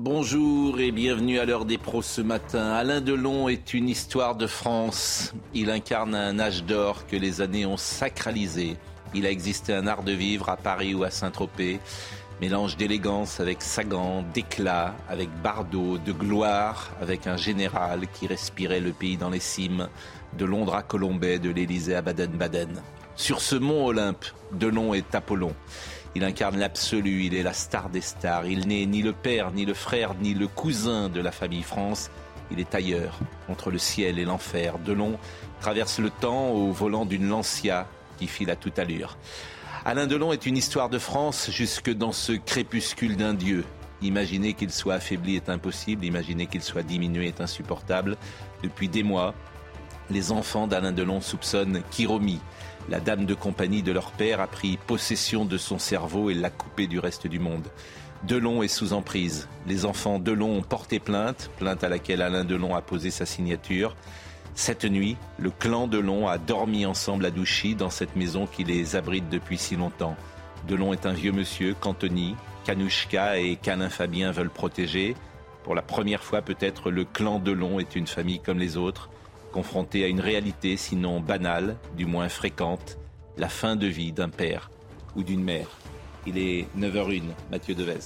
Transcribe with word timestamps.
Bonjour 0.00 0.80
et 0.80 0.90
bienvenue 0.90 1.38
à 1.38 1.44
l'heure 1.44 1.64
des 1.64 1.78
pros 1.78 2.02
ce 2.02 2.20
matin. 2.20 2.72
Alain 2.72 3.00
Delon 3.00 3.48
est 3.48 3.74
une 3.74 3.88
histoire 3.88 4.34
de 4.34 4.48
France. 4.48 5.32
Il 5.54 5.70
incarne 5.70 6.16
un 6.16 6.40
âge 6.40 6.64
d'or 6.64 7.06
que 7.06 7.14
les 7.14 7.40
années 7.40 7.64
ont 7.64 7.76
sacralisé. 7.76 8.76
Il 9.14 9.24
a 9.24 9.30
existé 9.30 9.72
un 9.72 9.86
art 9.86 10.02
de 10.02 10.10
vivre 10.10 10.48
à 10.48 10.56
Paris 10.56 10.94
ou 10.94 11.04
à 11.04 11.10
Saint-Tropez. 11.10 11.78
Mélange 12.40 12.76
d'élégance 12.76 13.38
avec 13.38 13.62
Sagan, 13.62 14.24
d'éclat 14.34 14.96
avec 15.08 15.28
Bardot, 15.44 15.98
de 15.98 16.10
gloire 16.10 16.90
avec 17.00 17.28
un 17.28 17.36
général 17.36 18.08
qui 18.14 18.26
respirait 18.26 18.80
le 18.80 18.90
pays 18.90 19.16
dans 19.16 19.30
les 19.30 19.38
cimes, 19.38 19.88
de 20.36 20.44
Londres 20.44 20.74
à 20.74 20.82
Colombay, 20.82 21.38
de 21.38 21.50
l'Élysée 21.50 21.94
à 21.94 22.02
Baden-Baden. 22.02 22.82
Sur 23.14 23.40
ce 23.40 23.54
mont 23.54 23.86
Olympe, 23.86 24.24
Delon 24.50 24.92
est 24.92 25.14
Apollon. 25.14 25.54
Il 26.16 26.22
incarne 26.22 26.58
l'absolu, 26.58 27.24
il 27.24 27.34
est 27.34 27.42
la 27.42 27.52
star 27.52 27.88
des 27.88 28.00
stars. 28.00 28.46
Il 28.46 28.68
n'est 28.68 28.86
ni 28.86 29.02
le 29.02 29.12
père, 29.12 29.50
ni 29.50 29.64
le 29.64 29.74
frère, 29.74 30.14
ni 30.14 30.32
le 30.34 30.46
cousin 30.46 31.08
de 31.08 31.20
la 31.20 31.32
famille 31.32 31.64
France. 31.64 32.10
Il 32.52 32.60
est 32.60 32.74
ailleurs, 32.74 33.18
entre 33.48 33.70
le 33.70 33.78
ciel 33.78 34.18
et 34.18 34.24
l'enfer. 34.24 34.78
Delon 34.78 35.18
traverse 35.60 35.98
le 35.98 36.10
temps 36.10 36.50
au 36.50 36.70
volant 36.70 37.04
d'une 37.04 37.28
Lancia 37.28 37.88
qui 38.16 38.28
file 38.28 38.50
à 38.50 38.56
toute 38.56 38.78
allure. 38.78 39.16
Alain 39.84 40.06
Delon 40.06 40.32
est 40.32 40.46
une 40.46 40.56
histoire 40.56 40.88
de 40.88 40.98
France 40.98 41.50
jusque 41.50 41.90
dans 41.90 42.12
ce 42.12 42.32
crépuscule 42.32 43.16
d'un 43.16 43.34
dieu. 43.34 43.64
Imaginer 44.00 44.54
qu'il 44.54 44.70
soit 44.70 44.94
affaibli 44.94 45.36
est 45.36 45.48
impossible, 45.48 46.04
imaginer 46.04 46.46
qu'il 46.46 46.62
soit 46.62 46.82
diminué 46.82 47.28
est 47.28 47.40
insupportable. 47.40 48.16
Depuis 48.62 48.88
des 48.88 49.02
mois, 49.02 49.34
les 50.10 50.30
enfants 50.30 50.66
d'Alain 50.66 50.92
Delon 50.92 51.20
soupçonnent 51.20 51.82
Kiromi, 51.90 52.40
la 52.88 53.00
dame 53.00 53.24
de 53.24 53.34
compagnie 53.34 53.82
de 53.82 53.92
leur 53.92 54.12
père 54.12 54.40
a 54.40 54.46
pris 54.46 54.76
possession 54.76 55.44
de 55.44 55.56
son 55.56 55.78
cerveau 55.78 56.30
et 56.30 56.34
l'a 56.34 56.50
coupé 56.50 56.86
du 56.86 56.98
reste 56.98 57.26
du 57.26 57.38
monde. 57.38 57.68
Delon 58.24 58.62
est 58.62 58.68
sous 58.68 58.92
emprise. 58.92 59.48
Les 59.66 59.84
enfants 59.84 60.18
Delon 60.18 60.58
ont 60.58 60.62
porté 60.62 60.98
plainte, 60.98 61.50
plainte 61.58 61.84
à 61.84 61.88
laquelle 61.88 62.22
Alain 62.22 62.44
Delon 62.44 62.74
a 62.74 62.82
posé 62.82 63.10
sa 63.10 63.26
signature. 63.26 63.96
Cette 64.54 64.84
nuit, 64.84 65.16
le 65.38 65.50
clan 65.50 65.86
Delon 65.86 66.28
a 66.28 66.38
dormi 66.38 66.86
ensemble 66.86 67.26
à 67.26 67.30
Douchy, 67.30 67.74
dans 67.74 67.90
cette 67.90 68.16
maison 68.16 68.46
qui 68.46 68.64
les 68.64 68.96
abrite 68.96 69.28
depuis 69.28 69.58
si 69.58 69.76
longtemps. 69.76 70.16
Delon 70.68 70.92
est 70.92 71.06
un 71.06 71.12
vieux 71.12 71.32
monsieur 71.32 71.74
qu'Anthony, 71.78 72.36
Kanouchka 72.64 73.38
et 73.38 73.56
qu'Alain 73.56 73.90
Fabien 73.90 74.30
veulent 74.30 74.50
protéger. 74.50 75.14
Pour 75.62 75.74
la 75.74 75.82
première 75.82 76.22
fois, 76.22 76.40
peut-être, 76.40 76.90
le 76.90 77.04
clan 77.04 77.38
Delon 77.38 77.78
est 77.78 77.96
une 77.96 78.06
famille 78.06 78.40
comme 78.40 78.58
les 78.58 78.76
autres 78.76 79.10
confronté 79.54 80.02
à 80.02 80.08
une 80.08 80.20
réalité 80.20 80.76
sinon 80.76 81.20
banale, 81.20 81.76
du 81.96 82.06
moins 82.06 82.28
fréquente, 82.28 82.98
la 83.36 83.48
fin 83.48 83.76
de 83.76 83.86
vie 83.86 84.10
d'un 84.10 84.28
père 84.28 84.68
ou 85.14 85.22
d'une 85.22 85.44
mère. 85.44 85.68
Il 86.26 86.38
est 86.38 86.66
9h01, 86.76 87.22
Mathieu 87.52 87.76
Devez. 87.76 88.00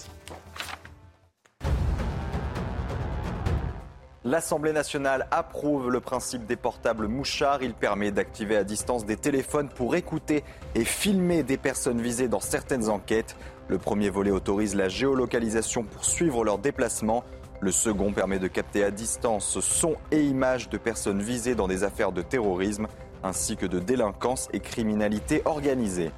L'Assemblée 4.24 4.74
nationale 4.74 5.26
approuve 5.30 5.88
le 5.88 6.00
principe 6.00 6.44
des 6.44 6.56
portables 6.56 7.08
mouchards. 7.08 7.62
Il 7.62 7.72
permet 7.72 8.10
d'activer 8.10 8.56
à 8.56 8.64
distance 8.64 9.06
des 9.06 9.16
téléphones 9.16 9.70
pour 9.70 9.96
écouter 9.96 10.44
et 10.74 10.84
filmer 10.84 11.44
des 11.44 11.56
personnes 11.56 12.02
visées 12.02 12.28
dans 12.28 12.40
certaines 12.40 12.90
enquêtes. 12.90 13.36
Le 13.68 13.78
premier 13.78 14.10
volet 14.10 14.32
autorise 14.32 14.74
la 14.74 14.90
géolocalisation 14.90 15.84
pour 15.84 16.04
suivre 16.04 16.44
leurs 16.44 16.58
déplacements. 16.58 17.24
Le 17.60 17.72
second 17.72 18.12
permet 18.12 18.38
de 18.38 18.46
capter 18.46 18.84
à 18.84 18.90
distance 18.92 19.58
son 19.60 19.96
et 20.12 20.22
images 20.22 20.68
de 20.68 20.78
personnes 20.78 21.20
visées 21.20 21.56
dans 21.56 21.66
des 21.66 21.82
affaires 21.82 22.12
de 22.12 22.22
terrorisme 22.22 22.86
ainsi 23.24 23.56
que 23.56 23.66
de 23.66 23.80
délinquance 23.80 24.48
et 24.52 24.60
criminalité 24.60 25.42
organisée. 25.44 26.12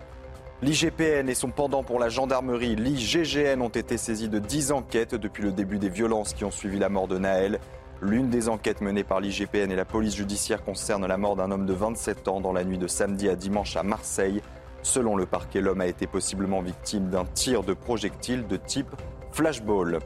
L'IGPN 0.60 1.30
et 1.30 1.34
son 1.34 1.48
pendant 1.48 1.82
pour 1.82 1.98
la 1.98 2.10
gendarmerie, 2.10 2.76
l'IGGN, 2.76 3.62
ont 3.62 3.70
été 3.70 3.96
saisis 3.96 4.28
de 4.28 4.38
10 4.38 4.72
enquêtes 4.72 5.14
depuis 5.14 5.42
le 5.42 5.52
début 5.52 5.78
des 5.78 5.88
violences 5.88 6.34
qui 6.34 6.44
ont 6.44 6.50
suivi 6.50 6.78
la 6.78 6.90
mort 6.90 7.08
de 7.08 7.16
Naël. 7.18 7.58
L'une 8.02 8.28
des 8.28 8.50
enquêtes 8.50 8.82
menées 8.82 9.04
par 9.04 9.20
l'IGPN 9.20 9.70
et 9.70 9.76
la 9.76 9.86
police 9.86 10.16
judiciaire 10.16 10.62
concerne 10.62 11.06
la 11.06 11.16
mort 11.16 11.36
d'un 11.36 11.50
homme 11.50 11.64
de 11.64 11.72
27 11.72 12.28
ans 12.28 12.42
dans 12.42 12.52
la 12.52 12.64
nuit 12.64 12.76
de 12.76 12.86
samedi 12.86 13.30
à 13.30 13.36
dimanche 13.36 13.76
à 13.76 13.82
Marseille. 13.82 14.42
Selon 14.82 15.16
le 15.16 15.24
parquet, 15.24 15.62
l'homme 15.62 15.80
a 15.80 15.86
été 15.86 16.06
possiblement 16.06 16.60
victime 16.60 17.08
d'un 17.08 17.24
tir 17.24 17.62
de 17.62 17.72
projectile 17.72 18.46
de 18.46 18.56
type 18.56 18.94
flashball. 19.32 20.00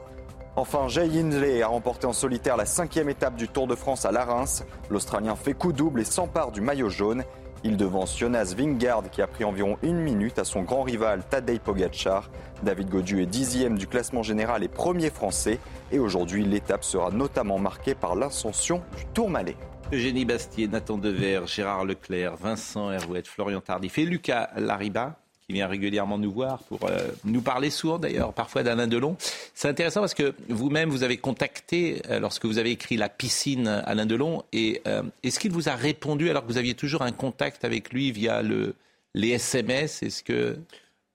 Enfin, 0.56 0.86
Jay 0.86 1.08
Hindley 1.18 1.62
a 1.62 1.66
remporté 1.66 2.06
en 2.06 2.12
solitaire 2.12 2.56
la 2.56 2.64
cinquième 2.64 3.08
étape 3.08 3.34
du 3.34 3.48
Tour 3.48 3.66
de 3.66 3.74
France 3.74 4.04
à 4.04 4.12
Larens. 4.12 4.64
L'Australien 4.88 5.34
fait 5.34 5.52
coup 5.52 5.72
double 5.72 6.00
et 6.00 6.04
s'empare 6.04 6.52
du 6.52 6.60
maillot 6.60 6.88
jaune. 6.88 7.24
Il 7.64 7.76
devance 7.76 8.16
Jonas 8.16 8.54
Vingard 8.56 9.02
qui 9.10 9.20
a 9.20 9.26
pris 9.26 9.42
environ 9.42 9.78
une 9.82 9.98
minute 9.98 10.38
à 10.38 10.44
son 10.44 10.62
grand 10.62 10.82
rival 10.82 11.24
Tadej 11.28 11.58
Pogacar. 11.58 12.30
David 12.62 12.88
Godu 12.88 13.20
est 13.20 13.26
dixième 13.26 13.76
du 13.76 13.88
classement 13.88 14.22
général 14.22 14.62
et 14.62 14.68
premier 14.68 15.10
français. 15.10 15.58
Et 15.90 15.98
aujourd'hui, 15.98 16.44
l'étape 16.44 16.84
sera 16.84 17.10
notamment 17.10 17.58
marquée 17.58 17.96
par 17.96 18.14
l'ascension 18.14 18.80
du 18.96 19.06
Tourmalet. 19.06 19.56
Eugénie 19.92 20.24
Bastier, 20.24 20.68
Nathan 20.68 20.98
Dever, 20.98 21.40
Gérard 21.46 21.84
Leclerc, 21.84 22.36
Vincent 22.36 22.92
Herouette, 22.92 23.26
Florian 23.26 23.60
Tardif 23.60 23.98
et 23.98 24.04
Lucas 24.04 24.50
Lariba 24.56 25.16
qui 25.46 25.52
vient 25.52 25.66
régulièrement 25.66 26.18
nous 26.18 26.32
voir 26.32 26.62
pour 26.64 26.84
euh, 26.84 27.08
nous 27.24 27.42
parler 27.42 27.68
souvent 27.70 27.98
d'ailleurs, 27.98 28.32
parfois 28.32 28.62
d'Alain 28.62 28.86
Delon. 28.86 29.16
C'est 29.54 29.68
intéressant 29.68 30.00
parce 30.00 30.14
que 30.14 30.34
vous-même, 30.48 30.88
vous 30.88 31.02
avez 31.02 31.18
contacté 31.18 32.00
euh, 32.08 32.18
lorsque 32.18 32.46
vous 32.46 32.58
avez 32.58 32.70
écrit 32.70 32.96
La 32.96 33.10
piscine 33.10 33.68
Alain 33.68 34.06
Delon. 34.06 34.42
Et 34.52 34.80
euh, 34.86 35.02
est-ce 35.22 35.38
qu'il 35.38 35.52
vous 35.52 35.68
a 35.68 35.74
répondu 35.74 36.30
alors 36.30 36.46
que 36.46 36.48
vous 36.48 36.58
aviez 36.58 36.74
toujours 36.74 37.02
un 37.02 37.12
contact 37.12 37.64
avec 37.64 37.92
lui 37.92 38.10
via 38.10 38.42
le, 38.42 38.74
les 39.14 39.30
SMS 39.30 40.02
Est-ce 40.02 40.22
que. 40.22 40.56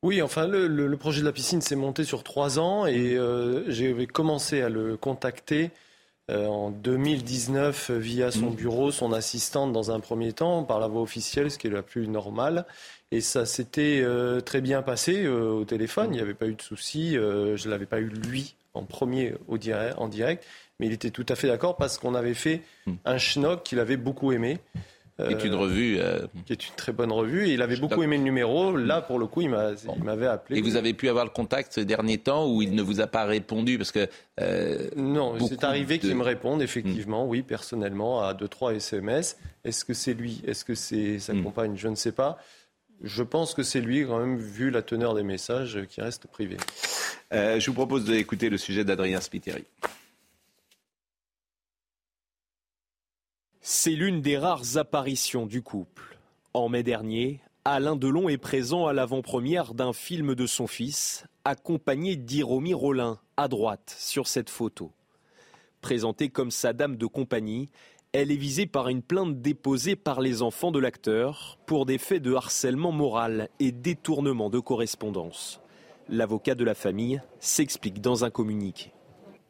Oui, 0.03 0.21
enfin, 0.21 0.47
le, 0.47 0.95
projet 0.95 1.21
de 1.21 1.25
la 1.25 1.33
piscine 1.33 1.61
s'est 1.61 1.75
monté 1.75 2.05
sur 2.05 2.23
trois 2.23 2.57
ans 2.57 2.85
et 2.85 3.17
j'ai 3.67 4.07
commencé 4.07 4.61
à 4.61 4.69
le 4.69 4.95
contacter 4.95 5.71
en 6.29 6.69
2019 6.69 7.91
via 7.91 8.31
son 8.31 8.51
mmh. 8.51 8.55
bureau, 8.55 8.91
son 8.91 9.13
assistante 9.13 9.73
dans 9.73 9.91
un 9.91 9.99
premier 9.99 10.33
temps, 10.33 10.63
par 10.63 10.79
la 10.79 10.87
voie 10.87 11.01
officielle, 11.01 11.49
ce 11.49 11.57
qui 11.57 11.67
est 11.67 11.71
la 11.71 11.81
plus 11.81 12.07
normale. 12.07 12.65
Et 13.11 13.21
ça 13.21 13.45
s'était 13.45 14.01
euh, 14.03 14.39
très 14.39 14.61
bien 14.61 14.83
passé 14.83 15.23
euh, 15.23 15.49
au 15.49 15.65
téléphone, 15.65 16.09
il 16.11 16.17
n'y 16.17 16.21
avait 16.21 16.35
pas 16.35 16.45
eu 16.45 16.53
de 16.53 16.61
souci. 16.61 17.17
Euh, 17.17 17.57
je 17.57 17.65
ne 17.65 17.71
l'avais 17.71 17.87
pas 17.87 17.99
eu 17.99 18.07
lui 18.07 18.55
en 18.75 18.83
premier 18.83 19.33
au 19.47 19.57
direct, 19.57 19.95
en 19.97 20.07
direct, 20.07 20.45
mais 20.79 20.85
il 20.85 20.93
était 20.93 21.09
tout 21.09 21.25
à 21.27 21.35
fait 21.35 21.47
d'accord 21.47 21.75
parce 21.75 21.97
qu'on 21.97 22.13
avait 22.13 22.35
fait 22.35 22.61
hmm. 22.85 22.93
un 23.05 23.17
schnock 23.17 23.63
qu'il 23.63 23.79
avait 23.79 23.97
beaucoup 23.97 24.31
aimé. 24.31 24.59
Qui 25.27 25.33
est 25.33 25.43
une 25.43 25.55
revue. 25.55 25.99
Qui 26.45 26.53
est 26.53 26.67
une 26.67 26.75
très 26.75 26.91
bonne 26.91 27.11
revue. 27.11 27.47
Et 27.47 27.53
il 27.53 27.61
avait 27.61 27.77
beaucoup 27.77 28.03
aimé 28.03 28.17
le 28.17 28.23
numéro. 28.23 28.75
Là, 28.75 29.01
pour 29.01 29.19
le 29.19 29.27
coup, 29.27 29.41
il 29.41 29.49
m'avait 29.49 30.27
appelé. 30.27 30.59
Et 30.59 30.61
vous 30.61 30.75
avez 30.75 30.93
pu 30.93 31.09
avoir 31.09 31.25
le 31.25 31.31
contact 31.31 31.73
ces 31.73 31.85
derniers 31.85 32.17
temps 32.17 32.47
où 32.47 32.61
il 32.61 32.73
ne 32.73 32.81
vous 32.81 33.01
a 33.01 33.07
pas 33.07 33.25
répondu 33.25 33.77
parce 33.77 33.91
que. 33.91 34.07
non, 34.95 35.35
c'est 35.47 35.63
arrivé 35.63 35.99
qu'il 35.99 36.15
me 36.15 36.23
réponde, 36.23 36.61
effectivement, 36.61 37.25
hmm. 37.25 37.29
oui, 37.29 37.41
personnellement, 37.41 38.21
à 38.21 38.33
deux, 38.33 38.47
trois 38.47 38.73
SMS. 38.73 39.37
Est-ce 39.63 39.85
que 39.85 39.93
c'est 39.93 40.13
lui? 40.13 40.41
Est-ce 40.47 40.63
que 40.65 40.75
c'est 40.75 41.19
sa 41.19 41.33
hmm. 41.33 41.43
compagne? 41.43 41.73
Je 41.75 41.87
ne 41.87 41.95
sais 41.95 42.11
pas. 42.11 42.37
Je 43.01 43.23
pense 43.23 43.53
que 43.53 43.63
c'est 43.63 43.79
lui, 43.79 44.05
quand 44.05 44.19
même, 44.19 44.37
vu 44.37 44.71
la 44.71 44.81
teneur 44.81 45.15
des 45.15 45.23
messages, 45.23 45.79
qui 45.89 46.01
reste 46.01 46.27
privé. 46.27 46.57
Euh, 47.33 47.59
je 47.59 47.65
vous 47.67 47.73
propose 47.73 48.05
d'écouter 48.05 48.49
le 48.49 48.57
sujet 48.57 48.83
d'Adrien 48.83 49.21
Spiteri. 49.21 49.63
C'est 53.71 53.91
l'une 53.91 54.19
des 54.21 54.35
rares 54.35 54.77
apparitions 54.77 55.45
du 55.45 55.61
couple. 55.61 56.17
En 56.55 56.69
mai 56.69 56.81
dernier, 56.81 57.39
Alain 57.65 57.95
Delon 57.95 58.27
est 58.27 58.39
présent 58.39 58.87
à 58.87 58.93
l'avant-première 58.93 59.75
d'un 59.75 59.93
film 59.93 60.33
de 60.33 60.47
son 60.47 60.65
fils, 60.65 61.27
accompagné 61.45 62.15
d'Iromi 62.15 62.73
Rollin, 62.73 63.19
à 63.37 63.47
droite, 63.47 63.95
sur 63.99 64.25
cette 64.25 64.49
photo. 64.49 64.91
Présentée 65.81 66.29
comme 66.29 66.49
sa 66.49 66.73
dame 66.73 66.95
de 66.95 67.05
compagnie, 67.05 67.69
elle 68.11 68.31
est 68.31 68.37
visée 68.37 68.65
par 68.65 68.89
une 68.89 69.03
plainte 69.03 69.39
déposée 69.39 69.95
par 69.95 70.19
les 70.19 70.41
enfants 70.41 70.71
de 70.71 70.79
l'acteur 70.79 71.59
pour 71.67 71.85
des 71.85 71.99
faits 71.99 72.23
de 72.23 72.33
harcèlement 72.33 72.91
moral 72.91 73.49
et 73.59 73.71
détournement 73.71 74.49
de 74.49 74.57
correspondance. 74.57 75.61
L'avocat 76.09 76.55
de 76.55 76.63
la 76.63 76.73
famille 76.73 77.21
s'explique 77.39 78.01
dans 78.01 78.25
un 78.25 78.31
communiqué. 78.31 78.93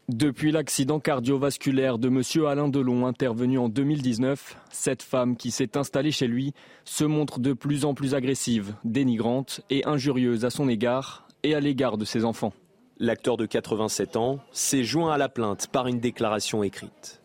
Depuis 0.10 0.52
l'accident 0.52 1.00
cardiovasculaire 1.00 2.00
de 2.00 2.08
M. 2.08 2.24
Alain 2.48 2.68
Delon 2.68 3.06
intervenu 3.06 3.60
en 3.60 3.70
2019, 3.70 4.58
cette 4.72 5.04
femme 5.04 5.38
qui 5.38 5.52
s'est 5.52 5.78
installée 5.78 6.12
chez 6.12 6.26
lui 6.26 6.56
se 6.84 7.04
montre 7.04 7.40
de 7.40 7.54
plus 7.54 7.86
en 7.86 7.94
plus 7.94 8.16
agressive, 8.16 8.74
dénigrante 8.84 9.62
et 9.70 9.86
injurieuse 9.86 10.46
à 10.46 10.50
son 10.50 10.68
égard 10.68 11.28
et 11.44 11.54
à 11.54 11.60
l'égard 11.60 12.00
de 12.00 12.06
ses 12.06 12.26
enfants. 12.26 12.54
L'acteur 12.98 13.38
de 13.38 13.46
87 13.46 14.16
ans 14.16 14.40
s'est 14.52 14.84
joint 14.84 15.14
à 15.14 15.20
la 15.20 15.30
plainte 15.30 15.68
par 15.68 15.86
une 15.86 16.00
déclaration 16.00 16.64
écrite. 16.64 17.22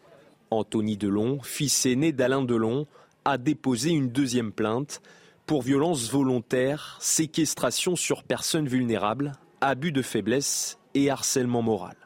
Anthony 0.51 0.99
Delon, 0.99 1.41
fils 1.43 1.87
aîné 1.87 2.13
d'Alain 2.13 2.43
Delon, 2.43 2.87
a 3.25 3.39
déposé 3.39 3.93
une 3.93 4.11
deuxième 4.11 4.53
plainte 4.53 5.01
pour 5.47 5.63
violence 5.63 6.11
volontaire, 6.11 6.99
séquestration 7.01 7.97
sur 7.97 8.25
personnes 8.25 8.69
vulnérables, 8.69 9.33
abus 9.63 9.91
de 9.91 10.03
faiblesse 10.03 10.79
et 10.93 11.09
harcèlement 11.09 11.63
moral. 11.63 11.97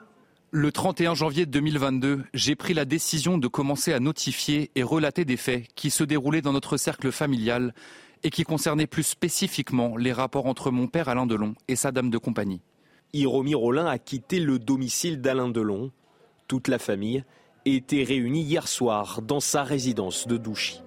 Le 0.51 0.73
31 0.73 1.13
janvier 1.13 1.45
2022, 1.45 2.25
j'ai 2.33 2.57
pris 2.57 2.73
la 2.73 2.87
décision 2.87 3.37
de 3.37 3.49
commencer 3.49 3.93
à 3.93 4.01
notifier 4.01 4.71
et 4.77 4.83
relater 4.83 5.27
des 5.27 5.37
faits 5.37 5.67
qui 5.75 5.91
se 5.91 6.05
déroulaient 6.05 6.41
dans 6.41 6.55
notre 6.55 6.79
cercle 6.79 7.13
familial 7.13 7.75
et 8.23 8.31
qui 8.31 8.45
concernaient 8.45 8.87
plus 8.87 9.03
spécifiquement 9.03 9.99
les 9.99 10.11
rapports 10.11 10.47
entre 10.47 10.71
mon 10.71 10.87
père 10.87 11.11
Alain 11.11 11.27
Delon 11.27 11.55
et 11.69 11.77
sa 11.77 11.93
dame 11.93 12.09
de 12.09 12.17
compagnie. 12.17 12.63
Hiromi 13.13 13.55
Rollin 13.55 13.85
a 13.85 13.99
quitté 13.99 14.41
le 14.41 14.59
domicile 14.59 15.21
d'Alain 15.21 15.51
Delon. 15.51 15.93
Toute 16.47 16.69
la 16.69 16.79
famille 16.79 17.25
était 17.67 18.03
réunie 18.03 18.43
hier 18.43 18.69
soir 18.69 19.21
dans 19.21 19.41
sa 19.41 19.65
résidence 19.65 20.27
de 20.27 20.39
Douchy. 20.39 20.81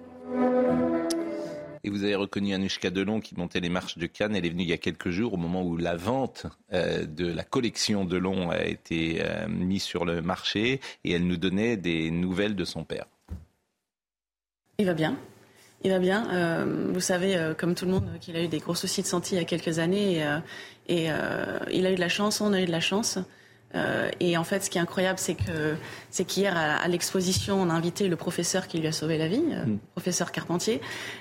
Et 1.84 1.90
vous 1.90 2.04
avez 2.04 2.14
reconnu 2.14 2.54
Anushka 2.54 2.90
Delon 2.90 3.20
qui 3.20 3.36
montait 3.36 3.60
les 3.60 3.68
marches 3.68 3.98
de 3.98 4.06
Cannes. 4.06 4.36
Elle 4.36 4.46
est 4.46 4.50
venue 4.50 4.62
il 4.62 4.68
y 4.68 4.72
a 4.72 4.78
quelques 4.78 5.10
jours 5.10 5.34
au 5.34 5.36
moment 5.36 5.64
où 5.64 5.76
la 5.76 5.96
vente 5.96 6.46
euh, 6.72 7.04
de 7.04 7.26
la 7.26 7.42
collection 7.42 8.04
Delon 8.04 8.50
a 8.50 8.64
été 8.64 9.20
euh, 9.20 9.48
mise 9.48 9.82
sur 9.82 10.04
le 10.04 10.22
marché 10.22 10.80
et 11.04 11.12
elle 11.12 11.26
nous 11.26 11.36
donnait 11.36 11.76
des 11.76 12.10
nouvelles 12.10 12.54
de 12.54 12.64
son 12.64 12.84
père. 12.84 13.06
Il 14.78 14.86
va 14.86 14.94
bien. 14.94 15.16
Il 15.82 15.90
va 15.90 15.98
bien. 15.98 16.30
Euh, 16.32 16.92
vous 16.92 17.00
savez, 17.00 17.52
comme 17.58 17.74
tout 17.74 17.86
le 17.86 17.90
monde, 17.90 18.08
qu'il 18.20 18.36
a 18.36 18.42
eu 18.42 18.48
des 18.48 18.60
gros 18.60 18.76
soucis 18.76 19.02
de 19.02 19.06
santé 19.08 19.30
il 19.34 19.38
y 19.38 19.42
a 19.42 19.44
quelques 19.44 19.80
années. 19.80 20.24
Et, 20.86 21.06
et 21.06 21.10
il 21.72 21.86
a 21.86 21.90
eu 21.90 21.96
de 21.96 22.00
la 22.00 22.08
chance, 22.08 22.40
on 22.40 22.52
a 22.52 22.60
eu 22.60 22.66
de 22.66 22.70
la 22.70 22.80
chance. 22.80 23.18
Euh, 23.74 24.10
et 24.20 24.36
en 24.36 24.44
fait, 24.44 24.64
ce 24.64 24.70
qui 24.70 24.78
est 24.78 24.80
incroyable, 24.80 25.18
c'est 25.18 25.34
que 25.34 25.76
c'est 26.10 26.24
qu'hier 26.24 26.56
à, 26.56 26.86
l'exposition, 26.88 27.60
on 27.60 27.70
a 27.70 27.72
invité 27.72 28.08
le 28.08 28.16
professeur 28.16 28.66
qui 28.66 28.78
lui 28.78 28.86
a 28.86 28.92
sauvé 28.92 29.18
la 29.18 29.28
vie, 29.28 29.42
euh, 29.52 29.64
mm. 29.64 29.78
professeur 29.94 30.32
Carpentier, 30.32 30.80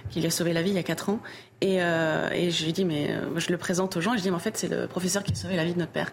qui 0.10 0.20
lui 0.20 0.28
a 0.28 0.32
sauvé 0.32 0.54
la 0.54 0.62
vie 0.62 0.72
il 0.72 0.76
y 0.76 0.80
a 0.80 0.84
quatre 0.84 1.10
ans. 1.10 1.20
Et, 1.62 1.82
euh, 1.82 2.30
et 2.32 2.52
je 2.52 2.66
lui 2.66 2.74
dis, 2.74 2.86
mais 2.86 3.12
euh, 3.12 3.40
je 3.40 3.50
le 3.50 3.58
présente 3.58 3.96
aux 3.96 4.02
gens, 4.02 4.14
et 4.14 4.18
je 4.18 4.24
dis, 4.24 4.30
mais 4.30 4.36
en 4.36 4.40
fait, 4.40 4.58
c'est 4.58 4.68
le 4.68 4.88
professeur 4.88 5.24
qui 5.24 5.32
a 5.32 5.36
sauvé 5.36 5.56
la 5.56 5.64
vie 5.64 5.74
de 5.74 5.80
notre 5.80 5.92
père. 5.92 6.12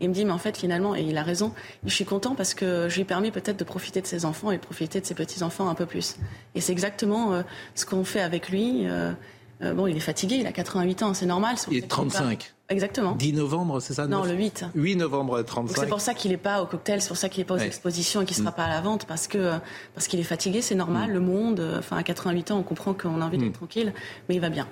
Et 0.00 0.04
il 0.04 0.08
me 0.08 0.14
dit, 0.14 0.24
mais 0.24 0.32
en 0.32 0.38
fait, 0.38 0.56
finalement, 0.56 0.94
et 0.94 1.02
il 1.02 1.16
a 1.18 1.22
raison, 1.22 1.52
je 1.84 1.94
suis 1.94 2.04
content 2.04 2.34
parce 2.34 2.54
que 2.54 2.88
je 2.88 2.94
lui 2.94 3.02
ai 3.02 3.04
permis 3.04 3.30
peut-être 3.30 3.58
de 3.58 3.64
profiter 3.64 4.00
de 4.00 4.06
ses 4.06 4.24
enfants 4.24 4.50
et 4.50 4.56
de 4.56 4.62
profiter 4.62 5.00
de 5.00 5.06
ses 5.06 5.14
petits-enfants 5.14 5.68
un 5.68 5.74
peu 5.74 5.86
plus. 5.86 6.16
Et 6.54 6.60
c'est 6.60 6.72
exactement 6.72 7.42
ce 7.74 7.84
qu'on 7.84 8.04
fait 8.04 8.22
avec 8.22 8.48
lui. 8.48 8.86
Euh, 9.62 9.74
bon, 9.74 9.86
il 9.86 9.96
est 9.96 10.00
fatigué, 10.00 10.36
il 10.36 10.46
a 10.46 10.52
88 10.52 11.02
ans, 11.02 11.14
c'est 11.14 11.26
normal. 11.26 11.56
Il 11.70 11.78
est 11.78 11.88
35. 11.88 12.54
Exactement. 12.70 13.12
10 13.12 13.32
novembre, 13.34 13.80
c'est 13.80 13.94
ça 13.94 14.06
Non, 14.06 14.24
le 14.24 14.32
8. 14.32 14.66
8 14.74 14.96
novembre 14.96 15.42
35. 15.42 15.76
C'est 15.76 15.88
pour 15.88 16.00
ça 16.00 16.14
qu'il 16.14 16.30
n'est 16.30 16.36
pas 16.36 16.62
au 16.62 16.66
cocktail, 16.66 17.02
c'est 17.02 17.08
pour 17.08 17.16
ça 17.16 17.28
qu'il 17.28 17.40
n'est 17.40 17.46
pas 17.46 17.54
aux 17.54 17.58
expositions 17.58 18.22
et 18.22 18.24
qu'il 18.24 18.36
ne 18.36 18.42
sera 18.42 18.52
mm. 18.52 18.54
pas 18.54 18.64
à 18.64 18.68
la 18.68 18.80
vente, 18.80 19.06
parce 19.06 19.26
que 19.26 19.58
parce 19.94 20.06
qu'il 20.06 20.20
est 20.20 20.24
fatigué, 20.24 20.62
c'est 20.62 20.76
normal. 20.76 21.10
Mm. 21.10 21.12
Le 21.12 21.20
monde, 21.20 21.74
enfin 21.78 21.96
à 21.96 22.02
88 22.02 22.52
ans, 22.52 22.58
on 22.58 22.62
comprend 22.62 22.94
qu'on 22.94 23.20
a 23.20 23.26
envie 23.26 23.38
d'être 23.38 23.50
mm. 23.50 23.52
tranquille, 23.52 23.92
mais 24.28 24.36
il 24.36 24.40
va 24.40 24.50
bien. 24.50 24.66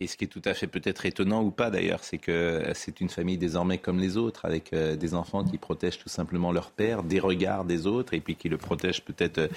Et 0.00 0.06
ce 0.06 0.16
qui 0.16 0.24
est 0.24 0.28
tout 0.28 0.42
à 0.44 0.54
fait 0.54 0.68
peut-être 0.68 1.06
étonnant 1.06 1.42
ou 1.42 1.50
pas 1.50 1.70
d'ailleurs, 1.70 2.04
c'est 2.04 2.18
que 2.18 2.62
c'est 2.74 3.00
une 3.00 3.08
famille 3.08 3.36
désormais 3.36 3.78
comme 3.78 3.98
les 3.98 4.16
autres, 4.16 4.44
avec 4.44 4.72
euh, 4.72 4.94
des 4.94 5.12
enfants 5.14 5.42
qui 5.42 5.58
protègent 5.58 5.98
tout 5.98 6.08
simplement 6.08 6.52
leur 6.52 6.70
père, 6.70 7.02
des 7.02 7.18
regards 7.18 7.64
des 7.64 7.88
autres, 7.88 8.14
et 8.14 8.20
puis 8.20 8.36
qui 8.36 8.48
le 8.48 8.58
protègent 8.58 9.02
peut-être 9.02 9.38
euh, 9.38 9.48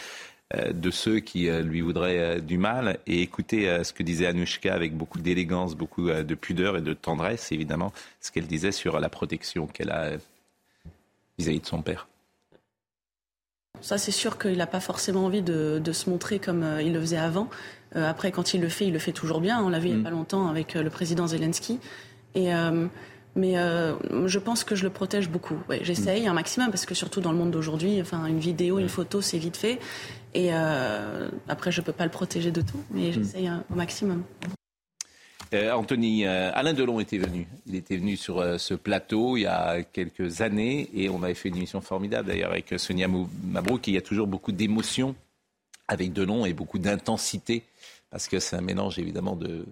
de 0.74 0.92
ceux 0.92 1.19
qui 1.19 1.50
euh, 1.50 1.62
lui 1.62 1.81
voudraient 1.81 2.19
euh, 2.19 2.39
du 2.39 2.57
mal. 2.57 3.00
Et 3.07 3.21
écoutez 3.21 3.83
ce 3.83 3.94
que 3.94 4.03
disait 4.03 4.25
Anushka 4.25 4.74
avec 4.74 4.95
beaucoup 4.95 5.19
d'élégance, 5.19 5.75
beaucoup 5.75 6.09
de 6.09 6.36
pudeur 6.36 6.77
et 6.77 6.81
de 6.81 6.94
tendresse, 6.94 7.51
évidemment, 7.51 7.94
ce 8.19 8.31
qu'elle 8.31 8.48
disait 8.48 8.71
sur 8.71 9.00
la 9.00 9.09
protection 9.09 9.68
qu'elle 9.68 9.92
a 9.92 10.12
vis-à-vis 11.38 11.59
de 11.59 11.65
son 11.65 11.81
père. 11.81 12.07
Ça, 13.81 13.98
c'est 13.98 14.12
sûr 14.12 14.38
qu'il 14.38 14.57
n'a 14.57 14.68
pas 14.68 14.80
forcément 14.80 15.25
envie 15.25 15.42
de, 15.42 15.81
se 15.92 16.09
montrer 16.09 16.39
comme 16.39 16.65
il 16.81 16.94
le 16.94 17.01
faisait 17.01 17.18
avant. 17.18 17.50
après, 17.95 18.31
quand 18.31 18.54
il 18.54 18.62
le 18.62 18.69
fait, 18.69 18.86
il 18.86 18.94
le 18.94 19.00
fait 19.00 19.12
toujours 19.12 19.42
bien. 19.42 19.62
On 19.63 19.69
l'a 19.69 19.80
vu 19.80 19.88
il 19.88 19.94
n'y 19.94 19.97
a 19.97 20.01
mm. 20.01 20.04
pas 20.04 20.09
longtemps 20.12 20.47
avec 20.47 20.75
le 20.75 20.89
président 20.89 21.27
Zelensky. 21.27 21.80
Et 22.36 22.51
mais 23.36 23.57
euh, 23.57 23.95
je 24.28 24.39
pense 24.39 24.63
que 24.63 24.75
je 24.75 24.83
le 24.83 24.89
protège 24.89 25.30
beaucoup. 25.30 25.57
J'essaye 25.81 26.28
un 26.28 26.33
maximum 26.33 26.69
parce 26.69 26.86
que 26.86 26.95
surtout 26.95 27.22
dans 27.22 27.31
le 27.31 27.38
monde 27.38 27.51
d'aujourd'hui, 27.51 28.01
enfin 28.01 28.25
une 28.25 28.39
vidéo, 28.39 28.80
une 28.80 28.89
photo, 28.89 29.22
c'est 29.22 29.38
vite 29.38 29.57
fait. 29.57 29.80
Et 30.33 30.50
euh, 30.51 31.30
après, 31.48 31.72
je 31.72 31.81
peux 31.81 31.94
pas 31.94 32.06
le 32.06 32.12
protéger 32.12 32.51
de 32.51 32.62
tout, 32.62 32.83
mais 32.92 33.10
mm. 33.10 33.13
j'essaye 33.13 33.51
au 33.69 33.75
maximum. 33.75 34.24
Euh, 35.54 35.72
Anthony, 35.74 36.25
Alain 36.25 36.74
Delon 36.74 37.00
était 37.00 37.18
venu. 37.18 37.48
Il 37.68 37.75
était 37.75 37.98
venu 37.98 38.16
sur 38.16 38.44
ce 38.60 38.74
plateau 38.74 39.36
il 39.38 39.42
y 39.42 39.48
a 39.48 39.83
quelques 39.83 40.42
années 40.42 40.89
et 40.94 41.10
on 41.10 41.24
avait 41.24 41.33
fait 41.33 41.50
une 41.50 41.57
émission 41.57 41.81
formidable 41.81 42.30
d'ailleurs 42.30 42.51
avec 42.51 42.74
Sonia 42.78 43.07
Mabrouk. 43.44 43.88
Il 43.88 43.94
y 43.94 43.98
a 43.98 44.01
toujours 44.01 44.28
beaucoup 44.28 44.54
d'émotions 44.54 45.16
avec 45.88 46.13
Delon 46.13 46.45
et 46.45 46.54
beaucoup 46.54 46.80
d'intensité 46.80 47.63
parce 48.10 48.28
que 48.28 48.39
c'est 48.39 48.56
un 48.56 48.62
mélange 48.62 49.00
évidemment 49.00 49.36
de, 49.36 49.66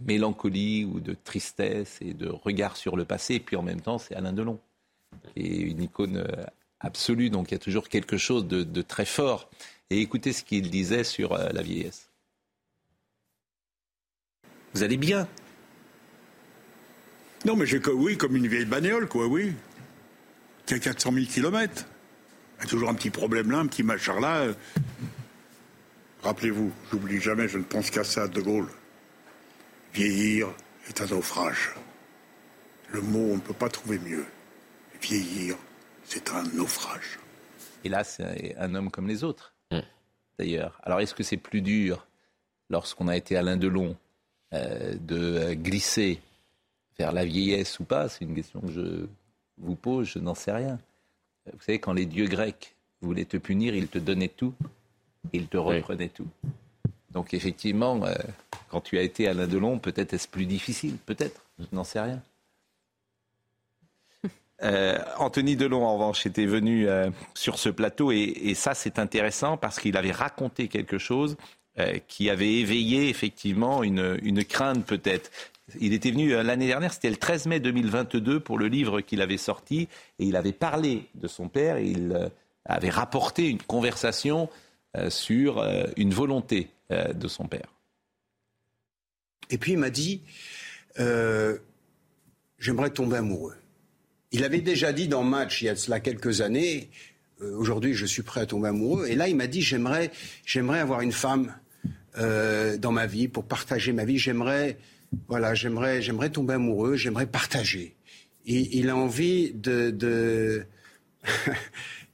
mélancolie 0.00 0.84
ou 0.84 1.00
de 1.00 1.14
tristesse 1.14 1.98
et 2.00 2.14
de 2.14 2.28
regard 2.28 2.76
sur 2.76 2.96
le 2.96 3.04
passé. 3.04 3.34
Et 3.34 3.40
puis 3.40 3.56
en 3.56 3.62
même 3.62 3.80
temps, 3.80 3.98
c'est 3.98 4.14
Alain 4.14 4.32
Delon, 4.32 4.60
qui 5.34 5.40
est 5.40 5.60
une 5.60 5.82
icône 5.82 6.16
euh, 6.16 6.44
absolue. 6.80 7.30
Donc 7.30 7.50
il 7.50 7.54
y 7.54 7.56
a 7.56 7.60
toujours 7.60 7.88
quelque 7.88 8.16
chose 8.16 8.46
de, 8.46 8.82
très 8.82 9.06
fort. 9.06 9.50
Et 9.90 10.00
écoutez 10.00 10.32
ce 10.32 10.42
qu'il 10.42 10.70
disait 10.70 11.04
sur 11.04 11.32
euh, 11.32 11.48
la 11.52 11.62
vieillesse. 11.62 12.10
Vous 14.74 14.82
allez 14.82 14.96
bien? 14.96 15.28
Non, 17.44 17.56
mais 17.56 17.66
j'ai 17.66 17.80
que 17.80 17.90
oui, 17.90 18.16
comme 18.16 18.36
une 18.36 18.48
vieille 18.48 18.64
bagnole, 18.64 19.06
quoi, 19.06 19.26
oui. 19.26 19.52
Qui 20.66 20.74
a 20.74 20.78
400 20.78 21.12
000 21.12 21.26
kilomètres. 21.26 21.86
Il 22.58 22.62
y 22.62 22.66
a 22.66 22.70
toujours 22.70 22.88
un 22.88 22.94
petit 22.94 23.10
problème 23.10 23.50
là, 23.50 23.58
un 23.58 23.66
petit 23.66 23.82
machin 23.82 24.18
là. 24.18 24.46
Rappelez-vous, 26.22 26.72
j'oublie 26.90 27.20
jamais, 27.20 27.48
je 27.48 27.58
ne 27.58 27.64
pense 27.64 27.90
qu'à 27.90 28.02
ça, 28.02 28.26
De 28.28 28.40
Gaulle. 28.40 28.68
Vieillir 29.94 30.48
est 30.88 31.00
un 31.00 31.06
naufrage. 31.06 31.72
Le 32.90 33.00
mot, 33.00 33.30
on 33.30 33.36
ne 33.36 33.40
peut 33.40 33.54
pas 33.54 33.68
trouver 33.68 34.00
mieux. 34.00 34.26
Vieillir, 35.00 35.56
c'est 36.02 36.30
un 36.30 36.42
naufrage. 36.54 37.20
Et 37.84 37.88
là, 37.88 38.02
c'est 38.02 38.56
un 38.58 38.74
homme 38.74 38.90
comme 38.90 39.06
les 39.06 39.22
autres, 39.22 39.54
mm. 39.70 39.78
d'ailleurs. 40.36 40.80
Alors, 40.82 41.00
est-ce 41.00 41.14
que 41.14 41.22
c'est 41.22 41.36
plus 41.36 41.60
dur, 41.60 42.08
lorsqu'on 42.70 43.06
a 43.06 43.16
été 43.16 43.36
Alain 43.36 43.56
Delon, 43.56 43.96
euh, 44.52 44.96
de 45.00 45.54
glisser 45.54 46.20
vers 46.98 47.12
la 47.12 47.24
vieillesse 47.24 47.78
ou 47.78 47.84
pas? 47.84 48.08
C'est 48.08 48.24
une 48.24 48.34
question 48.34 48.60
que 48.62 48.72
je 48.72 49.06
vous 49.58 49.76
pose, 49.76 50.08
je 50.08 50.18
n'en 50.18 50.34
sais 50.34 50.52
rien. 50.52 50.80
Vous 51.52 51.60
savez, 51.60 51.78
quand 51.78 51.92
les 51.92 52.06
dieux 52.06 52.26
grecs 52.26 52.74
voulaient 53.00 53.26
te 53.26 53.36
punir, 53.36 53.76
ils 53.76 53.88
te 53.88 53.98
donnaient 53.98 54.26
tout, 54.26 54.54
ils 55.32 55.46
te 55.46 55.56
reprenaient 55.56 56.08
tout. 56.08 56.28
Donc 57.14 57.32
effectivement, 57.32 58.04
euh, 58.04 58.12
quand 58.68 58.80
tu 58.80 58.98
as 58.98 59.02
été 59.02 59.28
Alain 59.28 59.46
Delon, 59.46 59.78
peut-être 59.78 60.12
est-ce 60.12 60.28
plus 60.28 60.46
difficile, 60.46 60.96
peut-être, 61.06 61.40
je 61.58 61.66
n'en 61.72 61.84
sais 61.84 62.00
rien. 62.00 62.20
Euh, 64.62 64.98
Anthony 65.18 65.56
Delon, 65.56 65.84
en 65.84 65.94
revanche, 65.94 66.24
était 66.26 66.46
venu 66.46 66.88
euh, 66.88 67.10
sur 67.34 67.58
ce 67.58 67.68
plateau 67.68 68.12
et, 68.12 68.54
ça, 68.54 68.72
c'est 68.72 69.00
intéressant 69.00 69.56
parce 69.56 69.80
qu'il 69.80 69.96
avait 69.96 70.12
raconté 70.12 70.68
quelque 70.68 70.96
chose 70.96 71.36
qui 72.06 72.30
avait 72.30 72.54
éveillé 72.60 73.08
effectivement 73.08 73.82
une, 73.82 74.16
une 74.22 74.44
crainte 74.44 74.86
peut-être. 74.86 75.32
Il 75.80 75.92
était 75.92 76.12
venu 76.12 76.30
l'année 76.30 76.68
dernière, 76.68 76.92
c'était 76.92 77.10
le 77.10 77.16
13 77.16 77.46
mai 77.46 77.58
2022 77.58 78.38
pour 78.38 78.58
le 78.58 78.68
livre 78.68 79.00
qu'il 79.00 79.20
avait 79.20 79.38
sorti 79.38 79.88
et 80.20 80.24
il 80.24 80.36
avait 80.36 80.52
parlé 80.52 81.08
de 81.16 81.26
son 81.26 81.48
père 81.48 81.76
et 81.76 81.86
il 81.88 82.30
avait 82.64 82.90
rapporté 82.90 83.48
une 83.50 83.60
conversation 83.60 84.48
sur 85.08 85.66
une 85.96 86.14
volonté 86.14 86.68
de 86.90 87.28
son 87.28 87.46
père. 87.46 87.74
Et 89.50 89.58
puis 89.58 89.72
il 89.72 89.78
m'a 89.78 89.90
dit, 89.90 90.22
euh, 90.98 91.58
j'aimerais 92.58 92.90
tomber 92.90 93.16
amoureux. 93.16 93.54
Il 94.32 94.44
avait 94.44 94.60
déjà 94.60 94.92
dit 94.92 95.08
dans 95.08 95.22
Match, 95.22 95.62
il 95.62 95.66
y 95.66 95.68
a 95.68 95.76
cela 95.76 96.00
quelques 96.00 96.40
années, 96.40 96.90
euh, 97.40 97.56
aujourd'hui 97.56 97.94
je 97.94 98.06
suis 98.06 98.22
prêt 98.22 98.40
à 98.40 98.46
tomber 98.46 98.68
amoureux. 98.68 99.06
Et 99.06 99.14
là 99.14 99.28
il 99.28 99.36
m'a 99.36 99.46
dit, 99.46 99.60
j'aimerais, 99.60 100.10
j'aimerais 100.44 100.80
avoir 100.80 101.00
une 101.00 101.12
femme 101.12 101.54
dans 102.16 102.92
ma 102.92 103.06
vie 103.06 103.26
pour 103.26 103.44
partager 103.44 103.92
ma 103.92 104.04
vie. 104.04 104.18
J'aimerais, 104.18 104.78
voilà, 105.26 105.52
j'aimerais, 105.54 106.00
j'aimerais 106.00 106.30
tomber 106.30 106.54
amoureux, 106.54 106.94
j'aimerais 106.94 107.26
partager. 107.26 107.96
Il 108.46 108.88
a 108.88 108.96
envie 108.96 109.52
de 109.52 110.64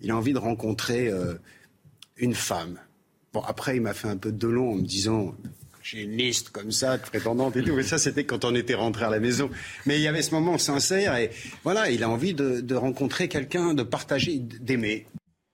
il 0.00 0.10
a 0.10 0.16
envie 0.16 0.32
de 0.32 0.38
rencontrer 0.38 1.10
une 2.16 2.34
femme. 2.34 2.78
Bon, 3.32 3.40
après, 3.42 3.76
il 3.76 3.82
m'a 3.82 3.94
fait 3.94 4.08
un 4.08 4.16
peu 4.16 4.32
de 4.32 4.48
long 4.48 4.72
en 4.72 4.74
me 4.74 4.82
disant 4.82 5.34
j'ai 5.82 6.02
une 6.02 6.16
liste 6.16 6.50
comme 6.50 6.72
ça 6.72 6.98
de 6.98 7.02
prétendantes 7.02 7.56
et 7.56 7.64
tout. 7.64 7.74
Mais 7.74 7.82
ça, 7.82 7.98
c'était 7.98 8.24
quand 8.24 8.44
on 8.44 8.54
était 8.54 8.74
rentré 8.74 9.04
à 9.04 9.10
la 9.10 9.20
maison. 9.20 9.50
Mais 9.86 9.98
il 9.98 10.02
y 10.02 10.08
avait 10.08 10.22
ce 10.22 10.32
moment 10.32 10.58
sincère 10.58 11.16
et 11.16 11.30
voilà, 11.64 11.90
il 11.90 12.02
a 12.02 12.08
envie 12.08 12.34
de, 12.34 12.74
rencontrer 12.74 13.28
quelqu'un, 13.28 13.74
de 13.74 13.82
partager, 13.82 14.38
d'aimer. 14.38 15.06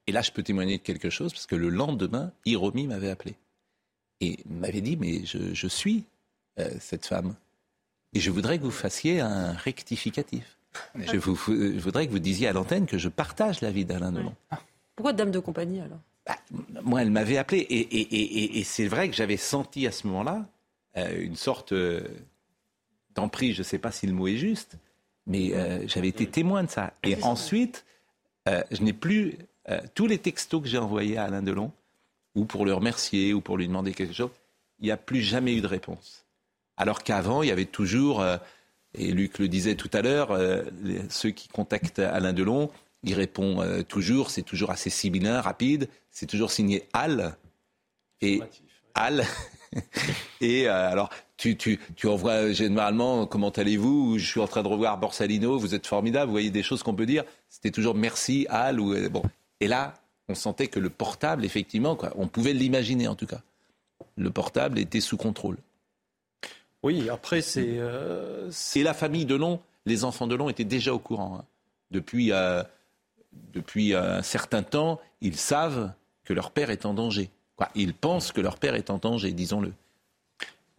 Et 0.06 0.12
là, 0.12 0.23
je 0.23 0.30
peux 0.30 0.42
témoigner 0.42 0.78
de 0.78 0.83
quelque 0.83 1.11
chose 1.11 1.33
parce 1.33 1.47
que 1.47 1.56
le 1.56 1.68
lendemain, 1.68 2.33
Hiromi 2.45 2.87
m'avait 2.87 3.11
appelé 3.11 3.35
et 4.21 4.38
m'avait 4.49 4.80
dit 4.80 4.97
mais 4.97 5.25
je, 5.25 5.66
suis 5.66 6.04
euh, 6.59 6.71
cette 6.80 7.06
femme 7.06 7.35
et 8.14 8.21
je 8.21 8.30
voudrais 8.30 8.59
que 8.59 8.62
vous 8.62 8.71
fassiez 8.71 9.21
un 9.21 9.52
rectificatif. 9.52 10.59
Je, 10.95 11.16
vous, 11.16 11.35
voudrais 11.35 12.06
que 12.06 12.12
vous 12.12 12.18
disiez 12.18 12.49
à 12.49 12.52
l'antenne 12.52 12.87
que 12.87 12.99
je 12.99 13.09
partage 13.09 13.61
la 13.62 13.71
vie 13.71 13.85
d'Alain 13.85 14.12
Delon. 14.12 14.35
Pourquoi 14.95 15.12
dame 15.12 15.30
de 15.30 15.38
compagnie 15.38 15.80
alors? 15.80 16.00
Bah, 16.26 16.37
moi, 16.83 17.02
elle 17.02 17.11
m'avait 17.11 17.37
appelé. 17.37 17.66
Et, 17.71 18.64
c'est 18.64 18.88
vrai 18.88 19.09
que 19.09 19.14
j'avais 19.14 19.37
senti 19.37 19.87
à 19.87 19.92
ce 19.92 20.06
moment-là 20.09 20.47
euh, 20.97 21.23
une 21.23 21.37
sorte 21.37 21.73
euh, 21.73 22.02
d'emprise, 23.14 23.54
je 23.54 23.61
ne 23.61 23.64
sais 23.64 23.78
pas 23.78 23.92
si 23.92 24.06
le 24.06 24.12
mot 24.12 24.26
est 24.26 24.37
juste, 24.37 24.76
mais 25.26 25.52
euh, 25.52 25.87
j'avais 25.87 26.09
été 26.09 26.26
témoin 26.26 26.64
de 26.64 26.71
ça. 26.71 26.92
Et 27.02 27.23
ensuite, 27.23 27.85
je 28.47 28.83
n'ai 28.83 28.92
plus 28.92 29.38
tous 29.95 30.06
les 30.06 30.18
textos 30.18 30.62
que 30.62 30.68
j'ai 30.68 30.78
envoyés 30.78 31.16
à 31.16 31.25
Alain 31.25 31.42
Delon, 31.42 31.73
ou 32.35 32.45
pour 32.45 32.64
le 32.64 32.73
remercier, 32.73 33.35
ou 33.35 33.40
pour 33.40 33.56
lui 33.56 33.66
demander 33.66 33.92
quelque 33.92 34.14
chose, 34.14 34.30
il 34.78 34.85
n'y 34.85 34.92
a 34.92 34.97
plus 34.97 35.23
jamais 35.23 35.54
eu 35.56 35.61
de 35.61 35.66
réponse. 35.66 36.25
Alors 36.76 37.02
qu'avant, 37.02 37.42
il 37.42 37.49
y 37.49 37.52
avait 37.52 37.64
toujours 37.64 38.25
et 38.95 39.11
Luc 39.11 39.38
le 39.40 39.49
disait 39.49 39.75
tout 39.75 39.90
à 39.92 40.02
l'heure, 40.02 40.38
ceux 41.09 41.30
qui 41.30 41.49
contactent 41.49 41.99
Alain 41.99 42.33
Delon, 42.33 42.71
il 43.03 43.15
répond 43.15 43.62
euh, 43.62 43.83
toujours, 43.83 44.31
c'est 44.31 44.43
toujours 44.43 44.71
assez 44.71 44.91
sibyllin, 44.91 45.41
rapide, 45.41 45.88
c'est 46.11 46.26
toujours 46.26 46.50
signé 46.50 46.88
Al. 46.93 47.37
Et 48.21 48.41
Al. 48.95 49.25
et 50.41 50.69
alors, 50.69 51.11
tu, 51.37 51.57
tu, 51.57 51.79
tu 51.97 52.09
envoies 52.09 52.53
généralement 52.53 53.26
comment 53.26 53.50
allez-vous? 53.50 54.19
Je 54.19 54.26
suis 54.26 54.41
en 54.41 54.47
train 54.47 54.62
de 54.62 54.69
revoir 54.69 54.99
Borsalino, 54.99 55.59
vous 55.59 55.75
êtes 55.75 55.87
formidable, 55.87 56.26
vous 56.26 56.33
voyez 56.33 56.50
des 56.50 56.62
choses 56.62 56.83
qu'on 56.83 56.95
peut 56.95 57.07
dire. 57.07 57.25
C'était 57.49 57.71
toujours 57.71 57.95
merci, 57.95 58.47
Al. 58.49 58.81
Ou, 58.81 58.95
bon. 59.11 59.23
Et 59.61 59.69
là, 59.69 59.95
on 60.29 60.35
sentait 60.35 60.69
que 60.69 60.81
le 60.81 60.91
portable, 60.91 61.45
effectivement, 61.45 61.97
quoi, 61.97 62.12
on 62.17 62.26
pouvait 62.26 62.53
l'imaginer 62.53 63.09
en 63.09 63.15
tout 63.15 63.26
cas. 63.26 63.41
Le 64.17 64.31
portable 64.31 64.79
était 64.79 65.00
sous 65.00 65.17
contrôle. 65.17 65.59
Oui, 66.83 67.09
après, 67.09 67.43
c'est. 67.43 67.79
Euh, 67.79 68.50
Et 68.75 68.83
la 68.83 68.95
famille 68.95 69.25
Delon, 69.25 69.61
les 69.87 70.05
enfants 70.05 70.26
Delon 70.26 70.49
étaient 70.49 70.65
déjà 70.65 70.95
au 70.95 70.99
courant. 70.99 71.38
Hein. 71.41 71.45
Depuis, 71.91 72.33
euh, 72.33 72.62
depuis 73.52 73.95
un 73.95 74.23
certain 74.23 74.62
temps, 74.62 75.00
ils 75.21 75.37
savent 75.37 75.93
que 76.25 76.33
leur 76.33 76.50
père 76.50 76.71
est 76.71 76.87
en 76.87 76.95
danger. 76.95 77.31
Quoi, 77.57 77.69
ils 77.75 77.95
pensent 77.95 78.33
que 78.33 78.40
leur 78.40 78.59
père 78.59 78.75
est 78.75 78.90
en 78.90 78.99
danger, 78.99 79.33
disons-le. 79.33 79.73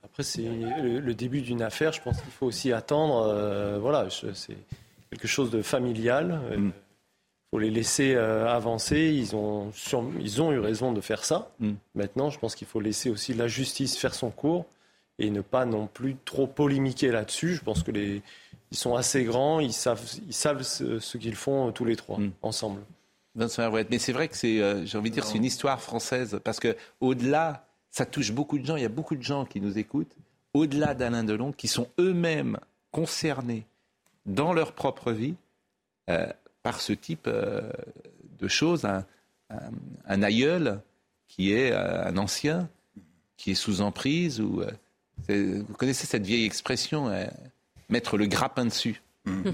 Après, 0.04 0.24
c'est 0.24 0.44
le, 0.44 1.14
début 1.14 1.42
d'une 1.42 1.62
affaire. 1.62 1.92
Je 1.92 2.02
pense 2.02 2.22
qu'il 2.22 2.32
faut 2.32 2.46
aussi 2.46 2.72
attendre. 2.72 3.28
Euh, 3.28 3.78
voilà, 3.80 4.08
c'est 4.10 4.58
quelque 5.10 5.28
chose 5.28 5.52
de 5.52 5.62
familial. 5.62 6.40
Il 6.52 6.60
mm. 6.60 6.72
faut 7.52 7.60
les 7.60 7.72
laisser 7.72 8.16
avancer. 8.16 9.14
Ils 9.16 9.36
ont, 9.36 9.72
ils 10.20 10.42
ont 10.42 10.52
eu 10.52 10.60
raison 10.60 10.92
de 10.92 11.02
faire 11.02 11.24
ça. 11.24 11.52
Mm. 11.60 11.74
Maintenant, 11.96 12.30
je 12.30 12.40
pense 12.40 12.56
qu'il 12.56 12.68
faut 12.68 12.80
laisser 12.80 13.10
aussi 13.10 13.34
la 13.34 13.48
justice 13.48 13.98
faire 13.98 14.14
son 14.14 14.30
cours 14.30 14.66
et 15.20 15.30
ne 15.32 15.42
pas 15.42 15.66
non 15.66 15.88
plus 15.88 16.16
trop 16.26 16.48
polémiquer 16.48 17.12
là-dessus. 17.12 17.56
Je 17.56 17.64
pense 17.64 17.84
que 17.84 17.92
les, 17.92 18.22
ils 18.72 18.78
sont 18.78 18.96
assez 18.96 19.24
grands, 19.24 19.60
ils 19.60 19.74
savent, 19.74 20.04
ils 20.28 20.34
savent 20.34 20.64
ce, 20.64 21.18
qu'ils 21.18 21.36
font 21.36 21.72
tous 21.72 21.86
les 21.86 21.96
trois 21.96 22.20
mm. 22.20 22.32
ensemble. 22.42 22.82
Vincent 23.36 23.72
mais 23.72 24.00
c'est 24.00 24.14
vrai 24.14 24.28
que 24.28 24.36
c'est, 24.36 24.62
euh, 24.62 24.86
j'ai 24.86 24.98
envie 24.98 25.12
de 25.12 25.16
dire, 25.16 25.26
c'est 25.26 25.38
une 25.38 25.46
histoire 25.46 25.80
française 25.80 26.40
parce 26.44 26.60
que 26.60 26.76
au-delà, 27.02 27.68
ça 27.92 28.06
touche 28.06 28.32
beaucoup 28.32 28.58
de 28.58 28.66
gens. 28.66 28.76
Il 28.76 28.82
y 28.82 28.86
a 28.86 28.90
beaucoup 28.90 29.16
de 29.16 29.22
gens 29.22 29.46
qui 29.46 29.62
nous 29.62 29.78
écoutent, 29.78 30.16
au-delà 30.54 30.96
d'Alain 30.96 31.24
Delon, 31.24 31.52
qui 31.52 31.68
sont 31.68 31.88
eux-mêmes 32.00 32.58
concernés 32.92 33.66
dans 34.26 34.54
leur 34.54 34.74
propre 34.74 35.12
vie 35.12 35.36
euh, 36.10 36.26
par 36.64 36.82
ce 36.82 36.94
type 36.94 37.28
euh, 37.28 37.62
de 38.40 38.48
choses. 38.48 38.86
Un, 38.86 39.06
un, 40.08 40.24
aïeul 40.24 40.82
qui 41.28 41.54
est 41.54 41.72
un 41.72 42.18
ancien, 42.18 42.68
qui 43.38 43.52
est 43.52 43.56
sous 43.56 43.82
emprise 43.82 44.42
ou 44.42 44.64
vous 45.28 45.74
connaissez 45.78 46.08
cette 46.08 46.26
vieille 46.26 46.46
expression, 46.46 47.10
euh, 47.10 47.26
mettre 47.89 48.17
le 48.17 48.27
grappin 48.27 48.65
dessus. 48.65 49.01
Mmh. 49.25 49.50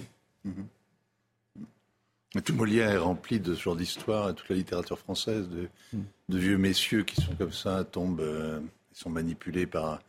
Mmh. 0.45 2.41
Tout 2.43 2.53
Molière 2.53 2.89
est 2.89 2.97
rempli 2.97 3.39
de 3.39 3.53
ce 3.53 3.61
genre 3.61 3.75
d'histoire, 3.75 4.33
toute 4.33 4.49
la 4.49 4.55
littérature 4.55 4.97
française, 4.97 5.47
de, 5.49 5.69
mmh. 5.93 6.37
vieux 6.37 6.57
messieurs 6.57 7.03
qui 7.03 7.21
sont 7.21 7.35
comme 7.35 7.53
ça, 7.53 7.83
tombent, 7.83 8.21
euh, 8.21 8.59
sont 8.91 9.09
manipulés 9.09 9.67
par 9.67 10.01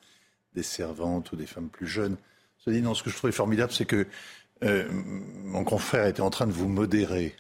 des 0.55 0.63
servantes 0.63 1.33
ou 1.33 1.37
des 1.37 1.47
femmes 1.47 1.69
plus 1.69 1.87
jeunes. 1.87 2.17
Ce 2.59 3.03
que 3.03 3.11
je 3.11 3.17
trouvais 3.17 3.33
formidable, 3.33 3.73
c'est 3.73 3.85
que 3.85 4.07
euh, 4.63 4.89
mon 4.91 5.65
confrère 5.65 6.07
était 6.07 6.23
en 6.23 6.31
train 6.31 6.47
de 6.47 6.53
vous 6.53 6.69
modérer. 6.69 7.35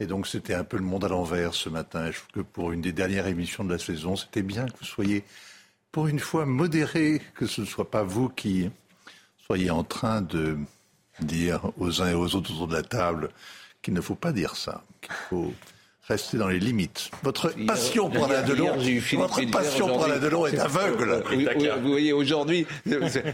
Et 0.00 0.06
donc 0.06 0.26
c'était 0.26 0.54
un 0.54 0.64
peu 0.64 0.76
le 0.76 0.84
monde 0.84 1.04
à 1.04 1.08
l'envers 1.08 1.54
ce 1.54 1.68
matin. 1.68 2.10
Je 2.10 2.18
trouve 2.18 2.32
que 2.32 2.40
pour 2.40 2.72
une 2.72 2.80
des 2.80 2.92
dernières 2.92 3.26
émissions 3.26 3.64
de 3.64 3.72
la 3.72 3.78
saison, 3.78 4.16
c'était 4.16 4.42
bien 4.42 4.66
que 4.66 4.78
vous 4.78 4.84
soyez 4.84 5.24
pour 5.92 6.08
une 6.08 6.18
fois 6.18 6.44
modéré, 6.46 7.22
que 7.34 7.46
ce 7.46 7.62
ne 7.62 7.66
soit 7.66 7.90
pas 7.90 8.02
vous 8.02 8.28
qui 8.28 8.70
soyez 9.46 9.70
en 9.70 9.84
train 9.84 10.20
de 10.22 10.58
dire 11.20 11.70
aux 11.78 12.02
uns 12.02 12.10
et 12.10 12.14
aux 12.14 12.34
autres 12.34 12.52
autour 12.52 12.68
de 12.68 12.74
la 12.74 12.82
table 12.82 13.30
qu'il 13.82 13.94
ne 13.94 14.00
faut 14.00 14.14
pas 14.14 14.32
dire 14.32 14.56
ça, 14.56 14.82
qu'il 15.00 15.14
faut 15.28 15.52
rester 16.08 16.38
dans 16.38 16.48
les 16.48 16.60
limites. 16.60 17.10
Votre 17.22 17.52
passion 17.66 18.08
pour 18.08 18.26
Alain 18.26 18.42
Delon, 18.42 18.76
votre 19.14 19.50
passion 19.50 19.88
pour 19.88 20.04
Alain 20.04 20.18
Delon 20.18 20.46
est 20.46 20.58
aveugle. 20.58 21.22
vous 21.82 21.90
voyez, 21.90 22.12
aujourd'hui, 22.12 22.66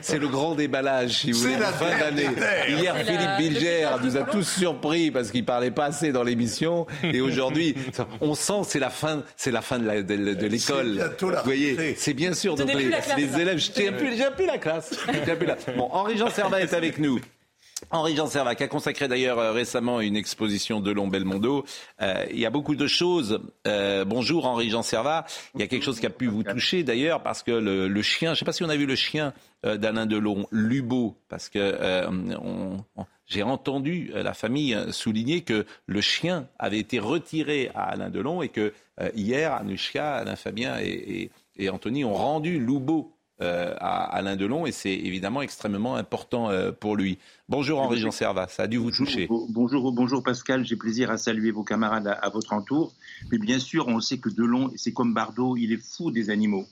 c'est 0.01 0.19
le 0.19 0.29
grand 0.29 0.55
déballage, 0.55 1.19
si 1.19 1.33
vous 1.33 1.41
voulez, 1.41 1.59
la 1.59 1.73
fin 1.73 1.99
d'année. 1.99 2.29
Hier, 2.69 2.97
Philippe 2.97 3.37
Bilger 3.39 3.89
nous 4.03 4.17
a 4.17 4.23
tous 4.23 4.49
surpris 4.49 5.11
parce 5.11 5.31
qu'il 5.31 5.45
parlait 5.45 5.71
pas 5.71 5.87
assez 5.87 6.13
dans 6.13 6.23
l'émission. 6.23 6.87
Et 7.03 7.21
aujourd'hui, 7.21 7.75
on 8.21 8.35
sent 8.35 8.63
c'est 8.67 8.79
la 8.79 8.91
fin, 8.91 9.23
c'est 9.37 9.51
la 9.51 9.63
fin 9.63 9.79
de 9.79 10.47
l'école. 10.47 11.11
Vous 11.21 11.31
voyez, 11.45 11.95
c'est 11.97 12.15
bien 12.15 12.33
sûr. 12.33 12.55
Donc 12.55 12.73
les, 12.73 13.41
élèves, 13.41 13.71
plus, 13.99 14.23
plus 14.37 14.47
la 14.47 14.59
classe. 14.59 14.95
Bon, 15.77 15.89
Henri-Jean 15.93 16.31
Servat 16.31 16.61
est 16.61 16.75
avec 16.75 16.99
nous. 16.99 17.21
Henri-Jean 17.91 18.27
Servac 18.27 18.61
a 18.61 18.69
consacré 18.69 19.09
d'ailleurs 19.09 19.39
euh, 19.39 19.53
récemment 19.53 20.01
une 20.01 20.17
exposition 20.17 20.81
de 20.81 20.91
Long 20.91 21.09
Belmondo. 21.09 21.65
Euh, 22.01 22.25
il 22.31 22.39
y 22.39 22.47
a 22.47 22.51
beaucoup 22.51 22.75
de 22.75 22.87
choses. 22.87 23.41
Euh, 23.67 24.05
bonjour 24.05 24.47
Henri-Jean 24.47 24.83
Servat. 24.83 25.27
Il 25.55 25.61
y 25.61 25.65
a 25.65 25.67
quelque 25.67 25.85
chose 25.85 26.01
qui 26.01 26.07
a 26.07 26.11
pu 26.11 26.27
vous 26.27 26.43
toucher 26.43 26.83
d'ailleurs 26.85 27.23
parce 27.23 27.43
que 27.43 27.51
le, 27.51 28.03
chien, 28.03 28.31
je 28.31 28.33
ne 28.33 28.39
sais 28.39 28.45
pas 28.45 28.53
si 28.53 28.65
on 28.65 28.69
a 28.69 28.77
vu 28.77 28.87
le 28.87 28.97
chien 28.97 29.33
d'Alain 29.65 30.07
Delon, 30.07 30.47
Lubo, 30.51 31.17
parce 31.29 31.49
que 31.49 32.05
j'ai 33.27 33.43
entendu 33.43 34.11
la 34.15 34.35
famille 34.35 34.77
souligner 34.91 35.43
que 35.43 35.67
le 35.87 36.01
chien 36.01 36.49
avait 36.59 36.79
été 36.79 36.99
retiré 36.99 37.71
à 37.75 37.85
Alain 37.85 38.11
Delon 38.11 38.43
et 38.43 38.49
que 38.49 38.73
hier, 39.15 39.53
Anushka, 39.53 40.17
Alain 40.17 40.37
Fabien 40.37 40.79
et, 40.81 41.31
et 41.57 41.71
Anthony 41.71 42.05
ont 42.05 42.15
rendu 42.15 42.59
Lubo 42.59 43.13
euh, 43.13 43.22
à 43.43 44.05
Alain 44.17 44.37
Delon 44.37 44.67
et 44.67 44.73
c'est 44.73 44.95
évidemment 44.95 45.43
extrêmement 45.43 45.97
important 45.97 46.51
euh, 46.51 46.73
pour 46.73 46.97
lui. 46.97 47.19
Bonjour 47.49 47.81
Henri 47.81 47.99
Jean 47.99 48.11
Servat, 48.11 48.49
ça 48.49 48.65
a 48.65 48.67
dû 48.67 48.79
vous 48.79 48.91
toucher. 48.91 49.29
Bonjour, 49.49 49.93
bonjour 49.93 50.23
Pascal, 50.23 50.65
j'ai 50.65 50.77
plaisir 50.77 51.11
à 51.11 51.17
saluer 51.17 51.51
vos 51.51 51.65
camarades 51.65 52.07
à, 52.07 52.29
votre 52.29 52.53
entour. 52.53 52.95
Mais 53.31 53.39
bien 53.39 53.59
sûr, 53.59 53.89
on 53.89 54.01
sait 54.01 54.19
que 54.19 54.29
Delon, 54.29 54.71
c'est 54.77 54.93
comme 54.93 55.15
Bardot, 55.15 55.57
il 55.57 55.73
est 55.73 55.83
fou 55.83 56.11
des 56.11 56.31
animaux. 56.31 56.67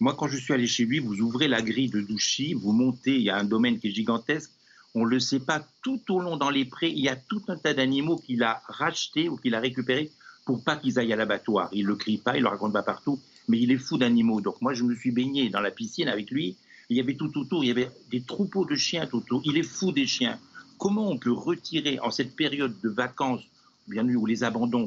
Moi, 0.00 0.14
quand 0.18 0.28
je 0.28 0.36
suis 0.36 0.52
allé 0.52 0.66
chez 0.66 0.84
lui, 0.84 0.98
vous 0.98 1.20
ouvrez 1.20 1.48
la 1.48 1.62
grille 1.62 1.90
de 1.90 2.00
Douchy, 2.00 2.54
vous 2.54 2.72
montez, 2.72 3.16
il 3.16 3.22
y 3.22 3.30
a 3.30 3.36
un 3.36 3.44
domaine 3.44 3.78
qui 3.78 3.88
est 3.88 3.92
gigantesque. 3.92 4.50
On 4.94 5.04
ne 5.04 5.10
le 5.10 5.20
sait 5.20 5.40
pas, 5.40 5.62
tout 5.82 6.00
au 6.10 6.20
long 6.20 6.36
dans 6.36 6.50
les 6.50 6.64
prés, 6.64 6.88
il 6.88 7.02
y 7.02 7.08
a 7.08 7.16
tout 7.16 7.42
un 7.48 7.56
tas 7.56 7.74
d'animaux 7.74 8.16
qu'il 8.16 8.42
a 8.42 8.62
rachetés 8.68 9.28
ou 9.28 9.36
qu'il 9.36 9.54
a 9.54 9.60
récupérés 9.60 10.10
pour 10.44 10.62
pas 10.62 10.76
qu'ils 10.76 10.98
aillent 10.98 11.12
à 11.12 11.16
l'abattoir. 11.16 11.68
Il 11.72 11.84
ne 11.84 11.88
le 11.88 11.96
crie 11.96 12.18
pas, 12.18 12.34
il 12.36 12.38
ne 12.38 12.44
le 12.44 12.50
raconte 12.50 12.72
pas 12.72 12.82
partout 12.82 13.20
mais 13.48 13.58
il 13.58 13.70
est 13.70 13.78
fou 13.78 13.98
d'animaux. 13.98 14.40
Donc 14.40 14.60
moi, 14.60 14.74
je 14.74 14.84
me 14.84 14.94
suis 14.94 15.10
baigné 15.10 15.48
dans 15.48 15.60
la 15.60 15.70
piscine 15.70 16.08
avec 16.08 16.30
lui. 16.30 16.56
Il 16.88 16.96
y 16.96 17.00
avait 17.00 17.14
tout 17.14 17.36
autour, 17.38 17.64
il 17.64 17.68
y 17.68 17.70
avait 17.70 17.90
des 18.10 18.22
troupeaux 18.22 18.64
de 18.64 18.74
chiens 18.74 19.06
tout 19.06 19.18
autour. 19.18 19.42
Il 19.44 19.56
est 19.56 19.62
fou 19.62 19.92
des 19.92 20.06
chiens. 20.06 20.38
Comment 20.78 21.10
on 21.10 21.18
peut 21.18 21.32
retirer 21.32 21.98
en 22.00 22.10
cette 22.10 22.36
période 22.36 22.74
de 22.82 22.88
vacances, 22.88 23.42
bien 23.88 24.06
où 24.08 24.26
les 24.26 24.44
abandons 24.44 24.86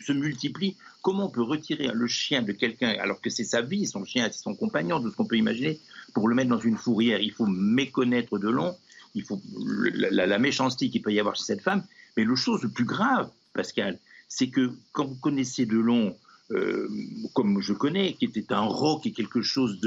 se 0.00 0.12
multiplient, 0.12 0.76
comment 1.02 1.26
on 1.26 1.30
peut 1.30 1.42
retirer 1.42 1.90
le 1.92 2.06
chien 2.06 2.42
de 2.42 2.52
quelqu'un 2.52 2.94
alors 3.00 3.20
que 3.20 3.30
c'est 3.30 3.44
sa 3.44 3.62
vie, 3.62 3.86
son 3.86 4.04
chien, 4.04 4.28
c'est 4.30 4.42
son 4.42 4.54
compagnon, 4.54 5.00
tout 5.02 5.10
ce 5.10 5.16
qu'on 5.16 5.26
peut 5.26 5.36
imaginer, 5.36 5.80
pour 6.14 6.28
le 6.28 6.34
mettre 6.34 6.50
dans 6.50 6.60
une 6.60 6.76
fourrière? 6.76 7.20
Il 7.20 7.32
faut 7.32 7.46
méconnaître 7.46 8.38
de 8.38 8.48
long, 8.48 8.76
il 9.14 9.24
faut 9.24 9.40
la, 9.52 10.38
méchanceté 10.38 10.88
qu'il 10.88 11.02
peut 11.02 11.12
y 11.12 11.20
avoir 11.20 11.36
chez 11.36 11.44
cette 11.44 11.62
femme. 11.62 11.84
Mais 12.16 12.24
le 12.24 12.36
chose 12.36 12.62
le 12.62 12.70
plus 12.70 12.84
grave, 12.84 13.30
Pascal, 13.52 13.98
c'est 14.28 14.48
que 14.48 14.72
quand 14.92 15.06
vous 15.06 15.16
connaissez 15.16 15.66
de 15.66 15.78
long 15.78 16.16
euh, 16.50 16.88
comme 17.34 17.60
je 17.60 17.72
connais, 17.72 18.14
qui 18.14 18.24
était 18.24 18.52
un 18.52 18.62
roc 18.62 19.06
et 19.06 19.12
quelque 19.12 19.42
chose 19.42 19.80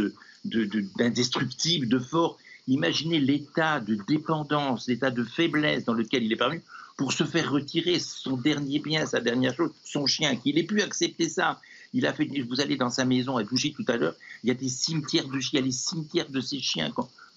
d'indestructible, 0.46 1.88
de, 1.88 1.98
de, 1.98 2.04
fort. 2.04 2.38
Imaginez 2.68 3.20
l'état 3.20 3.80
de 3.80 3.98
dépendance, 4.08 4.88
l'état 4.88 5.10
de 5.12 5.24
faiblesse 5.24 5.86
dans 5.86 5.94
lequel 5.94 6.24
il 6.24 6.32
est 6.32 6.38
parvenu 6.38 6.62
pour 6.98 7.14
se 7.14 7.24
faire 7.24 7.52
retirer 7.52 7.98
son 7.98 8.38
dernier 8.38 8.80
bien, 8.80 9.08
sa 9.08 9.20
dernière 9.20 9.56
chose, 9.56 9.72
son 9.84 10.06
chien, 10.06 10.36
qu'il 10.36 10.60
ait 10.60 10.64
pu 10.64 10.82
accepter 10.82 11.30
ça. 11.30 11.60
Il 11.94 12.06
a 12.06 12.14
fait, 12.14 12.30
vous 12.48 12.62
allez 12.62 12.78
dans 12.78 12.92
sa 12.92 13.06
maison 13.06 13.38
à 13.38 13.44
Douchy 13.44 13.74
tout 13.74 13.86
à 13.88 13.98
l'heure, 13.98 14.16
il 14.44 14.50
y 14.50 14.52
a 14.52 14.56
des 14.56 14.70
cimetières 14.70 15.28
de 15.28 15.40
chiens, 15.40 15.60
il 15.60 15.62
y 15.62 15.64
a 15.64 15.66
les 15.66 15.72
cimetières 15.72 16.30
de 16.30 16.40
ses 16.40 16.60
chiens. 16.60 16.92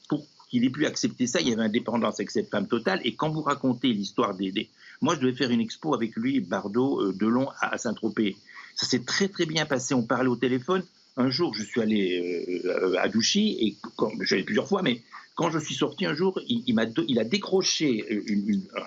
pour 0.08 0.26
qu'il 0.50 0.64
ait 0.64 0.70
pu 0.70 0.86
accepter 0.86 1.26
ça, 1.26 1.40
il 1.40 1.48
y 1.48 1.52
avait 1.52 1.62
indépendance 1.62 2.14
avec 2.16 2.30
cette 2.30 2.50
femme 2.50 2.68
totale. 2.68 3.00
Et 3.04 3.14
quand 3.14 3.30
vous 3.30 3.42
racontez 3.42 3.88
l'histoire 3.88 4.34
des, 4.34 4.68
Moi, 5.00 5.16
je 5.16 5.20
devais 5.20 5.34
faire 5.34 5.50
une 5.50 5.60
expo 5.60 5.94
avec 5.94 6.14
lui, 6.14 6.40
Bardot, 6.40 7.00
euh, 7.00 7.12
Delon, 7.12 7.48
à 7.60 7.76
Saint-Tropez. 7.78 8.36
Ça 8.74 8.86
s'est 8.86 9.04
très 9.04 9.28
très 9.28 9.46
bien 9.46 9.66
passé. 9.66 9.94
On 9.94 10.02
parlait 10.02 10.28
au 10.28 10.36
téléphone. 10.36 10.84
Un 11.16 11.30
jour, 11.30 11.54
je 11.54 11.62
suis 11.62 11.80
allé 11.80 12.60
euh, 12.64 12.96
à 12.98 13.08
Douchy, 13.08 13.56
et 13.60 13.76
je 14.20 14.26
suis 14.26 14.34
allé 14.34 14.44
plusieurs 14.44 14.66
fois, 14.66 14.82
mais 14.82 15.00
quand 15.36 15.50
je 15.50 15.58
suis 15.58 15.74
sorti 15.74 16.06
un 16.06 16.14
jour, 16.14 16.40
il, 16.48 16.78
a, 16.78 16.86
il 17.08 17.18
a 17.18 17.24
décroché 17.24 18.04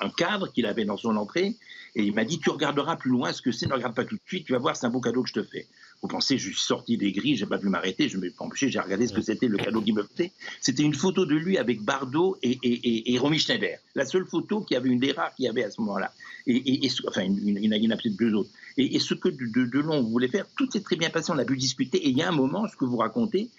un 0.02 0.10
cadre 0.10 0.52
qu'il 0.52 0.66
avait 0.66 0.86
dans 0.86 0.98
son 0.98 1.16
entrée, 1.16 1.56
et 1.96 2.04
il 2.04 2.14
m'a 2.14 2.26
dit 2.26 2.40
Tu 2.40 2.50
regarderas 2.50 2.98
plus 2.98 3.12
loin 3.12 3.32
ce 3.32 3.42
que 3.42 3.52
c'est, 3.52 3.68
ne 3.68 3.74
regarde 3.74 3.96
pas 3.96 4.06
tout 4.06 4.16
de 4.16 4.22
suite, 4.26 4.46
tu 4.46 4.54
vas 4.54 4.60
voir, 4.60 4.76
c'est 4.76 4.86
un 4.86 4.90
beau 4.90 5.02
cadeau 5.02 5.24
que 5.24 5.30
je 5.30 5.34
te 5.34 5.44
fais. 5.44 5.68
Vous 6.02 6.08
pensez, 6.08 6.38
je 6.38 6.50
suis 6.50 6.60
sorti 6.60 6.96
des 6.96 7.12
grilles, 7.12 7.36
j'ai 7.36 7.48
pas 7.48 7.58
pu 7.58 7.70
m'arrêter, 7.70 8.08
je 8.08 8.18
me 8.18 8.30
suis 8.30 8.36
empêché, 8.38 8.70
j'ai 8.70 8.80
regardé 8.80 9.08
ce 9.08 9.14
que 9.14 9.22
c'était 9.22 9.48
le 9.48 9.58
cadeau 9.58 9.82
qu'il 9.82 9.96
me 9.96 10.04
faisait. 10.04 10.32
C'était 10.62 10.84
une 10.84 10.94
photo 10.94 11.26
de 11.26 11.36
lui 11.36 11.58
avec 11.58 11.82
Bardot 11.82 12.38
et, 12.44 12.60
et, 12.62 13.14
et, 13.14 13.18
Romy 13.18 13.40
Schneider. 13.40 13.80
La 13.96 14.06
seule 14.06 14.26
photo 14.26 14.62
qui 14.62 14.76
avait 14.76 14.90
une 14.90 15.00
des 15.00 15.12
rares 15.12 15.34
qu'il 15.34 15.46
y 15.46 15.48
avait 15.48 15.64
à 15.64 15.72
ce 15.72 15.82
moment-là. 15.82 16.14
Et, 16.46 16.88
enfin, 17.08 17.24
il 17.24 17.66
y 17.66 17.88
en 17.88 17.92
a 17.92 17.98
peut-être 17.98 18.16
deux 18.16 18.34
autres. 18.36 18.50
Et, 18.78 19.00
ce 19.00 19.16
que 19.16 19.30
de, 19.30 19.66
Delon 19.66 20.04
voulait 20.04 20.28
faire, 20.28 20.46
tout 20.56 20.70
s'est 20.70 20.82
très 20.82 20.98
bien 20.98 21.10
passé, 21.10 21.32
on 21.32 21.40
a 21.40 21.46
pu 21.46 21.58
discuter. 21.58 21.98
Et 21.98 22.10
il 22.10 22.18
y 22.18 22.22
a 22.22 22.30
un 22.30 22.36
moment, 22.36 22.68
ce 22.68 22.78
que 22.78 22.86
vous 22.86 22.98
racontez, 22.98 23.50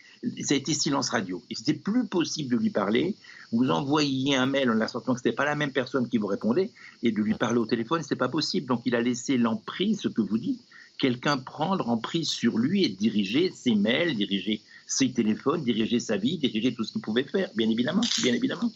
ça 0.42 0.54
a 0.54 0.57
été 0.57 0.75
silence 0.75 1.11
radio. 1.11 1.42
Et 1.50 1.57
c'était 1.57 1.75
plus 1.75 2.07
possible 2.07 2.57
de 2.57 2.57
lui 2.57 2.71
parler. 2.71 3.16
Vous 3.50 3.68
envoyiez 3.71 4.37
un 4.37 4.47
mail 4.47 4.71
en 4.71 4.80
assortant 4.80 5.14
que 5.14 5.21
c'était 5.21 5.35
pas 5.35 5.45
la 5.45 5.57
même 5.57 5.73
personne 5.73 6.09
qui 6.09 6.18
vous 6.18 6.28
répondait, 6.28 6.71
et 7.02 7.11
de 7.11 7.21
lui 7.21 7.35
parler 7.35 7.59
au 7.59 7.66
téléphone, 7.66 8.02
c'était 8.02 8.16
pas 8.16 8.28
possible. 8.28 8.66
Donc 8.66 8.83
il 8.85 8.95
a 8.95 9.00
laissé 9.00 9.37
l'emprise, 9.38 10.00
ce 10.00 10.09
que 10.09 10.21
vous 10.21 10.38
dites, 10.38 10.61
quelqu'un 10.99 11.38
prendre 11.38 11.88
emprise 11.88 12.28
sur 12.28 12.59
lui 12.59 12.85
et 12.85 12.88
diriger 12.88 13.50
ses 13.52 13.75
mails, 13.75 14.17
diriger 14.17 14.61
ses 14.87 15.12
téléphones, 15.12 15.64
diriger 15.64 16.00
sa 16.00 16.17
vie, 16.17 16.38
diriger 16.38 16.75
tout 16.75 16.85
ce 16.85 16.93
qu'il 16.93 17.02
pouvait 17.02 17.25
faire, 17.25 17.50
bien 17.57 17.69
évidemment, 17.69 18.02
bien 18.23 18.35
évidemment. 18.35 18.71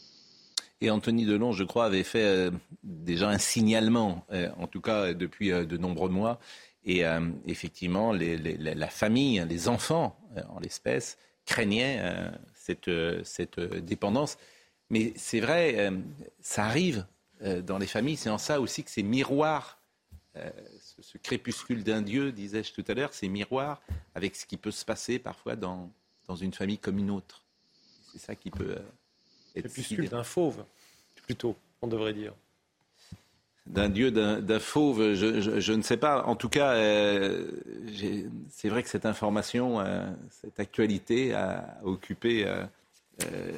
Et 0.81 0.91
Anthony 0.91 1.25
Delon, 1.25 1.53
je 1.53 1.65
crois, 1.65 1.87
avait 1.87 2.03
fait 2.03 2.25
euh, 2.25 2.51
déjà 2.83 3.29
un 3.29 3.39
signalement, 3.39 4.27
euh, 4.33 4.49
en 4.59 4.67
tout 4.67 4.81
cas 4.81 5.15
depuis 5.15 5.51
de 5.51 5.77
nombreux 5.77 6.11
mois. 6.11 6.41
Et 6.85 7.05
effectivement, 7.47 8.13
la 8.13 8.89
famille, 8.89 9.41
les 9.49 9.69
enfants, 9.69 10.19
en 10.49 10.59
l'espèce, 10.59 11.17
craignaient 11.47 12.03
cette, 12.55 12.91
dépendance. 13.61 14.37
Mais 14.93 15.15
c'est 15.17 15.41
vrai, 15.41 15.75
euh, 15.79 15.99
ça 16.43 16.67
arrive 16.67 17.07
euh, 17.43 17.63
dans 17.63 17.79
les 17.79 17.87
familles. 17.87 18.19
C'est 18.19 18.29
en 18.29 18.37
ça 18.37 18.61
aussi 18.61 18.85
que 18.85 18.91
ces 18.91 19.03
miroirs, 19.03 19.79
euh, 20.37 20.51
ce, 21.03 21.19
crépuscule 21.19 21.85
d'un 21.85 22.03
dieu, 22.03 22.33
disais-je 22.33 22.73
tout 22.73 22.85
à 22.89 22.95
l'heure, 22.95 23.13
ces 23.13 23.29
miroirs 23.29 23.83
avec 24.15 24.37
ce 24.37 24.47
qui 24.47 24.57
peut 24.57 24.71
se 24.71 24.85
passer 24.85 25.19
parfois 25.19 25.57
dans, 25.57 25.91
dans 26.29 26.37
une 26.37 26.53
famille 26.53 26.79
comme 26.79 26.99
une 26.99 27.11
autre. 27.11 27.45
C'est 28.13 28.21
ça 28.21 28.35
qui 28.35 28.51
peut 28.51 28.73
être. 28.73 29.69
Crépuscule 29.69 30.09
d'un 30.09 30.25
fauve, 30.25 30.65
plutôt, 31.23 31.57
on 31.83 31.89
devrait 31.89 32.15
dire 32.15 32.33
d'un 33.65 33.89
dieu, 33.89 34.11
d'un 34.11 34.59
fauve, 34.59 35.15
je, 35.15 35.73
ne 35.73 35.83
sais 35.83 35.97
pas. 35.97 36.25
En 36.25 36.35
tout 36.35 36.49
cas, 36.49 36.75
c'est 38.51 38.69
vrai 38.69 38.83
que 38.83 38.89
cette 38.89 39.07
information, 39.07 39.79
cette 40.31 40.59
actualité 40.59 41.33
a 41.33 41.79
occupé 41.85 42.45
euh, 43.25 43.53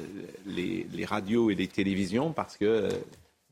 les, 0.45 1.05
radios 1.05 1.49
et 1.49 1.55
les 1.55 1.67
télévisions 1.67 2.33
parce 2.33 2.57
que 2.57 2.65
euh, 2.65 2.89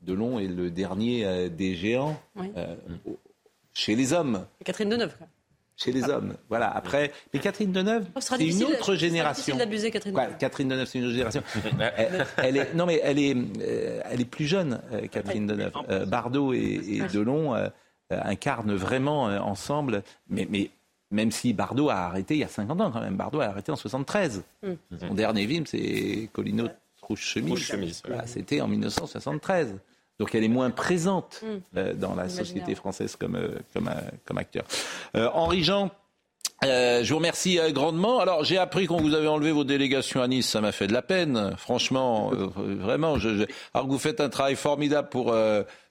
Delon 0.02 0.38
est 0.38 0.48
le 0.48 0.70
dernier 0.70 1.24
euh, 1.24 1.48
des 1.48 1.74
géants 1.74 2.20
chez 3.74 3.94
les 3.94 4.12
hommes. 4.12 4.46
Catherine 4.64 4.88
Deneuve. 4.88 5.14
Chez 5.76 5.90
les 5.90 6.04
hommes, 6.04 6.36
voilà. 6.48 6.70
Après, 6.70 7.12
mais 7.32 7.40
Catherine 7.40 7.72
Deneuve, 7.72 8.06
oh, 8.14 8.20
c'est 8.20 8.38
une 8.38 8.62
autre 8.62 8.94
génération. 8.94 9.56
d'abuser 9.56 9.90
Catherine 9.90 10.14
Deneuve. 10.14 10.38
Catherine 10.38 10.68
Deneuve, 10.68 10.86
c'est 10.86 10.98
une 11.00 11.04
autre 11.06 11.14
génération. 11.14 11.42
elle, 12.36 12.56
est, 12.56 12.74
non, 12.74 12.86
mais 12.86 13.00
elle 13.02 13.18
est, 13.18 13.36
elle 14.04 14.20
est 14.20 14.24
plus 14.24 14.46
jeune, 14.46 14.80
Catherine 15.10 15.48
Deneuve. 15.48 15.72
Bardot 16.06 16.54
et, 16.54 16.80
et 16.86 17.00
Delon 17.12 17.56
incarnent 18.08 18.74
vraiment 18.76 19.24
ensemble, 19.24 20.04
mais, 20.28 20.46
mais 20.48 20.70
même 21.14 21.30
si 21.30 21.52
Bardot 21.52 21.88
a 21.88 21.96
arrêté 21.96 22.34
il 22.34 22.40
y 22.40 22.44
a 22.44 22.48
50 22.48 22.80
ans 22.80 22.90
quand 22.90 23.00
même. 23.00 23.16
Bardot 23.16 23.40
a 23.40 23.46
arrêté 23.46 23.72
en 23.72 23.76
73. 23.76 24.42
Mm. 24.62 24.72
Son 25.00 25.14
dernier 25.14 25.46
film, 25.46 25.66
c'est 25.66 26.28
Colino 26.32 26.68
Trouche-Chemise. 27.00 28.02
C'était 28.26 28.60
en 28.60 28.68
1973. 28.68 29.76
Donc 30.18 30.34
elle 30.34 30.44
est 30.44 30.48
moins 30.48 30.70
présente 30.70 31.42
mm. 31.42 31.78
euh, 31.78 31.94
dans 31.94 32.14
la 32.14 32.28
société 32.28 32.74
française 32.74 33.16
comme, 33.16 33.36
euh, 33.36 33.58
comme, 33.72 33.88
euh, 33.88 34.00
comme 34.24 34.38
acteur. 34.38 34.64
Henri 35.14 35.62
Jean, 35.64 35.90
je 36.62 37.08
vous 37.08 37.16
remercie 37.16 37.58
grandement. 37.70 38.20
Alors, 38.20 38.44
j'ai 38.44 38.58
appris 38.58 38.86
qu'on 38.86 39.00
vous 39.00 39.14
avait 39.14 39.26
enlevé 39.26 39.52
vos 39.52 39.64
délégations 39.64 40.22
à 40.22 40.28
Nice. 40.28 40.48
Ça 40.48 40.60
m'a 40.60 40.72
fait 40.72 40.86
de 40.86 40.92
la 40.92 41.02
peine, 41.02 41.54
franchement, 41.58 42.30
vraiment. 42.32 43.18
Je, 43.18 43.46
alors 43.74 43.86
que 43.86 43.92
vous 43.92 43.98
faites 43.98 44.20
un 44.20 44.30
travail 44.30 44.56
formidable 44.56 45.08
pour 45.10 45.34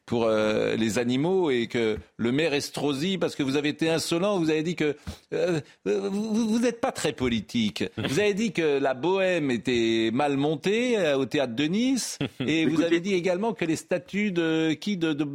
pour 0.05 0.25
euh, 0.25 0.75
les 0.75 0.99
animaux 0.99 1.49
et 1.49 1.67
que 1.67 1.97
le 2.17 2.31
maire 2.31 2.53
Estrosi, 2.53 3.17
parce 3.17 3.35
que 3.35 3.43
vous 3.43 3.55
avez 3.55 3.69
été 3.69 3.89
insolent, 3.89 4.37
vous 4.37 4.49
avez 4.49 4.63
dit 4.63 4.75
que 4.75 4.97
euh, 5.33 5.61
vous 5.85 6.59
n'êtes 6.59 6.81
pas 6.81 6.91
très 6.91 7.13
politique. 7.13 7.85
Vous 7.97 8.19
avez 8.19 8.33
dit 8.33 8.51
que 8.51 8.79
la 8.79 8.93
bohème 8.93 9.49
était 9.49 10.09
mal 10.13 10.35
montée 10.35 10.97
euh, 10.97 11.17
au 11.17 11.25
théâtre 11.25 11.55
de 11.55 11.63
Nice 11.63 12.19
et 12.45 12.65
vous 12.65 12.81
avez 12.81 12.99
dit 12.99 13.13
également 13.13 13.53
que 13.53 13.63
les 13.63 13.77
statues 13.77 14.31
de 14.31 14.73
qui 14.73 14.97
de, 14.97 15.13
de 15.13 15.25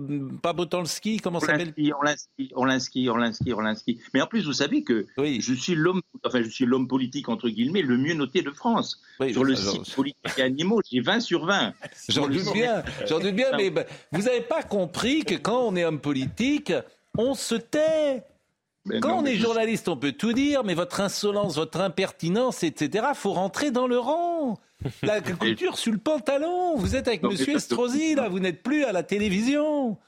Pabotanski, 0.43 1.19
comment 1.19 1.41
ça 1.41 1.47
s'appelle? 1.47 1.73
On 2.55 2.65
l'inscrit, 2.65 3.09
on 3.09 3.17
l'inscrit. 3.17 4.01
Mais 4.13 4.21
en 4.21 4.27
plus, 4.27 4.45
vous 4.45 4.53
savez 4.53 4.83
que 4.83 5.07
je 5.17 5.55
suis 5.55 5.75
l'homme, 5.75 6.03
enfin 6.25 6.43
je 6.43 6.49
suis 6.49 6.67
l'homme 6.67 6.89
politique 6.89 7.29
entre 7.29 7.49
guillemets 7.49 7.83
le 7.83 7.97
mieux 7.97 8.15
noté 8.15 8.43
de 8.43 8.51
France 8.51 9.01
sur 9.31 9.45
le 9.45 9.55
site 9.57 9.95
politique 9.95 10.39
et 10.39 10.43
animaux. 10.43 10.81
J'ai 10.91 11.01
20 11.01 11.21
sur 11.21 11.47
20. 11.47 11.73
J'en 12.09 12.29
doute 12.29 12.53
bien, 12.53 12.83
j'en 13.07 13.19
doute 13.19 13.35
bien, 13.35 13.49
mais 13.57 13.73
vous 14.13 14.23
n'avez 14.23 14.43
pas 14.43 14.58
compris 14.63 15.25
que 15.25 15.35
quand 15.35 15.61
on 15.61 15.77
est 15.77 15.85
homme 15.85 16.01
politique, 16.01 16.73
on 17.17 17.35
se 17.35 17.55
tait. 17.55 18.23
quand 19.01 19.19
on 19.19 19.25
est 19.25 19.37
journaliste, 19.37 19.89
on 19.89 19.97
peut 19.97 20.13
tout 20.13 20.33
dire, 20.33 20.65
mais 20.65 20.75
votre 20.75 21.01
insolence, 21.01 21.57
votre 21.57 21.81
impertinence, 21.81 22.63
etc., 22.63 23.09
faut 23.15 23.33
rentrer 23.33 23.71
dans 23.71 23.87
le 23.87 23.99
rang. 23.99 24.59
La 25.03 25.21
couture 25.39 25.77
sur 25.77 25.93
le 25.93 25.99
pantalon. 25.99 26.77
Vous 26.77 26.97
êtes 26.97 27.09
avec 27.09 27.23
Monsieur 27.23 27.57
Estrosi, 27.57 28.15
là, 28.15 28.29
vous 28.29 28.39
n'êtes 28.39 28.63
plus 28.63 28.85
à 28.85 28.93
la 28.93 29.03
télévision. 29.03 29.99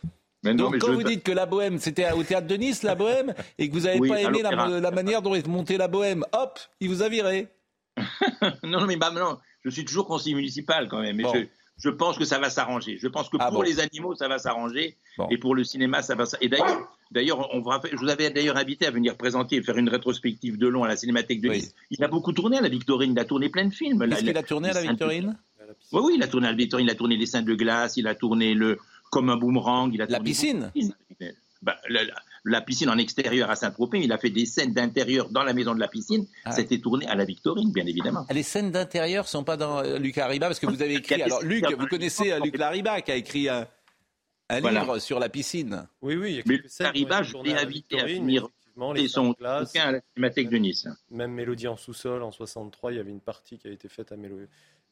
Donc 0.42 0.78
quand 0.78 0.92
vous 0.92 1.02
dites 1.02 1.22
que 1.22 1.32
la 1.32 1.46
bohème, 1.46 1.78
c'était 1.78 2.10
au 2.12 2.22
théâtre 2.22 2.46
de 2.46 2.56
Nice, 2.56 2.82
la 2.82 2.94
bohème, 2.94 3.34
et 3.58 3.68
que 3.68 3.74
vous 3.74 3.80
n'avez 3.80 4.00
pas 4.08 4.20
aimé 4.20 4.42
la, 4.42 4.90
manière 4.90 5.20
dont 5.20 5.34
est 5.34 5.46
montée 5.46 5.76
la 5.76 5.88
bohème, 5.88 6.24
hop, 6.32 6.58
il 6.80 6.88
vous 6.88 7.02
a 7.02 7.08
viré. 7.08 7.48
non, 8.62 8.86
mais 8.86 8.96
bah, 8.96 9.10
non, 9.10 9.38
je 9.64 9.70
suis 9.70 9.84
toujours 9.84 10.06
conseiller 10.06 10.34
municipal 10.34 10.88
quand 10.88 11.00
même. 11.00 11.16
Mais 11.16 11.24
je 11.24 11.46
pense 11.88 12.18
que 12.18 12.24
ça 12.24 12.38
va 12.38 12.50
s'arranger. 12.50 12.98
Je 12.98 13.08
pense 13.08 13.28
que 13.28 13.36
ah 13.40 13.50
pour 13.50 13.64
les 13.64 13.80
animaux, 13.80 14.14
ça 14.14 14.28
va 14.28 14.38
s'arranger. 14.38 14.96
Et 15.30 15.38
pour 15.38 15.54
le 15.54 15.64
cinéma, 15.64 16.02
ça 16.02 16.14
va 16.14 16.24
Et 16.40 16.48
d'ailleurs, 16.48 16.88
d'ailleurs, 17.10 17.48
je 17.90 17.96
vous 17.96 18.08
avais 18.08 18.30
d'ailleurs 18.30 18.56
invité 18.56 18.86
à 18.86 18.90
venir 18.90 19.16
présenter 19.16 19.56
et 19.56 19.62
faire 19.62 19.78
une 19.78 19.88
rétrospective 19.88 20.58
de 20.58 20.68
long 20.68 20.84
à 20.84 20.88
la 20.88 20.96
Cinémathèque 20.96 21.40
de 21.40 21.48
Nice. 21.48 21.74
Il 21.90 22.02
a 22.04 22.08
beaucoup 22.08 22.32
tourné 22.32 22.58
à 22.58 22.60
la 22.60 22.68
Victorine. 22.68 23.12
Il 23.12 23.18
a 23.18 23.24
tourné 23.24 23.48
plein 23.48 23.66
de 23.66 23.74
films. 23.74 24.02
Est-ce 24.02 24.20
qu'il 24.20 24.36
a 24.36 24.42
tourné 24.42 24.70
à 24.70 24.74
la 24.74 24.82
Victorine 24.82 25.38
Oui, 25.92 26.02
oui, 26.04 26.12
il 26.16 26.22
a 26.22 26.28
tourné 26.28 26.48
à 26.48 26.50
la 26.50 26.56
Victorine. 26.56 26.86
Il 26.86 26.90
a 26.90 26.94
tourné 26.94 27.16
Les 27.16 27.26
Saints 27.26 27.42
de 27.42 27.54
glace. 27.54 27.96
Il 27.96 28.06
a 28.06 28.14
tourné 28.14 28.54
le 28.54 28.78
Comme 29.10 29.30
un 29.30 29.36
boomerang. 29.36 29.90
Il 29.94 30.02
a 30.02 30.06
la 30.06 30.20
piscine. 30.20 30.70
Bah, 31.62 31.76
la 31.88 32.00
piscine 32.60 32.88
en 32.88 32.98
extérieur 32.98 33.50
à 33.50 33.56
Saint-Tropez, 33.56 34.00
il 34.00 34.12
a 34.12 34.18
fait 34.18 34.30
des 34.30 34.46
scènes 34.46 34.72
d'intérieur 34.72 35.28
dans 35.30 35.42
la 35.42 35.52
maison 35.52 35.74
de 35.74 35.80
la 35.80 35.88
piscine. 35.88 36.26
Ah. 36.44 36.52
C'était 36.52 36.78
tourné 36.78 37.06
à 37.06 37.14
la 37.14 37.24
Victorine, 37.24 37.72
bien 37.72 37.86
évidemment. 37.86 38.26
Les 38.30 38.42
scènes 38.42 38.70
d'intérieur 38.70 39.28
sont 39.28 39.44
pas 39.44 39.56
dans 39.56 39.78
euh, 39.78 39.98
Luc 39.98 40.18
Arriba 40.18 40.46
parce 40.46 40.60
que 40.60 40.66
vous 40.66 40.82
avez 40.82 40.94
écrit. 40.94 41.22
Alors 41.22 41.42
Luc, 41.42 41.64
vous 41.78 41.86
connaissez 41.86 42.32
euh, 42.32 42.40
Luc 42.40 42.56
Lariba 42.56 43.00
qui 43.00 43.12
a 43.12 43.16
écrit 43.16 43.48
un, 43.48 43.66
livre 44.50 44.98
sur 44.98 45.18
la 45.18 45.28
piscine. 45.28 45.86
Oui, 46.02 46.16
oui. 46.16 46.42
Mais 46.46 46.56
Luc 46.56 46.66
Lariba, 46.78 47.22
je 47.22 47.36
l'ai 47.42 47.54
invité 47.54 48.00
à 48.00 48.06
finir 48.06 48.48
et 48.96 49.08
son 49.08 49.28
bouquin 49.28 49.88
à 49.88 49.92
la 49.92 50.00
Cinémathèque 50.14 50.48
de 50.48 50.56
Nice. 50.56 50.88
Même 51.10 51.32
Mélodie 51.32 51.68
en 51.68 51.76
sous-sol 51.76 52.22
en 52.22 52.30
63, 52.30 52.92
il 52.92 52.96
y 52.96 53.00
avait 53.00 53.10
une 53.10 53.20
partie 53.20 53.58
qui 53.58 53.68
a 53.68 53.70
été 53.70 53.88
faite 53.88 54.12
à, 54.12 54.16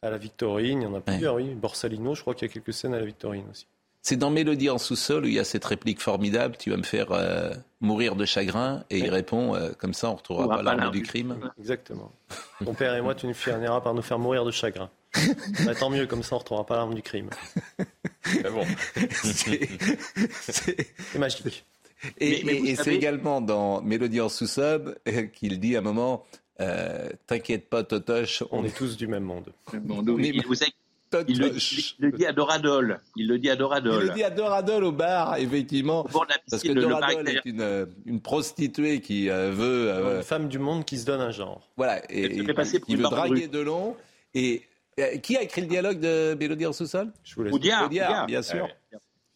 à 0.02 0.10
la 0.10 0.18
Victorine. 0.18 0.82
Il 0.82 0.84
y 0.84 0.86
en 0.86 0.94
a 0.94 1.00
plusieurs, 1.00 1.36
oui. 1.36 1.54
Borsalino, 1.54 2.14
je 2.14 2.20
crois 2.20 2.34
qu'il 2.34 2.48
y 2.48 2.50
a 2.50 2.52
quelques 2.52 2.72
scènes 2.72 2.94
à 2.94 2.98
la 2.98 3.06
Victorine 3.06 3.46
aussi. 3.50 3.66
C'est 4.02 4.16
dans 4.16 4.30
Mélodie 4.30 4.70
en 4.70 4.78
sous-sol 4.78 5.24
où 5.24 5.28
il 5.28 5.34
y 5.34 5.38
a 5.38 5.44
cette 5.44 5.64
réplique 5.64 6.00
formidable 6.00 6.56
Tu 6.58 6.70
vas 6.70 6.76
me 6.76 6.82
faire 6.82 7.12
euh, 7.12 7.52
mourir 7.80 8.16
de 8.16 8.24
chagrin. 8.24 8.84
Et 8.90 8.98
il 8.98 9.10
répond 9.10 9.54
euh, 9.54 9.70
Comme 9.78 9.94
ça, 9.94 10.08
on 10.08 10.12
ne 10.12 10.16
retrouvera 10.16 10.48
pas 10.56 10.62
l'arme 10.62 10.90
du 10.90 11.02
crime. 11.02 11.38
Exactement. 11.58 12.12
Ton 12.64 12.74
père 12.74 12.94
et 12.94 13.02
moi, 13.02 13.14
tu 13.14 13.26
nous 13.26 13.34
finiras 13.34 13.80
par 13.80 13.94
nous 13.94 14.02
faire 14.02 14.18
mourir 14.18 14.44
de 14.44 14.50
chagrin. 14.50 14.90
Bah, 15.64 15.74
tant 15.74 15.90
mieux, 15.90 16.06
comme 16.06 16.22
ça, 16.22 16.34
on 16.34 16.38
ne 16.38 16.40
retrouvera 16.40 16.66
pas 16.66 16.76
l'arme 16.76 16.94
du 16.94 17.02
crime. 17.02 17.30
bon. 18.52 18.64
C'est 20.30 21.18
magique. 21.18 21.64
Et, 22.18 22.76
c'est 22.76 22.94
également 22.94 23.40
dans 23.40 23.82
Mélodie 23.82 24.20
en 24.20 24.28
sous-sol 24.28 24.96
euh, 25.08 25.22
qu'il 25.24 25.58
dit 25.58 25.74
à 25.74 25.80
un 25.80 25.82
moment 25.82 26.24
T'inquiète 27.26 27.68
pas, 27.68 27.84
Totoche. 27.84 28.42
On, 28.50 28.64
est 28.64 28.76
tous 28.76 28.96
du 28.96 29.06
même 29.06 29.24
monde. 29.24 29.52
Oui, 29.72 30.42
vous 30.46 30.54
savez 30.54 30.72
il 31.28 31.38
le, 31.38 32.10
dit 32.12 32.26
à 32.26 32.32
Doradol. 32.32 33.00
Il 33.16 33.28
le 33.28 33.38
dit 33.38 33.50
à 33.50 33.56
Doradol. 33.56 34.02
Il 34.02 34.08
le 34.08 34.14
dit 34.14 34.24
à 34.24 34.30
Doradol 34.30 34.84
au 34.84 34.92
bar, 34.92 35.36
effectivement. 35.36 36.04
parce 36.50 36.62
que 36.62 36.72
Doradol 36.72 37.28
est 37.28 37.44
une, 37.44 37.86
une, 38.06 38.20
prostituée 38.20 39.00
qui 39.00 39.30
euh, 39.30 39.50
veut. 39.50 39.90
Euh, 39.90 40.16
une 40.18 40.22
femme 40.22 40.48
du 40.48 40.58
monde 40.58 40.84
qui 40.84 40.98
se 40.98 41.06
donne 41.06 41.20
un 41.20 41.30
genre. 41.30 41.66
Voilà. 41.76 42.02
Et, 42.10 42.24
et 42.24 42.80
qui 42.80 42.96
veut 42.96 43.02
draguer 43.02 43.48
Delon. 43.48 43.96
Et 44.34 44.62
euh, 44.98 45.18
qui 45.18 45.36
a 45.36 45.42
écrit 45.42 45.62
le 45.62 45.66
dialogue 45.66 46.00
de 46.00 46.36
Mélodie 46.38 46.66
en 46.66 46.72
sous-sol? 46.72 47.12
Je 47.24 47.34
vous 47.36 47.58
laisse. 47.58 47.88
bien 48.26 48.42
sûr. 48.42 48.68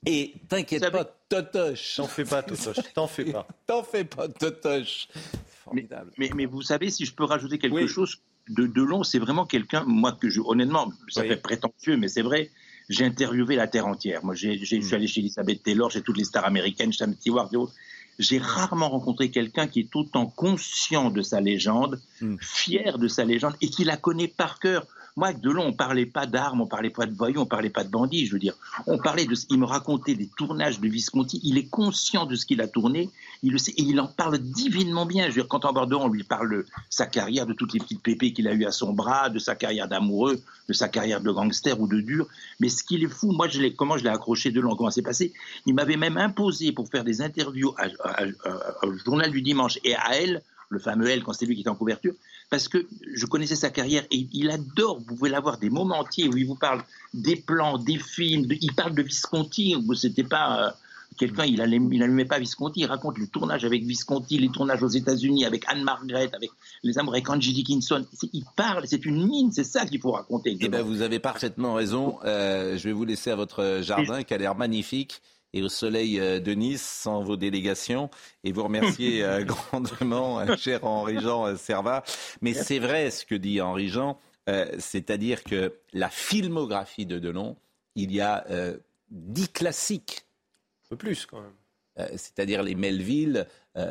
Et 0.04 0.34
t'inquiète 0.48 0.90
pas, 0.90 1.04
Totoche. 1.28 1.96
T'en 1.96 2.08
fais 2.08 2.24
pas, 2.24 2.42
Totoche. 2.42 2.92
T'en 2.94 3.06
fais 3.06 3.24
pas. 3.24 3.46
T'en 3.66 3.82
fais 3.84 4.04
pas, 4.04 4.28
Totoche. 4.28 5.06
Formidable. 5.46 6.10
Mais, 6.18 6.30
mais, 6.34 6.44
vous 6.44 6.62
savez, 6.62 6.90
si 6.90 7.04
je 7.04 7.14
peux 7.14 7.24
rajouter 7.24 7.58
quelque 7.58 7.86
chose, 7.86 8.20
de 8.48 8.66
Delon, 8.66 9.04
c'est 9.04 9.18
vraiment 9.18 9.46
quelqu'un, 9.46 9.84
moi, 9.86 10.12
que 10.12 10.28
je, 10.28 10.40
honnêtement, 10.40 10.92
ça 11.08 11.22
fait 11.22 11.36
prétentieux, 11.36 11.96
mais 11.96 12.08
c'est 12.08 12.22
vrai, 12.22 12.50
j'ai 12.88 13.04
interviewé 13.04 13.56
la 13.56 13.68
Terre 13.68 13.86
entière. 13.86 14.24
Moi, 14.24 14.34
j'ai, 14.34 14.58
je 14.58 14.64
suis 14.64 14.80
hmm. 14.80 14.94
allé 14.94 15.06
chez 15.06 15.20
Elizabeth 15.20 15.62
Taylor, 15.62 15.90
j'ai 15.90 16.02
toutes 16.02 16.16
les 16.16 16.24
stars 16.24 16.44
américaines, 16.44 16.92
Sam 16.92 17.14
Stewart 17.14 17.48
et 17.52 17.56
autres. 17.56 17.74
J'ai 18.18 18.38
rarement 18.38 18.90
rencontré 18.90 19.30
quelqu'un 19.30 19.66
qui 19.66 19.80
est 19.80 19.96
autant 19.96 20.26
conscient 20.26 21.10
de 21.10 21.22
sa 21.22 21.40
légende, 21.40 22.00
hmm. 22.20 22.36
fier 22.40 22.98
de 22.98 23.08
sa 23.08 23.24
légende 23.24 23.54
et 23.60 23.68
qui 23.68 23.84
la 23.84 23.96
connaît 23.96 24.28
par 24.28 24.58
cœur. 24.58 24.86
Moi, 25.16 25.28
avec 25.28 25.40
Delon, 25.40 25.66
on 25.66 25.72
parlait 25.74 26.06
pas 26.06 26.24
d'armes, 26.26 26.62
on 26.62 26.66
parlait 26.66 26.90
pas 26.90 27.04
de 27.04 27.14
voyous, 27.14 27.40
on 27.40 27.46
parlait 27.46 27.70
pas 27.70 27.84
de 27.84 27.90
bandits. 27.90 28.26
Je 28.26 28.32
veux 28.32 28.38
dire, 28.38 28.54
on 28.86 28.98
parlait 28.98 29.26
de. 29.26 29.34
Il 29.50 29.58
me 29.58 29.66
racontait 29.66 30.14
des 30.14 30.26
tournages 30.26 30.80
de 30.80 30.88
Visconti. 30.88 31.40
Il 31.44 31.58
est 31.58 31.68
conscient 31.68 32.24
de 32.24 32.34
ce 32.34 32.46
qu'il 32.46 32.62
a 32.62 32.68
tourné. 32.68 33.10
Il 33.42 33.52
le 33.52 33.58
sait 33.58 33.72
et 33.72 33.82
il 33.82 34.00
en 34.00 34.06
parle 34.06 34.38
divinement 34.38 35.04
bien. 35.04 35.24
Je 35.24 35.28
veux 35.28 35.42
dire, 35.42 35.48
quand 35.48 35.66
en 35.66 35.72
Bordeaux, 35.72 35.98
on 36.00 36.08
lui 36.08 36.24
parle 36.24 36.50
de 36.50 36.66
sa 36.88 37.06
carrière, 37.06 37.46
de 37.46 37.52
toutes 37.52 37.74
les 37.74 37.80
petites 37.80 38.02
pépées 38.02 38.32
qu'il 38.32 38.48
a 38.48 38.54
eues 38.54 38.64
à 38.64 38.72
son 38.72 38.94
bras, 38.94 39.28
de 39.28 39.38
sa 39.38 39.54
carrière 39.54 39.86
d'amoureux, 39.86 40.40
de 40.68 40.72
sa 40.72 40.88
carrière 40.88 41.20
de 41.20 41.30
gangster 41.30 41.78
ou 41.78 41.86
de 41.86 42.00
dur. 42.00 42.26
Mais 42.60 42.70
ce 42.70 42.82
qu'il 42.82 43.02
est 43.04 43.08
fou, 43.08 43.32
moi, 43.32 43.48
je 43.48 43.68
comment 43.68 43.98
je 43.98 44.04
l'ai 44.04 44.10
accroché 44.10 44.50
Delon, 44.50 44.76
comment 44.76 44.90
c'est 44.90 45.02
passé? 45.02 45.34
Il 45.66 45.74
m'avait 45.74 45.96
même 45.98 46.16
imposé 46.16 46.72
pour 46.72 46.88
faire 46.88 47.04
des 47.04 47.20
interviews 47.20 47.74
au 48.82 48.92
journal 49.04 49.30
du 49.30 49.42
dimanche 49.42 49.78
et 49.84 49.94
à 49.94 50.16
elle, 50.16 50.42
le 50.70 50.78
fameux 50.78 51.08
L 51.08 51.22
quand 51.22 51.34
c'est 51.34 51.44
lui 51.44 51.54
qui 51.54 51.60
était 51.60 51.70
en 51.70 51.74
couverture, 51.74 52.14
parce 52.52 52.68
que 52.68 52.86
je 53.14 53.24
connaissais 53.24 53.56
sa 53.56 53.70
carrière 53.70 54.04
et 54.10 54.28
il 54.30 54.50
adore, 54.50 54.98
vous 54.98 55.16
pouvez 55.16 55.30
l'avoir 55.30 55.56
des 55.56 55.70
moments 55.70 56.00
entiers 56.00 56.28
où 56.28 56.36
il 56.36 56.46
vous 56.46 56.54
parle 56.54 56.82
des 57.14 57.34
plans, 57.34 57.78
des 57.78 57.96
films, 57.96 58.46
il 58.60 58.74
parle 58.74 58.94
de 58.94 59.00
Visconti, 59.00 59.74
c'était 59.94 60.22
pas 60.22 60.66
euh, 60.66 60.70
quelqu'un, 61.16 61.46
il 61.46 61.56
n'allumait 61.56 62.26
pas 62.26 62.38
Visconti, 62.38 62.80
il 62.80 62.84
raconte 62.84 63.16
le 63.16 63.26
tournage 63.26 63.64
avec 63.64 63.84
Visconti, 63.84 64.36
les 64.36 64.50
tournages 64.50 64.82
aux 64.82 64.88
États-Unis 64.88 65.46
avec 65.46 65.64
Anne-Margaret, 65.66 66.28
avec 66.34 66.50
les 66.82 66.98
amours 66.98 67.14
avec 67.14 67.30
Angie 67.30 67.54
Dickinson, 67.54 68.04
il 68.34 68.44
parle, 68.54 68.86
c'est 68.86 69.06
une 69.06 69.26
mine, 69.26 69.50
c'est 69.50 69.64
ça 69.64 69.86
qu'il 69.86 70.00
faut 70.02 70.10
raconter. 70.10 70.54
Eh 70.60 70.68
ben, 70.68 70.82
vous 70.82 71.00
avez 71.00 71.20
parfaitement 71.20 71.72
raison, 71.72 72.18
euh, 72.26 72.76
je 72.76 72.84
vais 72.84 72.92
vous 72.92 73.06
laisser 73.06 73.30
à 73.30 73.36
votre 73.36 73.80
jardin 73.80 74.24
qui 74.24 74.34
a 74.34 74.36
l'air 74.36 74.54
magnifique 74.54 75.22
et 75.52 75.62
au 75.62 75.68
soleil 75.68 76.18
euh, 76.18 76.40
de 76.40 76.52
Nice 76.52 76.82
sans 76.82 77.22
vos 77.22 77.36
délégations 77.36 78.10
et 78.44 78.52
vous 78.52 78.62
remercier 78.62 79.22
euh, 79.22 79.44
grandement, 79.72 80.40
euh, 80.40 80.56
cher 80.56 80.84
Henri-Jean 80.84 81.56
Servat. 81.56 82.04
Mais 82.40 82.54
c'est 82.54 82.78
vrai 82.78 83.10
ce 83.10 83.24
que 83.24 83.34
dit 83.34 83.60
Henri-Jean, 83.60 84.18
c'est-à-dire 84.78 85.44
que 85.44 85.72
la 85.92 86.08
filmographie 86.08 87.06
de 87.06 87.18
Delon, 87.18 87.56
il 87.94 88.12
y 88.12 88.20
a 88.20 88.44
dix 89.10 89.48
classiques. 89.48 90.24
Un 90.86 90.88
peu 90.90 90.96
plus 90.96 91.26
quand 91.26 91.40
même. 91.40 92.08
c'est-à-dire 92.18 92.64
les 92.64 92.74
Melville, 92.74 93.46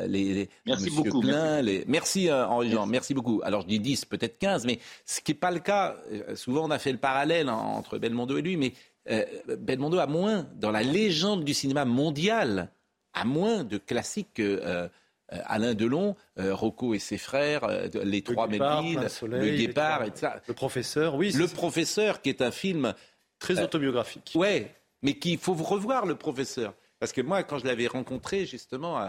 les, 0.06 0.50
merci 0.66 0.90
Monsieur 0.90 1.02
beaucoup, 1.02 1.20
Klein, 1.22 1.62
les... 1.62 1.84
merci 1.86 2.30
Henri-Jean, 2.30 2.86
merci. 2.86 3.14
beaucoup. 3.14 3.40
Alors 3.44 3.62
je 3.62 3.68
dis 3.68 3.80
10, 3.80 4.04
peut-être 4.04 4.38
15, 4.38 4.66
mais 4.66 4.78
ce 5.06 5.22
qui 5.22 5.32
n'est 5.32 5.38
pas 5.38 5.50
le 5.50 5.60
cas, 5.60 5.96
souvent 6.34 6.66
on 6.66 6.70
a 6.70 6.78
fait 6.78 6.92
le 6.92 6.98
parallèle 6.98 7.48
entre 7.48 7.96
Belmondo 7.96 8.36
et 8.36 8.42
lui, 8.42 8.58
mais 8.58 8.74
euh, 9.10 9.24
Belmondo 9.58 9.98
a 9.98 10.06
moins, 10.06 10.48
dans 10.54 10.70
la 10.70 10.82
légende 10.82 11.44
du 11.44 11.54
cinéma 11.54 11.84
mondial, 11.84 12.70
a 13.14 13.24
moins 13.24 13.64
de 13.64 13.78
classiques 13.78 14.34
que 14.34 14.42
euh, 14.42 14.88
euh, 15.32 15.38
Alain 15.46 15.74
Delon, 15.74 16.16
Rocco 16.36 16.94
et 16.94 16.98
ses 16.98 17.18
frères, 17.18 17.66
Les 18.04 18.22
Trois 18.22 18.46
Melville, 18.46 19.00
Le 19.22 19.56
Guépard, 19.56 20.04
etc. 20.04 20.34
Le 20.46 20.54
Professeur, 20.54 21.14
oui. 21.14 21.32
Le 21.32 21.46
Professeur, 21.48 22.20
qui 22.20 22.28
est 22.28 22.42
un 22.42 22.50
film... 22.50 22.94
Très 23.38 23.60
autobiographique. 23.60 24.32
ouais, 24.36 24.72
mais 25.02 25.14
qu'il 25.14 25.36
faut 25.36 25.54
revoir, 25.54 26.06
Le 26.06 26.14
Professeur. 26.14 26.74
Parce 27.00 27.12
que 27.12 27.20
moi, 27.20 27.42
quand 27.42 27.58
je 27.58 27.66
l'avais 27.66 27.88
rencontré, 27.88 28.46
justement, 28.46 29.04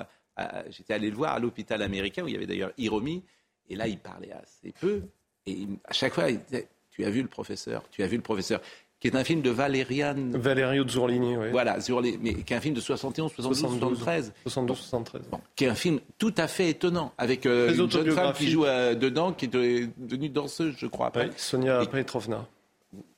j'étais 0.70 0.96
allé 0.96 1.12
le 1.12 1.16
voir 1.16 1.34
à 1.34 1.40
l'hôpital 1.40 1.84
américain, 1.84 2.24
où 2.24 2.28
il 2.28 2.34
y 2.34 2.38
avait 2.38 2.48
d'ailleurs 2.48 2.72
Hiromi, 2.80 3.22
et 3.70 3.76
là, 3.76 3.88
il 3.88 4.00
parlait 4.00 4.32
assez 4.32 4.74
peu. 4.80 5.04
Et 5.46 5.68
à 5.86 5.94
chaque 5.94 6.14
fois, 6.14 6.30
il 6.30 6.40
disait, 6.40 6.68
tu 6.94 7.04
as 7.06 7.10
vu 7.10 7.22
le 7.22 7.28
professeur, 7.28 7.84
tu 7.92 8.04
as 8.04 8.08
vu 8.08 8.18
le 8.18 8.24
professeur? 8.24 8.62
Qui 9.04 9.10
est 9.10 9.18
un 9.18 9.24
film 9.26 9.42
de 9.42 9.50
Valériane. 9.50 10.32
Valerio 10.38 10.88
Zurlini, 10.88 11.36
oui. 11.36 11.48
Voilà, 11.52 11.78
Zurlini, 11.82 12.18
mais 12.22 12.36
qui 12.36 12.54
est 12.54 12.56
un 12.56 12.62
film 12.62 12.74
de 12.74 12.80
71, 12.80 13.34
72, 13.34 13.70
73. 13.70 14.32
72, 14.44 14.78
73. 14.78 15.22
qui 15.58 15.66
est 15.66 15.68
un 15.68 15.76
film 15.76 16.00
tout 16.18 16.34
à 16.38 16.48
fait 16.48 16.70
étonnant, 16.70 17.12
avec 17.18 17.46
euh, 17.46 17.76
une 17.76 17.92
jeune 17.92 18.12
femme 18.12 18.32
qui 18.32 18.50
joue 18.50 18.64
euh, 18.64 18.96
dedans, 18.96 19.34
qui 19.34 19.46
est 19.46 19.50
devenue 19.50 20.30
danseuse, 20.30 20.76
je 20.78 20.88
crois. 20.88 21.08
Après. 21.08 21.26
Oui, 21.26 21.32
Sonia 21.36 21.86
Petrovna. 21.86 22.48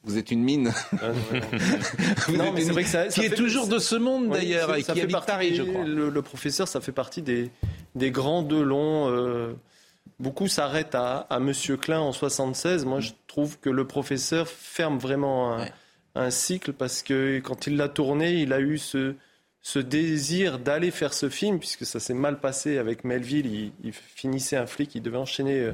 Vous 0.04 0.18
êtes 0.18 0.32
une 0.32 0.42
mine. 0.42 0.74
Ah, 0.94 1.12
non, 2.36 2.52
mais 2.52 2.62
c'est 2.62 2.72
vrai 2.72 2.82
que 2.82 2.90
ça, 2.90 3.06
qui 3.06 3.22
est 3.22 3.36
toujours 3.36 3.68
de 3.68 3.78
ce 3.78 3.96
monde 3.96 4.30
d'ailleurs, 4.30 4.76
et 4.76 4.82
qui 4.82 4.90
habite 4.90 5.12
partie, 5.12 5.28
Paris, 5.28 5.56
je 5.56 5.62
crois. 5.62 5.84
Le, 5.86 6.22
professeur, 6.24 6.68
ça 6.68 6.82
fait 6.82 6.94
partie 6.94 7.22
des, 7.22 7.52
des 7.94 8.10
grands 8.10 8.42
de 8.42 8.60
longs. 8.60 9.08
Euh, 9.12 9.54
beaucoup 10.20 10.48
s'arrêtent 10.48 10.96
à, 10.96 11.20
à 11.30 11.40
Monsieur 11.40 11.78
Klein 11.78 12.00
en 12.00 12.12
76. 12.12 12.86
Moi, 12.86 13.00
je 13.00 13.12
trouve 13.28 13.60
que 13.60 13.70
le 13.70 13.86
professeur 13.86 14.48
ferme 14.48 14.98
vraiment 14.98 15.58
un, 16.16 16.30
cycle 16.30 16.72
parce 16.72 17.04
que 17.04 17.40
quand 17.40 17.68
il 17.68 17.76
l'a 17.76 17.90
tourné, 17.90 18.36
il 18.36 18.54
a 18.54 18.62
eu 18.62 18.78
ce, 18.78 19.16
ce 19.62 19.80
désir 19.80 20.60
d'aller 20.60 20.92
faire 20.92 21.14
ce 21.14 21.30
film, 21.30 21.60
puisque 21.60 21.86
ça 21.86 22.00
s'est 22.00 22.14
mal 22.14 22.40
passé 22.40 22.78
avec 22.78 23.04
Melville. 23.04 23.74
Il, 23.84 23.94
finissait 23.94 24.58
un 24.58 24.66
flic, 24.66 24.96
il 24.96 25.02
devait 25.02 25.18
enchaîner 25.18 25.60
euh, 25.60 25.74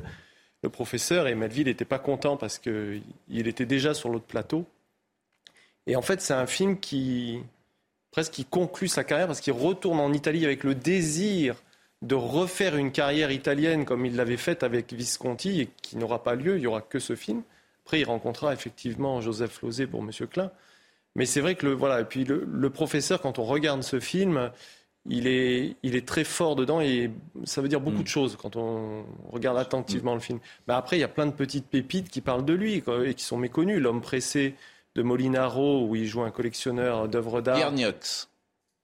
le 0.64 0.70
professeur, 0.70 1.28
et 1.28 1.36
Melville 1.36 1.68
n'était 1.68 1.86
pas 1.86 2.00
content 2.00 2.38
parce 2.38 2.58
qu'il 2.58 3.04
était 3.30 3.66
déjà 3.66 3.94
sur 3.94 4.10
l'autre 4.10 4.26
plateau. 4.26 4.66
Et 5.88 5.96
en 5.96 6.02
fait, 6.02 6.22
c'est 6.22 6.34
un 6.34 6.48
film 6.48 6.80
qui 6.80 7.42
presque 8.12 8.34
qui 8.34 8.46
conclut 8.46 8.88
sa 8.88 9.04
carrière 9.04 9.28
parce 9.28 9.42
qu'il 9.42 9.54
retourne 9.54 10.00
en 10.00 10.12
Italie 10.14 10.46
avec 10.46 10.64
le 10.64 10.76
désir 10.76 11.56
de 12.02 12.16
refaire 12.16 12.76
une 12.76 12.92
carrière 12.92 13.32
italienne 13.32 13.86
comme 13.86 14.06
il 14.06 14.16
l'avait 14.16 14.38
faite 14.38 14.64
avec 14.64 14.94
Visconti 14.94 15.62
et 15.62 15.70
qui 15.82 15.98
n'aura 15.98 16.24
pas 16.24 16.36
lieu, 16.36 16.58
il 16.58 16.62
n'y 16.62 16.68
aura 16.68 16.82
que 16.82 17.00
ce 17.00 17.16
film. 17.16 17.44
Après, 17.86 18.00
il 18.00 18.06
rencontrera 18.06 18.54
effectivement 18.54 19.22
Joseph 19.22 19.62
Lozé 19.62 19.88
pour 19.88 20.02
Monsieur 20.02 20.28
Klein. 20.28 20.52
Mais 21.16 21.26
c'est 21.26 21.42
vrai 21.42 21.56
que 21.56 21.66
le, 21.66 21.74
voilà, 21.74 22.02
et 22.02 22.06
puis 22.06 22.24
le, 22.24 22.70
professeur, 22.70 23.22
quand 23.22 23.38
on 23.38 23.44
regarde 23.44 23.84
ce 23.84 24.00
film, 24.00 24.52
il 25.06 25.28
est, 25.28 25.76
il 25.84 25.96
est 25.96 26.08
très 26.08 26.24
fort 26.24 26.56
dedans 26.56 26.80
et 26.80 27.12
ça 27.44 27.62
veut 27.62 27.68
dire 27.68 27.82
beaucoup 27.82 28.00
mm. 28.00 28.04
de 28.04 28.08
choses 28.08 28.38
quand 28.42 28.56
on 28.56 29.06
regarde 29.32 29.58
attentivement 29.58 30.14
le 30.14 30.22
film. 30.22 30.40
Mais 30.68 30.74
après, 30.74 30.98
il 30.98 31.02
y 31.02 31.04
a 31.04 31.10
plein 31.10 31.26
de 31.26 31.34
petites 31.34 31.68
pépites 31.68 32.10
qui 32.10 32.22
parlent 32.22 32.46
de 32.46 32.54
lui 32.54 32.82
et 33.06 33.14
qui 33.14 33.26
sont 33.26 33.38
méconnues. 33.38 33.80
L'homme 33.80 34.02
pressé 34.02 34.56
de 34.96 35.02
Molinaro, 35.04 35.86
où 35.86 35.96
il 35.96 36.08
joue 36.08 36.22
un 36.22 36.32
collectionneur 36.32 37.08
d'œuvres 37.08 37.42
d'art. 37.42 37.58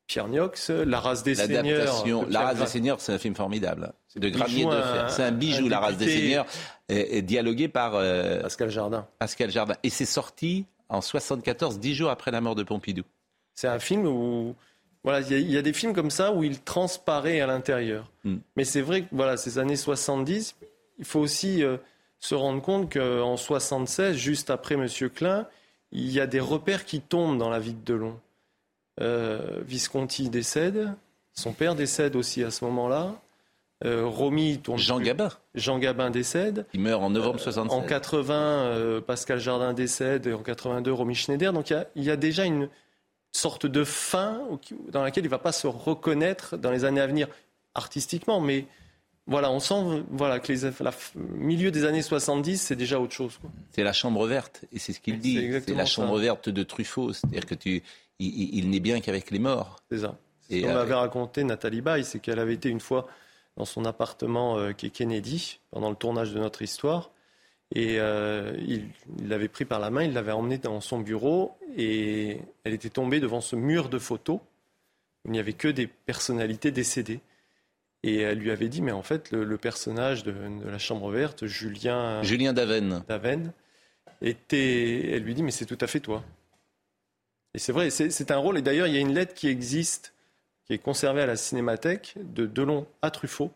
Pierre 0.08 0.28
Niox, 0.30 0.70
La 0.70 1.00
race 1.00 1.24
des 1.24 1.36
seigneurs. 1.36 2.06
La 2.30 2.42
race 2.42 2.60
des 2.60 2.66
seigneurs, 2.66 3.02
c'est 3.02 3.14
un 3.14 3.18
film 3.18 3.36
formidable. 3.36 3.94
C'est 4.08 4.20
de 4.20 4.30
de 4.30 4.38
Fer. 4.38 5.10
C'est 5.10 5.24
un 5.24 5.32
bijou, 5.32 5.68
La 5.68 5.80
race 5.80 5.98
des 5.98 6.10
seigneurs, 6.10 6.46
et, 6.90 7.22
dialogué 7.22 7.68
par 7.68 7.96
euh, 7.96 8.42
Pascal 8.42 8.70
Jardin. 8.70 9.08
Pascal 9.20 9.52
Jardin. 9.52 9.76
Et 9.84 9.90
c'est 9.90 10.06
sorti 10.06 10.66
en 10.90 11.02
74, 11.02 11.80
dix 11.80 11.94
jours 11.94 12.10
après 12.10 12.32
la 12.32 12.42
mort 12.42 12.56
de 12.56 12.64
Pompidou. 12.64 13.04
C'est 13.54 13.68
un 13.68 13.80
film 13.80 14.06
où 14.06 14.56
voilà, 15.04 15.22
il 15.22 15.50
y, 15.50 15.58
a 15.58 15.62
des 15.62 15.74
films 15.74 15.94
comme 15.94 16.12
ça 16.12 16.34
où 16.34 16.44
il 16.44 16.60
transparaît 16.60 17.40
à 17.40 17.48
l'intérieur. 17.48 18.12
Hmm. 18.24 18.38
Mais 18.56 18.66
c'est 18.66 18.82
vrai 18.82 19.04
que 19.04 19.08
voilà, 19.12 19.38
ces 19.38 19.58
années 19.58 19.78
70, 19.78 20.56
il 21.00 21.06
faut 21.06 21.20
aussi 21.20 21.64
euh, 21.64 21.78
se 22.20 22.36
rendre 22.36 22.62
compte 22.62 22.92
qu'en 22.92 23.38
76, 23.38 24.18
juste 24.18 24.50
après 24.50 24.76
Monsieur 24.76 25.10
Klein, 25.10 25.48
il 25.92 26.12
y 26.12 26.20
a 26.20 26.28
des 26.28 26.40
repères 26.40 26.84
qui 26.84 27.00
tombent 27.00 27.38
dans 27.38 27.50
la 27.50 27.60
vie 27.60 27.74
de 27.74 27.84
Delon. 27.86 28.20
Euh, 29.00 29.62
Visconti 29.66 30.30
décède, 30.30 30.94
son 31.34 31.54
père 31.54 31.76
décède 31.76 32.16
aussi 32.16 32.44
à 32.44 32.52
ce 32.52 32.66
moment-là. 32.66 33.14
Euh, 33.86 34.08
Romy 34.08 34.58
tourne. 34.58 34.80
Jean 34.80 35.00
Gabin. 35.00 35.30
Jean 35.54 35.78
Gabin 35.78 36.10
décède. 36.10 36.66
Il 36.74 36.80
meurt 36.80 37.04
en 37.04 37.12
novembre 37.12 37.40
67. 37.40 37.72
en 37.72 37.86
80, 37.86 39.02
Pascal 39.06 39.40
Jardin 39.40 39.74
décède. 39.74 40.26
Et 40.26 40.34
en 40.34 40.42
82, 40.42 40.92
Romy 40.92 41.14
Schneider. 41.14 41.54
Donc 41.54 41.70
il 41.96 42.04
y, 42.04 42.10
a, 42.10 42.16
déjà 42.16 42.46
une 42.46 42.70
sorte 43.32 43.68
de 43.68 43.84
fin 43.84 44.42
dans 44.90 45.04
laquelle 45.04 45.24
il 45.26 45.28
ne 45.28 45.32
va 45.32 45.38
pas 45.38 45.52
se 45.52 45.68
reconnaître 45.68 46.58
dans 46.58 46.72
les 46.72 46.86
années 46.86 47.02
à 47.02 47.08
venir 47.08 47.28
artistiquement. 47.76 48.42
Mais 48.42 48.66
voilà, 49.28 49.52
on 49.52 49.60
sent 49.60 50.06
voilà, 50.10 50.40
que 50.40 50.52
les, 50.52 50.72
la, 50.80 50.92
milieu 51.16 51.70
des 51.70 51.84
années 51.84 52.02
70, 52.02 52.60
c'est 52.60 52.76
déjà 52.76 53.00
autre 53.00 53.14
chose. 53.14 53.40
C'est 53.72 53.84
la 53.84 53.94
chambre 53.94 54.26
verte. 54.26 54.62
Et 54.72 54.80
c'est 54.80 54.94
ce 54.94 55.02
qu'il 55.02 55.20
dit. 55.20 55.52
C'est 55.66 55.76
la 55.76 55.86
chambre 55.86 56.18
verte 56.18 56.50
de 56.50 56.64
Truffaut. 56.64 57.14
C'est-à-dire 57.14 57.46
que 57.46 57.56
tu 57.56 57.84
il, 58.20 58.70
n'est 58.70 58.80
bien 58.80 59.00
qu'avec 59.00 59.32
les 59.32 59.40
morts. 59.40 59.82
C'est 59.92 60.00
ça. 60.00 60.18
Ce 60.50 60.62
qu'on 60.62 60.74
m'avait 60.74 60.94
raconté 60.94 61.44
Nathalie 61.44 61.82
Baye, 61.82 62.04
c'est 62.04 62.20
qu'elle 62.20 62.40
avait 62.40 62.54
été 62.54 62.70
une 62.70 62.80
fois 62.80 63.08
dans 63.58 63.66
son 63.66 63.86
appartement 63.86 64.58
euh, 64.58 64.72
qui 64.72 64.88
est 64.88 64.90
Kennedy 64.90 65.60
pendant 65.72 65.90
le 65.90 65.96
tournage 65.96 66.34
de 66.34 66.40
notre 66.40 66.62
histoire. 66.62 67.12
Et 67.76 68.00
euh, 68.00 68.54
il 68.66 68.90
l'avait 69.28 69.50
pris 69.50 69.66
par 69.66 69.80
la 69.80 69.90
main, 69.90 70.04
il 70.04 70.14
l'avait 70.14 70.32
emmené 70.32 70.58
dans 70.58 70.80
son 70.80 71.00
bureau 71.00 71.58
et 71.76 72.40
elle 72.64 72.74
était 72.74 72.90
tombée 72.90 73.20
devant 73.20 73.42
ce 73.42 73.56
mur 73.56 73.90
de 73.90 74.00
photos. 74.00 74.40
Il 75.26 75.32
n'y 75.32 75.40
avait 75.40 75.54
que 75.54 75.68
des 75.68 75.88
personnalités 75.88 76.72
décédées. 76.72 77.20
Et 78.04 78.20
elle 78.20 78.38
lui 78.38 78.52
avait 78.52 78.70
dit, 78.70 78.82
mais 78.82 78.94
en 78.94 79.02
fait, 79.02 79.32
le, 79.32 79.58
personnage 79.58 80.24
de, 80.24 80.34
la 80.66 80.78
Chambre 80.78 81.12
verte, 81.12 81.46
Julien... 81.46 82.24
Julien 82.24 82.54
Daven. 82.54 83.04
Daven, 83.08 83.52
était... 84.22 85.12
Elle 85.12 85.24
lui 85.24 85.34
dit, 85.34 85.44
mais 85.44 85.52
c'est 85.52 85.66
tout 85.66 85.80
à 85.82 85.88
fait 85.88 86.00
toi. 86.00 86.24
Et 87.58 87.60
c'est 87.60 87.72
vrai, 87.72 87.90
c'est 87.90 88.30
un 88.30 88.38
rôle. 88.38 88.60
Et 88.60 88.62
d'ailleurs, 88.62 88.86
il 88.86 88.94
y 88.94 88.98
a 88.98 89.00
une 89.00 89.16
lettre 89.16 89.34
qui 89.34 89.48
existe, 89.48 90.14
qui 90.66 90.74
est 90.74 90.78
conservée 90.78 91.24
à 91.24 91.26
la 91.26 91.36
Cinémathèque, 91.36 92.14
de 92.18 92.46
Delon 92.46 92.86
à 93.02 93.10
Truffaut, 93.10 93.52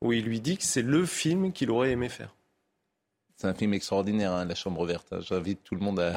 où 0.00 0.12
il 0.12 0.24
lui 0.24 0.38
dit 0.38 0.56
que 0.56 0.62
c'est 0.62 0.82
le 0.82 1.04
film 1.04 1.50
qu'il 1.50 1.72
aurait 1.72 1.90
aimé 1.90 2.08
faire. 2.08 2.32
C'est 3.36 3.48
un 3.48 3.54
film 3.54 3.74
extraordinaire, 3.74 4.30
hein, 4.30 4.44
La 4.44 4.54
Chambre 4.54 4.86
verte. 4.86 5.20
J'invite 5.22 5.64
tout 5.64 5.74
le 5.74 5.80
monde 5.80 5.98
à, 5.98 6.14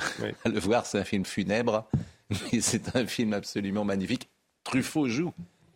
le 0.47 0.59
voir. 0.59 0.85
C'est 0.85 0.99
un 0.99 1.03
film 1.03 1.25
funèbre, 1.25 1.87
mais 2.29 2.61
c'est 2.61 2.95
un 2.95 3.07
film 3.07 3.33
absolument 3.33 3.83
magnifique. 3.83 4.29
Truffaut 4.63 5.07
joue. 5.07 5.33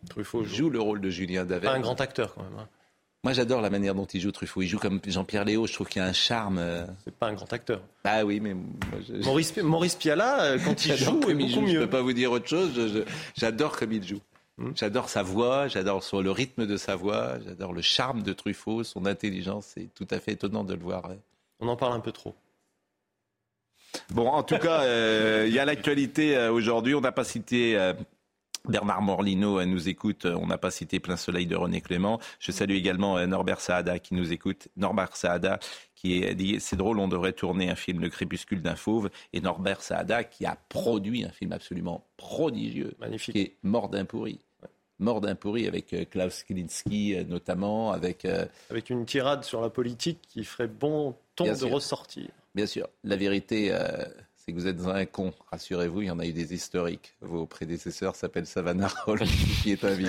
Truffaut 0.08 0.44
joue. 0.44 0.70
le 0.70 0.80
rôle 0.80 1.00
de 1.00 1.10
Julien 1.10 1.44
David. 1.44 1.70
un 1.70 1.80
grand 1.80 2.00
acteur 2.00 2.34
quand 2.34 2.44
même. 2.44 2.56
Hein. 2.56 2.68
Moi, 3.24 3.32
j'adore 3.32 3.60
la 3.60 3.68
manière 3.70 3.94
dont 3.96 4.04
il 4.06 4.20
joue 4.20 4.30
Truffaut. 4.30 4.62
Il 4.62 4.68
joue 4.68 4.78
comme 4.78 5.00
Jean-Pierre 5.04 5.44
Léo. 5.44 5.66
Je 5.66 5.72
trouve 5.72 5.88
qu'il 5.88 6.00
a 6.00 6.04
un 6.06 6.12
charme. 6.12 6.58
euh, 6.58 6.86
C'est 7.04 7.14
pas 7.14 7.26
un 7.26 7.32
grand 7.34 7.52
acteur. 7.52 7.80
Ah 8.04 8.24
oui, 8.24 8.38
mais 8.38 8.54
moi, 8.54 8.64
je- 9.08 9.24
Maurice, 9.24 9.56
Maurice 9.56 9.96
Piala, 9.96 10.42
euh, 10.42 10.58
quand 10.64 10.86
il 10.86 10.94
joue, 10.96 11.18
est 11.20 11.24
comme 11.26 11.40
il 11.40 11.50
joue. 11.52 11.66
Je 11.66 11.72
mieux. 11.72 11.80
peux 11.80 11.90
pas 11.90 12.00
vous 12.02 12.12
dire 12.12 12.30
autre 12.30 12.46
chose. 12.46 12.70
Je- 12.76 12.86
je- 12.88 13.02
J'adore 13.36 13.76
comme 13.76 13.92
il 13.92 14.06
joue. 14.06 14.20
Hmm. 14.56 14.70
J'adore 14.76 15.08
sa 15.08 15.22
voix, 15.24 15.66
j'adore 15.68 16.02
son- 16.04 16.20
le 16.20 16.30
rythme 16.30 16.66
de 16.66 16.76
sa 16.76 16.94
voix, 16.96 17.38
j'adore 17.44 17.72
le 17.72 17.82
charme 17.82 18.22
de 18.22 18.32
Truffaut, 18.32 18.82
son 18.84 19.04
intelligence. 19.06 19.72
C'est 19.74 19.88
tout 19.94 20.06
à 20.10 20.20
fait 20.20 20.32
étonnant 20.32 20.62
de 20.64 20.74
le 20.74 20.80
voir. 20.80 21.10
On 21.60 21.66
en 21.68 21.76
parle 21.76 21.94
un 21.94 22.00
peu 22.00 22.12
trop. 22.12 22.34
Bon, 24.10 24.28
en 24.28 24.42
tout 24.42 24.58
cas, 24.58 24.82
euh, 24.82 25.44
il 25.48 25.52
y 25.54 25.58
a 25.58 25.64
l'actualité 25.64 26.36
euh, 26.36 26.52
aujourd'hui. 26.52 26.94
On 26.94 27.00
n'a 27.00 27.12
pas 27.12 27.24
cité. 27.24 27.76
Bernard 28.68 29.02
Morlino 29.02 29.58
euh, 29.60 29.64
nous 29.64 29.88
écoute, 29.88 30.26
Euh, 30.26 30.36
on 30.40 30.46
n'a 30.46 30.58
pas 30.58 30.70
cité 30.70 31.00
Plein 31.00 31.16
Soleil 31.16 31.46
de 31.46 31.56
René 31.56 31.80
Clément. 31.80 32.20
Je 32.38 32.52
salue 32.52 32.72
également 32.72 33.16
euh, 33.18 33.26
Norbert 33.26 33.60
Saada 33.60 33.98
qui 33.98 34.14
nous 34.14 34.32
écoute. 34.32 34.68
Norbert 34.76 35.16
Saada 35.16 35.58
qui 35.94 36.22
est 36.22 36.34
dit 36.34 36.60
c'est 36.60 36.76
drôle, 36.76 36.98
on 37.00 37.08
devrait 37.08 37.32
tourner 37.32 37.70
un 37.70 37.74
film 37.74 38.00
Le 38.00 38.08
crépuscule 38.08 38.62
d'un 38.62 38.76
fauve. 38.76 39.10
Et 39.32 39.40
Norbert 39.40 39.82
Saada 39.82 40.22
qui 40.24 40.46
a 40.46 40.56
produit 40.68 41.24
un 41.24 41.30
film 41.30 41.52
absolument 41.52 42.04
prodigieux, 42.16 42.94
Magnifique. 43.00 43.34
qui 43.34 43.40
est 43.40 43.56
Mort 43.62 43.88
d'un 43.88 44.04
pourri. 44.04 44.40
Mort 45.00 45.20
d'un 45.20 45.34
pourri 45.36 45.66
avec 45.68 45.94
Klaus 46.10 46.42
Kinski 46.42 47.16
notamment, 47.28 47.92
avec 47.92 48.24
euh, 48.24 48.46
Avec 48.70 48.90
une 48.90 49.06
tirade 49.06 49.44
sur 49.44 49.60
la 49.60 49.70
politique 49.70 50.18
qui 50.28 50.42
ferait 50.44 50.66
bon 50.68 51.14
ton 51.36 51.44
Bien 51.44 51.52
de 51.54 51.58
sûr. 51.58 51.70
ressortir. 51.70 52.28
Bien 52.54 52.66
sûr, 52.66 52.88
la 53.04 53.14
vérité, 53.14 53.68
euh, 53.72 54.04
c'est 54.48 54.54
que 54.54 54.58
vous 54.60 54.66
êtes 54.66 54.80
un 54.86 55.04
con. 55.04 55.34
Rassurez-vous, 55.52 56.00
il 56.00 56.06
y 56.06 56.10
en 56.10 56.18
a 56.18 56.24
eu 56.24 56.32
des 56.32 56.54
historiques. 56.54 57.12
Vos 57.20 57.44
prédécesseurs 57.44 58.16
s'appellent 58.16 58.46
Savannarole, 58.46 59.20
qui 59.62 59.72
est 59.72 59.84
un 59.84 59.90
ville. 59.92 60.08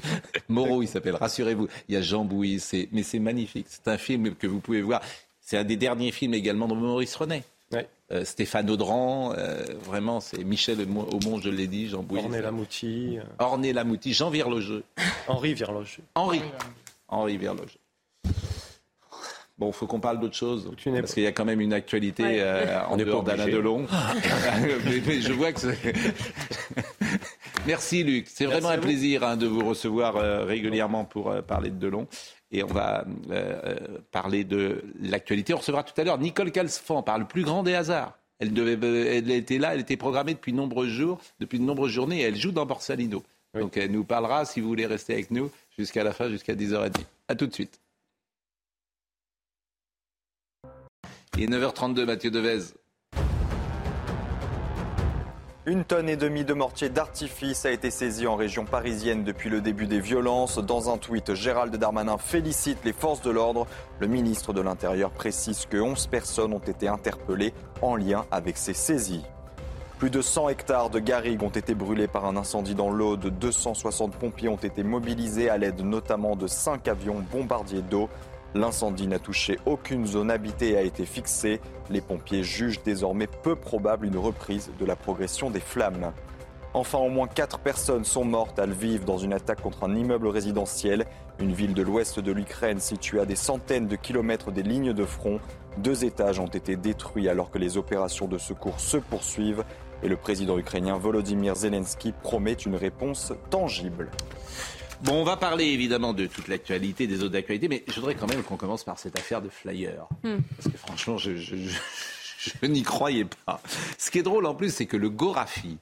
Moreau, 0.48 0.82
il 0.82 0.88
s'appelle. 0.88 1.16
Rassurez-vous, 1.16 1.68
il 1.88 1.94
y 1.94 1.98
a 1.98 2.00
Jean 2.00 2.24
Bouy, 2.24 2.60
c'est- 2.60 2.88
mais 2.92 3.02
c'est 3.02 3.18
magnifique. 3.18 3.66
C'est 3.68 3.86
un 3.88 3.98
film 3.98 4.34
que 4.36 4.46
vous 4.46 4.60
pouvez 4.60 4.80
voir. 4.80 5.02
C'est 5.42 5.58
un 5.58 5.64
des 5.64 5.76
derniers 5.76 6.12
films 6.12 6.32
également 6.32 6.66
de 6.66 6.72
Maurice 6.74 7.14
René. 7.14 7.42
Ouais. 7.72 7.86
Euh, 8.10 8.24
Stéphane 8.24 8.70
Audran, 8.70 9.34
euh, 9.36 9.62
vraiment, 9.82 10.20
c'est 10.20 10.42
Michel 10.44 10.80
Aumont, 10.80 11.38
je 11.42 11.50
l'ai 11.50 11.66
dit, 11.66 11.88
Jean 11.90 12.02
Bouy. 12.02 12.20
Orné 12.20 12.40
Lamouti, 12.40 13.18
euh, 13.18 13.22
Orné 13.38 13.74
Lamouti, 13.74 14.14
Jean 14.14 14.30
Virlogeux. 14.30 14.82
Henri 15.28 15.52
Virloge. 15.52 15.98
Henri. 16.14 16.40
Henri 17.08 17.36
Verloge. 17.36 17.76
Bon, 19.56 19.70
faut 19.70 19.86
qu'on 19.86 20.00
parle 20.00 20.18
d'autre 20.18 20.34
chose. 20.34 20.68
Parce 20.84 21.14
qu'il 21.14 21.22
y 21.22 21.26
a 21.28 21.32
quand 21.32 21.44
même 21.44 21.60
une 21.60 21.72
actualité 21.72 22.24
Ouais. 22.24 22.38
euh, 22.40 22.84
en 22.86 22.96
dehors 22.96 23.22
d'Alain. 23.22 23.46
Delon. 23.46 23.86
mais, 24.84 25.00
mais 25.06 25.20
je 25.20 25.32
vois 25.32 25.52
que 25.52 25.60
c'est... 25.60 25.92
Merci 27.66 28.02
Luc. 28.02 28.26
C'est 28.28 28.46
vraiment 28.46 28.68
un 28.70 28.76
vous. 28.76 28.82
plaisir 28.82 29.22
hein, 29.22 29.36
de 29.36 29.46
vous 29.46 29.64
recevoir 29.64 30.16
euh, 30.16 30.44
régulièrement 30.44 31.04
pour 31.04 31.30
euh, 31.30 31.40
parler 31.40 31.70
de 31.70 31.78
Delon. 31.78 32.06
Et 32.50 32.62
on 32.62 32.68
va 32.68 33.04
parler 34.12 34.44
de 34.44 34.84
l'actualité. 35.00 35.54
On 35.54 35.58
recevra 35.58 35.82
tout 35.82 35.98
à 36.00 36.04
l'heure 36.04 36.18
Nicole 36.18 36.52
Calfan 36.52 37.02
par 37.02 37.18
le 37.18 37.24
plus 37.24 37.42
grand 37.42 37.62
des 37.64 37.74
hasards. 37.74 38.16
Elle, 38.38 38.52
devait, 38.52 39.16
elle 39.16 39.30
était 39.30 39.58
là, 39.58 39.74
elle 39.74 39.80
était 39.80 39.96
programmée 39.96 40.34
depuis 40.34 40.52
de 40.52 40.56
nombreux 40.56 40.86
jours, 40.88 41.18
depuis 41.40 41.58
de 41.58 41.64
nombreuses 41.64 41.90
journées, 41.92 42.20
et 42.20 42.22
elle 42.24 42.36
joue 42.36 42.52
dans 42.52 42.66
Borsalino. 42.66 43.24
Donc 43.58 43.76
elle 43.76 43.90
nous 43.90 44.04
parlera, 44.04 44.44
si 44.44 44.60
vous 44.60 44.68
voulez 44.68 44.86
rester 44.86 45.14
avec 45.14 45.30
nous, 45.32 45.50
jusqu'à 45.76 46.04
la 46.04 46.12
fin, 46.12 46.28
jusqu'à 46.28 46.54
10h30. 46.54 46.92
À 47.28 47.34
tout 47.34 47.46
de 47.46 47.52
suite. 47.54 47.80
Il 51.36 51.42
est 51.42 51.58
9h32, 51.58 52.04
Mathieu 52.04 52.30
Devez. 52.30 52.60
Une 55.66 55.84
tonne 55.84 56.08
et 56.08 56.16
demie 56.16 56.44
de 56.44 56.54
mortier 56.54 56.90
d'artifice 56.90 57.66
a 57.66 57.72
été 57.72 57.90
saisie 57.90 58.28
en 58.28 58.36
région 58.36 58.64
parisienne 58.64 59.24
depuis 59.24 59.50
le 59.50 59.60
début 59.60 59.88
des 59.88 59.98
violences. 59.98 60.58
Dans 60.58 60.94
un 60.94 60.96
tweet, 60.96 61.34
Gérald 61.34 61.74
Darmanin 61.74 62.18
félicite 62.18 62.78
les 62.84 62.92
forces 62.92 63.20
de 63.22 63.32
l'ordre. 63.32 63.66
Le 63.98 64.06
ministre 64.06 64.52
de 64.52 64.60
l'Intérieur 64.60 65.10
précise 65.10 65.66
que 65.66 65.76
11 65.76 66.06
personnes 66.06 66.52
ont 66.52 66.60
été 66.60 66.86
interpellées 66.86 67.52
en 67.82 67.96
lien 67.96 68.26
avec 68.30 68.56
ces 68.56 68.74
saisies. 68.74 69.24
Plus 69.98 70.10
de 70.10 70.22
100 70.22 70.50
hectares 70.50 70.90
de 70.90 71.00
garrigues 71.00 71.42
ont 71.42 71.48
été 71.48 71.74
brûlés 71.74 72.06
par 72.06 72.26
un 72.26 72.36
incendie 72.36 72.76
dans 72.76 72.90
l'Aude. 72.90 73.36
260 73.40 74.14
pompiers 74.14 74.48
ont 74.48 74.56
été 74.56 74.84
mobilisés 74.84 75.50
à 75.50 75.58
l'aide 75.58 75.80
notamment 75.80 76.36
de 76.36 76.46
5 76.46 76.86
avions 76.86 77.24
bombardiers 77.32 77.82
d'eau. 77.82 78.08
L'incendie 78.54 79.08
n'a 79.08 79.18
touché 79.18 79.58
aucune 79.66 80.06
zone 80.06 80.30
habitée 80.30 80.70
et 80.70 80.76
a 80.76 80.82
été 80.82 81.06
fixé. 81.06 81.60
Les 81.90 82.00
pompiers 82.00 82.44
jugent 82.44 82.82
désormais 82.84 83.26
peu 83.26 83.56
probable 83.56 84.06
une 84.06 84.16
reprise 84.16 84.70
de 84.78 84.84
la 84.86 84.94
progression 84.94 85.50
des 85.50 85.60
flammes. 85.60 86.12
Enfin, 86.72 86.98
au 86.98 87.08
moins 87.08 87.26
4 87.26 87.58
personnes 87.58 88.04
sont 88.04 88.24
mortes 88.24 88.58
à 88.58 88.66
Lviv 88.66 89.04
dans 89.04 89.18
une 89.18 89.32
attaque 89.32 89.60
contre 89.60 89.84
un 89.84 89.94
immeuble 89.94 90.28
résidentiel. 90.28 91.04
Une 91.40 91.52
ville 91.52 91.74
de 91.74 91.82
l'ouest 91.82 92.20
de 92.20 92.32
l'Ukraine 92.32 92.78
située 92.78 93.20
à 93.20 93.26
des 93.26 93.36
centaines 93.36 93.88
de 93.88 93.96
kilomètres 93.96 94.52
des 94.52 94.62
lignes 94.62 94.92
de 94.92 95.04
front. 95.04 95.40
Deux 95.78 96.04
étages 96.04 96.38
ont 96.38 96.46
été 96.46 96.76
détruits 96.76 97.28
alors 97.28 97.50
que 97.50 97.58
les 97.58 97.76
opérations 97.76 98.26
de 98.26 98.38
secours 98.38 98.78
se 98.78 98.96
poursuivent. 98.96 99.64
Et 100.02 100.08
le 100.08 100.16
président 100.16 100.58
ukrainien 100.58 100.96
Volodymyr 100.96 101.56
Zelensky 101.56 102.12
promet 102.22 102.52
une 102.52 102.76
réponse 102.76 103.32
tangible. 103.50 104.10
Bon, 105.02 105.20
on 105.20 105.24
va 105.24 105.36
parler 105.36 105.64
évidemment 105.66 106.12
de 106.14 106.26
toute 106.26 106.48
l'actualité, 106.48 107.06
des 107.06 107.20
autres 107.22 107.32
d'actualité, 107.32 107.68
mais 107.68 107.84
je 107.88 107.94
voudrais 107.94 108.14
quand 108.14 108.26
même 108.28 108.42
qu'on 108.42 108.56
commence 108.56 108.84
par 108.84 108.98
cette 108.98 109.18
affaire 109.18 109.42
de 109.42 109.48
flyer. 109.50 110.06
Hmm. 110.22 110.38
Parce 110.56 110.70
que 110.72 110.78
franchement, 110.78 111.18
je, 111.18 111.36
je- 111.36 111.56
je- 111.56 111.78
je 112.60 112.66
n'y 112.66 112.82
croyais 112.82 113.26
pas. 113.46 113.60
Ce 113.98 114.10
qui 114.10 114.18
est 114.18 114.22
drôle 114.22 114.46
en 114.46 114.54
plus, 114.54 114.72
c'est 114.74 114.86
que 114.86 114.96
le 114.96 115.10
Gorafi, 115.10 115.78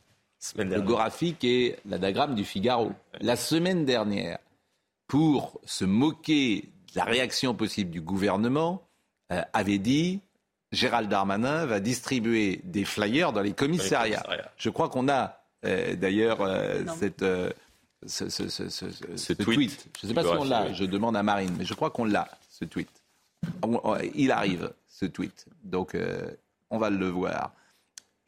le 0.57 0.81
Gorafi 0.81 1.35
qui 1.35 1.49
est 1.65 1.79
l'anagramme 1.89 2.35
du 2.35 2.45
Figaro, 2.45 2.93
la 3.21 3.37
semaine 3.37 3.85
dernière, 3.85 4.39
pour 5.07 5.61
se 5.65 5.85
moquer 5.85 6.69
de 6.93 6.99
la 6.99 7.05
réaction 7.05 7.55
possible 7.55 7.91
du 7.91 8.01
gouvernement, 8.01 8.83
euh, 9.33 9.41
avait 9.53 9.79
dit 9.79 10.21
Gérald 10.73 11.09
Darmanin 11.09 11.67
va 11.67 11.81
distribuer 11.81 12.61
des 12.65 12.85
flyers 12.85 13.33
dans 13.33 13.43
les 13.43 13.53
commissariats. 13.53 14.23
Je 14.57 14.71
crois 14.71 14.89
qu'on 14.89 15.09
a 15.09 15.39
euh, 15.65 15.95
d'ailleurs 15.97 16.41
euh, 16.41 16.83
cette, 16.99 17.23
euh, 17.23 17.51
ce, 18.07 18.29
ce- 18.29 18.49
ce- 18.49 18.69
ce- 18.69 18.87
ce 19.17 19.33
tweet 19.33 19.57
tweet. 19.57 19.87
Je 20.01 20.07
ne 20.07 20.09
sais 20.09 20.15
pas 20.15 20.23
si 20.23 20.29
on 20.41 20.45
l'a, 20.45 20.73
je 20.73 20.85
demande 20.85 21.17
à 21.17 21.23
Marine, 21.23 21.55
mais 21.59 21.65
je 21.65 21.75
crois 21.75 21.91
qu'on 21.91 22.05
l'a, 22.05 22.29
ce 22.51 22.65
tweet. 22.65 22.89
On- 23.63 23.81
on- 23.85 23.97
il 24.15 24.31
arrive, 24.31 24.73
ce 24.89 25.07
tweet. 25.07 25.47
Donc, 25.65 25.95
euh, 25.95 26.31
on 26.71 26.79
va 26.79 26.91
le 26.91 27.09
voir. 27.09 27.53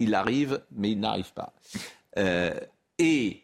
Il 0.01 0.15
arrive, 0.15 0.61
mais 0.73 0.91
il 0.91 1.01
n'arrive 1.01 1.33
pas. 1.33 1.53
Euh, 2.19 2.53
et 2.99 3.41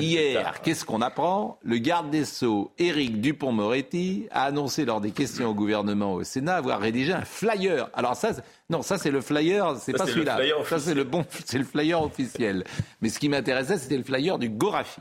hier, 0.00 0.62
qu'est-ce 0.62 0.84
qu'on 0.84 1.02
apprend? 1.02 1.58
Le 1.64 1.78
garde 1.78 2.08
des 2.10 2.24
Sceaux, 2.24 2.70
Éric 2.78 3.20
Dupont-Moretti, 3.20 4.28
a 4.30 4.44
annoncé 4.44 4.84
lors 4.84 5.00
des 5.00 5.10
questions 5.10 5.48
au 5.48 5.54
gouvernement 5.54 6.14
au 6.14 6.22
Sénat 6.22 6.54
avoir 6.56 6.78
rédigé 6.80 7.12
un 7.12 7.24
flyer. 7.24 7.88
Alors 7.94 8.14
ça, 8.14 8.30
non, 8.70 8.82
ça 8.82 8.96
c'est 8.96 9.10
le 9.10 9.20
flyer, 9.20 9.76
c'est 9.80 9.92
pas 9.92 10.04
celui-là. 10.12 10.36
Ça 10.68 10.78
c'est 10.78 10.94
le 10.94 11.02
bon, 11.02 11.24
c'est 11.44 11.58
le 11.58 11.64
flyer 11.64 12.00
officiel. 12.00 12.62
Mais 13.00 13.08
ce 13.08 13.18
qui 13.18 13.28
m'intéressait, 13.28 13.76
c'était 13.78 13.96
le 13.98 14.04
flyer 14.04 14.38
du 14.38 14.48
Gorafi. 14.48 15.00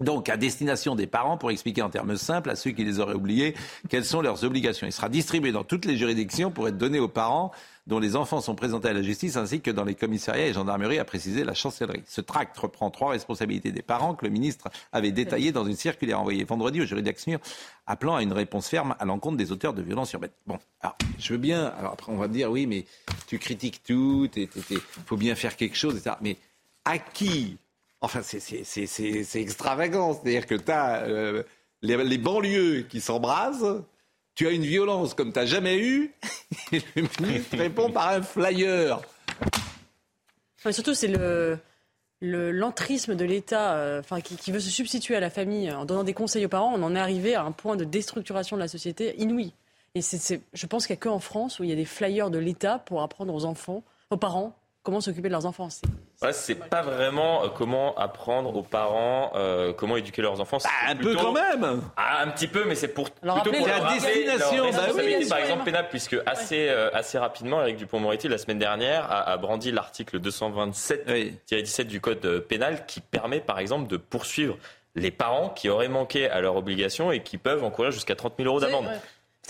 Donc, 0.00 0.28
à 0.28 0.36
destination 0.36 0.94
des 0.94 1.06
parents, 1.06 1.36
pour 1.36 1.50
expliquer 1.50 1.82
en 1.82 1.90
termes 1.90 2.16
simples 2.16 2.50
à 2.50 2.56
ceux 2.56 2.70
qui 2.70 2.84
les 2.84 3.00
auraient 3.00 3.14
oubliés, 3.14 3.54
quelles 3.88 4.04
sont 4.04 4.22
leurs 4.22 4.44
obligations. 4.44 4.86
Il 4.86 4.92
sera 4.92 5.08
distribué 5.08 5.52
dans 5.52 5.64
toutes 5.64 5.84
les 5.84 5.96
juridictions 5.96 6.50
pour 6.50 6.68
être 6.68 6.78
donné 6.78 6.98
aux 6.98 7.08
parents 7.08 7.52
dont 7.86 7.98
les 7.98 8.14
enfants 8.14 8.40
sont 8.40 8.54
présentés 8.54 8.88
à 8.88 8.92
la 8.92 9.02
justice, 9.02 9.36
ainsi 9.36 9.60
que 9.60 9.70
dans 9.70 9.84
les 9.84 9.94
commissariats 9.94 10.46
et 10.46 10.52
gendarmeries, 10.52 10.98
a 10.98 11.04
précisé 11.04 11.44
la 11.44 11.54
chancellerie. 11.54 12.02
Ce 12.06 12.20
tract 12.20 12.56
reprend 12.56 12.90
trois 12.90 13.10
responsabilités 13.10 13.72
des 13.72 13.82
parents 13.82 14.14
que 14.14 14.24
le 14.24 14.30
ministre 14.30 14.68
avait 14.92 15.10
détaillées 15.10 15.50
dans 15.50 15.64
une 15.64 15.76
circulaire 15.76 16.20
envoyée 16.20 16.44
vendredi 16.44 16.80
aux 16.80 16.86
juridictions, 16.86 17.40
appelant 17.86 18.16
à 18.16 18.22
une 18.22 18.32
réponse 18.32 18.68
ferme 18.68 18.94
à 19.00 19.04
l'encontre 19.04 19.36
des 19.36 19.50
auteurs 19.50 19.74
de 19.74 19.82
violences 19.82 20.12
urbaines. 20.12 20.30
Bon, 20.46 20.58
alors, 20.80 20.96
je 21.18 21.32
veux 21.32 21.38
bien, 21.38 21.66
alors 21.78 21.92
après 21.94 22.12
on 22.12 22.16
va 22.16 22.28
dire, 22.28 22.50
oui, 22.50 22.66
mais 22.66 22.84
tu 23.26 23.38
critiques 23.38 23.82
tout, 23.82 24.28
il 24.36 24.48
faut 25.06 25.16
bien 25.16 25.34
faire 25.34 25.56
quelque 25.56 25.76
chose, 25.76 25.96
etc. 25.96 26.16
Mais 26.20 26.36
à 26.84 26.98
qui 26.98 27.58
Enfin, 28.00 28.22
c'est- 28.22 29.34
extravagant. 29.40 30.14
C'est-à-dire 30.14 30.46
que 30.46 30.54
tu 30.54 30.70
as 30.70 31.06
les, 31.82 31.96
les 32.04 32.18
banlieues 32.18 32.82
qui 32.88 33.00
s'embrasent, 33.00 33.82
tu 34.34 34.46
as 34.46 34.50
une 34.50 34.64
violence 34.64 35.14
comme 35.14 35.32
tu 35.32 35.38
n'as 35.38 35.46
jamais 35.46 35.78
eu, 35.78 36.14
et 36.72 36.80
le 36.96 37.02
ministre 37.20 37.56
répond 37.58 37.90
par 37.90 38.08
un 38.08 38.22
flyer. 38.22 39.00
Enfin, 40.58 40.72
surtout, 40.72 40.94
c'est 40.94 41.08
le 41.08 41.58
le- 42.22 42.50
l'entrisme 42.52 43.14
de 43.14 43.24
l'État 43.24 43.76
euh, 43.76 44.00
enfin, 44.00 44.20
qui, 44.20 44.52
veut 44.52 44.60
se 44.60 44.68
substituer 44.68 45.16
à 45.16 45.20
la 45.20 45.30
famille 45.30 45.72
en 45.72 45.86
donnant 45.86 46.04
des 46.04 46.12
conseils 46.12 46.44
aux 46.44 46.50
parents. 46.50 46.74
On 46.74 46.82
en 46.82 46.94
est 46.94 46.98
arrivé 47.00 47.34
à 47.34 47.42
un 47.44 47.50
point 47.52 47.76
de 47.76 47.84
déstructuration 47.84 48.56
de 48.56 48.60
la 48.60 48.68
société 48.68 49.14
inouï. 49.18 49.54
Et 49.94 50.02
je 50.02 50.66
pense 50.66 50.86
qu'il 50.86 50.92
n'y 50.94 50.98
a 50.98 51.00
qu'en 51.00 51.18
France 51.18 51.58
où 51.58 51.64
il 51.64 51.70
y 51.70 51.72
a 51.72 51.76
des 51.76 51.86
flyers 51.86 52.28
de 52.30 52.36
l'État 52.38 52.78
pour 52.78 53.00
apprendre 53.00 53.32
aux 53.34 53.46
enfants, 53.46 53.82
aux 54.10 54.18
parents, 54.18 54.54
comment 54.82 55.00
s'occuper 55.00 55.28
de 55.28 55.32
leurs 55.32 55.46
enfants. 55.46 55.68
C'est- 55.70 55.86
Ouais, 56.22 56.32
c'est 56.34 56.54
pas 56.54 56.82
vraiment 56.82 57.44
euh, 57.44 57.48
comment 57.48 57.94
apprendre 57.96 58.54
aux 58.54 58.62
parents 58.62 59.32
euh, 59.36 59.72
comment 59.72 59.96
éduquer 59.96 60.20
leurs 60.20 60.38
enfants. 60.40 60.58
un 60.86 60.94
peu 60.96 61.14
quand 61.16 61.32
même. 61.32 61.80
Ah, 61.96 62.22
un 62.22 62.28
petit 62.28 62.46
peu, 62.46 62.64
mais 62.66 62.74
c'est 62.74 62.88
pour 62.88 63.08
Leur 63.22 63.40
plutôt 63.42 63.56
pour 63.56 63.66
leur 63.66 63.82
rappeler 63.82 64.00
destination, 64.00 64.64
leur 64.64 64.72
bah 64.72 64.92
oui. 64.96 65.26
par 65.28 65.38
exemple 65.38 65.64
pénale, 65.64 65.88
puisque 65.88 66.16
assez 66.26 66.68
euh, 66.68 66.90
assez 66.92 67.16
rapidement, 67.18 67.62
Eric 67.62 67.76
Dupond-Moretti 67.78 68.28
la 68.28 68.36
semaine 68.38 68.58
dernière 68.58 69.10
a, 69.10 69.30
a 69.30 69.36
brandi 69.38 69.72
l'article 69.72 70.18
227-17 70.20 71.84
du 71.84 72.00
code 72.00 72.40
pénal 72.48 72.84
qui 72.86 73.00
permet 73.00 73.40
par 73.40 73.58
exemple 73.58 73.88
de 73.88 73.96
poursuivre 73.96 74.56
les 74.96 75.10
parents 75.10 75.50
qui 75.50 75.68
auraient 75.68 75.88
manqué 75.88 76.28
à 76.28 76.40
leur 76.40 76.56
obligation 76.56 77.12
et 77.12 77.22
qui 77.22 77.38
peuvent 77.38 77.62
encourir 77.64 77.92
jusqu'à 77.92 78.16
30 78.16 78.34
000 78.38 78.48
euros 78.48 78.60
d'amende. 78.60 78.86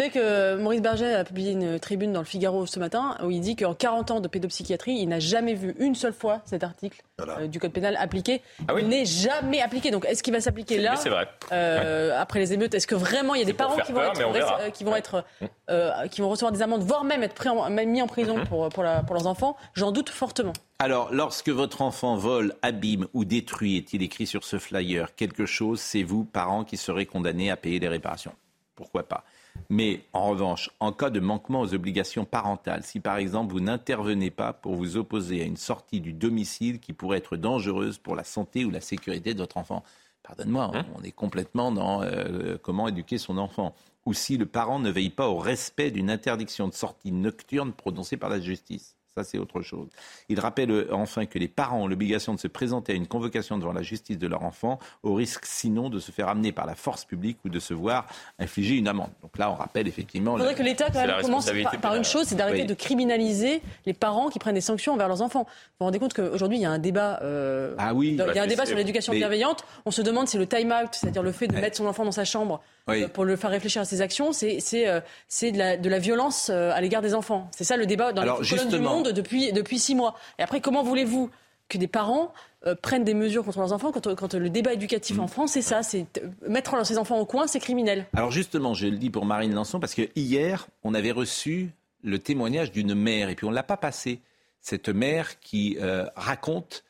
Savez 0.02 0.10
que 0.10 0.56
Maurice 0.56 0.82
Berger 0.82 1.14
a 1.14 1.24
publié 1.24 1.52
une 1.52 1.78
tribune 1.78 2.12
dans 2.12 2.20
le 2.20 2.26
Figaro 2.26 2.66
ce 2.66 2.78
matin 2.78 3.16
où 3.22 3.30
il 3.30 3.40
dit 3.40 3.56
qu'en 3.56 3.74
40 3.74 4.10
ans 4.10 4.20
de 4.20 4.28
pédopsychiatrie, 4.28 4.94
il 4.94 5.08
n'a 5.08 5.20
jamais 5.20 5.54
vu 5.54 5.74
une 5.78 5.94
seule 5.94 6.12
fois 6.12 6.40
cet 6.44 6.64
article 6.64 7.02
euh, 7.20 7.46
du 7.46 7.58
code 7.60 7.72
pénal 7.72 7.96
appliqué. 7.98 8.40
Ah 8.68 8.74
oui 8.74 8.82
il 8.82 8.88
n'est 8.88 9.04
jamais 9.04 9.60
appliqué. 9.60 9.90
Donc 9.90 10.04
est-ce 10.06 10.22
qu'il 10.22 10.32
va 10.32 10.40
s'appliquer 10.40 10.78
là 10.78 10.92
Oui, 10.92 10.98
c'est 11.02 11.10
vrai. 11.10 11.28
euh, 11.52 12.18
après 12.20 12.38
les 12.40 12.52
émeutes? 12.52 12.74
Est-ce 12.74 12.86
que 12.86 12.94
vraiment 12.94 13.34
il 13.34 13.40
y 13.40 13.42
a 13.42 13.46
des 13.46 13.52
parents 13.52 13.76
qui 13.78 13.92
vont, 13.92 14.00
peur, 14.00 14.36
être, 14.36 14.58
euh, 14.60 14.70
qui 14.70 14.84
vont 14.84 14.96
être, 14.96 15.24
euh, 15.70 16.06
qui 16.08 16.20
vont 16.20 16.28
recevoir 16.30 16.52
des 16.52 16.62
amendes, 16.62 16.82
voire 16.82 17.04
même 17.04 17.22
être 17.22 17.34
pris 17.34 17.48
en- 17.48 17.68
même 17.70 17.90
mis 17.90 18.00
en 18.02 18.06
prison 18.06 18.38
Mhm. 18.38 18.46
pour, 18.46 18.68
pour, 18.70 18.82
la- 18.82 19.02
pour 19.02 19.14
leurs 19.14 19.26
enfants? 19.26 19.56
J'en 19.74 19.92
doute 19.92 20.08
fortement. 20.08 20.52
Alors, 20.78 21.12
lorsque 21.12 21.50
votre 21.50 21.82
enfant 21.82 22.16
vole, 22.16 22.54
abîme 22.62 23.06
ou 23.12 23.24
détruit, 23.26 23.76
est-il 23.76 24.02
écrit 24.02 24.26
sur 24.26 24.44
ce 24.44 24.58
flyer 24.58 25.14
quelque 25.14 25.44
chose, 25.44 25.78
c'est 25.80 26.02
vous, 26.02 26.24
parents, 26.24 26.64
qui 26.64 26.76
serez 26.78 27.04
condamnés 27.04 27.50
à 27.50 27.56
payer 27.56 27.78
les 27.78 27.88
réparations. 27.88 28.32
Pourquoi 28.76 29.02
pas? 29.06 29.24
Mais 29.68 30.02
en 30.12 30.28
revanche, 30.28 30.70
en 30.80 30.92
cas 30.92 31.10
de 31.10 31.20
manquement 31.20 31.60
aux 31.60 31.74
obligations 31.74 32.24
parentales, 32.24 32.82
si 32.82 33.00
par 33.00 33.16
exemple 33.18 33.52
vous 33.52 33.60
n'intervenez 33.60 34.30
pas 34.30 34.52
pour 34.52 34.74
vous 34.74 34.96
opposer 34.96 35.42
à 35.42 35.44
une 35.44 35.56
sortie 35.56 36.00
du 36.00 36.12
domicile 36.12 36.80
qui 36.80 36.92
pourrait 36.92 37.18
être 37.18 37.36
dangereuse 37.36 37.98
pour 37.98 38.16
la 38.16 38.24
santé 38.24 38.64
ou 38.64 38.70
la 38.70 38.80
sécurité 38.80 39.32
de 39.32 39.38
votre 39.38 39.58
enfant, 39.58 39.84
pardonne-moi, 40.22 40.70
Hein 40.74 40.86
on 40.96 41.02
est 41.02 41.12
complètement 41.12 41.72
dans 41.72 42.02
euh, 42.02 42.56
comment 42.60 42.88
éduquer 42.88 43.18
son 43.18 43.38
enfant. 43.38 43.74
Ou 44.06 44.14
si 44.14 44.38
le 44.38 44.46
parent 44.46 44.78
ne 44.78 44.90
veille 44.90 45.10
pas 45.10 45.28
au 45.28 45.38
respect 45.38 45.90
d'une 45.90 46.10
interdiction 46.10 46.66
de 46.66 46.74
sortie 46.74 47.12
nocturne 47.12 47.72
prononcée 47.72 48.16
par 48.16 48.30
la 48.30 48.40
justice. 48.40 48.96
Ça, 49.20 49.24
c'est 49.24 49.38
autre 49.38 49.60
chose. 49.60 49.88
Il 50.30 50.40
rappelle 50.40 50.70
euh, 50.70 50.88
enfin 50.92 51.26
que 51.26 51.38
les 51.38 51.48
parents 51.48 51.82
ont 51.82 51.86
l'obligation 51.86 52.32
de 52.34 52.40
se 52.40 52.48
présenter 52.48 52.92
à 52.92 52.96
une 52.96 53.06
convocation 53.06 53.58
devant 53.58 53.72
la 53.72 53.82
justice 53.82 54.16
de 54.18 54.26
leur 54.26 54.42
enfant, 54.44 54.78
au 55.02 55.12
risque 55.14 55.44
sinon 55.44 55.90
de 55.90 55.98
se 55.98 56.10
faire 56.10 56.28
amener 56.28 56.52
par 56.52 56.64
la 56.64 56.74
force 56.74 57.04
publique 57.04 57.36
ou 57.44 57.48
de 57.50 57.58
se 57.60 57.74
voir 57.74 58.06
infliger 58.38 58.76
une 58.76 58.88
amende. 58.88 59.10
Donc 59.22 59.36
là, 59.36 59.50
on 59.50 59.54
rappelle 59.54 59.86
effectivement. 59.88 60.36
Il 60.36 60.38
faudrait 60.38 60.52
le- 60.52 60.58
que 60.58 60.62
l'État 60.62 60.86
commence 61.20 61.50
par, 61.50 61.80
par 61.80 61.94
une 61.96 62.04
chose, 62.04 62.26
c'est 62.28 62.34
d'arrêter 62.34 62.62
Oui. 62.62 62.66
de 62.66 62.74
criminaliser 62.74 63.60
les 63.86 63.92
parents 63.92 64.28
qui 64.30 64.38
prennent 64.38 64.54
des 64.54 64.60
sanctions 64.60 64.94
envers 64.94 65.08
leurs 65.08 65.22
enfants. 65.22 65.42
Vous 65.44 65.76
vous 65.80 65.84
rendez 65.86 65.98
compte 65.98 66.14
qu'aujourd'hui 66.14 66.58
il 66.58 66.62
y 66.62 66.66
a 66.66 66.70
un 66.70 66.78
débat, 66.78 67.18
euh, 67.22 67.74
Ah 67.78 67.92
oui. 67.94 68.08
il 68.10 68.16
y 68.16 68.20
a 68.22 68.24
Bah, 68.26 68.30
un 68.30 68.34
c'est- 68.34 68.46
débat 68.46 68.66
sur 68.66 68.76
l'éducation 68.76 69.12
mais- 69.12 69.18
bienveillante. 69.18 69.64
On 69.84 69.90
se 69.90 70.02
demande 70.02 70.28
si 70.28 70.38
le 70.38 70.46
time 70.46 70.72
out, 70.72 70.90
c'est-à-dire 70.92 71.22
le 71.22 71.32
fait 71.32 71.46
de 71.48 71.54
mettre 71.54 71.76
son 71.76 71.86
enfant 71.86 72.04
dans 72.04 72.12
sa 72.12 72.24
chambre 72.24 72.62
Oui. 72.90 73.02
euh, 73.04 73.08
pour 73.08 73.24
le 73.24 73.36
faire 73.36 73.50
réfléchir 73.50 73.82
à 73.82 73.84
ses 73.84 74.00
actions, 74.00 74.32
c'est 74.32 74.60
c'est 74.60 74.88
euh, 74.88 75.00
c'est 75.28 75.52
de 75.52 75.58
la, 75.58 75.76
de 75.76 75.88
la 75.88 75.98
violence 75.98 76.50
euh, 76.50 76.72
à 76.72 76.80
l'égard 76.80 77.02
des 77.02 77.14
enfants. 77.14 77.48
C'est 77.56 77.64
ça 77.64 77.76
le 77.76 77.86
débat 77.86 78.12
dans 78.12 78.22
Alors, 78.22 78.42
les 78.42 78.48
colonnes 78.48 78.68
du 78.68 78.78
monde 78.80 79.08
depuis 79.12 79.52
depuis 79.52 79.78
six 79.78 79.94
mois. 79.94 80.14
Et 80.38 80.42
après, 80.42 80.60
comment 80.60 80.82
voulez-vous 80.82 81.30
que 81.68 81.78
des 81.78 81.86
parents 81.86 82.32
euh, 82.66 82.74
prennent 82.74 83.04
des 83.04 83.14
mesures 83.14 83.44
contre 83.44 83.60
leurs 83.60 83.72
enfants 83.72 83.92
quand, 83.92 84.14
quand 84.16 84.34
le 84.34 84.50
débat 84.50 84.72
éducatif 84.72 85.16
Mm. 85.16 85.20
en 85.20 85.26
France, 85.28 85.52
c'est 85.52 85.62
ça, 85.62 85.82
c'est 85.82 86.04
euh, 86.18 86.28
mettre 86.48 86.84
ses 86.84 86.98
enfants 86.98 87.18
au 87.18 87.24
coin, 87.24 87.46
c'est 87.46 87.60
criminel. 87.60 88.06
Alors 88.14 88.30
justement, 88.32 88.74
je 88.74 88.86
le 88.88 88.96
dis 88.96 89.08
pour 89.08 89.24
Marine 89.24 89.54
Lançon, 89.54 89.78
parce 89.80 89.94
que 89.94 90.02
hier, 90.16 90.66
on 90.82 90.92
avait 90.94 91.12
reçu 91.12 91.70
le 92.02 92.18
témoignage 92.18 92.72
d'une 92.72 92.94
mère, 92.94 93.28
et 93.28 93.34
puis 93.36 93.46
on 93.46 93.50
ne 93.50 93.54
l'a 93.54 93.62
pas 93.62 93.76
passé. 93.76 94.20
Cette 94.60 94.88
mère 94.88 95.38
qui 95.40 95.78
euh, 95.80 96.06
raconte 96.16 96.84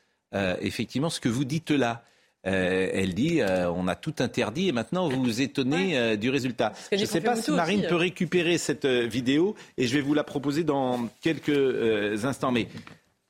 effectivement 0.61 1.09
ce 1.09 1.19
que 1.19 1.27
vous 1.29 1.43
dites 1.43 1.71
là. 1.71 2.03
Euh, 2.47 2.89
elle 2.93 3.13
dit 3.13 3.39
euh, 3.41 3.69
on 3.71 3.87
a 3.87 3.95
tout 3.95 4.15
interdit 4.17 4.69
et 4.69 4.71
maintenant 4.71 5.07
vous 5.07 5.21
vous 5.23 5.41
étonnez 5.41 5.95
euh, 5.97 6.15
du 6.15 6.31
résultat. 6.31 6.73
Je 6.91 6.97
ne 6.97 7.05
sais 7.05 7.21
pas 7.21 7.35
si 7.35 7.51
Marine 7.51 7.81
aussi, 7.81 7.87
peut 7.89 7.95
récupérer 7.95 8.57
cette 8.57 8.87
vidéo 8.87 9.53
et 9.77 9.85
je 9.85 9.93
vais 9.93 10.01
vous 10.01 10.15
la 10.15 10.23
proposer 10.23 10.63
dans 10.63 11.07
quelques 11.21 11.49
euh, 11.49 12.17
instants. 12.23 12.51
Mais 12.51 12.67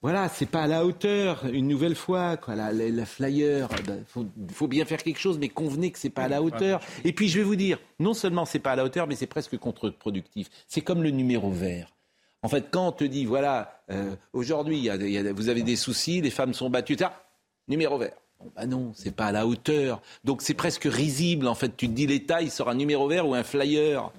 voilà, 0.02 0.30
c'est 0.30 0.46
pas 0.50 0.64
à 0.64 0.68
la 0.68 0.86
hauteur, 0.86 1.44
une 1.52 1.68
nouvelle 1.68 1.96
fois. 1.96 2.38
Quoi. 2.38 2.56
La, 2.56 2.72
la- 2.72 2.88
la 2.90 3.06
flyer, 3.06 3.68
il 3.86 3.94
faut, 4.08 4.26
faut 4.54 4.68
bien 4.68 4.86
faire 4.86 5.04
quelque 5.04 5.20
chose, 5.20 5.38
mais 5.40 5.50
convenez 5.50 5.92
que 5.92 6.00
c'est 6.00 6.10
pas 6.10 6.24
à 6.24 6.28
la 6.30 6.42
hauteur. 6.42 6.80
Et 7.04 7.12
puis 7.12 7.28
je 7.28 7.38
vais 7.40 7.44
vous 7.44 7.58
dire, 7.58 7.80
non 8.00 8.14
seulement 8.14 8.46
c'est 8.46 8.60
pas 8.60 8.72
à 8.72 8.76
la 8.78 8.86
hauteur, 8.86 9.08
mais 9.08 9.16
c'est 9.16 9.28
presque 9.28 9.58
contre-productif. 9.58 10.48
C'est 10.70 10.82
comme 10.82 11.04
le 11.04 11.10
numéro 11.12 11.52
vert. 11.52 11.92
En 12.44 12.48
fait, 12.48 12.68
quand 12.72 12.88
on 12.88 12.92
te 12.94 13.04
dit, 13.04 13.26
voilà, 13.26 13.84
euh, 13.92 14.16
aujourd'hui, 14.34 14.90
vous 15.36 15.50
avez 15.50 15.62
des 15.64 15.76
soucis, 15.76 16.22
les 16.22 16.32
femmes 16.32 16.54
sont 16.54 16.70
battues, 16.70 16.94
etc., 16.94 17.12
numéro 17.68 17.98
vert. 18.00 18.14
Bon, 18.44 18.52
bah 18.56 18.66
non, 18.66 18.92
c'est 18.96 19.16
pas 19.16 19.26
à 19.26 19.32
la 19.32 19.46
hauteur. 19.46 20.02
Donc 20.24 20.42
c'est 20.42 20.54
presque 20.56 20.86
risible. 20.86 21.48
En 21.48 21.54
fait, 21.56 21.76
tu 21.78 21.88
te 21.88 21.94
dis 21.94 22.08
l'État, 22.08 22.42
il 22.42 22.50
sort 22.50 22.70
un 22.70 22.76
numéro 22.76 23.08
vert 23.08 23.28
ou 23.28 23.36
un 23.36 23.44
flyer. 23.44 24.10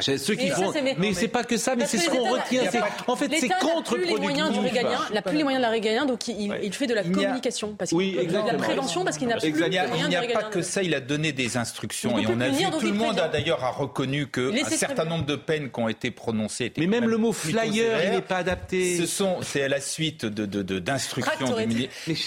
C'est 0.00 0.18
Ceux 0.18 0.36
qui 0.36 0.44
Mais 0.44 0.50
ça, 0.50 0.56
font. 0.56 0.72
c'est- 0.72 0.82
mais- 0.82 0.94
mais 0.96 1.12
c'est 1.14 1.26
pas 1.28 1.42
que 1.42 1.56
ça, 1.56 1.74
mais 1.74 1.84
c'est 1.86 1.96
que 1.98 2.04
ce 2.04 2.10
qu'on 2.10 2.30
retient. 2.30 2.62
il 2.62 2.72
y 2.72 2.76
a 2.78 2.80
pas- 2.80 2.88
En 3.08 3.16
fait, 3.16 3.24
c'est 3.24 3.42
L'État 3.42 3.48
n'a 3.48 3.58
plus 3.58 3.66
les 3.66 3.72
contre-productif. 3.74 4.20
moyens 4.20 4.52
du 4.52 4.60
régalien, 4.60 5.00
n'a 5.12 5.22
plus 5.22 5.36
les 5.36 5.42
moyens 5.42 5.60
de 5.60 5.66
la 5.66 5.70
régalien, 5.72 6.04
donc 6.06 6.28
il, 6.28 6.40
il- 6.40 6.54
il 6.62 6.72
fait 6.72 6.86
de 6.86 6.94
la 6.94 7.02
Il 7.02 7.10
a- 7.10 7.14
communication. 7.14 7.74
Parce 7.76 7.88
qu'il 7.90 7.98
Oui, 7.98 8.12
de 8.26 8.32
la 8.32 8.54
prévention, 8.54 9.04
parce 9.04 9.18
qu'il 9.18 9.26
n'a 9.26 9.36
plus 9.36 9.50
les 9.50 9.58
Il 9.58 9.70
n'y 9.70 9.78
a, 9.78 9.88
moyens 9.88 10.08
il 10.12 10.26
n'y 10.26 10.32
a 10.32 10.38
pas 10.40 10.44
que 10.44 10.62
ça, 10.62 10.82
il 10.84 10.94
a 10.94 11.00
donné 11.00 11.32
des 11.32 11.56
instructions. 11.56 12.16
Il 12.18 12.24
Et 12.24 12.26
on 12.28 12.40
a 12.40 12.48
vu, 12.48 12.64
tout 12.70 12.80
le 12.80 12.88
il 12.88 12.94
monde 12.94 13.18
a 13.18 13.26
d'ailleurs 13.28 13.64
a 13.64 13.70
reconnu 13.70 14.28
qu'un 14.28 14.50
Laissez 14.52 14.76
certain 14.76 15.04
nombre 15.04 15.26
de 15.26 15.34
peines 15.34 15.70
qui 15.72 15.80
ont 15.80 15.88
été 15.88 16.12
prononcées 16.12 16.66
étaient 16.66 16.80
Mais 16.80 16.86
même 16.86 17.08
le 17.08 17.16
mot 17.16 17.32
flyer, 17.32 18.04
il 18.04 18.10
n'est 18.12 18.20
pas 18.22 18.36
adapté. 18.36 18.96
Ce 18.98 19.06
sont, 19.06 19.38
c'est 19.42 19.62
à 19.64 19.68
la 19.68 19.80
suite 19.80 20.24
de, 20.24 20.44
d'instructions. 20.78 21.32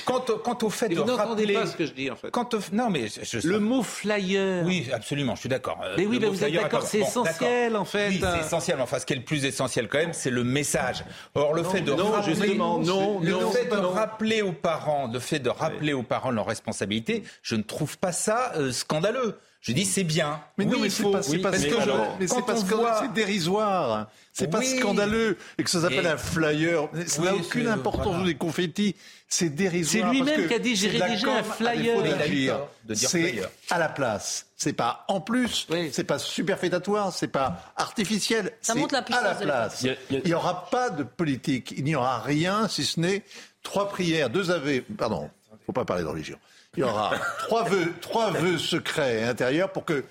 Quant, 0.06 0.58
au- 0.64 0.70
fait 0.70 0.90
de 0.90 0.96
pas 1.46 1.66
ce 1.68 1.76
que 1.76 1.86
je 1.86 1.94
dis, 1.94 2.10
en 2.10 2.16
fait. 2.16 2.32
quant 2.32 2.48
au- 2.54 2.76
non 2.76 2.90
mais 2.90 3.08
je- 3.08 3.40
je- 3.40 3.48
Le 3.48 3.60
mot 3.60 3.84
flyer. 3.84 4.64
oui, 4.66 4.88
absolument, 4.92 5.36
je 5.36 5.42
suis 5.42 5.50
d'accord. 5.50 5.80
Euh, 5.84 5.94
Mais 5.98 6.06
oui, 6.06 6.18
mais 6.20 6.28
vous 6.28 6.34
êtes 6.44 6.50
flyer 6.50 6.64
d'accord, 6.64 6.84
c'est 6.84 7.00
bon, 7.00 7.08
essentiel, 7.08 7.76
en 7.76 7.86
fait. 7.86 8.10
Oui, 8.10 8.22
c'est 8.22 8.46
essentiel. 8.46 8.78
Enfin, 8.82 9.00
ce 9.00 9.06
qui 9.06 9.14
est 9.14 9.18
le 9.18 9.24
plus 9.24 9.46
essentiel 9.46 9.88
quand 9.88 10.00
même, 10.00 10.14
c'est 10.14 10.30
le 10.32 10.44
message. 10.44 11.04
Or, 11.36 11.54
le 11.54 11.64
fait 11.64 11.82
de 11.82 11.94
non, 11.94 12.12
rappeler, 12.12 12.36
justement, 12.36 12.80
non, 12.80 13.20
le 13.22 13.32
non, 13.32 13.52
fait 13.52 13.66
de 13.66 13.76
non. 13.76 13.92
rappeler 13.92 14.42
aux 14.42 14.52
parents, 14.54 15.10
le 15.12 15.20
fait 15.20 15.40
de 15.40 15.50
rappeler 15.50 15.94
aux 15.94 16.04
parents 16.04 16.32
leurs 16.32 16.48
responsabilités, 16.48 17.24
je 17.42 17.56
ne 17.56 17.62
trouve 17.64 17.98
pas 17.98 18.12
ça 18.12 18.54
euh, 18.56 18.72
scandaleux. 18.72 19.38
Je 19.60 19.74
dis 19.74 19.86
c'est 19.86 20.04
bien. 20.04 20.40
Mais 20.58 20.66
non, 20.66 20.78
mais 20.80 20.88
il 20.88 20.92
c'est 20.92 21.04
faut- 21.04 21.12
pas- 21.12 21.22
oui, 21.28 21.40
parce 21.40 21.58
mais 21.60 21.68
que 21.68 21.76
c'est 21.76 22.28
quand 22.28 22.42
parce 22.44 22.62
on 22.62 22.66
que 22.68 22.76
voit- 22.76 23.00
c'est 23.02 23.12
dérisoire. 23.14 24.08
C'est 24.32 24.50
pas 24.50 24.62
scandaleux 24.62 25.36
et 25.58 25.64
que 25.64 25.70
ça 25.70 25.82
s'appelle 25.82 26.06
Et- 26.06 26.10
un 26.10 26.18
flyer. 26.18 26.88
Ça 27.08 27.22
n'a 27.24 27.34
aucune 27.36 27.64
c'est- 27.66 27.70
importance 27.72 28.06
voilà. 28.08 28.22
ou 28.22 28.26
des 28.26 28.36
confettis. 28.36 28.96
C'est 29.30 29.50
dérisoire. 29.50 30.10
C'est 30.10 30.16
lui-même 30.18 30.48
qui 30.48 30.54
a 30.54 30.60
dit, 30.60 30.76
j'ai 30.76 30.90
rédigé 30.90 31.30
un 31.30 31.44
flyer. 31.44 31.98
il 32.06 32.94
dire 32.94 33.10
C'est 33.10 33.42
à 33.70 33.78
la 33.78 33.90
place. 33.90 34.46
C'est 34.56 34.72
pas 34.74 35.04
en 35.10 35.20
plus. 35.20 35.68
Oui. 35.70 35.90
C'est 35.92 36.06
pas 36.06 36.18
superfétatoire. 36.18 37.12
C'est 37.12 37.28
pas 37.28 37.74
artificiel. 37.76 38.54
Ça 38.62 38.74
montre 38.74 38.94
la 38.94 39.00
à 39.00 39.04
puissance 39.04 39.24
la 39.24 39.36
place. 39.36 39.82
Il 39.84 39.98
il 40.10 40.22
Il 40.24 40.28
n'y 40.28 40.34
aura 40.34 40.70
pas 40.70 40.90
de 40.90 41.04
politique. 41.04 41.74
Il 41.78 41.84
n'y 41.84 41.96
aura 41.96 42.20
rien 42.22 42.68
si 42.70 42.86
ce 42.86 43.00
n'est 43.02 43.24
trois 43.64 43.90
prières, 43.90 44.30
deux 44.30 44.50
aveux. 44.50 44.84
Pardon, 44.98 45.30
faut 45.66 45.74
pas 45.74 45.84
parler 45.86 46.04
de 46.04 46.08
religion. 46.08 46.38
Il 46.78 46.82
y 46.82 46.84
aura 46.84 47.12
trois 47.40 47.64
vœux, 47.64 47.94
trois 48.00 48.32
vœux 48.32 48.58
secrets 48.58 49.20
et 49.20 49.24
intérieurs 49.24 49.72
pour 49.74 49.84
que 49.84 50.06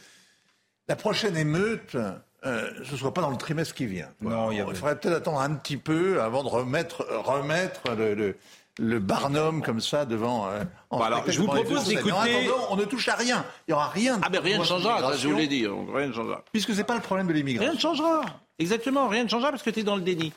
la 0.88 0.96
prochaine 0.96 1.36
émeute, 1.38 1.96
euh, 2.44 2.70
ce 2.84 2.92
ne 2.92 2.96
soit 2.98 3.14
pas 3.14 3.22
dans 3.22 3.30
le 3.30 3.36
trimestre 3.38 3.74
qui 3.74 3.86
vient. 3.86 4.10
quoi. 4.20 4.30
Non, 4.30 4.52
il 4.52 4.58
y 4.58 4.60
a- 4.60 4.66
il 4.68 4.74
faudrait 4.76 4.98
peut-être 4.98 5.16
attendre 5.16 5.40
un 5.40 5.54
petit 5.54 5.78
peu 5.78 6.20
avant 6.20 6.44
de 6.44 6.48
remettre, 6.48 7.06
remettre 7.24 7.94
le, 7.96 8.14
le, 8.14 8.36
le 8.78 8.98
Barnum 8.98 9.62
comme 9.62 9.80
ça 9.80 10.04
devant. 10.04 10.46
euh, 10.48 10.62
en 10.90 10.98
Bon, 10.98 11.04
alors, 11.04 11.24
je 11.30 11.38
vous 11.40 11.46
propose 11.46 11.86
d'écouter- 11.86 12.48
on 12.70 12.76
ne 12.76 12.84
touche 12.84 13.08
à 13.08 13.14
rien. 13.14 13.44
Il 13.66 13.70
n'y 13.70 13.74
aura 13.74 13.88
rien. 13.88 14.20
Ah 14.22 14.28
ben 14.28 14.40
rien 14.40 14.58
ne 14.58 14.64
changera, 14.64 15.00
ça, 15.12 15.16
je 15.16 15.28
vous 15.28 15.36
l'ai 15.36 15.48
dit, 15.48 15.66
rien 15.66 16.08
ne 16.08 16.12
changera. 16.12 16.44
Puisque 16.52 16.74
c'est 16.74 16.84
pas 16.84 16.94
le 16.94 17.00
problème 17.00 17.26
de 17.26 17.32
l'immigration. 17.32 17.70
Rien 17.70 17.74
ne 17.74 17.80
changera. 17.80 18.22
Exactement, 18.58 19.08
rien 19.08 19.24
ne 19.24 19.28
changera 19.28 19.50
parce 19.50 19.62
que 19.62 19.70
tu 19.70 19.80
es 19.80 19.82
dans 19.82 19.96
le 19.96 20.02
déni. 20.02 20.32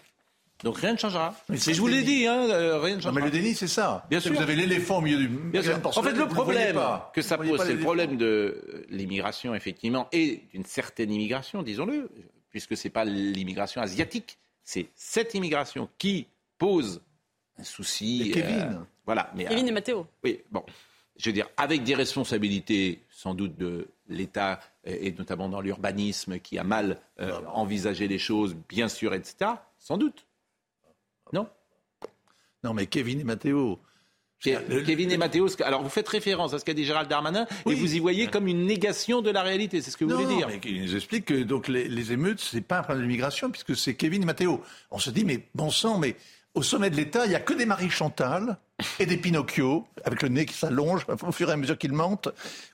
Donc 0.63 0.77
rien 0.77 0.91
ne 0.91 0.97
changera. 0.97 1.33
Mais 1.47 1.57
Mais 1.65 1.73
je 1.73 1.79
vous 1.79 1.87
l'ai 1.87 2.01
dit, 2.03 2.27
hein, 2.27 2.41
euh, 2.49 2.79
rien 2.79 2.91
ne 2.91 2.95
Non, 2.97 3.01
changera. 3.03 3.19
mais 3.21 3.25
le 3.27 3.31
déni, 3.31 3.55
c'est 3.55 3.67
ça. 3.69 4.05
Bien 4.09 4.19
sûr. 4.19 4.33
Vous 4.33 4.41
avez 4.41 4.55
l'éléphant 4.57 4.97
au 4.97 5.01
milieu 5.01 5.17
du. 5.17 5.27
Bien 5.27 5.61
sûr. 5.61 5.79
En 5.85 6.03
fait, 6.03 6.11
le 6.11 6.27
problème 6.27 6.77
que 7.13 7.21
ça 7.21 7.37
pose, 7.37 7.61
c'est 7.65 7.73
le 7.73 7.79
problème 7.79 8.17
de 8.17 8.85
l'immigration, 8.89 9.55
effectivement, 9.55 10.07
et 10.11 10.43
d'une 10.53 10.65
certaine 10.65 11.11
immigration, 11.13 11.61
disons-le, 11.63 12.09
puisque 12.49 12.75
c'est 12.75 12.89
pas 12.89 13.05
l'immigration 13.05 13.81
asiatique, 13.81 14.37
c'est 14.65 14.87
cette 14.95 15.33
immigration 15.33 15.87
qui 15.97 16.27
pose 16.57 17.01
un 17.59 17.63
souci. 17.63 18.23
Et 18.29 18.31
Kevin. 18.31 18.55
euh, 18.59 18.79
voilà. 19.05 19.31
Mais, 19.35 19.45
Kevin 19.45 19.67
et 19.67 19.71
Mathéo. 19.71 20.07
oui, 20.23 20.39
bon. 20.51 20.63
Je 21.17 21.29
veux 21.29 21.33
dire, 21.33 21.49
avec 21.57 21.83
des 21.83 21.95
responsabilités 21.95 23.01
sans 23.09 23.33
doute 23.33 23.57
de 23.57 23.89
l'État, 24.07 24.61
et 24.85 25.11
notamment 25.11 25.49
dans 25.49 25.59
l'urbanisme, 25.59 26.39
qui 26.39 26.57
a 26.57 26.63
mal 26.63 26.97
euh, 27.19 27.41
envisagé 27.53 28.07
les 28.07 28.17
choses, 28.17 28.55
bien 28.69 28.87
sûr, 28.87 29.13
etc., 29.13 29.51
sans 29.77 29.97
doute. 29.97 30.25
Non? 31.33 31.45
Non, 32.63 32.73
mais 32.73 32.85
Kevin 32.87 33.19
et 33.19 33.23
Mathéo. 33.25 33.79
Ke- 34.41 34.85
Kevin 34.85 35.11
et 35.11 35.17
Mathéo, 35.17 35.49
alors 35.61 35.83
vous 35.83 35.89
faites 35.89 36.07
référence 36.07 36.53
à 36.53 36.59
ce 36.59 36.63
qu'a 36.63 36.73
dit 36.73 36.85
Gérald 36.85 37.09
Darmanin, 37.09 37.45
Oui. 37.65 37.73
et 37.73 37.75
vous 37.75 37.95
y 37.95 37.99
voyez 37.99 38.27
comme 38.27 38.47
une 38.47 38.65
négation 38.65 39.21
de 39.21 39.29
la 39.29 39.41
réalité, 39.43 39.81
c'est 39.81 39.91
ce 39.91 39.97
que 39.97 40.05
vous 40.05 40.11
non, 40.11 40.21
voulez 40.21 40.37
dire 40.37 40.47
mais 40.47 40.61
il 40.63 40.81
nous 40.83 40.95
explique 40.95 41.25
que 41.25 41.43
donc 41.43 41.67
les, 41.67 41.89
les 41.89 42.13
émeutes, 42.13 42.39
c'est 42.39 42.61
pas 42.61 42.79
un 42.79 42.83
problème 42.83 43.03
d'immigration, 43.05 43.51
puisque 43.51 43.75
c'est 43.75 43.95
Kevin 43.95 44.23
et 44.23 44.25
Mathéo. 44.25 44.63
On 44.91 44.99
se 44.99 45.09
dit, 45.09 45.25
mais 45.25 45.43
bon 45.53 45.69
sang, 45.69 45.97
mais 45.99 46.15
au 46.55 46.63
sommet 46.63 46.89
de 46.89 46.95
l'État, 46.95 47.25
il 47.25 47.29
n'y 47.29 47.35
a 47.35 47.39
que 47.39 47.53
des 47.53 47.65
Marie 47.65 47.89
Chantal 47.89 48.57
et 48.99 49.05
des 49.05 49.17
Pinocchio, 49.17 49.85
avec 50.03 50.21
le 50.21 50.29
nez 50.29 50.45
qui 50.45 50.53
s'allonge 50.53 51.05
au 51.21 51.31
fur 51.31 51.49
et 51.49 51.53
à 51.53 51.57
mesure 51.57 51.77
qu'ils 51.77 51.93
mentent. 51.93 52.29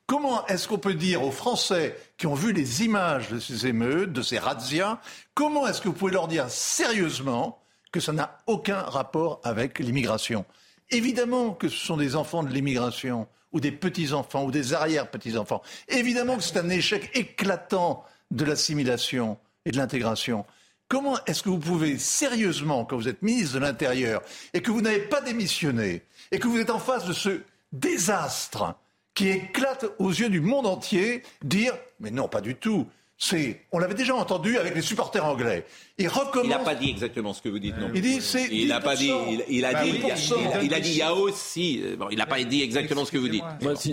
Comment 0.05 0.45
est-ce 0.47 0.67
qu'on 0.67 0.77
peut 0.77 0.93
dire 0.93 1.23
aux 1.23 1.31
Français 1.31 1.95
qui 2.17 2.27
ont 2.27 2.35
vu 2.35 2.53
les 2.53 2.83
images 2.83 3.29
de 3.29 3.39
ces 3.39 3.67
émeutes, 3.67 4.13
de 4.13 4.21
ces 4.21 4.39
razzias, 4.39 4.99
comment 5.33 5.67
est-ce 5.67 5.81
que 5.81 5.87
vous 5.87 5.93
pouvez 5.93 6.13
leur 6.13 6.27
dire 6.27 6.49
sérieusement 6.49 7.59
que 7.91 7.99
ça 7.99 8.13
n'a 8.13 8.37
aucun 8.47 8.81
rapport 8.81 9.41
avec 9.43 9.79
l'immigration? 9.79 10.45
Évidemment 10.91 11.51
que 11.51 11.67
ce 11.67 11.77
sont 11.77 11.97
des 11.97 12.15
enfants 12.15 12.43
de 12.43 12.49
l'immigration 12.49 13.27
ou 13.51 13.59
des 13.59 13.71
petits-enfants 13.71 14.45
ou 14.45 14.51
des 14.51 14.73
arrière-petits-enfants. 14.73 15.61
Évidemment 15.87 16.37
que 16.37 16.43
c'est 16.43 16.59
un 16.59 16.69
échec 16.69 17.09
éclatant 17.13 18.03
de 18.31 18.45
l'assimilation 18.45 19.37
et 19.65 19.71
de 19.71 19.77
l'intégration. 19.77 20.45
Comment 20.87 21.17
est-ce 21.25 21.41
que 21.43 21.49
vous 21.49 21.57
pouvez 21.59 21.97
sérieusement, 21.97 22.85
quand 22.85 22.95
vous 22.95 23.07
êtes 23.07 23.21
ministre 23.23 23.55
de 23.55 23.59
l'Intérieur 23.59 24.21
et 24.53 24.61
que 24.61 24.69
vous 24.71 24.81
n'avez 24.81 24.99
pas 24.99 25.21
démissionné 25.21 26.03
et 26.31 26.37
que 26.39 26.47
vous 26.47 26.59
êtes 26.59 26.69
en 26.69 26.79
face 26.79 27.05
de 27.05 27.13
ce 27.13 27.41
désastre 27.73 28.75
qui 29.13 29.29
éclate 29.29 29.85
aux 29.99 30.09
yeux 30.11 30.29
du 30.29 30.41
monde 30.41 30.67
entier, 30.67 31.23
dire 31.43 31.73
mais 31.99 32.11
non, 32.11 32.27
pas 32.27 32.41
du 32.41 32.55
tout. 32.55 32.85
C'est, 33.17 33.61
on 33.71 33.79
l'avait 33.79 33.93
déjà 33.93 34.13
entendu 34.13 34.57
avec 34.57 34.75
les 34.75 34.81
supporters 34.81 35.23
anglais. 35.25 35.65
Il 35.97 36.09
recommence. 36.09 36.43
Il 36.47 36.49
n'a 36.49 36.59
pas 36.59 36.75
dit 36.75 36.89
exactement 36.89 37.33
ce 37.33 37.41
que 37.41 37.47
vous 37.47 37.59
dites, 37.59 37.77
non 37.77 37.89
Il 37.95 38.01
dit 38.01 38.19
c'est. 38.21 38.45
Il 38.51 38.67
n'a 38.67 38.81
pas 38.81 38.97
dit. 38.97 39.09
Il, 39.29 39.43
il 39.47 39.63
a 39.65 39.71
Bah 39.71 39.83
dit. 39.85 39.91
oui, 39.91 40.01
il, 40.03 40.11
a, 40.11 40.15
il 40.17 40.53
a- 40.57 40.63
il 40.63 40.73
a 40.73 40.79
dit. 40.81 40.89
Il 40.91 40.97
y 40.97 41.01
a 41.01 41.13
aussi. 41.13 41.81
euh, 41.81 41.95
Bon, 41.95 42.07
il 42.11 42.17
n'a 42.17 42.25
pas 42.25 42.43
dit 42.43 42.61
exactement 42.61 43.05
ce 43.05 43.13
que 43.13 43.17
vous 43.17 43.29
dites. 43.29 43.43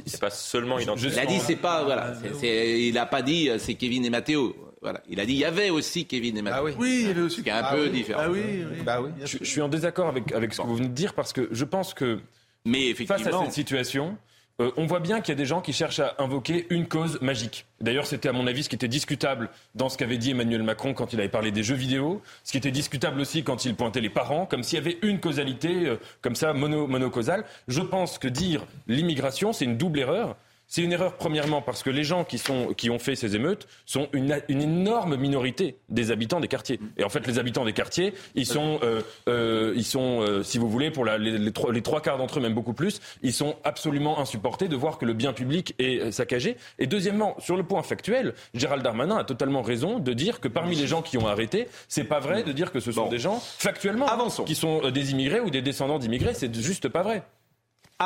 C'est 0.07 0.21
pas 0.21 0.31
seulement. 0.31 0.81
Il 0.81 0.91
a 0.91 1.27
dit 1.27 1.39
c'est 1.39 1.55
pas 1.55 1.85
voilà. 1.85 2.15
il 2.43 2.93
n'a 2.95 3.07
pas 3.07 3.23
dit 3.23 3.49
euh, 3.49 3.59
c'est 3.61 3.75
Kevin 3.75 4.05
et 4.05 4.11
Mathéo. 4.11 4.57
Voilà. 4.83 5.01
Il 5.09 5.21
a 5.21 5.25
dit 5.27 5.33
il 5.35 5.39
y 5.39 5.45
avait 5.45 5.71
aussi 5.71 6.07
Kevin 6.07 6.37
et 6.37 6.43
Mathéo. 6.43 6.71
Oui, 6.79 6.99
il 7.03 7.07
y 7.07 7.11
avait 7.11 7.21
aussi. 7.23 7.37
Ce 7.37 7.43
qui 7.43 7.49
est 7.49 7.53
un 7.53 7.63
peu 7.73 7.89
différent. 7.89 8.23
Ah 8.25 8.31
oui, 8.31 8.41
oui. 8.71 8.83
Bah 8.85 9.01
oui. 9.01 9.11
Je, 9.25 9.39
je 9.39 9.45
suis 9.45 9.61
en 9.63 9.69
désaccord 9.69 10.09
avec, 10.09 10.33
avec 10.33 10.53
ce 10.53 10.61
que 10.61 10.67
vous 10.67 10.77
venez 10.77 10.89
de 10.89 10.95
dire 10.95 11.15
parce 11.15 11.33
que 11.33 11.49
je 11.53 11.65
pense 11.65 11.95
que 11.95 12.19
Mais 12.65 12.93
face 12.95 13.11
à 13.11 13.15
effectivement. 13.15 13.45
cette 13.45 13.53
situation, 13.53 14.17
euh, 14.61 14.71
on 14.77 14.87
voit 14.87 15.01
bien 15.01 15.21
qu'il 15.21 15.31
y 15.33 15.37
a 15.37 15.39
des 15.39 15.47
gens 15.47 15.61
qui 15.61 15.73
cherchent 15.73 16.01
à 16.01 16.15
invoquer 16.19 16.67
une 16.71 16.87
cause 16.87 17.21
magique. 17.23 17.65
D'ailleurs, 17.81 18.07
c'était 18.07 18.29
à 18.29 18.33
mon 18.33 18.47
avis 18.47 18.65
ce 18.65 18.69
qui 18.69 18.75
était 18.75 18.89
discutable 18.89 19.49
dans 19.75 19.89
ce 19.89 19.97
qu'avait 19.97 20.19
dit 20.19 20.33
Emmanuel 20.33 20.63
Macron 20.63 20.93
quand 20.95 21.13
il 21.13 21.21
avait 21.21 21.29
parlé 21.31 21.53
des 21.53 21.63
jeux 21.63 21.75
vidéo, 21.75 22.21
ce 22.45 22.53
qui 22.53 22.59
était 22.59 22.71
discutable 22.71 23.21
aussi 23.21 23.45
quand 23.45 23.65
il 23.65 23.75
pointait 23.75 24.01
les 24.03 24.11
parents, 24.11 24.47
comme 24.47 24.63
s'il 24.63 24.79
y 24.79 24.83
avait 24.83 24.99
une 25.03 25.21
causalité 25.21 25.87
euh, 25.87 25.97
comme 26.21 26.35
ça 26.35 26.53
mono, 26.53 26.87
monocausale. 26.87 27.45
Je 27.69 27.81
pense 27.81 28.19
que 28.19 28.29
dire 28.29 28.67
l'immigration, 28.89 29.53
c'est 29.53 29.65
une 29.65 29.77
double 29.79 30.01
erreur. 30.01 30.37
C'est 30.75 30.81
une 30.81 30.93
erreur 30.93 31.17
premièrement 31.19 31.61
parce 31.61 31.83
que 31.83 31.91
les 31.91 32.03
gens 32.03 32.25
qui, 32.25 32.39
sont, 32.39 32.69
qui 32.73 32.89
ont 32.89 32.99
fait 32.99 33.15
ces 33.15 33.37
émeutes 33.37 33.67
sont 33.85 34.09
une, 34.15 34.41
une 34.49 34.63
énorme 34.63 35.17
minorité 35.19 35.77
des 35.91 36.11
habitants 36.11 36.41
des 36.41 36.49
quartiers. 36.49 36.81
Et 36.97 37.05
en 37.05 37.11
fait, 37.11 37.27
les 37.27 37.39
habitants 37.39 37.67
des 37.67 37.75
quartiers, 37.75 38.15
ils 38.35 38.47
sont, 38.47 38.81
euh, 38.83 39.03
euh, 39.29 39.75
ils 39.77 39.85
sont 39.85 40.23
euh, 40.23 40.43
si 40.43 40.57
vous 40.57 40.71
voulez, 40.71 40.91
pour 40.91 41.05
la- 41.05 41.19
les, 41.19 41.37
les 41.37 41.53
trois, 41.53 41.71
les 41.75 41.83
trois 41.83 42.01
quarts 42.01 42.17
d'entre 42.17 42.39
eux, 42.39 42.41
même 42.41 42.55
beaucoup 42.55 42.73
plus, 42.73 43.03
ils 43.23 43.35
sont 43.35 43.55
absolument 43.65 44.19
insupportés 44.19 44.69
de 44.69 44.75
voir 44.75 44.97
que 44.97 45.05
le 45.05 45.13
bien 45.13 45.35
public 45.35 45.75
est 45.79 46.11
saccagé. 46.11 46.57
Et 46.79 46.87
deuxièmement, 46.87 47.37
sur 47.39 47.59
le 47.59 47.65
point 47.65 47.83
factuel, 47.83 48.33
Gérald 48.55 48.83
Darmanin 48.83 49.19
a 49.19 49.25
totalement 49.25 49.61
raison 49.61 49.99
de 49.99 50.13
dire 50.15 50.41
que 50.41 50.49
parmi 50.49 50.75
les 50.75 50.87
gens 50.87 51.03
qui 51.03 51.19
ont 51.19 51.27
arrêté, 51.27 51.69
c'est 51.87 52.05
pas 52.05 52.19
vrai 52.19 52.45
de 52.45 52.53
dire 52.53 52.73
que 52.73 52.81
ce 52.81 52.93
sont 52.93 53.11
des 53.11 53.19
gens 53.19 53.41
factuellement 53.59 54.07
qui 54.47 54.55
sont 54.55 54.91
des 54.91 55.11
immigrés 55.11 55.41
ou 55.41 55.51
des 55.51 55.61
descendants 55.61 55.99
d'immigrés. 55.99 56.33
C'est 56.33 56.55
juste 56.63 56.89
pas 56.89 57.03
vrai. 57.03 57.25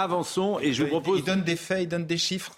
Avançons 0.03 0.59
et 0.61 0.73
je 0.73 0.83
vous 0.85 0.89
propose. 0.89 1.19
Il 1.21 1.25
donne 1.25 1.43
des 1.45 1.57
faits, 1.57 1.83
il 1.83 1.89
donne 1.89 2.07
des 2.07 2.19
chiffres. 2.19 2.57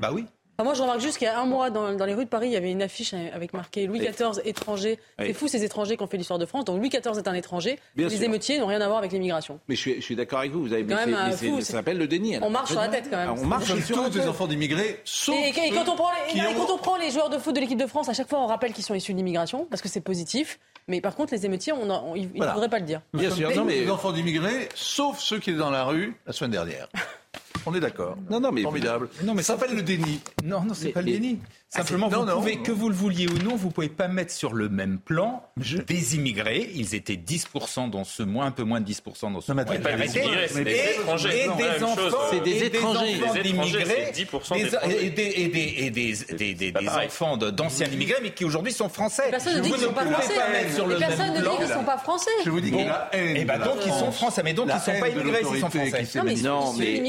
Bah 0.00 0.10
oui. 0.12 0.24
Enfin, 0.58 0.64
moi, 0.66 0.74
je 0.74 0.82
remarque 0.82 1.00
juste 1.00 1.16
qu'il 1.16 1.24
y 1.26 1.28
a 1.30 1.40
un 1.40 1.46
mois, 1.46 1.70
dans, 1.70 1.94
dans 1.94 2.04
les 2.04 2.12
rues 2.12 2.26
de 2.26 2.28
Paris, 2.28 2.48
il 2.48 2.52
y 2.52 2.56
avait 2.56 2.70
une 2.70 2.82
affiche 2.82 3.14
avec 3.14 3.54
marqué 3.54 3.86
Louis 3.86 3.98
XIV 3.98 4.42
étranger. 4.44 4.98
Oui. 5.18 5.24
C'est 5.28 5.32
fou 5.32 5.48
ces 5.48 5.64
étrangers 5.64 5.96
qui 5.96 6.02
ont 6.02 6.06
fait 6.06 6.18
l'histoire 6.18 6.38
de 6.38 6.44
France. 6.44 6.66
Donc 6.66 6.78
Louis 6.80 6.90
XIV 6.90 7.16
est 7.16 7.26
un 7.28 7.32
étranger. 7.32 7.78
Bien 7.96 8.08
les 8.08 8.16
sûr. 8.16 8.24
émeutiers 8.26 8.58
n'ont 8.58 8.66
rien 8.66 8.80
à 8.82 8.86
voir 8.86 8.98
avec 8.98 9.10
l'immigration. 9.12 9.58
Mais 9.68 9.74
je 9.74 9.80
suis, 9.80 9.94
je 9.96 10.00
suis 10.02 10.16
d'accord 10.16 10.40
avec 10.40 10.50
vous. 10.52 10.60
Vous 10.62 10.74
avez 10.74 10.84
Quand 10.84 10.96
même, 10.96 11.08
c'est- 11.08 11.14
euh, 11.16 11.26
mais 11.28 11.36
c'est- 11.36 11.48
fou, 11.48 11.60
ça 11.62 11.72
s'appelle 11.72 11.96
le 11.96 12.06
déni. 12.06 12.36
On 12.42 12.50
marche 12.50 12.72
sur 12.72 12.80
la 12.80 12.88
tête 12.88 13.04
quand 13.10 13.16
même. 13.16 13.30
Ah, 13.34 13.40
On 13.42 13.46
marche 13.46 13.68
Comme 13.68 13.80
sur 13.82 13.96
la 13.96 14.02
tous 14.08 14.10
des 14.10 14.18
tête. 14.20 14.28
enfants 14.28 14.46
d'immigrés, 14.46 15.00
sauf 15.04 15.34
Et, 15.34 15.48
et- 15.48 15.68
et 15.68 15.70
quand, 15.70 15.88
on 15.88 15.96
prend 15.96 16.10
les, 16.26 16.30
qui 16.32 16.38
et 16.38 16.42
ont- 16.46 16.54
quand 16.66 16.74
on 16.74 16.78
prend 16.78 16.96
les 16.98 17.10
joueurs 17.10 17.30
de 17.30 17.38
foot 17.38 17.54
de 17.54 17.60
l'équipe 17.60 17.78
de 17.80 17.86
France, 17.86 18.10
à 18.10 18.12
chaque 18.12 18.28
fois 18.28 18.40
on 18.42 18.46
rappelle 18.46 18.74
qu'ils 18.74 18.84
sont 18.84 18.94
issus 18.94 19.12
de 19.12 19.16
l'immigration 19.16 19.64
parce 19.70 19.80
que 19.80 19.88
c'est 19.88 20.02
positif. 20.02 20.58
Mais 20.90 21.00
par 21.00 21.14
contre, 21.14 21.32
les 21.32 21.46
émeutiers, 21.46 21.72
on 21.72 21.88
en- 21.88 22.04
on- 22.08 22.16
ils 22.16 22.26
ne 22.32 22.36
Voilà. 22.36 22.52
voudraient 22.52 22.68
pas 22.68 22.80
le 22.80 22.84
dire. 22.84 23.00
Bien 23.14 23.30
sûr, 23.30 23.54
non, 23.54 23.64
mais- 23.64 23.84
des 23.84 23.90
enfants 23.90 24.10
d'immigrés, 24.12 24.68
sauf 24.74 25.20
ceux 25.20 25.38
qui 25.38 25.50
étaient 25.50 25.58
dans 25.58 25.70
la 25.70 25.84
rue 25.84 26.16
la 26.26 26.32
semaine 26.32 26.50
dernière. 26.50 26.88
On 27.66 27.74
est 27.74 27.80
d'accord. 27.80 28.16
Non, 28.30 28.40
non, 28.40 28.50
mais 28.52 28.62
Formidable. 28.62 29.08
Non, 29.22 29.34
mais 29.34 29.42
ça 29.42 29.54
s'appelle 29.58 29.76
le 29.76 29.82
déni. 29.82 30.20
Non, 30.44 30.62
non, 30.62 30.74
c'est 30.74 30.86
Mais- 30.86 30.92
pas 30.92 31.02
le 31.02 31.12
déni. 31.12 31.38
Ah, 31.72 31.78
Simplement, 31.78 32.08
vous 32.08 32.24
non, 32.26 32.34
pouvez, 32.40 32.56
non. 32.56 32.62
que 32.64 32.72
vous 32.72 32.88
le 32.88 32.94
vouliez 32.96 33.28
ou 33.28 33.38
non, 33.44 33.54
vous 33.54 33.70
pouvez 33.70 33.88
pas 33.88 34.08
mettre 34.08 34.32
sur 34.32 34.54
le 34.54 34.68
même 34.68 34.98
plan 34.98 35.44
des 35.86 36.16
immigrés. 36.16 36.68
Ils 36.74 36.96
étaient 36.96 37.14
10% 37.16 37.86
dans 37.88 38.02
ce 38.02 38.24
mois, 38.24 38.44
un 38.44 38.50
peu 38.50 38.64
moins 38.64 38.80
de 38.80 38.86
10% 38.86 39.30
dans 39.30 39.40
ce 39.40 39.52
mois. 39.52 39.64
pas 39.64 39.76
des 39.76 40.16
immigrés, 40.18 40.48
c'est 40.48 40.64
des 40.64 40.70
Et- 40.72 40.94
étrangers. 41.00 41.28
Et 41.44 41.62
des 41.78 41.84
enfants. 41.84 42.16
C'est 42.32 42.40
des 42.40 42.64
étrangers. 42.64 43.20
d'immigrés. 43.44 43.84
c'est 43.86 44.12
10% 44.12 44.56
des- 44.56 44.64
d'étrangers. 44.64 45.06
Et 45.06 45.10
des, 45.10 45.22
et 45.36 45.48
des, 45.48 45.74
et 45.78 45.90
des, 45.90 46.12
des, 46.34 46.54
des, 46.54 46.72
des 46.72 46.72
pareil. 46.72 47.06
enfants 47.06 47.36
de- 47.36 47.50
d'anciens 47.50 47.86
immigrés, 47.86 48.18
mais 48.20 48.30
qui 48.32 48.44
aujourd'hui 48.44 48.72
sont 48.72 48.88
français. 48.88 49.28
Personne 49.30 49.58
ne 49.58 49.60
dit 49.60 49.70
qu'ils 49.70 49.80
ne 49.80 49.86
sont 49.86 49.92
pas 49.92 50.06
français. 50.06 50.34
personne 50.34 51.34
ne 51.34 51.40
dit 51.40 51.48
qu'ils 51.56 51.68
ne 51.68 51.72
sont 51.72 51.84
pas 51.84 51.98
français. 51.98 52.30
Je 52.44 52.50
vous 52.50 52.60
dis 52.60 52.70
qu'il 52.72 52.80
y 52.80 52.84
a 52.84 52.88
la 52.88 53.08
haine. 53.12 53.36
Et 53.36 53.44
ben 53.44 53.58
donc 53.60 53.76
ils 53.86 53.92
sont 53.92 54.10
français, 54.10 54.42
mais 54.42 54.54
donc 54.54 54.68
ils 54.74 54.80
sont 54.80 54.90
haine 54.90 55.00
pas 55.00 55.08
immigrés, 55.08 55.40
ils 55.42 55.60
sont 55.60 55.70
français. 55.70 56.42
Non, 56.42 56.72
mais 56.76 57.00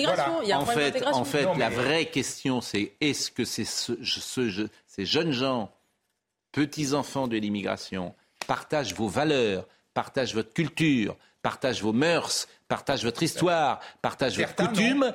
Non. 0.41 0.45
Il 0.45 0.49
y 0.49 0.51
a 0.51 0.57
un 0.57 0.59
en 0.59 0.63
problème 0.63 0.85
fait, 0.85 0.91
d'intégration. 0.91 1.21
en 1.21 1.25
fait, 1.25 1.43
Non, 1.45 1.55
la 1.55 1.69
vraie 1.69 2.05
question, 2.05 2.61
c'est 2.61 2.93
est-ce 3.01 3.31
que 3.31 3.45
ces, 3.45 3.65
ce- 3.65 4.03
ce- 4.03 4.67
ces 4.87 5.05
jeunes 5.05 5.31
gens, 5.31 5.71
petits-enfants 6.51 7.27
de 7.27 7.37
l'immigration, 7.37 8.13
partagent 8.47 8.93
vos 8.93 9.07
valeurs, 9.07 9.67
partagent 9.93 10.33
votre 10.35 10.53
culture, 10.53 11.15
partagent 11.41 11.81
vos 11.81 11.93
mœurs, 11.93 12.47
partagent 12.67 13.03
votre 13.03 13.23
histoire, 13.23 13.79
partagent 14.01 14.35
Certains, 14.35 14.63
votre 14.65 14.75
coutume 14.77 15.13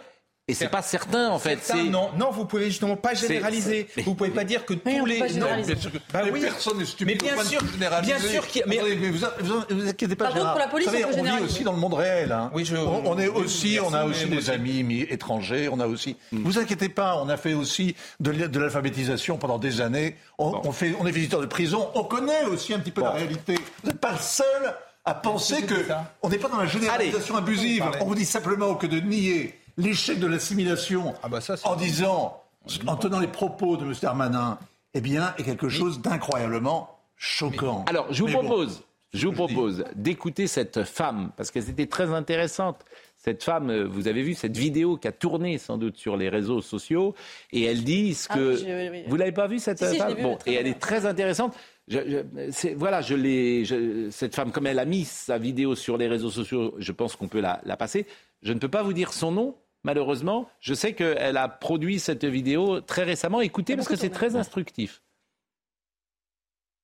Et 0.48 0.54
c'est 0.54 0.68
pas 0.68 0.82
certain, 0.82 1.30
en 1.30 1.40
fait. 1.40 1.58
Non, 1.90 2.10
non, 2.16 2.30
vous 2.30 2.44
pouvez 2.44 2.66
justement 2.66 2.94
pas 2.94 3.14
généraliser. 3.14 3.88
Vous 4.04 4.14
pouvez 4.14 4.30
pas 4.30 4.44
dire 4.44 4.64
que 4.64 4.74
tous 4.74 5.04
les. 5.04 5.18
pas 5.18 5.28
Non, 5.30 5.46
bien 5.66 5.74
sûr 5.76 5.90
que- 5.90 5.98
Bah 6.12 6.20
oui. 6.32 6.40
Personne 6.40 6.78
n'est 6.78 6.84
stupide 6.84 7.20
Mais 7.20 7.34
bien 7.34 7.44
sûr, 7.44 7.60
généraliser. 7.72 8.12
bien 8.14 8.22
sûr 8.30 8.46
qu'il 8.46 8.62
mais- 8.68 8.78
mais 8.80 9.08
vous, 9.08 9.26
vous, 9.40 9.60
vous 9.70 9.88
inquiétez 9.88 10.14
pas, 10.14 10.26
Par 10.26 10.34
contre, 10.34 10.50
pour 10.52 10.60
la 10.60 10.68
police, 10.68 10.86
savez, 10.86 11.04
on 11.04 11.22
vit 11.22 11.42
aussi 11.44 11.64
dans 11.64 11.72
le 11.72 11.78
monde 11.78 11.94
réel. 11.94 12.30
hein. 12.30 12.52
Oui, 12.54 12.64
je- 12.64 12.76
on, 12.76 13.02
on 13.06 13.18
est 13.18 13.26
aussi, 13.26 13.78
on 13.84 13.92
a 13.92 14.04
aussi 14.04 14.26
des 14.26 14.36
aussi. 14.38 14.50
amis 14.52 14.84
mi- 14.84 15.00
étrangers. 15.00 15.68
On 15.68 15.80
a 15.80 15.88
aussi. 15.88 16.16
Vous 16.30 16.58
inquiétez 16.60 16.90
pas, 16.90 17.20
on 17.20 17.28
a 17.28 17.36
fait 17.36 17.54
aussi 17.54 17.96
de, 18.20 18.30
l'alphabétisation 18.60 19.38
pendant 19.38 19.58
des 19.58 19.80
années. 19.80 20.14
On, 20.38 20.60
on 20.62 20.70
fait, 20.70 20.94
on 21.00 21.06
est 21.08 21.10
visiteur 21.10 21.40
de 21.40 21.46
prison. 21.46 21.88
On 21.96 22.04
connaît 22.04 22.44
aussi 22.44 22.72
un 22.72 22.78
petit 22.78 22.92
peu 22.92 23.00
la 23.02 23.10
réalité. 23.10 23.56
Vous 23.82 23.88
n'êtes 23.90 24.00
pas 24.00 24.12
le 24.12 24.18
seul 24.18 24.74
à 25.04 25.14
penser 25.14 25.62
que 25.62 25.74
on 26.22 26.28
n'est 26.28 26.38
pas 26.38 26.48
dans 26.48 26.58
la 26.60 26.66
généralisation 26.66 27.34
abusive. 27.36 27.82
On 28.00 28.04
vous 28.04 28.14
dit 28.14 28.24
simplement 28.24 28.76
que 28.76 28.86
de 28.86 29.00
nier 29.00 29.58
l'échec 29.76 30.18
de 30.18 30.26
l'assimilation 30.26 31.14
Ah 31.22 31.28
bah 31.28 31.40
en 31.64 31.76
disant, 31.76 32.42
en 32.86 32.96
tenant 32.96 33.20
les 33.20 33.28
propos 33.28 33.76
de 33.76 33.84
M. 33.84 33.94
Darmanin, 34.00 34.58
eh 34.94 35.00
bien, 35.00 35.34
est 35.38 35.42
quelque 35.42 35.68
chose 35.68 36.00
d'incroyablement 36.00 36.98
choquant. 37.16 37.84
Alors, 37.88 38.06
je 38.12 38.22
vous 38.22 38.28
Mais 38.28 38.34
bon, 38.34 38.40
propose, 38.44 38.82
je 39.14 39.26
vous 39.26 39.32
propose 39.32 39.84
d'écouter 39.94 40.46
cette 40.46 40.84
femme, 40.84 41.30
parce 41.36 41.50
que 41.50 41.60
c'était 41.60 41.86
très 41.86 42.12
intéressante. 42.12 42.84
Cette 43.16 43.42
femme, 43.42 43.70
euh, 43.70 43.84
vous 43.88 44.06
avez 44.08 44.22
vu 44.22 44.34
cette 44.34 44.56
vidéo 44.56 44.96
qui 44.98 45.08
a 45.08 45.12
tourné 45.12 45.58
sans 45.58 45.78
doute 45.78 45.96
sur 45.96 46.16
les 46.16 46.28
réseaux 46.28 46.60
sociaux, 46.62 47.14
et 47.52 47.64
elle 47.64 47.82
dit 47.82 48.14
ce 48.14 48.28
Ah 48.30 48.34
que. 48.36 48.50
oui, 48.54 48.56
je- 48.58 48.64
oui, 48.66 48.88
oui. 48.90 49.02
Vous 49.08 49.16
l'avez 49.16 49.32
pas 49.32 49.48
vu 49.48 49.58
cette 49.58 49.78
Si, 49.78 49.86
si, 49.86 49.92
je 49.94 49.98
femme 49.98 50.14
vue, 50.14 50.22
Bon, 50.22 50.36
très 50.36 50.50
et 50.50 50.54
elle 50.54 50.66
est 50.66 50.78
très 50.78 51.06
intéressante. 51.06 51.54
Je, 51.88 51.98
je- 52.08 52.50
c'est- 52.52 52.74
voilà, 52.74 53.00
je 53.00 53.14
l'ai. 53.14 54.10
Cette 54.10 54.34
femme, 54.34 54.52
comme 54.52 54.66
elle 54.66 54.78
a 54.78 54.84
mis 54.84 55.04
sa 55.04 55.38
vidéo 55.38 55.74
sur 55.74 55.96
les 55.96 56.08
réseaux 56.08 56.30
sociaux, 56.30 56.74
je 56.78 56.92
pense 56.92 57.16
qu'on 57.16 57.28
peut 57.28 57.40
la, 57.40 57.60
la 57.64 57.76
passer. 57.76 58.06
Je 58.42 58.52
ne 58.52 58.58
peux 58.58 58.68
pas 58.68 58.82
vous 58.82 58.92
dire 58.92 59.12
son 59.12 59.32
nom. 59.32 59.56
Malheureusement, 59.86 60.48
je 60.58 60.74
sais 60.74 60.94
qu'elle 60.94 61.36
a 61.36 61.48
produit 61.48 62.00
cette 62.00 62.24
vidéo 62.24 62.80
très 62.80 63.04
récemment. 63.04 63.40
Écoutez, 63.40 63.76
parce 63.76 63.86
que 63.86 63.94
c'est 63.94 64.10
très 64.10 64.34
instructif. 64.34 65.00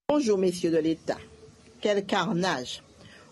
Bonjour, 0.08 0.38
messieurs 0.38 0.70
de 0.70 0.78
l'État. 0.78 1.18
Quel 1.80 2.06
carnage. 2.06 2.84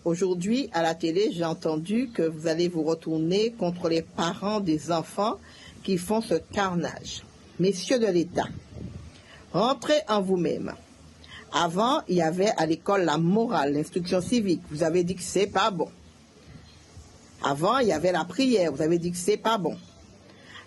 Aujourd'hui, 0.03 0.69
à 0.73 0.81
la 0.81 0.93
télé, 0.93 1.31
j'ai 1.31 1.45
entendu 1.45 2.09
que 2.13 2.21
vous 2.21 2.47
allez 2.47 2.67
vous 2.67 2.83
retourner 2.83 3.53
contre 3.53 3.87
les 3.87 4.01
parents 4.01 4.59
des 4.59 4.91
enfants 4.91 5.39
qui 5.85 5.97
font 5.97 6.19
ce 6.19 6.35
carnage. 6.35 7.23
Messieurs 7.57 7.99
de 7.99 8.07
l'État, 8.07 8.49
rentrez 9.53 10.01
en 10.09 10.21
vous-même. 10.21 10.73
Avant, 11.53 12.01
il 12.09 12.17
y 12.17 12.21
avait 12.21 12.51
à 12.57 12.65
l'école 12.65 13.03
la 13.03 13.17
morale, 13.17 13.71
l'instruction 13.71 14.19
civique. 14.19 14.63
Vous 14.69 14.83
avez 14.83 15.05
dit 15.05 15.15
que 15.15 15.23
c'est 15.23 15.47
pas 15.47 15.71
bon. 15.71 15.89
Avant, 17.43 17.79
il 17.79 17.87
y 17.87 17.91
avait 17.91 18.11
la 18.11 18.25
prière. 18.25 18.71
Vous 18.71 18.81
avez 18.81 18.99
dit 18.99 19.11
que 19.11 19.17
c'est 19.17 19.37
pas 19.37 19.57
bon. 19.57 19.75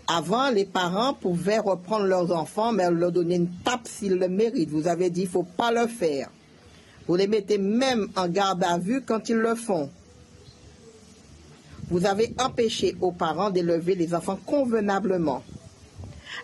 Avant, 0.06 0.50
les 0.50 0.64
parents 0.66 1.14
pouvaient 1.14 1.58
reprendre 1.58 2.04
leurs 2.04 2.30
enfants, 2.32 2.72
mais 2.72 2.90
leur 2.90 3.12
donner 3.12 3.36
une 3.36 3.50
tape 3.64 3.88
s'ils 3.88 4.16
le 4.16 4.28
méritent. 4.28 4.70
Vous 4.70 4.86
avez 4.86 5.08
dit, 5.08 5.22
il 5.22 5.28
faut 5.28 5.44
pas 5.44 5.72
le 5.72 5.86
faire. 5.86 6.30
Vous 7.06 7.16
les 7.16 7.26
mettez 7.26 7.58
même 7.58 8.08
en 8.16 8.28
garde 8.28 8.64
à 8.64 8.78
vue 8.78 9.02
quand 9.02 9.28
ils 9.28 9.36
le 9.36 9.54
font. 9.54 9.90
Vous 11.90 12.06
avez 12.06 12.34
empêché 12.38 12.96
aux 13.00 13.12
parents 13.12 13.50
d'élever 13.50 13.94
les 13.94 14.14
enfants 14.14 14.38
convenablement. 14.44 15.42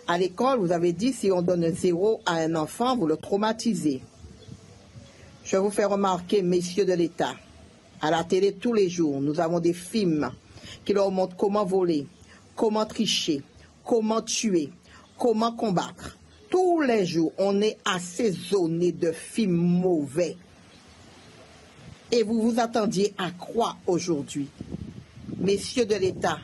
À 0.07 0.17
l'école, 0.17 0.59
vous 0.59 0.71
avez 0.71 0.93
dit, 0.93 1.13
si 1.13 1.31
on 1.31 1.41
donne 1.41 1.65
un 1.65 1.71
zéro 1.71 2.21
à 2.25 2.35
un 2.35 2.55
enfant, 2.55 2.95
vous 2.95 3.07
le 3.07 3.17
traumatisez. 3.17 4.01
Je 5.43 5.57
vous 5.57 5.71
fais 5.71 5.85
remarquer, 5.85 6.41
messieurs 6.41 6.85
de 6.85 6.93
l'État, 6.93 7.35
à 8.01 8.11
la 8.11 8.23
télé 8.23 8.53
tous 8.53 8.73
les 8.73 8.89
jours, 8.89 9.21
nous 9.21 9.39
avons 9.39 9.59
des 9.59 9.73
films 9.73 10.31
qui 10.83 10.93
leur 10.93 11.11
montrent 11.11 11.35
comment 11.35 11.65
voler, 11.65 12.07
comment 12.55 12.85
tricher, 12.85 13.41
comment 13.83 14.21
tuer, 14.21 14.69
comment 15.17 15.51
combattre. 15.51 16.17
Tous 16.49 16.81
les 16.81 17.05
jours, 17.05 17.31
on 17.37 17.61
est 17.61 17.77
assaisonné 17.85 18.91
de 18.91 19.11
films 19.11 19.55
mauvais. 19.55 20.35
Et 22.11 22.23
vous 22.23 22.41
vous 22.41 22.59
attendiez 22.59 23.13
à 23.17 23.31
quoi 23.31 23.77
aujourd'hui? 23.87 24.49
Messieurs 25.37 25.85
de 25.85 25.95
l'État, 25.95 26.39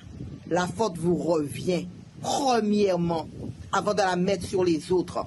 la 0.50 0.66
faute 0.66 0.98
vous 0.98 1.18
revient. 1.18 1.88
premièrement, 2.22 3.28
avant 3.72 3.94
de 3.94 4.00
la 4.00 4.16
mettre 4.16 4.46
sur 4.46 4.64
les 4.64 4.92
autres. 4.92 5.26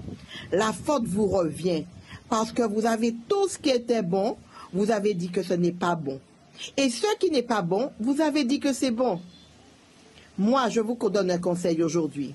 La 0.52 0.72
faute 0.72 1.04
vous 1.06 1.26
revient 1.26 1.84
parce 2.28 2.52
que 2.52 2.62
vous 2.62 2.86
avez 2.86 3.14
tout 3.28 3.48
ce 3.48 3.58
qui 3.58 3.70
était 3.70 4.02
bon, 4.02 4.36
vous 4.72 4.90
avez 4.90 5.14
dit 5.14 5.30
que 5.30 5.42
ce 5.42 5.54
n'est 5.54 5.72
pas 5.72 5.94
bon. 5.94 6.20
Et 6.76 6.90
ce 6.90 7.06
qui 7.18 7.30
n'est 7.30 7.42
pas 7.42 7.62
bon, 7.62 7.90
vous 8.00 8.20
avez 8.20 8.44
dit 8.44 8.60
que 8.60 8.72
c'est 8.72 8.90
bon. 8.90 9.20
Moi, 10.38 10.68
je 10.68 10.80
vous 10.80 10.96
donne 11.08 11.30
un 11.30 11.38
conseil 11.38 11.82
aujourd'hui. 11.82 12.34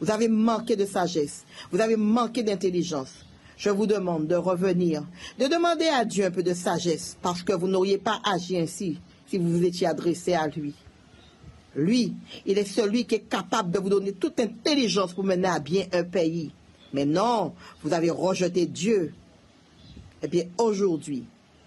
Vous 0.00 0.10
avez 0.10 0.28
manqué 0.28 0.74
de 0.74 0.84
sagesse, 0.84 1.44
vous 1.70 1.80
avez 1.80 1.96
manqué 1.96 2.42
d'intelligence. 2.42 3.12
Je 3.56 3.70
vous 3.70 3.86
demande 3.86 4.26
de 4.26 4.34
revenir, 4.34 5.04
de 5.38 5.46
demander 5.46 5.86
à 5.86 6.04
Dieu 6.04 6.24
un 6.24 6.30
peu 6.30 6.42
de 6.42 6.54
sagesse, 6.54 7.16
parce 7.22 7.42
que 7.42 7.52
vous 7.52 7.68
n'auriez 7.68 7.98
pas 7.98 8.20
agi 8.24 8.58
ainsi 8.58 8.98
si 9.28 9.38
vous 9.38 9.48
vous 9.48 9.64
étiez 9.64 9.86
adressé 9.86 10.34
à 10.34 10.48
lui. 10.48 10.74
Lui, 11.76 12.14
il 12.44 12.58
est 12.58 12.64
celui 12.64 13.06
qui 13.06 13.14
est 13.14 13.28
capable 13.28 13.70
de 13.70 13.78
vous 13.78 13.88
donner 13.88 14.12
toute 14.12 14.40
intelligence 14.40 15.12
pour 15.12 15.24
mener 15.24 15.48
à 15.48 15.58
bien 15.58 15.84
un 15.92 16.04
pays. 16.04 16.50
Mais 16.92 17.06
non, 17.06 17.54
vous 17.82 17.92
avez 17.92 18.10
rejeté 18.10 18.66
Dieu. 18.66 19.14
Eh 20.22 20.28
bien, 20.28 20.44
aujourd'hui, 20.58 21.24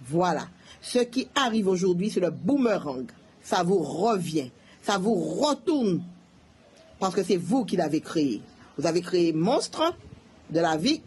voilà. 0.08 0.48
Ce 0.82 1.00
qui 1.00 1.28
arrive 1.36 1.68
aujourd'hui, 1.68 2.10
c'est 2.10 2.20
le 2.20 2.30
boomerang. 2.30 3.06
Ça 3.42 3.64
vous 3.64 3.80
revient. 3.80 4.52
Ça 4.82 4.98
vous 4.98 5.16
retourne. 5.16 6.04
Parce 7.00 7.16
que 7.16 7.24
c'est 7.24 7.38
vous 7.38 7.66
qui 7.66 7.76
l'avez 7.76 8.02
créé. 8.02 8.42
Vous 8.78 8.86
avez 8.86 9.02
créé 9.02 9.34
monstre 9.34 9.94
de 10.50 10.60
la 10.60 10.78
vie. 10.78 11.02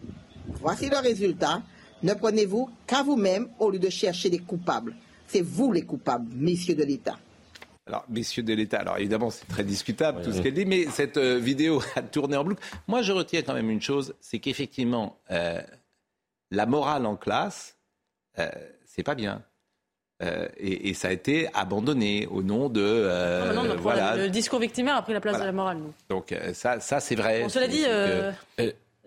Voici 0.61 0.89
le 0.89 0.99
résultat. 0.99 1.63
Ne 2.03 2.15
prenez-vous 2.15 2.71
qu'à 2.87 3.03
vous-même 3.03 3.49
au 3.59 3.71
lieu 3.71 3.79
de 3.79 3.91
chercher 3.91 4.31
des 4.31 4.39
coupables. 4.39 4.95
C'est 5.27 5.43
vous 5.43 5.73
les 5.73 5.83
coupables, 5.83 6.29
messieurs 6.35 6.75
de 6.75 6.85
l'État. 6.85 7.19
Alors, 7.87 8.05
messieurs 8.09 8.43
de 8.43 8.53
l'État, 8.53 8.81
alors 8.81 8.99
évidemment, 8.99 9.31
c'est 9.31 9.47
très 9.47 9.65
discutable 9.65 10.23
tout 10.23 10.33
ce 10.33 10.43
qu'elle 10.43 10.55
dit, 10.55 10.67
mais 10.67 10.87
cette 10.87 11.17
euh, 11.17 11.39
vidéo 11.39 11.83
a 11.97 12.03
tourné 12.03 12.37
en 12.37 12.45
boucle. 12.45 12.63
Moi, 12.87 13.03
je 13.03 13.13
retiens 13.13 13.43
quand 13.43 13.55
même 13.55 13.71
une 13.71 13.81
chose, 13.81 14.15
c'est 14.21 14.39
qu'effectivement, 14.39 15.19
euh, 15.31 15.61
la 16.51 16.67
morale 16.67 17.07
en 17.07 17.17
classe, 17.17 17.79
euh, 18.39 18.51
c'est 18.99 19.05
pas 19.05 19.15
bien. 19.15 19.43
Euh, 20.21 20.49
et, 20.57 20.89
et, 20.89 20.95
ça 20.95 21.09
a 21.09 21.13
été 21.13 21.49
abandonné 21.55 22.27
au 22.27 22.43
nom 22.43 22.69
de 22.69 22.83
euh, 22.83 23.51
Ah, 23.51 23.55
non, 23.55 23.63
non, 23.63 23.77
voilà. 23.77 24.17
Le 24.17 24.29
discours 24.29 24.59
victimaire 24.59 24.97
a 24.97 25.03
pris 25.03 25.13
la 25.13 25.21
place 25.21 25.37
Voilà. 25.37 25.45
de 25.53 25.57
la 25.57 25.57
morale. 25.57 25.79
nous. 25.79 25.93
Donc 26.09 26.33
euh, 26.33 26.53
ça, 26.55 26.81
ça 26.81 26.99
c'est 26.99 27.15
vrai. 27.15 27.43
Bon, 27.43 27.49
cela 27.49 27.69
dit, 27.69 27.83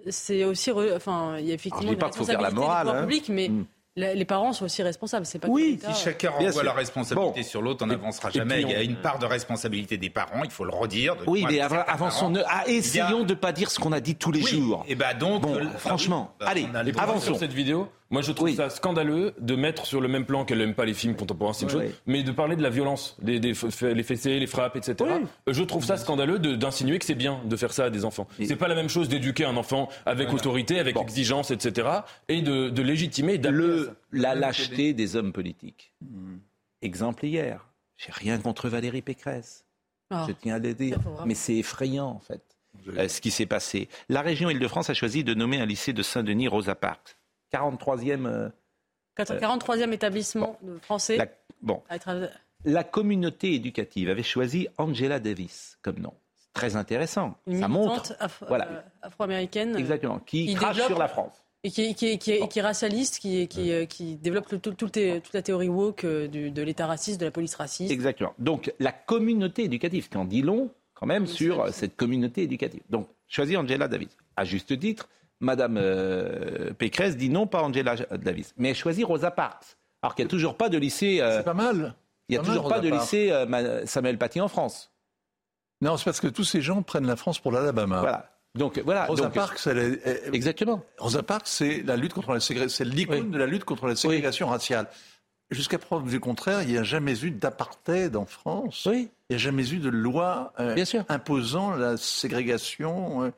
c'est 0.10 0.42
euh, 0.44 0.50
aussi, 0.50 0.72
re- 0.72 0.96
enfin, 0.96 1.36
il 1.39 1.46
y 1.48 1.52
a 1.52 1.56
effectivement 1.56 1.80
Alors, 1.80 1.82
je 1.82 1.88
dis 1.89 1.94
une 1.96 2.00
pas 2.00 2.10
qu'il 2.10 2.18
faut 2.18 2.24
faire 2.26 2.39
la 2.42 2.52
morale, 2.52 2.88
hein. 2.88 3.02
public, 3.02 3.28
mais 3.28 3.50
Mm. 3.50 3.66
les 3.98 4.24
parents 4.24 4.54
sont 4.54 4.64
aussi 4.64 4.82
responsables. 4.84 5.26
C'est 5.26 5.38
pas 5.39 5.48
que 5.50 5.52
Oui, 5.52 5.78
si 5.86 6.02
chacun 6.02 6.30
renvoie 6.30 6.64
la 6.64 6.72
responsabilité 6.72 7.44
sur 7.44 7.62
l'autre, 7.62 7.84
on 7.84 7.88
n'avancera 7.88 8.30
jamais. 8.30 8.62
Il 8.62 8.70
y 8.70 8.74
a 8.74 8.82
une 8.82 8.96
part 8.96 9.20
de 9.20 9.26
responsabilité 9.26 9.98
des 9.98 10.10
parents, 10.10 10.46
il 10.46 10.50
faut 10.50 10.64
le 10.64 10.72
redire. 10.74 11.18
de 11.18 11.24
Oui, 11.28 11.46
mais 11.46 11.60
avançons. 11.60 12.32
parents. 12.32 12.46
Ah, 12.48 12.62
a- 12.62 12.68
essayons 12.70 13.26
de 13.26 13.34
pas 13.34 13.52
dire 13.52 13.70
ce 13.70 13.80
qu'on 13.82 13.92
a 13.92 14.00
dit 14.00 14.16
tous 14.16 14.32
les 14.32 14.42
Oui, 14.44 14.50
jours. 14.50 14.86
Et 14.88 14.96
bah 14.96 15.14
donc, 15.14 15.42
Bon, 15.42 15.60
franchement, 15.78 16.32
oui, 16.39 16.46
bah, 16.72 16.80
allez, 16.80 16.94
avançons. 16.98 17.20
sur 17.26 17.38
cette 17.38 17.52
vidéo, 17.54 17.89
moi 18.12 18.22
je 18.22 18.32
trouve 18.32 18.49
Oui. 18.49 18.55
ça 18.55 18.70
scandaleux 18.70 19.34
de 19.39 19.55
mettre 19.55 19.86
sur 19.88 19.99
le 20.01 20.07
même 20.07 20.26
plan 20.26 20.45
qu'elle 20.45 20.59
n'aime 20.59 20.76
pas 20.76 20.86
les 20.86 20.93
films 20.93 21.16
contemporains, 21.16 21.53
c'est 21.53 21.64
une 21.66 21.68
Ouais, 21.70 21.86
chose, 21.86 21.91
ouais. 21.91 21.95
mais 22.05 22.22
de 22.24 22.32
parler 22.32 22.55
de 22.55 22.62
la 22.62 22.70
violence, 22.70 23.18
des, 23.22 23.39
des 23.39 23.53
les 23.82 24.03
fessées, 24.03 24.39
les 24.39 24.47
frappes, 24.47 24.76
etc. 24.76 24.95
Oui. 24.99 25.26
Euh, 25.49 25.53
Je 25.53 25.64
trouve 25.64 25.84
ça 25.84 25.97
scandaleux 25.97 26.38
d'insinuer 26.38 26.99
que 26.99 27.05
c'est 27.05 27.16
bien 27.16 27.41
de 27.45 27.55
faire 27.55 27.74
ça 27.74 27.86
à 27.86 27.89
des 27.89 28.05
enfants. 28.05 28.28
C'est 28.45 28.55
pas 28.55 28.68
la 28.68 28.76
même 28.76 28.89
chose 28.89 29.09
d'éduquer 29.09 29.45
un 29.45 29.57
enfant 29.57 29.89
avec 30.05 30.32
autorité, 30.32 30.80
avec 30.80 30.97
exigence, 30.97 31.49
etc. 31.49 31.88
et 32.28 32.41
de, 32.43 32.70
de 32.70 32.82
légitimer, 32.84 33.38
Le, 33.38 33.95
la 34.12 34.36
lâcheté 34.36 34.93
des 34.93 35.16
hommes 35.16 35.32
politiques. 35.34 35.93
Exemple 36.82 37.26
hier. 37.26 37.68
J'ai 37.97 38.12
rien 38.12 38.38
contre 38.39 38.68
Valérie 38.70 39.01
Pécresse. 39.01 39.66
Ah. 40.09 40.26
Je 40.28 40.34
tiens 40.34 40.55
à 40.55 40.59
le 40.59 40.74
dire. 40.74 40.97
Mais 41.26 41.36
c'est 41.36 41.55
effrayant, 41.55 42.07
en 42.07 42.20
fait, 42.20 42.41
euh, 42.97 43.07
ce 43.07 43.22
qui 43.22 43.32
s'est 43.32 43.45
passé. 43.45 43.88
La 44.09 44.22
région 44.22 44.49
Île-de-France 44.49 44.89
a 44.89 44.93
choisi 44.93 45.24
de 45.24 45.34
nommer 45.34 45.59
un 45.62 45.66
lycée 45.66 45.93
de 45.93 46.01
Saint-Denis 46.01 46.47
Rosa 46.47 46.76
Parks. 46.76 47.16
43e. 47.52 48.26
euh, 48.26 48.49
43e 49.18 49.91
établissement 49.93 50.58
français. 50.82 51.18
la- 51.18 51.28
bon, 51.62 51.82
communauté 52.84 53.54
éducative 53.54 54.10
avait 54.10 54.24
choisi 54.24 54.68
Angela 54.78 55.20
Davis 55.20 55.78
comme 55.82 55.99
nom. 55.99 56.14
C'est 56.38 56.54
très 56.54 56.76
intéressant. 56.76 57.36
Une 57.47 57.60
Ça 57.60 57.68
militante 57.68 58.10
montre. 58.10 58.14
af- 58.20 58.43
Voilà. 58.47 58.68
euh, 58.70 58.82
afro-américaine. 59.02 59.76
Exactement. 59.78 60.20
Qui, 60.20 60.47
qui 60.47 60.54
crache 60.56 60.82
sur 60.86 60.97
la 60.99 61.08
France. 61.08 61.34
Et 61.64 61.70
qui, 61.70 61.93
qui, 61.93 62.18
qui, 62.18 62.39
qui 62.47 62.60
est 62.60 62.62
racialiste, 62.62 63.20
qui, 63.20 63.47
euh, 63.72 63.86
développe 64.16 64.47
tout- 64.47 64.58
tout 64.58 64.89
toute 65.22 65.34
la 65.34 65.41
théorie 65.43 65.70
woke 65.70 66.04
euh, 66.06 66.28
du- 66.28 66.49
de 66.49 66.62
l'État 66.64 66.88
raciste, 66.88 67.20
de 67.20 67.26
la 67.26 67.32
police 67.32 67.54
raciste. 67.56 67.91
Exactement. 67.91 68.34
Donc 68.39 68.74
la 68.80 68.91
communauté 68.91 69.66
éducative, 69.66 70.10
qui 70.10 70.18
en 70.18 70.26
dit 70.26 70.41
long 70.41 70.72
quand 70.95 71.06
même 71.06 71.28
sur 71.28 71.62
euh, 71.62 71.72
cette 71.72 71.95
communauté 71.95 72.41
éducative. 72.43 72.82
Donc 72.89 73.08
choisir 73.28 73.60
Angela 73.60 73.88
Davis. 73.88 74.10
À 74.38 74.43
juste 74.43 74.78
titre, 74.80 75.08
Madame 75.42 75.78
euh, 75.78 76.72
Pécresse 76.74 77.18
dit 77.18 77.30
non, 77.30 77.48
pas 77.48 77.62
Angela 77.64 77.96
Davis. 78.18 78.54
Mais 78.58 78.70
elle 78.70 78.76
choisit 78.76 79.06
Rosa 79.06 79.32
Parks. 79.32 79.76
Alors 80.02 80.16
qu'il 80.16 80.24
n'y 80.26 80.30
a 80.30 80.32
toujours 80.32 80.56
pas 80.56 80.70
de 80.70 80.78
lycée. 80.78 81.20
euh, 81.22 81.38
C'est 81.39 81.44
pas 81.44 81.54
mal. 81.54 81.96
il 82.30 82.34
n'y 82.34 82.38
a 82.38 82.42
toujours 82.42 82.64
mal, 82.64 82.70
pas 82.70 82.76
Rosa 82.78 82.86
de 82.86 82.89
Parks. 82.92 83.02
lycée 83.12 83.32
euh, 83.32 83.86
Samuel 83.86 84.18
Paty 84.18 84.39
en 84.39 84.48
France. 84.48 84.92
Non, 85.82 85.98
c'est 85.98 86.06
parce 86.06 86.20
que 86.22 86.28
tous 86.28 86.44
ces 86.44 86.62
gens 86.62 86.82
prennent 86.84 87.08
la 87.08 87.16
France 87.16 87.39
pour 87.39 87.52
l'Alabama. 87.52 88.00
Voilà. 88.00 88.28
Donc 88.54 88.80
voilà. 88.80 89.06
Rosa 89.06 89.24
donc, 89.26 89.34
Parks, 89.34 89.60
elle 89.66 89.78
est- 89.78 90.02
elle- 90.06 90.36
Exactement. 90.36 90.84
Rosa 91.00 91.24
Parks, 91.24 91.48
c'est 91.48 91.82
la 91.84 91.96
lutte 91.98 92.14
contre 92.14 92.34
la 92.34 92.39
ségrégation, 92.39 92.76
c'est 92.86 92.89
l'icône 92.89 93.32
de 93.32 93.38
la 93.38 93.46
lutte 93.48 93.64
contre 93.64 93.88
la 93.88 93.96
ségrégation 93.96 94.48
raciale. 94.48 94.88
Jusqu'à 95.50 95.80
preuve 95.80 96.08
du 96.10 96.20
contraire, 96.20 96.62
il 96.62 96.70
n'y 96.70 96.78
a 96.78 96.84
jamais 96.84 97.20
eu 97.24 97.32
d'apartheid 97.32 98.16
en 98.16 98.26
France. 98.26 98.88
Oui. 98.89 99.10
Il 99.30 99.34
n'y 99.34 99.36
a 99.36 99.39
jamais 99.39 99.70
eu 99.72 99.78
de 99.80 99.89
loi 99.89 100.54
euh, 100.60 100.76
Bien 100.76 100.86
sûr. 100.86 101.04
imposant 101.10 101.72
la 101.72 101.98
ségrégation. 101.98 103.32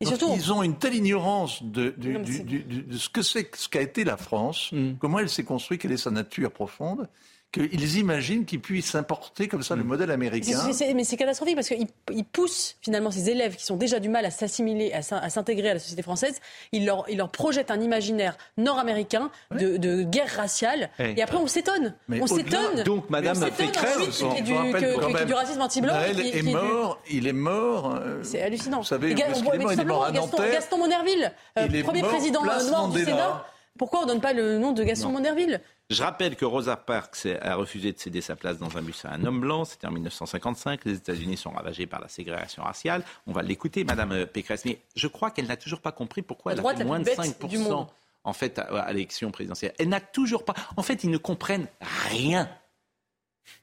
Et 0.00 0.04
Donc, 0.04 0.16
surtout- 0.16 0.34
ils 0.36 0.52
ont 0.52 0.62
une 0.62 0.76
telle 0.76 0.94
ignorance 0.94 1.60
de, 1.62 1.90
du- 1.96 2.12
Non, 2.12 2.20
mais 2.20 2.24
du- 2.24 2.32
c'est- 2.34 2.44
du- 2.44 2.62
du- 2.62 2.82
de 2.82 2.96
ce 2.96 3.08
que 3.08 3.20
c'est, 3.22 3.50
ce 3.56 3.68
qu'a 3.68 3.80
été 3.80 4.04
la 4.04 4.16
France, 4.16 4.70
Mm. 4.70 4.92
comment 5.00 5.18
elle 5.18 5.28
s'est 5.28 5.42
construite, 5.42 5.80
quelle 5.80 5.90
est 5.92 5.96
sa 5.96 6.12
nature 6.12 6.52
profonde, 6.52 7.08
qu'ils 7.52 7.96
imaginent 7.96 8.44
qu'ils 8.44 8.60
puissent 8.60 8.94
importer 8.94 9.48
comme 9.48 9.62
ça 9.62 9.74
le 9.74 9.82
modèle 9.82 10.08
C'est- 10.08 10.12
américain. 10.14 10.58
c'est- 10.66 10.72
c'est- 10.72 10.94
mais 10.94 11.04
c'est 11.04 11.16
catastrophique 11.16 11.54
parce 11.54 11.68
qu'ils 11.68 11.86
ils 12.12 12.24
poussent 12.24 12.76
finalement 12.82 13.10
ces 13.10 13.30
élèves 13.30 13.56
qui 13.56 13.64
sont 13.64 13.76
déjà 13.76 14.00
du 14.00 14.08
mal 14.10 14.24
à 14.26 14.30
s'assimiler, 14.30 14.92
à 14.92 15.00
s'in- 15.02 15.16
à 15.16 15.30
s'intégrer 15.30 15.70
à 15.70 15.74
la 15.74 15.80
société 15.80 16.02
française. 16.02 16.40
Ils 16.72 16.84
leur, 16.84 17.04
ils 17.08 17.16
leur 17.16 17.30
projettent 17.30 17.70
un 17.70 17.80
imaginaire 17.80 18.36
nord-américain 18.58 19.30
de, 19.58 19.76
de 19.78 20.02
guerre 20.02 20.28
raciale. 20.36 20.90
Et 20.98 21.22
après, 21.22 21.38
on 21.38 21.46
s'étonne. 21.46 21.94
Mais 22.08 22.20
On 22.20 22.26
s'étonne. 22.26 22.82
Donc, 22.84 23.08
Madame 23.08 23.36
on 23.38 23.40
s'étonne 23.46 23.66
Pécresse, 23.66 24.22
du, 24.44 24.52
même, 24.52 25.24
du 25.26 25.32
racisme 25.34 25.60
anti-blanc. 25.62 25.94
Naël 25.94 26.16
qui- 26.16 26.30
qui 26.30 26.38
est 26.38 26.42
du- 26.42 26.52
mort, 26.52 27.00
il 27.10 27.26
est 27.26 27.32
mort. 27.32 27.94
euh, 27.96 28.20
C'est 28.22 28.42
hallucinant. 28.42 28.78
Vous 28.78 28.84
savez, 28.84 29.14
Ga- 29.14 29.28
est 29.28 29.42
mort, 29.42 29.54
il 29.54 29.80
est 29.80 29.84
mort 29.84 30.04
à 30.04 30.12
Gaston, 30.12 30.76
Monerville, 30.78 31.32
euh, 31.58 31.82
premier 31.82 32.02
mort 32.02 32.10
président 32.10 32.42
euh, 32.44 32.68
noir 32.68 32.88
du. 32.88 33.04
Sénat. 33.04 33.46
Pourquoi 33.78 34.00
on 34.00 34.02
ne 34.02 34.08
donne 34.08 34.20
pas 34.20 34.32
le 34.32 34.58
nom 34.58 34.72
de 34.72 34.82
Gaston 34.82 35.10
Monerville 35.10 35.60
Je 35.90 36.02
rappelle 36.02 36.36
que 36.36 36.44
Rosa 36.44 36.76
Parks 36.76 37.26
a 37.40 37.54
refusé 37.54 37.92
de 37.92 37.98
céder 37.98 38.20
sa 38.20 38.36
place 38.36 38.58
dans 38.58 38.76
un 38.76 38.82
bus 38.82 39.06
à 39.06 39.12
un 39.12 39.24
homme 39.24 39.40
blanc. 39.40 39.64
C'était 39.64 39.86
en 39.86 39.90
1955. 39.90 40.84
Les 40.84 40.96
États-Unis 40.96 41.38
sont 41.38 41.50
ravagés 41.50 41.86
par 41.86 42.00
la 42.00 42.08
ségrégation 42.08 42.62
raciale. 42.62 43.02
On 43.26 43.32
va 43.32 43.40
l'écouter, 43.40 43.84
Madame 43.84 44.12
euh, 44.12 44.26
Pécresse. 44.26 44.66
Mais 44.66 44.80
je 44.94 45.06
crois 45.06 45.30
qu'elle 45.30 45.46
n'a 45.46 45.56
toujours 45.56 45.80
pas 45.80 45.92
compris 45.92 46.20
pourquoi 46.20 46.52
elle 46.52 46.60
a 46.60 46.74
fait 46.74 46.84
moins 46.84 46.98
de 47.00 47.04
bête 47.04 47.18
5% 47.18 47.48
du 47.48 47.56
monde. 47.56 47.86
en 48.22 48.32
fait 48.34 48.58
à, 48.58 48.92
l'élection 48.92 49.30
présidentielle. 49.30 49.72
Elle 49.78 49.88
n'a 49.88 50.00
toujours 50.00 50.44
pas. 50.44 50.54
En 50.76 50.82
fait, 50.82 51.04
ils 51.04 51.10
ne 51.10 51.16
comprennent 51.16 51.68
rien. 51.80 52.50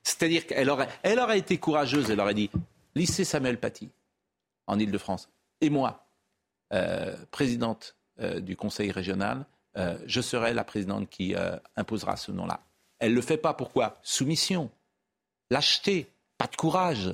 C'est-à-dire 0.01 0.47
qu'elle 0.47 0.71
aurait, 0.71 0.89
elle 1.03 1.19
aurait 1.19 1.37
été 1.37 1.59
courageuse. 1.59 2.09
Elle 2.09 2.19
aurait 2.19 2.33
dit 2.33 2.49
lycée 2.95 3.23
Samuel 3.23 3.59
Paty 3.59 3.91
en 4.65 4.79
Ile-de-France 4.79 5.29
et 5.61 5.69
moi, 5.69 6.07
euh, 6.73 7.15
présidente 7.29 7.95
euh, 8.19 8.39
du 8.39 8.55
conseil 8.55 8.91
régional, 8.91 9.45
euh, 9.77 9.97
je 10.05 10.21
serai 10.21 10.53
la 10.53 10.63
présidente 10.63 11.09
qui 11.09 11.35
euh, 11.35 11.57
imposera 11.75 12.15
ce 12.17 12.31
nom-là. 12.31 12.59
Elle 12.99 13.11
ne 13.11 13.15
le 13.15 13.21
fait 13.21 13.37
pas. 13.37 13.53
Pourquoi? 13.53 13.97
Soumission, 14.03 14.69
lâcheté, 15.49 16.07
pas 16.37 16.47
de 16.47 16.55
courage. 16.55 17.13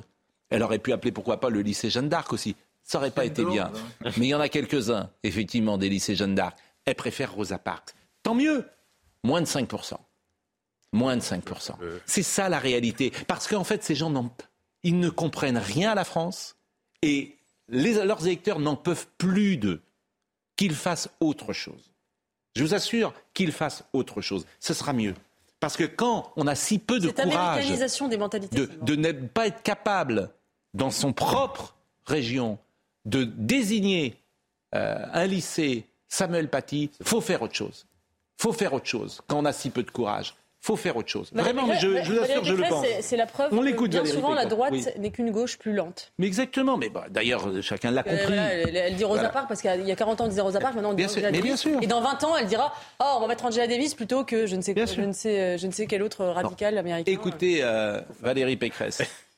Elle 0.50 0.62
aurait 0.62 0.78
pu 0.78 0.92
appeler, 0.92 1.12
pourquoi 1.12 1.40
pas, 1.40 1.48
le 1.50 1.60
lycée 1.62 1.90
Jeanne 1.90 2.08
d'Arc 2.08 2.32
aussi. 2.32 2.56
Ça 2.82 2.98
n'aurait 2.98 3.10
pas 3.10 3.24
été 3.24 3.44
bien. 3.44 3.72
Mais 4.18 4.26
il 4.26 4.28
y 4.28 4.34
en 4.34 4.40
a 4.40 4.48
quelques-uns, 4.48 5.08
effectivement, 5.22 5.78
des 5.78 5.88
lycées 5.88 6.14
Jeanne 6.14 6.34
d'Arc. 6.34 6.56
Elle 6.84 6.94
préfère 6.96 7.32
Rosa 7.32 7.58
Parks. 7.58 7.94
Tant 8.22 8.34
mieux. 8.34 8.66
Moins 9.24 9.40
de 9.40 9.46
5%. 9.46 9.96
Moins 10.92 11.16
de 11.16 11.22
5%. 11.22 11.72
C'est 12.06 12.22
ça 12.24 12.48
la 12.48 12.58
réalité. 12.58 13.12
Parce 13.28 13.46
qu'en 13.48 13.64
fait, 13.64 13.82
ces 13.82 13.94
gens, 13.94 14.12
ils 14.82 14.98
ne 14.98 15.08
comprennent 15.08 15.58
rien 15.58 15.92
à 15.92 15.94
la 15.94 16.04
France 16.04 16.56
et 17.02 17.38
les- 17.68 18.04
leurs 18.04 18.26
électeurs 18.26 18.58
n'en 18.58 18.76
peuvent 18.76 19.06
plus 19.16 19.56
d'eux. 19.56 19.80
Qu'ils 20.56 20.74
fassent 20.74 21.08
autre 21.20 21.52
chose. 21.52 21.91
Je 22.54 22.62
vous 22.62 22.74
assure 22.74 23.14
qu'ils 23.34 23.52
fassent 23.52 23.84
autre 23.92 24.20
chose. 24.20 24.46
Ce 24.60 24.74
sera 24.74 24.92
mieux. 24.92 25.14
Parce 25.60 25.76
que 25.76 25.84
quand 25.84 26.32
on 26.36 26.46
a 26.46 26.54
si 26.54 26.78
peu 26.78 26.98
de 26.98 27.06
Cette 27.06 27.22
courage 27.22 27.36
américanisation 27.36 28.08
des 28.08 28.18
mentalités. 28.18 28.56
de, 28.56 28.66
c'est 28.70 28.84
de 28.84 28.96
ne 28.96 29.12
pas 29.12 29.46
être 29.46 29.62
capable, 29.62 30.30
dans 30.74 30.90
son 30.90 31.12
propre 31.12 31.74
région, 32.04 32.58
de 33.04 33.24
désigner 33.24 34.16
euh, 34.74 35.04
un 35.12 35.26
lycée 35.26 35.86
Samuel 36.08 36.48
Paty, 36.48 36.90
faut 37.02 37.20
faire 37.20 37.42
autre 37.42 37.54
chose. 37.54 37.86
faut 38.38 38.52
faire 38.52 38.72
autre 38.72 38.86
chose 38.86 39.22
quand 39.26 39.38
on 39.38 39.44
a 39.44 39.52
si 39.52 39.70
peu 39.70 39.82
de 39.82 39.90
courage. 39.90 40.34
Faut 40.64 40.76
faire 40.76 40.96
autre 40.96 41.08
chose. 41.08 41.28
Valérie 41.32 41.52
Vraiment, 41.54 41.66
mais 41.68 41.78
je, 41.80 42.02
je 42.04 42.12
vous 42.12 42.20
assure, 42.22 42.44
je 42.44 42.52
le 42.54 42.62
Pécresse, 42.62 42.72
pense. 42.72 42.86
c'est- 43.00 43.16
la 43.16 43.26
preuve 43.26 43.48
On 43.52 43.60
l'écoute, 43.60 43.90
bien 43.90 44.00
Valérie 44.00 44.16
souvent 44.16 44.28
la 44.32 44.42
Pécresse. 44.42 44.50
droite 44.56 44.72
Oui. 44.72 44.86
n'est 44.98 45.10
qu'une 45.10 45.30
gauche 45.32 45.58
plus 45.58 45.72
lente. 45.72 46.12
Mais 46.18 46.26
exactement. 46.28 46.76
Mais 46.78 46.88
bah, 46.88 47.06
d'ailleurs, 47.10 47.48
chacun 47.62 47.90
l'a 47.90 48.04
Euh, 48.06 48.16
compris. 48.16 48.34
elle, 48.38 48.76
elle 48.76 48.94
dit 48.94 49.04
Rosa 49.04 49.20
Voilà. 49.22 49.28
Parks 49.34 49.48
parce 49.48 49.60
qu'il 49.60 49.84
y 49.86 49.90
a 49.92 49.96
40 49.96 50.20
ans 50.20 50.24
on 50.24 50.28
disait 50.28 50.40
Rosa 50.40 50.60
Parks, 50.60 50.74
maintenant 50.74 50.90
on 50.90 50.92
dit 50.94 50.98
Bien 50.98 51.08
sûr, 51.08 51.18
Angela 51.18 51.32
mais 51.32 51.40
bien 51.42 51.56
sûr. 51.56 51.78
Et 51.82 51.86
dans 51.88 52.00
20 52.00 52.22
ans, 52.24 52.36
elle 52.36 52.46
dira 52.46 52.72
Oh, 53.00 53.14
on 53.16 53.20
va 53.20 53.26
mettre 53.26 53.44
Angela 53.44 53.66
Davis 53.66 53.94
plutôt 53.94 54.24
que 54.24 54.46
je 54.46 54.54
ne 54.54 54.62
sais, 54.62 54.72
je 54.76 55.00
ne 55.02 55.12
sais, 55.12 55.40
euh, 55.40 55.58
je 55.58 55.66
ne 55.66 55.72
sais 55.72 55.86
quel 55.86 56.02
autre 56.02 56.24
radical 56.24 56.78
américain. 56.78 57.10
Écoutez 57.10 57.58
euh, 57.62 58.00
Valérie 58.20 58.56
Pécresse. 58.56 59.02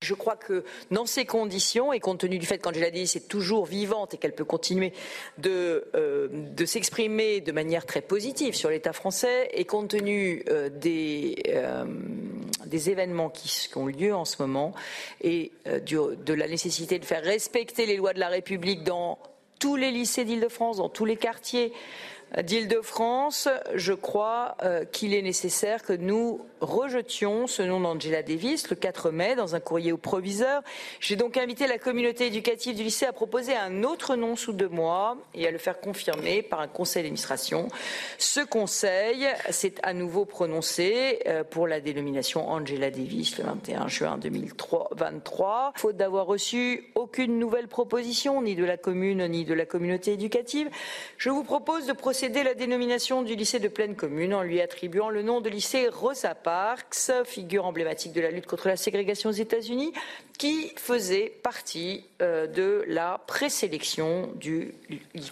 Je 0.00 0.14
crois 0.14 0.36
que 0.36 0.62
dans 0.92 1.06
ces 1.06 1.24
conditions, 1.24 1.92
et 1.92 1.98
compte 1.98 2.20
tenu 2.20 2.38
du 2.38 2.46
fait 2.46 2.58
qu'Angela 2.58 2.88
Davis 2.88 3.16
est 3.16 3.26
toujours 3.26 3.66
vivante 3.66 4.14
et 4.14 4.16
qu'elle 4.16 4.34
peut 4.34 4.44
continuer 4.44 4.92
de, 5.38 5.88
euh, 5.96 6.28
s'exprimer 6.66 7.40
de 7.40 7.50
manière 7.50 7.84
très 7.84 8.00
positive 8.00 8.54
sur 8.54 8.70
l'État 8.70 8.92
français, 8.92 9.50
et 9.52 9.64
compte 9.64 9.88
tenu 9.88 10.44
euh, 10.50 10.68
des, 10.68 11.42
euh, 11.48 11.84
des 12.66 12.90
événements 12.90 13.28
qui, 13.28 13.68
ont 13.74 13.86
lieu 13.86 14.14
en 14.14 14.24
ce 14.24 14.40
moment, 14.40 14.72
et 15.20 15.50
de 15.66 16.32
la 16.32 16.46
nécessité 16.46 17.00
de 17.00 17.04
faire 17.04 17.24
respecter 17.24 17.84
les 17.84 17.96
lois 17.96 18.12
de 18.12 18.20
la 18.20 18.28
République 18.28 18.84
dans 18.84 19.18
tous 19.58 19.74
les 19.74 19.90
lycées 19.90 20.24
d'Île-de-France, 20.24 20.76
dans 20.76 20.88
tous 20.88 21.06
les 21.06 21.16
quartiers 21.16 21.72
d'Île-de-France, 22.36 23.48
je 23.74 23.94
crois 23.94 24.56
euh, 24.62 24.84
qu'il 24.84 25.14
est 25.14 25.22
nécessaire 25.22 25.82
que 25.82 25.94
nous 25.94 26.44
rejetions 26.60 27.46
ce 27.46 27.62
nom 27.62 27.80
d'Angela 27.80 28.22
Davis 28.22 28.68
le 28.68 28.76
4 28.76 29.10
mai 29.10 29.34
dans 29.34 29.54
un 29.54 29.60
courrier 29.60 29.92
au 29.92 29.96
proviseur. 29.96 30.62
J'ai 31.00 31.16
donc 31.16 31.38
invité 31.38 31.66
la 31.66 31.78
communauté 31.78 32.26
éducative 32.26 32.76
du 32.76 32.82
lycée 32.82 33.06
à 33.06 33.12
proposer 33.12 33.56
un 33.56 33.82
autre 33.82 34.14
nom 34.14 34.36
sous 34.36 34.52
deux 34.52 34.68
mois 34.68 35.16
et 35.34 35.46
à 35.46 35.50
le 35.50 35.58
faire 35.58 35.80
confirmer 35.80 36.42
par 36.42 36.60
un 36.60 36.68
conseil 36.68 37.02
d'administration. 37.02 37.68
Ce 38.18 38.40
conseil 38.40 39.26
s'est 39.48 39.76
à 39.82 39.94
nouveau 39.94 40.26
prononcé 40.26 41.20
euh, 41.26 41.44
pour 41.44 41.66
la 41.66 41.80
dénomination 41.80 42.46
Angela 42.48 42.90
Davis 42.90 43.38
le 43.38 43.44
21 43.44 43.88
juin 43.88 44.18
2023. 44.18 45.72
Faute 45.76 45.96
d'avoir 45.96 46.26
reçu 46.26 46.90
aucune 46.94 47.38
nouvelle 47.38 47.68
proposition, 47.68 48.42
ni 48.42 48.54
de 48.54 48.64
la 48.64 48.76
commune, 48.76 49.26
ni 49.28 49.46
de 49.46 49.54
la 49.54 49.64
communauté 49.64 50.12
éducative, 50.12 50.68
je 51.16 51.30
vous 51.30 51.44
propose 51.44 51.86
de 51.86 51.92
procéder 51.92 52.17
à 52.26 52.42
la 52.42 52.54
dénomination 52.54 53.22
du 53.22 53.36
lycée 53.36 53.60
de 53.60 53.68
pleine 53.68 53.94
commune 53.94 54.34
en 54.34 54.42
lui 54.42 54.60
attribuant 54.60 55.08
le 55.08 55.22
nom 55.22 55.40
de 55.40 55.48
lycée 55.48 55.88
Rosa 55.88 56.34
Parks, 56.34 57.12
figure 57.24 57.64
emblématique 57.64 58.12
de 58.12 58.20
la 58.20 58.30
lutte 58.30 58.46
contre 58.46 58.66
la 58.66 58.76
ségrégation 58.76 59.30
aux 59.30 59.32
États-Unis, 59.32 59.92
qui 60.36 60.72
faisait 60.76 61.32
partie 61.42 62.04
euh, 62.20 62.46
de 62.46 62.84
la 62.88 63.22
présélection 63.26 64.32
du 64.34 64.74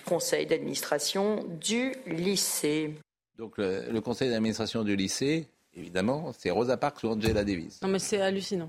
conseil 0.05 0.47
d'administration 0.47 1.45
du 1.61 1.93
lycée. 2.07 2.95
Donc 3.37 3.59
le 3.59 3.99
conseil 4.01 4.30
d'administration 4.30 4.84
du 4.84 4.95
lycée, 4.95 5.49
évidemment, 5.77 6.33
c'est 6.39 6.51
Rosa 6.51 6.77
Parks 6.77 7.03
ou 7.05 7.09
Angela 7.09 7.45
Davis. 7.45 7.79
Non, 7.83 7.89
mais 7.89 7.99
c'est 7.99 8.20
hallucinant. 8.20 8.68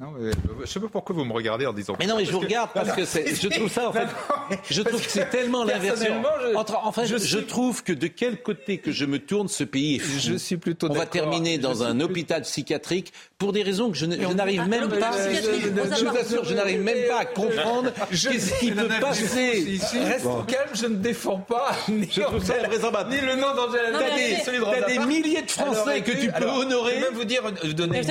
Je 0.61 0.65
sais 0.67 0.79
pas 0.79 0.87
pourquoi 0.89 1.15
vous 1.15 1.25
me 1.25 1.33
regardez 1.33 1.65
en 1.65 1.73
disant. 1.73 1.95
Mais 1.99 2.05
non, 2.05 2.17
mais 2.17 2.25
je 2.25 2.31
vous 2.31 2.39
regarde 2.39 2.69
parce 2.73 2.91
que 2.91 3.05
c'est- 3.05 3.33
je 3.35 3.47
trouve 3.47 3.69
ça 3.71 3.89
en 3.89 3.93
fait. 3.93 4.07
Je 4.69 4.81
trouve 4.81 5.01
que 5.03 5.09
c'est 5.09 5.29
tellement 5.29 5.63
l'inversion. 5.65 6.05
personnellement, 6.21 6.29
je- 6.41 6.75
Enfin, 6.87 7.03
je, 7.05 7.17
je 7.17 7.37
suis- 7.37 7.45
trouve 7.45 7.83
que 7.83 7.91
de 7.93 8.07
quel 8.07 8.41
côté 8.41 8.77
que 8.77 8.91
je 8.91 9.05
me 9.05 9.19
tourne, 9.19 9.47
ce 9.49 9.63
pays 9.65 9.95
est 9.95 9.99
fou. 9.99 10.19
Je 10.19 10.35
suis 10.35 10.55
plutôt 10.57 10.89
On 10.89 10.93
va 10.93 11.05
terminer 11.05 11.57
dans 11.57 11.83
un 11.83 11.93
plus- 11.95 12.03
hôpital 12.05 12.41
psychiatrique 12.43 13.11
pour 13.37 13.53
des 13.53 13.61
raisons 13.61 13.91
que 13.91 13.97
je, 13.97 14.05
n'arrive 14.07 14.67
même 14.67 14.89
pas. 14.89 15.11
psychiatrique, 15.11 15.65
Je 15.99 16.05
vous 16.05 16.17
assure, 16.17 16.43
je 16.43 16.55
n'arrive 16.55 16.81
même 16.81 17.07
pas 17.07 17.19
à 17.19 17.25
comprendre 17.25 17.91
qu'est-ce 18.09 18.59
qui 18.59 18.71
peut 18.71 18.87
passer. 18.99 19.63
Ici, 19.67 19.99
reste 19.99 20.25
calme, 20.47 20.69
je 20.73 20.87
ne 20.87 20.95
défends 20.95 21.37
pas 21.47 21.71
ni, 21.87 22.07
le 22.07 23.35
nom 23.35 23.53
d'Angela 23.55 23.99
T'as 23.99 24.87
des, 24.87 24.99
milliers 25.05 25.43
de 25.43 25.51
Français 25.51 26.01
que 26.01 26.11
tu 26.11 26.31
peux 26.31 26.45
honorer. 26.47 26.93
Je 26.95 26.99
vais 26.99 27.05
même 27.05 27.13
vous 27.13 27.25
dire, 27.25 27.41
euh, 27.45 27.73
donner 27.73 28.01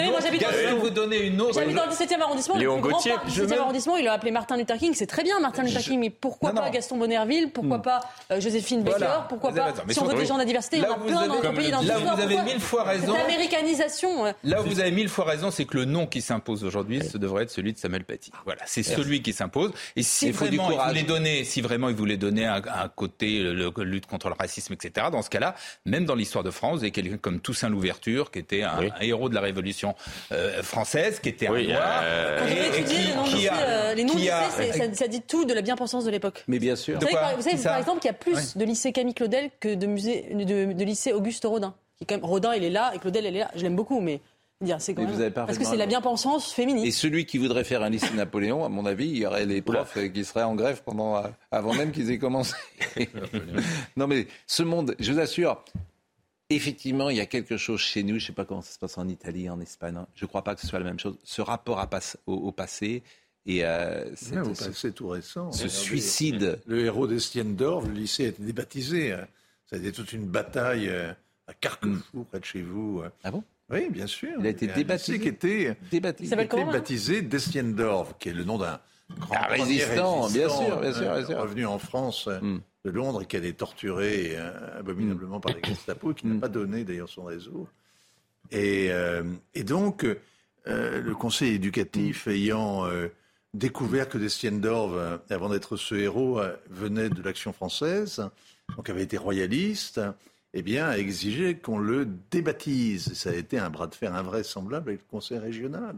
vous 0.81 0.91
donner 0.91 1.23
une 1.27 1.41
autre. 1.41 1.55
J'habite 1.55 1.77
dans 1.77 1.87
le 1.87 1.91
17e 1.91 2.21
arrondissement, 2.21 2.57
Léon 2.57 2.77
le 2.77 2.83
plus 2.83 2.89
grand 2.91 2.99
Gauthier. 2.99 3.13
parc 3.13 3.27
du 3.27 3.33
Je 3.33 3.43
17e 3.43 3.47
veux- 3.55 3.61
arrondissement, 3.61 3.97
il 3.97 4.05
l'a 4.05 4.13
appelé 4.13 4.31
Martin 4.31 4.57
Luther 4.57 4.79
King, 4.79 4.93
c'est 4.95 5.07
très 5.07 5.25
bien 5.25 5.41
Martin 5.41 5.65
Luther 5.65 5.81
King, 5.81 5.99
mais 5.99 6.11
pourquoi 6.11 6.53
pas. 6.53 6.71
Gaston 6.71 6.99
Bonnerville, 6.99 7.51
pourquoi 7.51 7.83
pas 7.83 8.01
euh, 8.31 8.41
Joséphine 8.41 8.83
Baker, 8.83 9.25
pourquoi 9.29 9.53
pas, 9.53 9.73
si 9.89 9.99
on 10.01 10.05
veut 10.05 10.15
des 10.15 10.27
gens 10.27 10.35
de 10.35 10.41
la 10.41 10.45
diversité, 10.45 10.77
il 10.77 10.83
y 10.85 10.87
en 10.87 10.93
a 10.93 10.99
plein 10.99 11.27
dans 11.27 11.35
notre 11.35 11.53
pays, 11.53 11.71
le 11.73 11.83
le 11.83 11.89
là 11.89 11.97
vous 11.99 12.21
avez 12.23 12.43
mille 12.43 12.61
fois 12.61 12.85
raison. 12.85 13.13
Cette 13.15 13.25
américanisation. 13.25 14.27
euh, 14.27 14.33
Là 14.45 14.63
où 14.63 14.67
vous 14.67 14.81
avez 14.81 14.91
mille 14.93 15.09
fois 15.17 15.25
raison, 15.25 15.51
c'est 15.51 15.65
que 15.65 15.77
le 15.77 15.85
nom 15.85 16.07
qui 16.07 16.23
s'impose 16.23 16.63
aujourd'hui, 16.65 17.03
ce 17.05 17.19
devrait 17.19 17.43
être 17.43 17.51
celui 17.51 17.73
de 17.73 17.79
Samuel 17.79 18.05
Paty. 18.05 18.31
Voilà, 18.45 18.63
c'est 18.67 18.83
celui 18.85 19.23
qui 19.23 19.33
s'impose. 19.33 19.73
Et 19.97 20.03
si 20.03 20.27
Il 20.29 20.33
vraiment 20.33 20.71
il 20.71 20.79
voulait 20.89 21.03
donner, 21.03 21.45
si 21.45 21.61
vraiment 21.61 21.89
il 21.89 21.95
voulait 21.97 22.17
donner 22.17 22.47
un, 22.47 22.63
un 22.65 22.89
côté 22.89 23.41
le, 23.43 23.53
le- 23.77 23.85
lutte 23.85 24.07
contre 24.07 24.29
le 24.29 24.35
racisme, 24.39 24.73
etc. 24.75 25.09
Dans 25.11 25.23
ce 25.23 25.31
cas-là, 25.31 25.55
même 25.85 26.05
dans 26.05 26.15
l'histoire 26.15 26.45
de 26.45 26.51
France, 26.51 26.75
vous 26.79 26.83
avez 26.85 26.91
quelqu'un 26.93 27.17
comme 27.17 27.41
Toussaint 27.41 27.69
Louverture, 27.69 28.31
qui 28.31 28.39
était 28.39 28.63
un, 28.63 28.79
Oui. 28.79 28.91
un 28.99 29.03
héros 29.03 29.29
de 29.29 29.35
la 29.35 29.41
Révolution 29.41 29.95
euh, 30.33 30.63
française, 30.63 31.19
qui 31.21 31.31
était 31.31 31.49
Oui, 31.49 31.73
un 31.73 31.75
noir. 31.77 32.01
euh, 32.05 32.47
Et- 32.49 32.81
et 32.81 32.85
qui- 32.85 33.37
qui 33.39 33.49
a- 33.49 33.57
euh, 33.59 33.95
les 33.95 34.05
noms 34.05 34.15
qui 34.15 34.29
a- 34.31 34.47
lycées, 34.47 34.73
c'est- 34.73 34.79
ça, 34.79 34.95
ça 34.95 35.09
dit 35.09 35.23
tout 35.23 35.45
de 35.45 35.55
la 35.55 35.63
bien-pensance 35.63 36.05
de 36.05 36.11
l'époque. 36.11 36.45
Mais 36.49 36.59
bien 36.59 36.77
sûr. 36.77 36.95
Vous 36.97 37.01
savez, 37.03 37.13
par, 37.15 37.37
vous 37.37 37.43
savez, 37.43 37.57
Qui 37.57 37.63
ça 37.63 37.71
par 37.71 37.79
exemple 37.79 38.01
qu'il 38.01 38.09
y 38.09 38.11
a 38.11 38.15
plus 38.15 38.57
de 38.57 38.65
lycée 38.65 38.93
Camille 38.93 39.15
Claudel 39.15 39.51
que 39.61 39.75
de, 39.75 39.87
musée, 39.87 40.27
de, 40.35 40.73
de 40.73 40.85
lycée 40.85 41.13
Auguste 41.13 41.45
Rodin. 41.45 41.75
Qui 41.99 42.05
est 42.05 42.07
quand 42.07 42.17
même, 42.17 42.25
Rodin, 42.25 42.53
il 42.55 42.63
est 42.65 42.71
là 42.71 42.93
et 42.95 42.99
Claudel, 42.99 43.25
elle 43.25 43.37
est 43.37 43.41
là. 43.41 43.51
Je 43.57 43.63
l'aime 43.63 43.77
beaucoup, 43.77 44.01
mais 44.01 44.21
dire, 44.65 44.81
c'est 44.81 44.95
quand 44.95 45.03
Mais 45.03 45.07
même- 45.09 45.17
vous 45.17 45.21
avez 45.21 45.31
parce 45.31 45.59
que 45.59 45.65
c'est 45.65 45.77
la 45.77 45.87
bien-pensance 45.87 46.51
Et 46.53 46.55
féministe. 46.55 46.99
celui 46.99 47.27
qui 47.27 47.37
voudrait 47.39 47.65
faire 47.65 47.83
un 47.83 47.91
lycée 47.91 48.13
Napoléon, 48.15 48.65
à 48.65 48.69
mon 48.69 48.87
avis, 48.87 49.07
il 49.09 49.19
y 49.19 49.27
aurait 49.27 49.45
les 49.47 49.61
profs 49.63 49.99
qui 50.13 50.25
seraient 50.25 50.45
en 50.45 50.55
grève 50.55 50.83
pendant, 50.85 51.17
euh, 51.17 51.29
avant 51.51 51.75
même 51.75 51.93
qu'ils 51.93 52.11
aient 52.11 52.19
commencé. 52.19 52.55
non 53.97 54.07
mais 54.07 54.27
ce 54.47 54.63
monde, 54.63 54.95
je 54.99 55.13
vous 55.13 55.19
assure, 55.21 55.63
effectivement, 56.51 57.11
il 57.11 57.17
y 57.17 57.21
a 57.21 57.27
quelque 57.27 57.57
chose 57.57 57.81
chez 57.81 58.03
nous, 58.03 58.19
je 58.19 58.25
ne 58.25 58.27
sais 58.29 58.33
pas 58.33 58.45
comment 58.45 58.63
ça 58.63 58.73
se 58.73 58.79
passe 58.79 58.97
en 58.99 59.09
Italie, 59.09 59.51
en 59.51 59.61
Espagne, 59.61 59.97
hein. 59.97 60.07
je 60.15 60.25
ne 60.25 60.29
crois 60.29 60.43
pas 60.43 60.55
que 60.55 60.61
ce 60.61 60.67
soit 60.67 60.79
la 60.79 60.85
même 60.87 60.99
chose. 60.99 61.17
Ce 61.25 61.43
rapport 61.43 61.79
à 61.81 61.89
passe- 61.89 62.17
au, 62.27 62.35
au 62.35 62.53
passé 62.53 63.03
et 63.45 63.61
euh, 63.65 64.05
Ouais, 64.33 64.39
au 64.41 64.55
ce, 64.55 64.65
passé 64.65 64.93
tout 64.93 65.09
récent. 65.09 65.53
ce 65.53 65.69
suicide. 65.69 66.61
Le 66.67 66.85
héros 66.85 67.07
d'Estienne 67.07 67.57
d'Or, 67.57 67.83
le 67.83 67.93
lycée 67.93 68.25
a 68.25 68.29
été 68.29 68.43
débaptisé. 68.43 69.13
hein. 69.13 69.27
Ça 69.69 69.77
a 69.77 69.79
été 69.81 69.93
toute 69.93 70.13
une 70.13 70.27
bataille 70.27 70.89
euh, 70.89 71.13
à 71.47 71.53
Carquefou, 71.55 72.25
près 72.25 72.41
de 72.41 72.45
chez 72.45 72.63
vous. 72.63 73.03
euh. 73.05 73.11
Ah 73.25 73.31
bon? 73.33 73.43
Oui, 73.71 73.89
bien 73.91 74.07
sûr. 74.07 74.37
Il 74.41 74.47
a 74.47 74.51
été 74.51 74.67
débaptisé 74.69 75.13
lycée 75.19 75.23
qui 75.23 75.29
était, 75.29 75.77
Débaptisé. 75.91 76.35
Il 76.37 76.41
était 76.41 76.65
baptisé 76.65 77.23
d'Estienne 77.23 77.75
d'Or, 77.75 78.17
qui 78.19 78.29
est 78.29 78.33
le 78.33 78.45
nom 78.45 78.59
d'un 78.59 78.79
grand 79.19 79.47
résistant, 79.49 80.29
bien 80.29 80.49
sûr, 80.49 80.81
bien 80.81 80.93
sûr, 80.93 81.11
euh, 81.11 81.17
bien 81.19 81.27
sûr. 81.27 81.39
revenu 81.41 81.67
en 81.67 81.79
France 81.79 82.29
euh, 82.29 82.41
Mm. 82.41 82.61
de 82.85 82.91
Londres 82.91 83.23
et 83.23 83.27
qui 83.27 83.37
a 83.37 83.39
été 83.41 83.53
torturé 83.53 84.35
euh, 84.37 84.79
abominablement 84.79 85.41
par 85.41 85.53
les 85.55 85.63
Gestapo, 85.65 86.13
et 86.13 86.15
qui 86.15 86.27
Mm. 86.27 86.35
n'a 86.35 86.41
pas 86.41 86.49
donné 86.49 86.85
d'ailleurs 86.85 87.09
son 87.09 87.25
réseau. 87.25 87.69
Et, 88.53 88.89
euh, 88.93 89.25
et 89.55 89.65
donc, 89.65 90.05
euh, 90.05 91.01
le 91.01 91.15
conseil 91.17 91.55
éducatif 91.55 92.29
ayant 92.29 92.87
euh, 92.87 93.09
découvert 93.55 94.09
que 94.09 94.19
Destienne-Dorve, 94.19 94.97
euh, 94.97 95.19
avant 95.31 95.49
d'être 95.49 95.77
ce 95.77 95.97
héros, 95.97 96.41
venait 96.71 97.09
de 97.09 97.21
l'action 97.23 97.53
française, 97.53 98.23
donc 98.77 98.89
avait 98.91 99.03
été 99.03 99.17
royaliste, 99.17 100.01
eh 100.59 100.63
bien, 100.63 100.87
a 100.87 100.97
exigé 100.97 101.55
qu'on 101.55 101.77
le 101.77 102.09
débaptise. 102.31 103.13
Ça 103.13 103.29
a 103.29 103.35
été 103.35 103.59
un 103.59 103.69
bras 103.69 103.89
de 103.89 103.95
fer 103.95 104.15
invraisemblable 104.15 104.89
avec 104.89 105.03
le 105.03 105.07
conseil 105.11 105.37
régional. 105.37 105.97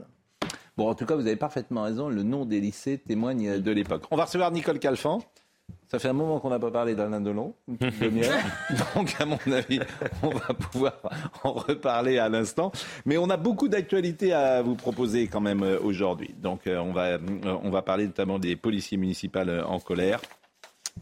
Bon, 0.76 0.88
en 0.88 0.96
tout 0.96 1.06
cas, 1.06 1.14
vous 1.14 1.26
avez 1.28 1.36
parfaitement 1.36 1.84
raison, 1.84 2.08
le 2.08 2.24
nom 2.24 2.44
des 2.44 2.58
lycées 2.60 2.98
témoigne 2.98 3.60
de 3.60 3.70
l'époque. 3.70 4.02
On 4.10 4.16
va 4.16 4.24
recevoir 4.24 4.50
Nicole 4.50 4.80
Calfan. 4.80 5.20
Ça 5.86 6.00
fait 6.00 6.08
un 6.08 6.12
moment 6.12 6.40
qu'on 6.40 6.50
n'a 6.50 6.58
pas 6.58 6.72
parlé 6.72 6.96
d'Alain 6.96 7.20
Delon, 7.20 7.54
une 7.68 7.78
petite 7.78 8.00
demi-heure. 8.02 8.40
Donc, 8.96 9.14
à 9.20 9.26
mon 9.26 9.38
avis, 9.52 9.78
on 10.24 10.30
va 10.30 10.54
pouvoir 10.54 10.94
en 11.44 11.52
reparler 11.52 12.18
à 12.18 12.28
l'instant. 12.28 12.72
Mais 13.06 13.16
on 13.16 13.30
a 13.30 13.36
beaucoup 13.36 13.68
d'actualités 13.68 14.32
à 14.32 14.60
vous 14.60 14.74
proposer 14.74 15.28
quand 15.28 15.40
même 15.40 15.62
euh, 15.62 15.78
aujourd'hui. 15.80 16.34
Donc, 16.42 16.66
euh, 16.66 16.78
on, 16.78 16.92
va, 16.92 17.04
euh, 17.04 17.18
on 17.62 17.70
va 17.70 17.82
parler 17.82 18.06
notamment 18.06 18.40
des 18.40 18.56
policiers 18.56 18.98
municipaux 18.98 19.38
en 19.38 19.78
colère. 19.78 20.20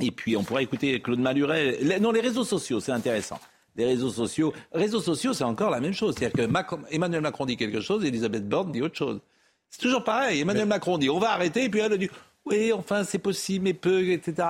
Et 0.00 0.10
puis, 0.10 0.36
on 0.36 0.42
pourra 0.44 0.62
écouter 0.62 1.00
Claude 1.00 1.18
Maluret. 1.20 1.78
Les- 1.80 2.00
non, 2.00 2.12
les 2.12 2.20
réseaux 2.20 2.44
sociaux, 2.44 2.80
c'est 2.80 2.92
intéressant. 2.92 3.38
Les 3.76 3.84
réseaux 3.84 4.10
sociaux. 4.10 4.52
Réseaux 4.72 5.00
sociaux, 5.00 5.32
c'est 5.34 5.44
encore 5.44 5.70
la 5.70 5.80
même 5.80 5.92
chose. 5.92 6.14
C'est-à-dire 6.16 6.44
que 6.46 6.50
Macron- 6.50 6.80
Emmanuel 6.90 7.20
Macron 7.20 7.44
dit 7.46 7.56
quelque 7.56 7.80
chose, 7.80 8.04
Elisabeth 8.04 8.48
Borne 8.48 8.72
dit 8.72 8.82
autre 8.82 8.96
chose. 8.96 9.20
C'est 9.68 9.80
toujours 9.82 10.04
pareil. 10.04 10.40
Emmanuel 10.40 10.66
Macron 10.66 10.96
dit 10.98 11.10
on 11.10 11.18
va 11.18 11.32
arrêter, 11.32 11.64
et 11.64 11.68
puis 11.68 11.80
elle 11.80 11.96
dit 11.98 12.08
oui, 12.44 12.72
enfin, 12.72 13.04
c'est 13.04 13.18
possible, 13.18 13.64
mais 13.64 13.74
peu, 13.74 14.08
etc. 14.10 14.48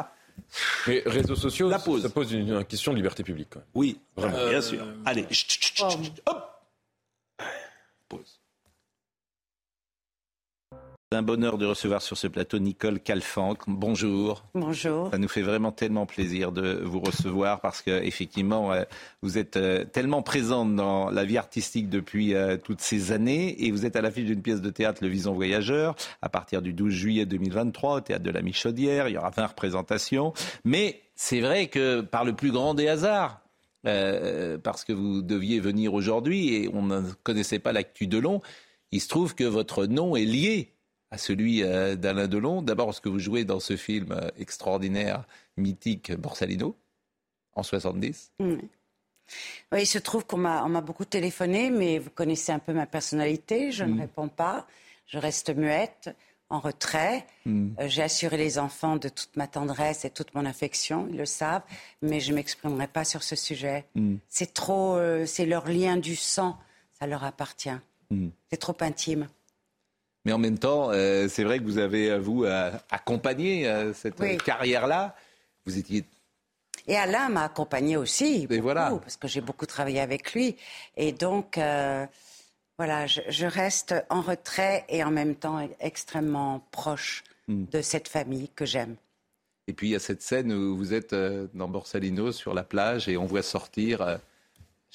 Mais 0.86 1.02
réseaux 1.06 1.34
sociaux, 1.34 1.68
La 1.70 1.78
ça 1.78 2.08
pose 2.10 2.32
une, 2.32 2.48
une 2.48 2.64
question 2.64 2.92
de 2.92 2.96
liberté 2.98 3.22
publique. 3.24 3.54
Oui, 3.74 3.98
Vraiment. 4.16 4.48
bien 4.50 4.60
sûr. 4.60 4.86
Allez, 5.06 5.24
chut, 5.30 5.50
chut, 5.50 5.62
chut, 5.62 5.76
chut, 5.90 6.04
chut, 6.04 6.22
hop 6.26 6.52
Pause. 8.08 8.38
C'est 10.72 11.05
un 11.16 11.22
bonheur 11.22 11.58
de 11.58 11.66
recevoir 11.66 12.02
sur 12.02 12.16
ce 12.16 12.26
plateau 12.26 12.58
Nicole 12.58 13.00
Calfanc. 13.00 13.56
Bonjour. 13.66 14.44
Bonjour. 14.54 15.10
Ça 15.10 15.18
nous 15.18 15.28
fait 15.28 15.42
vraiment 15.42 15.72
tellement 15.72 16.04
plaisir 16.04 16.52
de 16.52 16.82
vous 16.84 17.00
recevoir 17.00 17.60
parce 17.60 17.80
que 17.82 17.90
effectivement, 17.90 18.72
euh, 18.72 18.82
vous 19.22 19.38
êtes 19.38 19.56
euh, 19.56 19.84
tellement 19.84 20.22
présente 20.22 20.76
dans 20.76 21.10
la 21.10 21.24
vie 21.24 21.38
artistique 21.38 21.88
depuis 21.88 22.34
euh, 22.34 22.56
toutes 22.56 22.82
ces 22.82 23.12
années 23.12 23.64
et 23.64 23.70
vous 23.70 23.86
êtes 23.86 23.96
à 23.96 24.02
l'affiche 24.02 24.26
d'une 24.26 24.42
pièce 24.42 24.60
de 24.60 24.70
théâtre 24.70 24.98
Le 25.02 25.08
Vison 25.08 25.32
Voyageur 25.32 25.96
à 26.20 26.28
partir 26.28 26.60
du 26.60 26.72
12 26.74 26.92
juillet 26.92 27.26
2023 27.26 27.96
au 27.96 28.00
théâtre 28.00 28.24
de 28.24 28.30
la 28.30 28.42
Michaudière. 28.42 29.08
Il 29.08 29.14
y 29.14 29.18
aura 29.18 29.30
20 29.30 29.46
représentations. 29.46 30.34
Mais 30.64 31.00
c'est 31.14 31.40
vrai 31.40 31.68
que 31.68 32.02
par 32.02 32.24
le 32.24 32.34
plus 32.34 32.52
grand 32.52 32.74
des 32.74 32.88
hasards, 32.88 33.40
euh, 33.86 34.58
parce 34.58 34.84
que 34.84 34.92
vous 34.92 35.22
deviez 35.22 35.60
venir 35.60 35.94
aujourd'hui 35.94 36.54
et 36.54 36.70
on 36.72 36.82
ne 36.82 37.02
connaissait 37.22 37.58
pas 37.58 37.72
l'actu 37.72 38.06
Delon. 38.06 38.42
Il 38.92 39.00
se 39.00 39.08
trouve 39.08 39.34
que 39.34 39.44
votre 39.44 39.86
nom 39.86 40.16
est 40.16 40.24
lié 40.24 40.75
à 41.10 41.18
celui 41.18 41.62
euh, 41.62 41.94
d'Alain 41.96 42.28
Delon. 42.28 42.62
D'abord 42.62 42.86
parce 42.86 43.00
que 43.00 43.08
vous 43.08 43.18
jouez 43.18 43.44
dans 43.44 43.60
ce 43.60 43.76
film 43.76 44.12
euh, 44.12 44.28
extraordinaire, 44.38 45.24
mythique, 45.56 46.12
Borsalino, 46.12 46.76
en 47.54 47.62
70. 47.62 48.32
Oui. 48.40 48.58
Oui, 49.72 49.82
il 49.82 49.86
se 49.86 49.98
trouve 49.98 50.24
qu'on 50.24 50.36
m'a, 50.36 50.80
beaucoup 50.80 51.04
téléphoné, 51.04 51.70
mais 51.70 51.98
vous 51.98 52.10
connaissez 52.10 52.52
un 52.52 52.60
peu 52.60 52.72
ma 52.72 52.86
personnalité. 52.86 53.72
Je 53.72 53.84
ne 53.84 53.94
Mm. 53.94 54.00
réponds 54.00 54.28
pas. 54.28 54.66
Je 55.06 55.18
reste 55.18 55.50
muette, 55.54 56.14
en 56.48 56.60
retrait. 56.60 57.26
Mm. 57.44 57.70
Euh, 57.80 57.88
j'ai 57.88 58.02
assuré 58.02 58.36
les 58.36 58.58
enfants 58.58 58.96
de 58.96 59.08
toute 59.08 59.34
ma 59.36 59.48
tendresse 59.48 60.04
et 60.04 60.10
toute 60.10 60.32
mon 60.34 60.44
affection. 60.46 61.08
Ils 61.10 61.16
le 61.16 61.26
savent, 61.26 61.62
mais 62.02 62.20
je 62.20 62.32
m'exprimerai 62.32 62.86
pas 62.86 63.04
sur 63.04 63.24
ce 63.24 63.34
sujet. 63.34 63.84
Mm. 63.96 64.16
C'est 64.28 64.54
trop, 64.54 64.96
euh, 64.96 65.26
c'est 65.26 65.46
leur 65.46 65.66
lien 65.68 65.96
du 65.96 66.14
sang. 66.14 66.56
Ça 66.98 67.06
leur 67.06 67.24
appartient. 67.24 67.76
C'est 68.48 68.56
trop 68.58 68.76
intime. 68.80 69.26
Mais 70.26 70.32
en 70.32 70.38
même 70.38 70.58
temps, 70.58 70.90
euh, 70.90 71.28
c'est 71.28 71.44
vrai 71.44 71.60
que 71.60 71.64
vous 71.64 71.78
avez, 71.78 72.10
euh, 72.10 72.18
vous, 72.18 72.42
euh, 72.44 72.72
accompagné 72.90 73.68
euh, 73.68 73.94
cette 73.94 74.18
Oui. 74.18 74.36
carrière-là. 74.38 75.14
Vous 75.66 75.78
étiez 75.78 76.04
Et 76.88 76.96
Alain 76.96 77.28
m'a 77.28 77.44
accompagné 77.44 77.96
aussi, 77.96 78.48
beaucoup, 78.48 78.60
voilà. 78.60 78.90
parce 79.00 79.16
que 79.16 79.28
j'ai 79.28 79.40
beaucoup 79.40 79.66
travaillé 79.66 80.00
avec 80.00 80.32
lui. 80.34 80.56
Et 80.96 81.12
donc, 81.12 81.56
voilà, 82.78 83.06
je, 83.06 83.20
je 83.28 83.46
reste 83.46 83.94
en 84.10 84.20
retrait 84.20 84.84
et 84.88 85.04
en 85.04 85.12
même 85.12 85.36
temps 85.36 85.64
e- 85.64 85.70
extrêmement 85.80 86.60
proche 86.72 87.22
Mm. 87.48 87.66
de 87.70 87.80
cette 87.80 88.08
famille 88.08 88.48
que 88.56 88.64
j'aime. 88.66 88.96
Et 89.68 89.72
puis 89.72 89.86
il 89.86 89.90
y 89.92 89.94
a 89.94 90.00
cette 90.00 90.20
scène 90.22 90.52
où 90.52 90.76
vous 90.76 90.92
êtes 90.94 91.14
dans 91.54 91.68
Borsalino 91.68 92.32
sur 92.32 92.52
la 92.54 92.64
plage 92.64 93.08
et 93.08 93.16
on 93.16 93.24
voit 93.24 93.42
sortir 93.44 94.18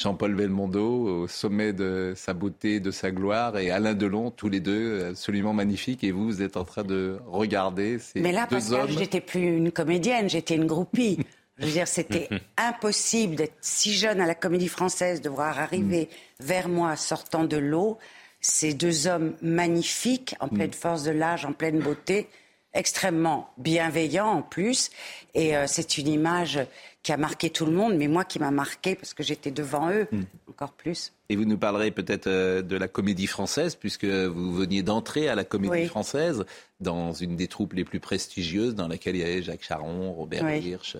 Jean-Paul 0.02 0.36
Belmondo 0.36 1.24
au 1.24 1.28
sommet 1.28 1.74
de 1.74 2.14
sa 2.16 2.34
beauté, 2.34 2.80
de 2.80 2.91
sa 2.91 3.12
gloire 3.12 3.58
et 3.58 3.72
Alain 3.72 3.93
Delon, 3.93 4.32
tous 4.32 4.49
les 4.49 4.60
deux 4.60 5.06
absolument 5.10 5.54
magnifiques. 5.54 6.04
Et 6.04 6.12
vous, 6.12 6.26
vous 6.26 6.41
êtes 6.41 6.58
en 6.58 6.64
train 6.64 6.84
de 6.84 7.18
regarder 7.28 7.99
ces 7.99 8.20
Mais 8.20 8.32
là, 8.32 8.47
deux 8.49 8.58
Pascal, 8.58 8.82
hommes. 8.82 8.91
je 8.91 8.99
n'étais 8.99 9.22
plus 9.22 9.58
une 9.58 9.72
comédienne, 9.72 10.30
j'étais 10.30 10.56
une 10.56 10.68
groupie. 10.68 11.20
Je 11.58 11.66
veux 11.68 11.72
dire, 11.72 11.88
c'était 11.88 12.30
impossible 12.58 13.36
d'être 13.36 13.56
si 13.62 13.93
jeune 13.93 14.20
à 14.20 14.26
la 14.26 14.36
comédie 14.36 14.68
française, 14.68 15.22
de 15.22 15.30
voir 15.30 15.60
arriver 15.60 16.10
vers 16.39 16.68
moi 16.68 16.95
sortant 16.95 17.43
de 17.43 17.58
l'eau 17.58 17.97
ces 18.41 18.74
deux 18.74 19.08
hommes 19.08 19.36
magnifiques, 19.41 20.36
en 20.39 20.47
pleine 20.47 20.74
force 20.74 21.04
de 21.04 21.12
l'âge, 21.12 21.45
en 21.45 21.54
pleine 21.54 21.80
beauté, 21.80 22.28
extrêmement 22.74 23.54
bienveillants 23.58 24.30
en 24.30 24.41
plus. 24.41 24.89
Et 25.36 25.56
euh, 25.56 25.66
c'est 25.68 25.97
une 25.97 26.08
image 26.08 26.60
qui 27.04 27.12
a 27.12 27.18
marqué 27.18 27.49
tout 27.49 27.66
le 27.66 27.72
monde, 27.72 27.95
mais 27.95 28.08
moi 28.08 28.24
qui 28.26 28.38
m'a 28.38 28.52
marqué 28.52 28.95
parce 28.95 29.14
que 29.14 29.24
j'étais 29.24 29.49
devant 29.52 29.89
eux, 29.91 30.08
encore 30.49 30.72
plus. 30.74 31.14
Et 31.30 31.36
vous 31.36 31.45
nous 31.45 31.58
parlerez 31.58 31.89
peut-être 31.91 32.28
euh, 32.28 32.62
de 32.62 32.76
la 32.78 32.88
comédie 32.88 33.26
française, 33.28 33.76
puisque 33.76 34.06
vous 34.06 34.54
veniez 34.54 34.84
d'entrer 34.84 35.28
à 35.28 35.34
la 35.36 35.43
comédie 35.43 35.72
Oui. 35.74 35.86
française, 35.88 36.45
dans 36.80 37.14
une 37.14 37.36
des 37.36 37.47
troupes 37.47 37.74
les 37.74 37.86
plus 37.86 37.99
prestigieuses, 37.99 38.76
dans 38.76 38.88
laquelle 38.88 39.16
il 39.16 39.22
y 39.22 39.24
avait 39.24 39.41
Jacques 39.41 39.64
Charon, 39.64 40.14
Robert 40.14 40.43
Oui. 40.43 40.60
Hirsch, 40.60 40.97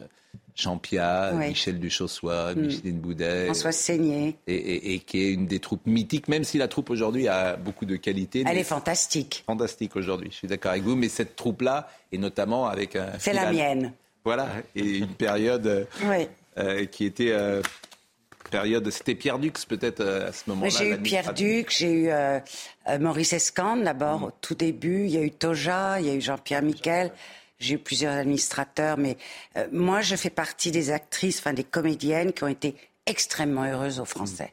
Jean 0.56 0.78
Pia, 0.78 1.34
Oui. 1.36 1.49
Michel 1.49 1.80
Duchossois, 1.80 2.56
Mm. 2.56 2.62
Micheline 2.62 2.99
Boudet. 2.99 3.45
François 3.45 3.72
Seigné. 3.72 4.38
Et, 4.47 4.56
et- 4.56 4.93
et 4.95 4.99
qui 4.99 5.22
est 5.22 5.32
une 5.34 5.45
des 5.45 5.60
troupes 5.60 5.86
mythiques, 5.86 6.28
même 6.30 6.43
si 6.45 6.58
la 6.58 6.68
troupe 6.68 6.89
aujourd'hui 6.89 7.28
a 7.28 7.58
beaucoup 7.58 7.86
de 7.86 7.95
qualités. 7.95 8.43
Elle 8.47 8.58
est 8.58 8.64
fantastique. 8.64 9.43
fantastique 9.45 9.95
aujourd'hui, 9.95 10.30
je 10.32 10.36
suis 10.38 10.47
d'accord 10.47 10.72
avec 10.72 10.84
vous, 10.84 10.95
mais 10.95 11.10
cette 11.10 11.36
troupe-là, 11.36 11.88
et 12.12 12.18
notamment 12.18 12.66
avec 12.68 12.95
un... 12.95 13.08
C'est 13.20 13.34
la 13.34 13.52
mienne. 13.52 13.93
Voilà, 14.24 14.49
et 14.76 14.97
une 14.99 15.13
période 15.15 15.65
euh, 15.67 15.86
Oui. 16.05 16.28
euh, 16.57 16.86
qui 16.86 17.05
était... 17.05 17.32
euh, 17.32 17.61
période, 18.49 18.89
c'était 18.89 19.15
Pierre 19.15 19.39
Dux 19.39 19.53
peut-être 19.65 20.01
euh, 20.01 20.28
à 20.28 20.34
ce 20.34 20.43
moment-là. 20.49 20.69
J'ai 20.69 20.89
eu 20.89 20.97
Pierre. 20.97 21.34
Duc, 21.34 21.69
j'ai 21.69 21.91
eu 21.91 22.09
Maurice 22.99 23.32
Escande 23.32 23.84
d'abord 23.84 24.24
au 24.24 24.32
tout 24.41 24.55
début, 24.55 25.05
il 25.05 25.11
y 25.11 25.17
a 25.17 25.22
eu 25.22 25.32
Toja, 25.32 26.01
il 26.01 26.07
y 26.07 26.09
a 26.09 26.13
eu 26.15 26.19
Jean-Pierre 26.22 26.61
Miquel, 26.61 27.11
j'ai 27.59 27.76
eu 27.76 27.78
plusieurs 27.78 28.13
administrateurs, 28.13 28.97
mais 28.97 29.15
euh, 29.55 29.67
moi 29.72 30.01
je 30.01 30.17
fais 30.17 30.30
partie 30.30 30.72
des 30.72 30.91
actrices, 30.91 31.39
enfin 31.39 31.53
des 31.53 31.63
comédiennes 31.63 32.34
qui 32.34 32.43
ont 32.43 32.49
été 32.49 32.76
extrêmement 33.05 33.63
heureuses 33.63 34.01
aux 34.01 34.05
Français. 34.05 34.51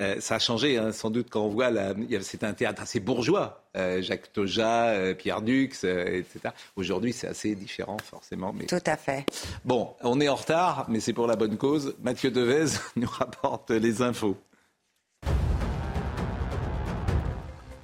Euh, 0.00 0.16
ça 0.20 0.36
a 0.36 0.38
changé, 0.38 0.78
hein, 0.78 0.92
sans 0.92 1.10
doute, 1.10 1.26
quand 1.30 1.42
on 1.42 1.48
voit, 1.48 1.70
la- 1.70 1.92
c'était 2.22 2.46
un 2.46 2.52
théâtre 2.52 2.82
assez 2.82 3.00
bourgeois, 3.00 3.64
euh, 3.76 4.00
Jacques 4.00 4.32
Toja, 4.32 4.90
euh, 4.90 5.14
Pierre 5.14 5.42
Dux, 5.42 5.64
etc. 5.64 6.50
Aujourd'hui, 6.76 7.12
c'est 7.12 7.26
assez 7.26 7.54
différent, 7.56 7.96
forcément. 8.04 8.52
Mais... 8.52 8.66
Tout 8.66 8.76
à 8.86 8.96
fait. 8.96 9.24
Bon, 9.64 9.94
on 10.02 10.20
est 10.20 10.28
en 10.28 10.36
retard, 10.36 10.86
mais 10.88 11.00
c'est 11.00 11.12
pour 11.12 11.26
la 11.26 11.34
bonne 11.36 11.56
cause. 11.56 11.96
Mathieu 12.02 12.30
Devez 12.30 12.66
nous 12.96 13.08
rapporte 13.08 13.70
les 13.70 14.00
infos. 14.02 14.36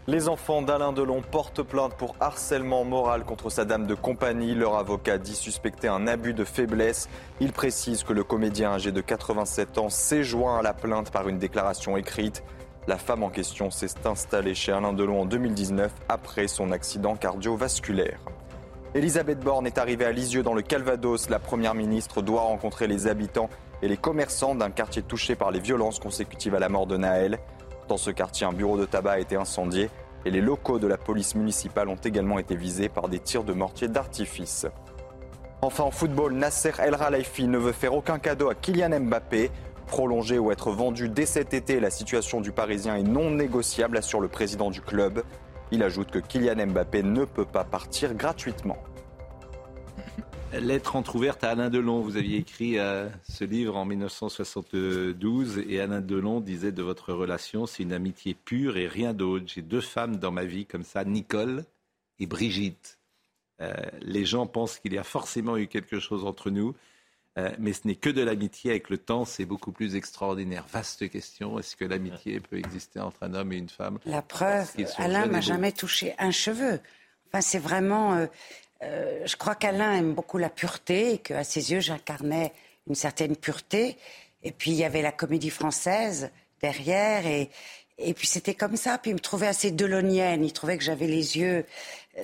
Les 0.07 0.29
enfants 0.29 0.61
d'Alain 0.61 0.93
Delon 0.93 1.23
portent 1.23 1.63
plainte 1.63 1.95
pour 1.95 2.15
harcèlement 2.21 2.85
moral 2.85 3.25
contre 3.25 3.49
sa 3.49 3.65
dame 3.65 3.87
de 3.87 3.95
compagnie. 3.95 4.55
Leur 4.55 4.77
avocat 4.77 5.17
dit 5.17 5.35
suspecter 5.35 5.89
un 5.89 6.07
abus 6.07 6.35
de 6.35 6.45
faiblesse. 6.45 7.09
Il 7.41 7.55
précise 7.55 8.05
que 8.05 8.13
le 8.13 8.23
comédien 8.23 8.73
âgé 8.73 8.93
de 8.93 9.01
87 9.01 9.79
ans 9.79 9.89
s'est 9.89 10.23
joint 10.23 10.59
à 10.59 10.63
la 10.63 10.75
plainte 10.75 11.11
par 11.11 11.27
une 11.27 11.39
déclaration 11.39 11.97
écrite. 11.97 12.45
La 12.87 12.99
femme 12.99 13.23
en 13.23 13.31
question 13.31 13.71
s'est 13.71 14.07
installée 14.07 14.55
chez 14.55 14.73
Alain 14.73 14.93
Delon 14.93 15.23
en 15.23 15.25
2019 15.25 15.91
après 16.11 16.49
son 16.49 16.71
accident 16.71 17.17
cardiovasculaire. 17.17 18.21
Elisabeth 18.95 19.41
Borne 19.41 19.67
est 19.67 19.79
arrivée 19.79 20.05
à 20.05 20.13
Lisieux 20.13 20.43
dans 20.43 20.53
le 20.53 20.61
Calvados. 20.61 21.31
La 21.31 21.39
première 21.39 21.75
ministre 21.75 22.21
doit 22.21 22.43
rencontrer 22.43 22.89
les 22.89 23.07
habitants 23.07 23.49
et 23.81 23.89
les 23.89 23.97
commerçants 23.97 24.55
d'un 24.55 24.71
quartier 24.71 25.01
touché 25.01 25.35
par 25.35 25.51
les 25.51 25.61
violences 25.61 25.99
consécutives 25.99 26.55
à 26.55 26.59
la 26.59 26.69
mort 26.69 26.87
de 26.87 26.99
Naël. 26.99 27.39
Dans 27.89 27.97
ce 27.99 28.11
quartier, 28.11 28.47
un 28.47 28.53
bureau 28.53 28.79
de 28.79 28.87
tabac 28.87 29.13
a 29.13 29.19
été 29.19 29.37
incendié 29.37 29.91
et 30.25 30.31
les 30.31 30.41
locaux 30.41 30.79
de 30.79 30.87
la 30.87 30.97
police 30.97 31.35
municipale 31.35 31.89
ont 31.89 31.97
également 31.97 32.39
été 32.39 32.57
visés 32.57 32.89
par 32.89 33.09
des 33.09 33.19
tirs 33.19 33.45
de 33.45 33.53
mortier 33.53 33.89
d'artifice. 33.89 34.67
Enfin 35.61 35.85
en 35.85 35.91
football, 35.91 36.33
Nasser 36.33 36.73
El 36.79 36.97
Khelaifi 36.97 37.47
ne 37.47 37.59
veut 37.59 37.73
faire 37.73 37.95
aucun 37.95 38.19
cadeau 38.19 38.49
à 38.49 38.55
Kylian 38.55 39.01
Mbappé. 39.01 39.51
Prolonger 39.87 40.39
ou 40.39 40.51
être 40.51 40.71
vendu 40.71 41.11
dès 41.11 41.27
cet 41.27 41.53
été, 41.53 41.79
la 41.79 41.91
situation 41.91 42.41
du 42.41 42.53
Parisien 42.53 42.97
est 42.97 43.03
non 43.03 43.31
négociable, 43.31 43.99
assure 43.99 44.21
le 44.21 44.29
président 44.29 44.71
du 44.71 44.81
club. 44.81 45.23
Il 45.71 45.83
ajoute 45.83 46.11
que 46.11 46.19
Kylian 46.19 46.67
Mbappé 46.69 47.03
ne 47.03 47.27
peut 47.27 47.45
pas 47.45 47.65
partir 47.65 48.15
gratuitement. 48.15 48.79
Lettre 50.61 50.97
entrouverte 50.97 51.43
à 51.45 51.51
Alain 51.51 51.69
Delon. 51.71 52.01
Vous 52.01 52.17
aviez 52.17 52.39
écrit 52.39 52.79
euh, 52.79 53.09
ce 53.29 53.45
livre 53.45 53.77
en 53.77 53.85
1972 53.85 55.63
et 55.69 55.81
Alain 55.81 56.01
Delon 56.01 56.41
disait 56.41 56.73
de 56.73 56.83
votre 56.83 57.13
relation, 57.13 57.67
c'est 57.67 57.83
une 57.83 57.93
amitié 57.93 58.35
pure 58.35 58.77
et 58.77 58.87
rien 58.87 59.13
d'autre. 59.15 59.47
J'ai 59.49 59.63
deux 59.63 59.81
femmes 59.81 60.17
dans 60.17 60.31
ma 60.31 60.45
vie 60.45 60.67
comme 60.67 60.85
ça, 60.85 61.05
Nicole 61.05 61.65
et 62.21 62.27
Brigitte. 62.27 62.99
Euh, 63.61 63.73
les 64.01 64.25
gens 64.25 64.47
pensent 64.47 64.79
qu'il 64.79 64.93
y 64.93 64.99
a 64.99 65.05
forcément 65.05 65.57
eu 65.57 65.67
quelque 65.67 65.99
chose 65.99 66.25
entre 66.25 66.51
nous, 66.51 66.75
euh, 67.39 67.51
mais 67.59 67.73
ce 67.73 67.87
n'est 67.87 67.95
que 67.97 68.11
de 68.11 68.23
l'amitié. 68.23 68.71
Avec 68.71 68.91
le 68.91 68.99
temps, 68.99 69.25
c'est 69.25 69.45
beaucoup 69.45 69.73
plus 69.73 69.97
extraordinaire. 69.97 70.65
Vaste 70.73 71.09
question. 71.09 71.59
Est-ce 71.59 71.75
que 71.77 71.85
l'amitié 71.85 72.41
peut 72.41 72.59
exister 72.59 73.01
entre 73.01 73.23
un 73.23 73.35
homme 73.35 73.53
et 73.53 73.57
une 73.57 73.69
femme? 73.69 73.99
La 74.07 74.23
preuve, 74.23 74.71
Alain 74.99 75.27
m'a 75.27 75.41
jamais 75.41 75.73
touché 75.73 76.15
un 76.19 76.31
cheveu. 76.31 76.81
Enfin, 77.29 77.41
c'est 77.41 77.59
vraiment. 77.59 78.15
euh, 78.15 78.27
euh, 78.85 79.27
je 79.27 79.37
crois 79.37 79.55
qu'Alain 79.55 79.95
aime 79.95 80.15
beaucoup 80.15 80.39
la 80.39 80.51
pureté 80.51 81.15
et 81.15 81.19
qu'à 81.19 81.45
ses 81.45 81.73
yeux, 81.73 81.81
j'incarnais 81.81 82.53
une 82.89 82.95
certaine 82.95 83.37
pureté. 83.37 83.97
Et 84.43 84.53
puis, 84.53 84.73
il 84.73 84.77
y 84.77 84.85
avait 84.85 85.03
la 85.03 85.13
comédie 85.13 85.51
française 85.51 86.31
derrière. 86.61 87.27
Et, 87.27 87.51
et 87.99 88.15
puis, 88.15 88.27
c'était 88.27 88.55
comme 88.55 88.77
ça. 88.77 88.99
Puis, 88.99 89.11
il 89.11 89.15
me 89.15 89.21
trouvait 89.21 89.47
assez 89.47 89.71
delonienne. 89.71 90.45
Il 90.45 90.53
trouvait 90.53 90.77
que 90.77 90.85
j'avais 90.85 91.07
les 91.07 91.39
yeux. 91.39 91.65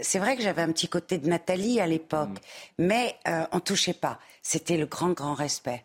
C'est 0.02 0.18
vrai 0.18 0.36
que 0.36 0.42
j'avais 0.42 0.62
un 0.62 0.72
petit 0.72 0.88
côté 0.88 1.18
de 1.18 1.28
Nathalie 1.28 1.80
à 1.80 1.86
l'époque. 1.86 2.38
Mais 2.78 3.16
euh, 3.26 3.44
on 3.52 3.60
touchait 3.60 3.94
pas. 3.94 4.18
C'était 4.42 4.76
le 4.76 4.86
grand, 4.86 5.10
grand 5.10 5.34
respect. 5.34 5.84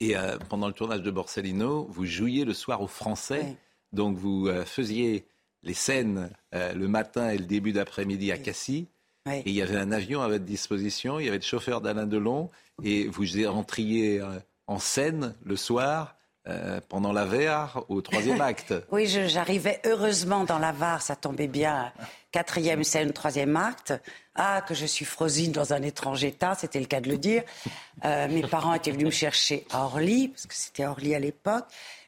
Et 0.00 0.16
euh, 0.16 0.36
pendant 0.50 0.66
le 0.66 0.72
tournage 0.72 1.02
de 1.02 1.10
Borsalino, 1.10 1.86
vous 1.88 2.04
jouiez 2.04 2.44
le 2.44 2.52
soir 2.52 2.82
aux 2.82 2.86
Français. 2.86 3.56
Donc 3.92 4.16
vous 4.18 4.48
euh, 4.48 4.64
faisiez 4.64 5.26
les 5.62 5.74
scènes 5.74 6.30
euh, 6.54 6.72
le 6.74 6.86
matin 6.86 7.30
et 7.30 7.38
le 7.38 7.46
début 7.46 7.72
d'après-midi 7.72 8.30
à 8.30 8.38
Cassis. 8.38 8.86
Et 9.26 9.42
il 9.46 9.52
y 9.52 9.62
avait 9.62 9.78
un 9.78 9.92
avion 9.92 10.22
à 10.22 10.28
votre 10.28 10.44
disposition, 10.44 11.18
il 11.18 11.26
y 11.26 11.28
avait 11.28 11.38
le 11.38 11.42
chauffeur 11.42 11.80
d'Alain 11.80 12.06
Delon, 12.06 12.50
et 12.84 13.08
vous 13.08 13.46
entriez 13.46 14.20
euh, 14.20 14.38
en 14.66 14.78
scène 14.78 15.34
le 15.44 15.56
soir 15.56 16.16
euh, 16.48 16.80
pendant 16.88 17.12
la 17.12 17.24
VR 17.24 17.84
au 17.88 18.00
troisième 18.00 18.40
acte. 18.52 18.72
Oui, 18.92 19.08
j'arrivais 19.08 19.80
heureusement 19.84 20.44
dans 20.44 20.60
la 20.60 20.70
VAR, 20.70 21.02
ça 21.02 21.16
tombait 21.16 21.48
bien. 21.48 21.92
Quatrième 22.30 22.84
scène, 22.84 23.12
troisième 23.12 23.56
acte. 23.56 23.94
Ah, 24.36 24.62
que 24.62 24.74
je 24.74 24.86
suis 24.86 25.04
frosine 25.04 25.50
dans 25.50 25.72
un 25.72 25.82
étrange 25.82 26.22
état, 26.22 26.54
c'était 26.54 26.78
le 26.78 26.86
cas 26.86 27.00
de 27.00 27.08
le 27.08 27.16
dire. 27.16 27.42
Euh, 28.04 28.28
mes 28.28 28.42
parents 28.42 28.74
étaient 28.74 28.92
venus 28.92 29.06
me 29.06 29.10
chercher 29.10 29.66
à 29.72 29.84
Orly, 29.84 30.28
parce 30.28 30.46
que 30.46 30.54
c'était 30.54 30.84
Orly 30.86 31.16
à 31.16 31.18
l'époque. 31.18 31.64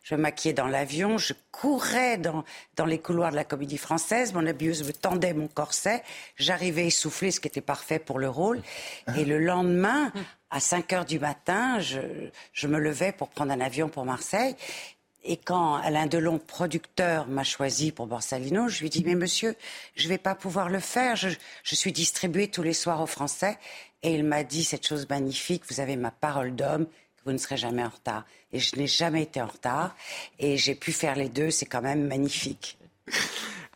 Je 0.08 0.14
me 0.14 0.22
maquillais 0.22 0.54
dans 0.54 0.68
l'avion, 0.68 1.18
je 1.18 1.34
courais 1.52 2.16
dans, 2.16 2.42
dans 2.76 2.86
les 2.86 2.98
couloirs 2.98 3.30
de 3.30 3.36
la 3.36 3.44
comédie 3.44 3.76
française, 3.76 4.32
mon 4.32 4.46
habilleuse 4.46 4.82
me 4.82 4.92
tendait 4.94 5.34
mon 5.34 5.48
corset, 5.48 6.02
j'arrivais 6.36 6.86
essoufflée, 6.86 7.30
ce 7.30 7.40
qui 7.40 7.48
était 7.48 7.60
parfait 7.60 7.98
pour 7.98 8.18
le 8.18 8.30
rôle. 8.30 8.62
Et 9.18 9.26
le 9.26 9.38
lendemain, 9.38 10.10
à 10.48 10.60
5 10.60 10.92
heures 10.94 11.04
du 11.04 11.18
matin, 11.18 11.78
je, 11.80 12.00
je 12.54 12.66
me 12.68 12.78
levais 12.78 13.12
pour 13.12 13.28
prendre 13.28 13.52
un 13.52 13.60
avion 13.60 13.90
pour 13.90 14.06
Marseille. 14.06 14.56
Et 15.24 15.36
quand 15.36 15.74
Alain 15.74 16.06
Delon, 16.06 16.38
producteur, 16.38 17.26
m'a 17.26 17.44
choisi 17.44 17.92
pour 17.92 18.06
Borsalino, 18.06 18.68
je 18.68 18.80
lui 18.80 18.88
dit, 18.88 19.04
mais 19.04 19.14
monsieur, 19.14 19.56
je 19.94 20.04
ne 20.04 20.08
vais 20.08 20.16
pas 20.16 20.34
pouvoir 20.34 20.70
le 20.70 20.80
faire. 20.80 21.16
Je, 21.16 21.28
je 21.62 21.74
suis 21.74 21.92
distribué 21.92 22.48
tous 22.48 22.62
les 22.62 22.72
soirs 22.72 23.02
aux 23.02 23.06
Français. 23.06 23.58
Et 24.02 24.14
il 24.14 24.24
m'a 24.24 24.42
dit 24.42 24.64
cette 24.64 24.86
chose 24.86 25.06
magnifique, 25.10 25.64
vous 25.68 25.80
avez 25.80 25.96
ma 25.96 26.12
parole 26.12 26.54
d'homme, 26.54 26.86
vous 27.28 27.34
ne 27.34 27.38
serez 27.38 27.58
jamais 27.58 27.84
en 27.84 27.90
retard. 27.90 28.24
Et 28.52 28.58
je 28.58 28.74
n'ai 28.76 28.86
jamais 28.86 29.22
été 29.22 29.42
en 29.42 29.46
retard. 29.46 29.94
Et 30.38 30.56
j'ai 30.56 30.74
pu 30.74 30.92
faire 30.92 31.14
les 31.14 31.28
deux, 31.28 31.50
c'est 31.50 31.66
quand 31.66 31.82
même 31.82 32.06
magnifique. 32.06 32.78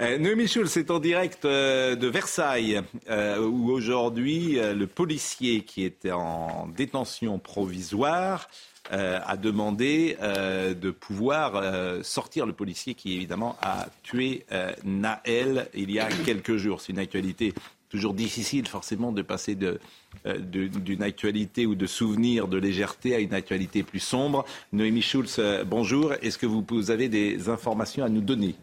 Euh, 0.00 0.16
Noémie 0.16 0.48
Schulz 0.48 0.70
c'est 0.70 0.90
en 0.90 0.98
direct 0.98 1.44
euh, 1.44 1.94
de 1.94 2.06
Versailles, 2.06 2.80
euh, 3.10 3.38
où 3.46 3.70
aujourd'hui 3.70 4.58
euh, 4.58 4.72
le 4.72 4.86
policier 4.86 5.64
qui 5.64 5.84
était 5.84 6.12
en 6.12 6.66
détention 6.74 7.38
provisoire 7.38 8.48
a 8.90 9.36
demandé 9.36 10.16
de 10.20 10.90
pouvoir 10.90 12.02
sortir 12.02 12.46
le 12.46 12.52
policier 12.52 12.94
qui 12.94 13.14
évidemment 13.14 13.56
a 13.62 13.86
tué 14.02 14.44
Naël 14.82 15.68
il 15.72 15.90
y 15.92 16.00
a 16.00 16.08
quelques 16.26 16.56
jours. 16.56 16.80
C'est 16.80 16.92
une 16.92 16.98
actualité 16.98 17.54
toujours 17.92 18.14
difficile 18.14 18.66
forcément 18.66 19.12
de 19.12 19.20
passer 19.20 19.54
euh, 19.62 20.38
d'une 20.38 21.02
actualité 21.02 21.66
ou 21.66 21.74
de 21.74 21.86
souvenirs 21.86 22.48
de 22.48 22.56
légèreté 22.56 23.14
à 23.14 23.18
une 23.18 23.34
actualité 23.34 23.82
plus 23.82 24.00
sombre. 24.00 24.46
Noémie 24.72 25.02
Schulz, 25.02 25.36
euh, 25.38 25.62
bonjour. 25.62 26.14
Est-ce 26.22 26.38
que 26.38 26.46
vous 26.46 26.90
avez 26.90 27.10
des 27.10 27.50
informations 27.50 28.02
à 28.02 28.08
nous 28.08 28.22
donner? 28.22 28.54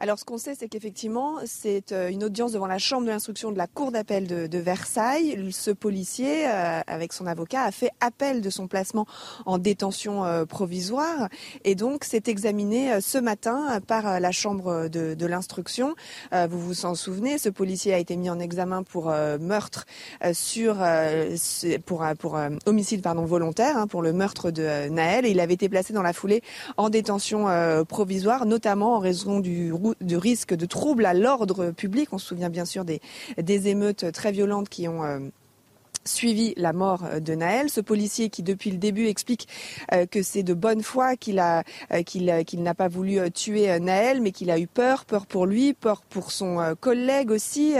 Alors, 0.00 0.16
ce 0.16 0.24
qu'on 0.24 0.38
sait, 0.38 0.54
c'est 0.54 0.68
qu'effectivement, 0.68 1.38
c'est 1.44 1.90
euh, 1.90 2.08
une 2.08 2.22
audience 2.22 2.52
devant 2.52 2.68
la 2.68 2.78
chambre 2.78 3.04
de 3.04 3.10
l'instruction 3.10 3.50
de 3.50 3.58
la 3.58 3.66
cour 3.66 3.90
d'appel 3.90 4.28
de, 4.28 4.58
Versailles. 4.58 5.48
Ce 5.50 5.72
policier, 5.72 6.46
euh, 6.46 6.80
avec 6.86 7.12
son 7.12 7.26
avocat, 7.26 7.62
a 7.62 7.72
fait 7.72 7.90
appel 7.98 8.40
de 8.40 8.48
son 8.48 8.68
placement 8.68 9.06
en 9.44 9.58
détention 9.58 10.24
euh, 10.24 10.44
provisoire. 10.44 11.28
Et 11.64 11.74
donc, 11.74 12.04
c'est 12.04 12.28
examiné 12.28 13.00
ce 13.00 13.18
matin 13.18 13.80
par 13.88 14.20
la 14.20 14.30
chambre 14.30 14.86
de, 14.88 15.26
l'instruction. 15.26 15.96
Vous 16.32 16.60
vous 16.60 16.86
en 16.86 16.94
souvenez, 16.94 17.38
ce 17.38 17.48
policier 17.48 17.92
a 17.92 17.98
été 17.98 18.16
mis 18.16 18.30
en 18.30 18.38
examen 18.38 18.82
pour 18.82 19.06
meurtre 19.40 19.84
sur, 20.32 20.76
pour, 21.84 22.04
pour 22.18 22.38
homicide 22.66 23.02
pardon, 23.02 23.24
volontaire, 23.24 23.76
hein, 23.76 23.86
pour 23.86 24.02
le 24.02 24.12
meurtre 24.12 24.50
de 24.50 24.88
Naël. 24.88 25.26
Il 25.26 25.40
avait 25.40 25.54
été 25.54 25.68
placé 25.68 25.92
dans 25.92 26.02
la 26.02 26.12
foulée 26.12 26.42
en 26.76 26.88
détention 26.88 27.46
provisoire, 27.86 28.46
notamment 28.46 28.96
en 28.96 28.98
raison 29.00 29.40
du, 29.40 29.72
rou- 29.72 29.87
du 30.00 30.16
risque 30.16 30.54
de 30.54 30.66
troubles 30.66 31.06
à 31.06 31.14
l'ordre 31.14 31.70
public. 31.70 32.08
On 32.12 32.18
se 32.18 32.26
souvient 32.26 32.50
bien 32.50 32.64
sûr 32.64 32.84
des, 32.84 33.00
des 33.36 33.68
émeutes 33.68 34.12
très 34.12 34.32
violentes 34.32 34.68
qui 34.68 34.88
ont 34.88 35.04
euh, 35.04 35.18
suivi 36.04 36.54
la 36.56 36.72
mort 36.72 37.04
euh, 37.04 37.20
de 37.20 37.34
Naël. 37.34 37.70
Ce 37.70 37.80
policier 37.80 38.30
qui, 38.30 38.42
depuis 38.42 38.70
le 38.70 38.78
début, 38.78 39.06
explique 39.06 39.48
euh, 39.92 40.06
que 40.06 40.22
c'est 40.22 40.42
de 40.42 40.54
bonne 40.54 40.82
foi 40.82 41.16
qu'il 41.16 41.38
a, 41.38 41.64
euh, 41.92 42.02
qu'il, 42.02 42.44
qu'il 42.46 42.62
n'a 42.62 42.74
pas 42.74 42.88
voulu 42.88 43.18
tuer 43.30 43.78
Naël, 43.80 44.20
mais 44.20 44.32
qu'il 44.32 44.50
a 44.50 44.58
eu 44.58 44.66
peur, 44.66 45.04
peur 45.04 45.26
pour 45.26 45.46
lui, 45.46 45.74
peur 45.74 46.02
pour 46.02 46.32
son 46.32 46.74
collègue 46.80 47.30
aussi, 47.30 47.74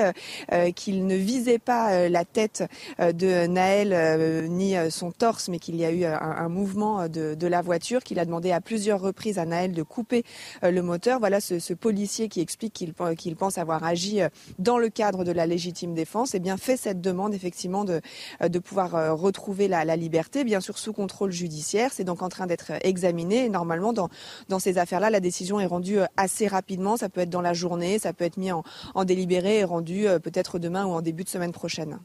qu'il 0.74 1.06
ne 1.06 1.14
visait 1.14 1.58
pas 1.58 2.08
la 2.08 2.24
tête 2.24 2.64
de 2.98 3.46
Naël 3.46 4.48
ni 4.50 4.74
son 4.90 5.12
torse, 5.12 5.48
mais 5.48 5.58
qu'il 5.58 5.76
y 5.76 5.84
a 5.84 5.90
eu 5.90 6.04
un, 6.04 6.48
mouvement 6.48 7.08
de, 7.08 7.46
la 7.46 7.62
voiture, 7.62 8.02
qu'il 8.02 8.18
a 8.18 8.24
demandé 8.24 8.52
à 8.52 8.60
plusieurs 8.60 9.00
reprises 9.00 9.38
à 9.38 9.44
Naël 9.44 9.72
de 9.72 9.82
couper 9.82 10.24
le 10.62 10.80
moteur. 10.80 11.18
Voilà 11.18 11.40
ce, 11.40 11.58
ce 11.58 11.74
policier 11.74 12.28
qui 12.28 12.40
explique 12.40 12.72
qu'il 12.72 12.94
pen- 12.94 13.16
qu'il 13.16 13.36
pense 13.36 13.58
avoir 13.58 13.84
agi 13.84 14.20
dans 14.58 14.78
le 14.78 14.88
cadre 14.88 15.24
de 15.24 15.32
la 15.32 15.46
légitime 15.46 15.94
défense, 15.94 16.34
et 16.34 16.40
bien 16.40 16.56
fait 16.56 16.76
cette 16.76 17.00
demande 17.00 17.34
effectivement 17.34 17.84
de, 17.84 18.00
de 18.46 18.58
pouvoir 18.58 18.94
euh, 18.94 19.14
retrouver 19.14 19.68
la, 19.68 19.84
liberté, 19.96 20.44
bien 20.44 20.60
sûr 20.60 20.78
sous 20.78 20.92
contrôle 20.92 21.32
judiciaire. 21.32 21.90
C'est 21.92 22.04
donc 22.04 22.22
en 22.22 22.28
train 22.28 22.46
d'être 22.46 22.72
examiné. 22.82 23.44
Et 23.44 23.48
normalement, 23.48 23.92
dans, 23.92 24.08
dans 24.48 24.58
ces 24.58 24.78
affaires-là, 24.78 25.10
la 25.10 25.20
décision 25.20 25.60
est 25.60 25.66
rendue 25.66 26.00
euh, 26.00 26.06
assez 26.16 26.46
rapidement. 26.46 26.96
Ça 26.96 27.08
peut 27.08 27.20
être 27.20 27.30
dans 27.30 27.40
la 27.40 27.54
journée, 27.54 27.98
ça 27.98 28.12
peut 28.12 28.24
être 28.24 28.36
mis 28.36 28.52
en, 28.52 28.62
en 28.94 29.04
délibéré 29.04 29.58
et 29.58 29.64
rendu 29.64 30.06
euh, 30.06 30.18
peut-être 30.18 30.58
demain 30.58 30.86
ou 30.86 30.90
en 30.90 31.02
début 31.02 31.24
de 31.24 31.28
semaine 31.28 31.52
prochaine. 31.52 31.98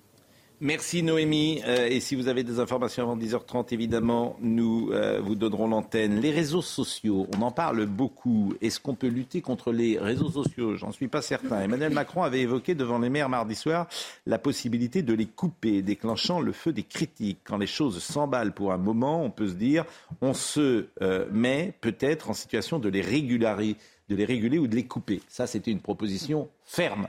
Merci 0.66 1.04
Noémie. 1.04 1.62
Euh, 1.66 1.88
et 1.90 2.00
si 2.00 2.16
vous 2.16 2.30
avez 2.30 2.46
des 2.46 2.62
informations 2.62 3.04
avant 3.04 3.18
10h30, 3.18 3.74
évidemment, 3.74 4.38
nous 4.40 4.92
euh, 4.94 5.20
vous 5.20 5.36
donnerons 5.36 5.68
l'antenne. 5.68 6.22
Les 6.22 6.32
réseaux 6.32 6.62
sociaux, 6.62 7.28
on 7.36 7.42
en 7.42 7.52
parle 7.52 7.86
beaucoup. 7.86 8.54
Est-ce 8.62 8.80
qu'on 8.80 8.96
peut 8.96 9.10
lutter 9.10 9.42
contre 9.42 9.74
les 9.74 10.00
réseaux 10.00 10.30
sociaux? 10.30 10.78
J'en 10.78 10.94
suis 10.94 11.10
pas 11.10 11.22
certain. 11.22 11.60
Emmanuel 11.60 11.92
Macron 11.92 12.24
avait 12.24 12.40
évoqué 12.40 12.76
devant 12.76 12.98
les 12.98 13.10
maires 13.10 13.28
mardi 13.28 13.56
soir 13.56 13.88
la 14.26 14.40
possibilité 14.40 15.02
de 15.02 15.14
les 15.14 15.26
couper, 15.26 15.82
déclenchant 15.82 16.40
le 16.40 16.54
feu 16.54 16.72
des 16.72 16.84
critiques. 16.84 17.40
Quand 17.44 17.58
les 17.58 17.68
choses 17.68 18.02
s'emballent 18.02 18.54
pour 18.54 18.72
un 18.72 18.78
moment, 18.78 19.22
on 19.22 19.32
peut 19.32 19.50
se 19.50 19.56
dire, 19.56 19.84
on 20.22 20.34
se 20.34 20.88
euh, 21.02 21.26
met 21.30 21.74
peut-être 21.82 22.30
en 22.30 22.34
situation 22.34 22.80
de 22.80 22.88
les 22.88 23.02
régulariser 23.02 23.76
de 24.08 24.16
les 24.16 24.26
réguler 24.26 24.60
ou 24.60 24.68
de 24.68 24.76
les 24.78 24.86
couper. 24.86 25.22
Ça, 25.28 25.46
c'était 25.46 25.72
une 25.72 25.82
proposition 25.82 26.48
ferme. 26.64 27.08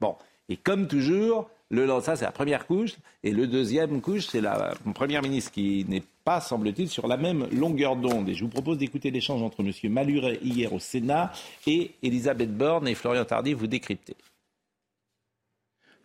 Bon, 0.00 0.16
et 0.48 0.56
comme 0.56 0.86
toujours, 0.88 1.48
le, 1.70 1.86
ça 2.00 2.16
c'est 2.16 2.24
la 2.24 2.32
première 2.32 2.66
couche, 2.66 2.94
et 3.22 3.30
le 3.30 3.46
deuxième 3.46 4.00
couche, 4.00 4.26
c'est 4.26 4.40
la 4.40 4.74
première 4.94 5.22
ministre 5.22 5.50
qui 5.50 5.84
n'est 5.88 6.02
pas, 6.24 6.40
semble-t-il, 6.40 6.88
sur 6.88 7.06
la 7.06 7.16
même 7.16 7.48
longueur 7.52 7.96
d'onde. 7.96 8.28
Et 8.28 8.34
je 8.34 8.44
vous 8.44 8.50
propose 8.50 8.78
d'écouter 8.78 9.10
l'échange 9.10 9.42
entre 9.42 9.60
M. 9.60 9.92
Maluret 9.92 10.38
hier 10.42 10.72
au 10.72 10.78
Sénat 10.78 11.32
et 11.66 11.92
Elisabeth 12.02 12.56
Borne 12.56 12.88
et 12.88 12.94
Florian 12.94 13.24
Tardy, 13.24 13.52
vous 13.52 13.66
décryptez. 13.66 14.16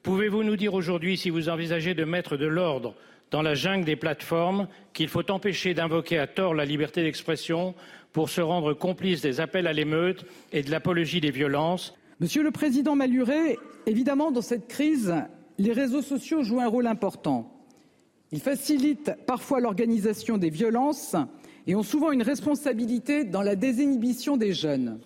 Pouvez-vous 0.03 0.43
nous 0.43 0.55
dire 0.55 0.73
aujourd'hui 0.73 1.17
si 1.17 1.29
vous 1.29 1.49
envisagez 1.49 1.93
de 1.93 2.05
mettre 2.05 2.37
de 2.37 2.47
l'ordre 2.47 2.95
dans 3.31 3.41
la 3.41 3.53
jungle 3.53 3.85
des 3.85 3.95
plateformes, 3.95 4.67
qu'il 4.93 5.07
faut 5.07 5.29
empêcher 5.29 5.73
d'invoquer 5.73 6.17
à 6.17 6.25
tort 6.25 6.55
la 6.55 6.65
liberté 6.65 7.03
d'expression 7.03 7.75
pour 8.11 8.29
se 8.29 8.41
rendre 8.41 8.73
complice 8.73 9.21
des 9.21 9.39
appels 9.39 9.67
à 9.67 9.73
l'émeute 9.73 10.25
et 10.51 10.63
de 10.63 10.71
l'apologie 10.71 11.21
des 11.21 11.31
violences? 11.31 11.93
Monsieur 12.19 12.43
le 12.43 12.51
Président 12.51 12.95
Maluret, 12.95 13.57
évidemment, 13.85 14.31
dans 14.31 14.41
cette 14.41 14.67
crise, 14.67 15.13
les 15.59 15.73
réseaux 15.73 16.01
sociaux 16.01 16.41
jouent 16.41 16.61
un 16.61 16.67
rôle 16.67 16.87
important. 16.87 17.51
Ils 18.31 18.39
facilitent 18.39 19.13
parfois 19.27 19.59
l'organisation 19.59 20.37
des 20.37 20.49
violences 20.49 21.15
et 21.67 21.75
ont 21.75 21.83
souvent 21.83 22.11
une 22.11 22.23
responsabilité 22.23 23.25
dans 23.25 23.41
la 23.41 23.55
désinhibition 23.55 24.37
des 24.37 24.53
jeunes. 24.53 24.99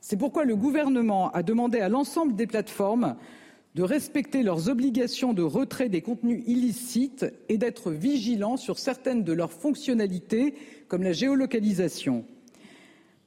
C'est 0.00 0.16
pourquoi 0.16 0.44
le 0.44 0.56
gouvernement 0.56 1.30
a 1.32 1.42
demandé 1.42 1.80
à 1.80 1.88
l'ensemble 1.88 2.34
des 2.34 2.46
plateformes 2.46 3.16
de 3.74 3.82
respecter 3.82 4.42
leurs 4.42 4.70
obligations 4.70 5.34
de 5.34 5.42
retrait 5.42 5.90
des 5.90 6.00
contenus 6.00 6.42
illicites 6.46 7.26
et 7.50 7.58
d'être 7.58 7.90
vigilants 7.90 8.56
sur 8.56 8.78
certaines 8.78 9.22
de 9.22 9.34
leurs 9.34 9.52
fonctionnalités, 9.52 10.54
comme 10.88 11.02
la 11.02 11.12
géolocalisation. 11.12 12.24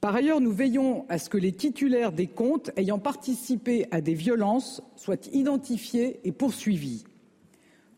Par 0.00 0.14
ailleurs, 0.14 0.40
nous 0.40 0.52
veillons 0.52 1.04
à 1.10 1.18
ce 1.18 1.28
que 1.28 1.36
les 1.36 1.52
titulaires 1.52 2.12
des 2.12 2.26
comptes 2.26 2.70
ayant 2.76 2.98
participé 2.98 3.86
à 3.90 4.00
des 4.00 4.14
violences 4.14 4.82
soient 4.96 5.28
identifiés 5.32 6.20
et 6.24 6.32
poursuivis. 6.32 7.04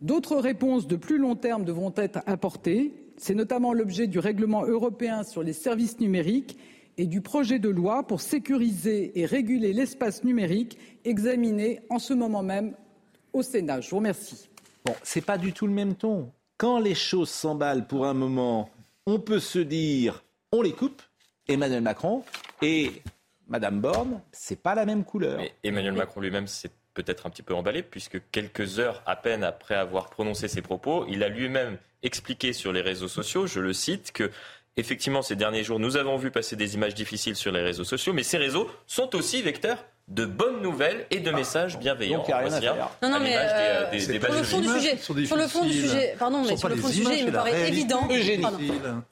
D'autres 0.01 0.37
réponses 0.37 0.89
de 0.89 0.97
plus 0.97 1.19
long 1.19 1.37
terme 1.37 1.65
devront 1.65 1.93
être 1.97 2.19
apportées. 2.27 2.93
C'est 3.19 3.37
notamment 3.37 3.73
l'objet 3.73 4.09
du 4.09 4.19
règlement 4.19 4.65
européen 4.67 5.23
sur 5.23 5.45
les 5.45 5.53
services 5.53 6.01
numériques 6.01 6.59
et 6.99 7.07
du 7.07 7.21
projet 7.21 7.61
de 7.61 7.69
loi 7.69 8.05
pour 8.05 8.21
sécuriser 8.21 9.19
et 9.21 9.25
réguler 9.25 9.73
l'espace 9.73 10.25
numérique 10.25 10.79
examiné 11.05 11.81
en 11.89 12.01
ce 12.01 12.15
moment 12.15 12.43
même 12.43 12.75
au 13.33 13.43
Sénat. 13.43 13.81
Je 13.81 13.91
vous 13.91 13.97
remercie. 13.97 14.49
Bon, 14.85 14.95
c'est 15.05 15.25
pas 15.25 15.39
du 15.39 15.53
tout 15.53 15.69
le 15.69 15.73
même 15.73 15.95
ton. 15.95 16.33
Quand 16.59 16.81
les 16.81 16.97
choses 16.97 17.31
s'emballent 17.31 17.87
pour 17.87 18.07
un 18.07 18.15
moment, 18.15 18.71
on 19.07 19.21
peut 19.21 19.41
se 19.41 19.61
dire, 19.61 20.25
on 20.51 20.63
les 20.63 20.73
coupe. 20.73 21.01
Emmanuel 21.49 21.83
Macron 21.83 22.25
et 22.61 23.03
Madame 23.49 23.81
Borne, 23.81 24.21
c'est 24.33 24.63
pas 24.63 24.75
la 24.75 24.87
même 24.87 25.05
couleur. 25.05 25.41
Emmanuel 25.63 25.95
Macron 25.95 26.21
lui-même 26.21 26.47
s'est 26.47 26.71
peut-être 26.95 27.27
un 27.27 27.31
petit 27.31 27.43
peu 27.43 27.55
emballé, 27.55 27.83
puisque 27.83 28.19
quelques 28.31 28.79
heures 28.79 29.03
à 29.07 29.17
peine 29.17 29.45
après 29.45 29.75
avoir 29.75 30.11
prononcé 30.11 30.49
ses 30.49 30.63
propos, 30.63 31.07
il 31.09 31.23
a 31.23 31.29
lui-même 31.29 31.79
expliqué 32.03 32.53
sur 32.53 32.73
les 32.73 32.81
réseaux 32.81 33.09
sociaux, 33.09 33.47
je 33.47 33.61
le 33.61 33.73
cite, 33.73 34.13
que 34.13 34.31
effectivement 34.77 35.23
ces 35.23 35.37
derniers 35.37 35.65
jours, 35.65 35.79
nous 35.79 35.97
avons 35.97 36.17
vu 36.17 36.31
passer 36.31 36.57
des 36.57 36.75
images 36.75 36.95
difficiles 36.95 37.37
sur 37.37 37.53
les 37.53 37.63
réseaux 37.63 37.85
sociaux, 37.85 38.13
mais 38.13 38.23
ces 38.23 38.39
réseaux 38.39 38.71
sont 38.87 39.15
aussi 39.15 39.43
vecteurs 39.43 39.85
de 40.09 40.25
bonnes 40.27 40.61
nouvelles 40.61 41.07
et 41.11 41.21
de 41.21 41.31
messages 41.31 41.79
bienveillants. 41.79 42.19
donc 42.19 42.29
il 42.29 42.31
y 42.33 42.35
a 42.35 42.39
rien 42.39 42.47
à 42.47 42.51
Voici 42.51 42.67
un- 42.67 42.75
faire. 42.75 42.91
Non, 43.03 43.09
non, 43.11 43.21
mais 43.21 43.31
des, 43.31 43.37
euh, 43.37 43.41
euh, 43.87 43.91
des- 43.91 44.07
des 44.07 44.21
sur 44.21 44.33
le 44.35 44.43
fond 44.43 44.61
du 44.61 44.69
sujet, 44.69 44.97
sur 44.99 45.37
le 45.37 45.47
fond 45.49 45.65
du 45.65 45.73
sujet, 45.73 46.17
pardon, 46.19 46.43
mais 46.47 46.57
sur 46.57 46.69
le 46.69 46.77
fond 46.77 46.89
du 46.89 46.95
sujet, 46.95 47.21
il 47.21 47.27
me 47.27 47.33
paraît 47.33 47.69
évident. 47.69 48.09
pardon. 48.43 48.59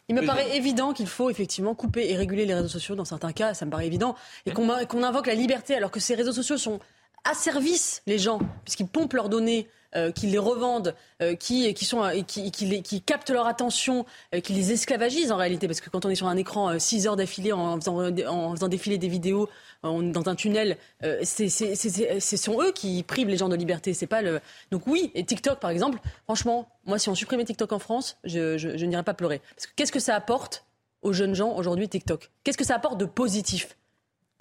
Il 0.09 0.15
me 0.15 0.27
paraît 0.27 0.57
évident 0.57 0.93
qu'il 0.93 1.07
faut 1.07 1.31
effectivement 1.31 1.75
couper 1.75 2.11
et 2.11 2.17
réguler 2.17 2.45
les 2.45 2.55
réseaux 2.55 2.69
sociaux 2.69 2.97
dans 2.97 3.05
certains 3.05 3.33
cas, 3.33 3.55
ça 3.55 3.65
me 3.65 3.71
paraît 3.71 3.87
évident, 3.87 4.15
et 4.47 4.51
qu'on 4.53 4.69
qu'on 4.87 5.03
invoque 5.03 5.27
la 5.29 5.35
liberté 5.35 5.75
alors 5.75 5.91
que 5.91 6.01
ces 6.01 6.15
réseaux 6.15 6.33
sociaux 6.33 6.59
sont 6.59 6.81
asservissent 7.25 8.03
les 8.07 8.19
gens, 8.19 8.41
puisqu'ils 8.65 8.89
pompent 8.89 9.13
leurs 9.15 9.29
données. 9.29 9.69
Euh, 9.97 10.13
qui 10.13 10.27
les 10.29 10.39
revendent, 10.39 10.95
euh, 11.23 11.35
qui, 11.35 11.73
qui, 11.75 11.85
sont, 11.85 12.03
euh, 12.05 12.23
qui, 12.23 12.51
qui, 12.51 13.03
captent 13.03 13.31
leur 13.31 13.47
attention, 13.47 14.07
qui 14.43 14.53
les 14.53 14.73
esclavagisent 14.73 15.33
en 15.33 15.37
réalité. 15.37 15.67
Parce 15.67 15.81
que 15.81 15.91
quand 15.91 16.05
on 16.05 16.11
est 16.11 16.15
sur 16.15 16.29
un 16.29 16.37
écran 16.37 16.79
6 16.79 17.07
heures 17.07 17.17
d'affilée 17.17 17.53
en 17.53 17.77
faisant, 17.81 17.99
en 18.29 18.55
faisant 18.55 18.69
défiler 18.69 18.99
des 18.99 19.09
vidéos 19.09 19.49
en- 19.83 20.03
dans 20.03 20.29
un 20.29 20.35
tunnel, 20.35 20.77
c'est- 21.23 21.49
ce 21.49 22.37
sont 22.37 22.61
eux 22.63 22.73
qui 22.73 23.03
privent 23.03 23.29
les 23.29 23.37
gens 23.37 23.49
de 23.49 23.57
liberté. 23.57 23.95
C'est 23.95 24.07
pas 24.07 24.23
le. 24.23 24.41
Donc 24.71 24.87
oui, 24.87 25.11
et 25.15 25.25
TikTok 25.25 25.59
par 25.61 25.71
exemple, 25.71 25.99
franchement, 26.25 26.69
moi 26.85 26.99
si 26.99 27.09
on 27.09 27.15
supprimait 27.15 27.45
TikTok 27.45 27.73
en 27.73 27.79
France, 27.79 28.17
je, 28.25 28.59
je, 28.59 28.77
je 28.77 28.87
n'irais 28.87 29.03
pas 29.03 29.15
pleurer. 29.15 29.41
Parce 29.57 29.67
que 29.67 29.73
qu'est-ce 29.77 29.93
que 29.93 30.01
ça 30.01 30.15
apporte 30.15 30.65
aux 31.03 31.13
jeunes 31.13 31.35
gens 31.35 31.57
aujourd'hui 31.57 31.89
TikTok? 31.89 32.31
Qu'est-ce 32.45 32.59
que 32.59 32.65
ça 32.65 32.75
apporte 32.77 32.99
de 32.99 33.07
positif? 33.07 33.77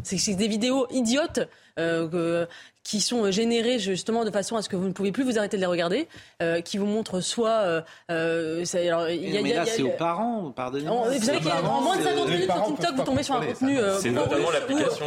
C'est 0.03 0.33
des 0.35 0.47
vidéos 0.47 0.87
idiotes 0.91 1.47
euh, 1.77 2.07
que- 2.09 2.47
qui 2.83 2.99
sont 3.01 3.29
générées 3.31 3.77
justement 3.79 4.25
de 4.25 4.31
façon 4.31 4.55
à 4.55 4.61
ce 4.61 4.69
que 4.69 4.75
vous 4.75 4.87
ne 4.87 4.93
pouvez 4.93 5.11
plus 5.11 5.23
vous 5.23 5.37
arrêter 5.37 5.57
de 5.57 5.61
les 5.61 5.67
regarder, 5.67 6.07
euh, 6.41 6.59
qui 6.61 6.77
vous 6.77 6.85
montrent 6.87 7.21
soit... 7.21 7.49
euh, 7.49 7.81
euh, 8.09 8.65
ça- 8.65 8.79
alors, 8.79 9.09
il 9.09 9.29
y 9.29 9.37
a- 9.37 9.41
mais 9.41 9.49
il 9.49 9.53
y 9.53 9.53
a- 9.53 9.57
là, 9.57 9.63
il 9.63 9.67
y 9.67 9.69
a- 9.69 9.75
c'est 9.75 9.81
aux 9.83 9.89
parents, 9.97 10.51
pardonnez-moi. 10.51 11.07
Vous 11.09 11.23
savez 11.23 11.39
qu'en 11.39 11.81
moins 11.81 11.97
de 11.97 12.03
50 12.03 12.27
minutes 12.29 12.51
sur 12.51 12.63
TikTok, 12.65 12.95
vous 12.95 13.03
tombez 13.03 13.23
sur 13.23 13.35
un 13.35 13.45
contenu 13.45 13.77
euh, 13.79 13.99
C'est 13.99 14.09
notamment 14.09 14.49
l'application. 14.51 15.05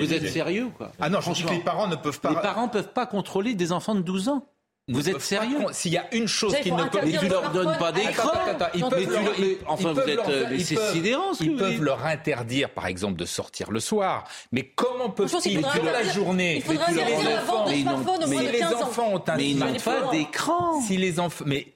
Vous, 0.00 0.12
êtes 0.14 0.28
sérieux, 0.28 0.66
quoi? 0.76 0.92
Ah 1.00 1.08
non, 1.08 1.20
je 1.20 1.32
dis 1.32 1.42
que 1.44 1.50
les 1.52 1.58
parents 1.60 1.88
ne 1.88 1.96
peuvent 1.96 2.20
pas. 2.20 2.30
Les 2.30 2.36
parents 2.36 2.68
peuvent 2.68 2.92
pas 2.92 3.06
contrôler 3.06 3.54
des 3.54 3.72
enfants 3.72 3.94
de 3.94 4.02
12 4.02 4.28
ans. 4.28 4.44
Vous 4.88 5.08
êtes 5.10 5.20
sérieux 5.20 5.58
S'il 5.72 5.92
y 5.92 5.96
a 5.96 6.06
une 6.12 6.28
chose 6.28 6.54
qu'ils 6.62 6.72
ne 6.76 6.84
peuvent 6.84 7.10
tu 7.10 7.24
le 7.24 7.28
leur 7.28 7.50
donnes 7.50 7.74
smartphone. 7.74 7.78
pas 7.78 7.92
d'écran. 7.92 8.30
Ils 8.72 8.84
Mais 8.84 8.88
peuvent 8.88 9.34
ils 9.38 9.56
enfin, 9.66 9.92
vous 9.92 10.00
êtes, 10.00 10.18
euh, 10.28 10.46
mais 10.48 10.56
ils 10.58 10.64
c'est 10.64 10.74
peuvent- 10.76 10.92
sidérant, 10.92 11.32
Ils 11.40 11.56
peuvent 11.56 11.82
leur 11.82 12.06
interdire, 12.06 12.70
par 12.70 12.86
exemple, 12.86 13.16
de 13.16 13.24
sortir 13.24 13.72
le 13.72 13.80
soir. 13.80 14.22
Mais 14.52 14.62
comment 14.76 15.10
peuvent-ils 15.10 15.60
toute 15.60 15.82
la 15.82 16.04
journée 16.04 16.56
il 16.58 16.62
faudrait 16.62 16.84
interdire 16.92 17.30
la 17.30 17.40
vente 17.42 17.66
de 17.68 17.72
ils 17.72 17.82
smartphones 17.82 18.24
aux 18.24 18.28
moins 18.28 18.42
de 18.42 18.48
les 18.48 18.58
15 18.60 18.74
ans. 18.74 18.82
enfants 18.82 19.08
ont 19.14 19.24
un 19.26 19.36
Mais 19.36 19.50
ils 19.50 19.58
n'ont 19.58 19.74
pas 19.74 20.10
d'écran. 20.12 20.80
Si 20.82 20.96
les 20.96 21.18
enfants, 21.18 21.44
mais 21.48 21.66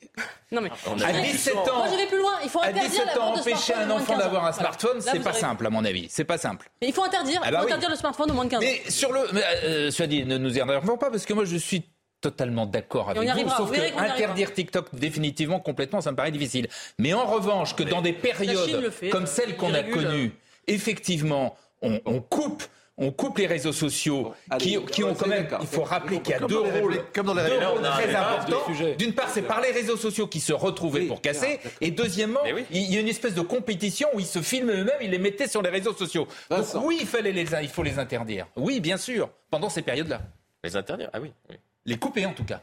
Non 0.53 0.61
mais 0.61 0.71
On 0.87 1.01
a 1.01 1.07
À 1.07 1.13
vu 1.13 1.23
17 1.33 1.55
ans- 1.57 1.79
Moi 1.79 1.87
je 1.91 1.97
vais 1.97 2.07
plus 2.07 2.19
loin. 2.19 2.33
Il 2.45 2.49
faut 2.51 2.61
à 2.61 2.67
interdire 2.67 2.91
17 2.91 3.07
la 3.07 3.13
ans, 3.23 3.27
vente 3.27 3.37
de 3.37 3.41
empêcher 3.41 3.75
un 3.75 3.91
enfant 3.91 4.05
15 4.07 4.15
ans. 4.17 4.19
d'avoir 4.19 4.47
un 4.47 4.53
smartphone, 4.53 5.01
c'est 5.01 5.19
pas 5.21 5.31
avez- 5.31 5.39
simple, 5.41 5.67
à 5.67 5.71
mon 5.71 5.85
avis. 5.85 6.07
C'est 6.11 6.25
pas 6.25 6.39
simple. 6.39 6.71
Mais 6.81 6.89
il 6.89 6.95
faut 6.95 7.03
interdire, 7.05 7.41
Ah 7.43 7.47
il 7.49 7.53
bah 7.53 7.59
faut 7.59 7.65
oui. 7.65 7.71
interdire 7.73 7.91
le 7.91 7.97
smartphone 7.97 8.31
aux 8.31 8.35
moins 8.35 8.45
de 8.45 8.51
15 8.51 8.61
ans. 8.61 8.67
Mais 8.67 8.89
sur 8.91 9.13
le, 9.13 9.21
mais, 9.33 9.43
euh, 9.65 9.91
soit 9.91 10.07
dit, 10.07 10.25
ne 10.25 10.39
nous 10.39 10.57
y 10.57 10.61
énervons 10.61 10.97
pas, 10.97 11.11
parce 11.11 11.25
que 11.27 11.33
moi 11.33 11.45
je 11.45 11.57
suis 11.57 11.83
totalement 12.21 12.67
d'accord 12.67 13.11
avec 13.11 13.23
vous, 13.23 13.29
arrivera, 13.29 13.57
sauf 13.57 13.71
que 13.73 13.99
interdire 13.99 14.53
TikTok 14.53 14.95
définitivement, 14.95 15.61
complètement, 15.61 16.01
ça 16.01 16.11
me 16.13 16.17
paraît 16.17 16.31
difficile. 16.31 16.69
Mais 16.99 17.13
en 17.15 17.27
revanche, 17.27 17.75
que 17.77 17.83
dans 17.83 18.03
des 18.03 18.13
périodes 18.13 18.93
comme 19.11 19.27
celle 19.27 19.57
qu'on 19.57 19.75
a 19.75 19.83
connues, 19.83 20.33
effectivement, 20.67 21.57
on, 21.83 22.01
on 22.05 22.21
coupe. 22.21 22.63
On 23.03 23.13
coupe 23.13 23.39
les 23.39 23.47
réseaux 23.47 23.73
sociaux 23.73 24.35
qui, 24.59 24.77
allez, 24.77 24.85
qui 24.85 25.03
ont 25.05 25.13
ouais, 25.13 25.17
quand 25.19 25.27
même. 25.27 25.49
Il 25.63 25.67
faut 25.67 25.85
rappeler 25.85 26.21
qu'il 26.21 26.33
y 26.33 26.35
a 26.35 26.41
deux 26.41 26.59
rôles, 26.59 27.03
comme 27.15 27.29
dans 27.29 27.33
les 27.33 27.45
deux 27.49 27.67
rôles 27.67 27.81
très 27.81 28.15
importants. 28.15 28.59
D'une 28.99 29.15
part, 29.15 29.31
c'est 29.31 29.41
par 29.41 29.63
les 29.63 29.71
réseaux 29.71 29.97
sociaux 29.97 30.27
qui 30.27 30.39
se 30.39 30.53
retrouvaient 30.53 31.07
pour 31.07 31.23
casser, 31.23 31.61
et 31.81 31.91
deuxièmement, 31.93 32.41
il 32.71 32.93
y 32.93 32.99
a 32.99 33.01
une 33.01 33.09
espèce 33.09 33.33
de 33.33 33.41
compétition 33.41 34.07
où 34.13 34.21
ils 34.21 34.27
se 34.27 34.43
filment 34.43 34.73
eux-mêmes, 34.73 34.99
ils 35.01 35.11
les 35.11 35.19
mettaient 35.19 35.49
sur 35.49 35.63
les 35.63 35.71
réseaux 35.71 35.95
sociaux. 35.95 36.29
Donc 36.51 36.67
oui, 36.85 36.99
il 37.01 37.07
fallait 37.07 37.33
les, 37.33 37.47
il 37.63 37.71
faut 37.71 37.83
les 37.83 37.99
interdire. 37.99 38.47
Oui, 38.55 38.81
bien 38.81 38.99
sûr, 38.99 39.31
pendant 39.51 39.71
ces 39.71 39.81
périodes-là. 39.81 40.21
Les 40.63 40.77
interdire 40.77 41.09
Ah 41.15 41.21
oui. 41.23 41.33
oui. 41.49 41.57
Les 41.87 41.99
couper 41.99 42.27
en 42.27 42.35
tout 42.35 42.45
cas. 42.45 42.63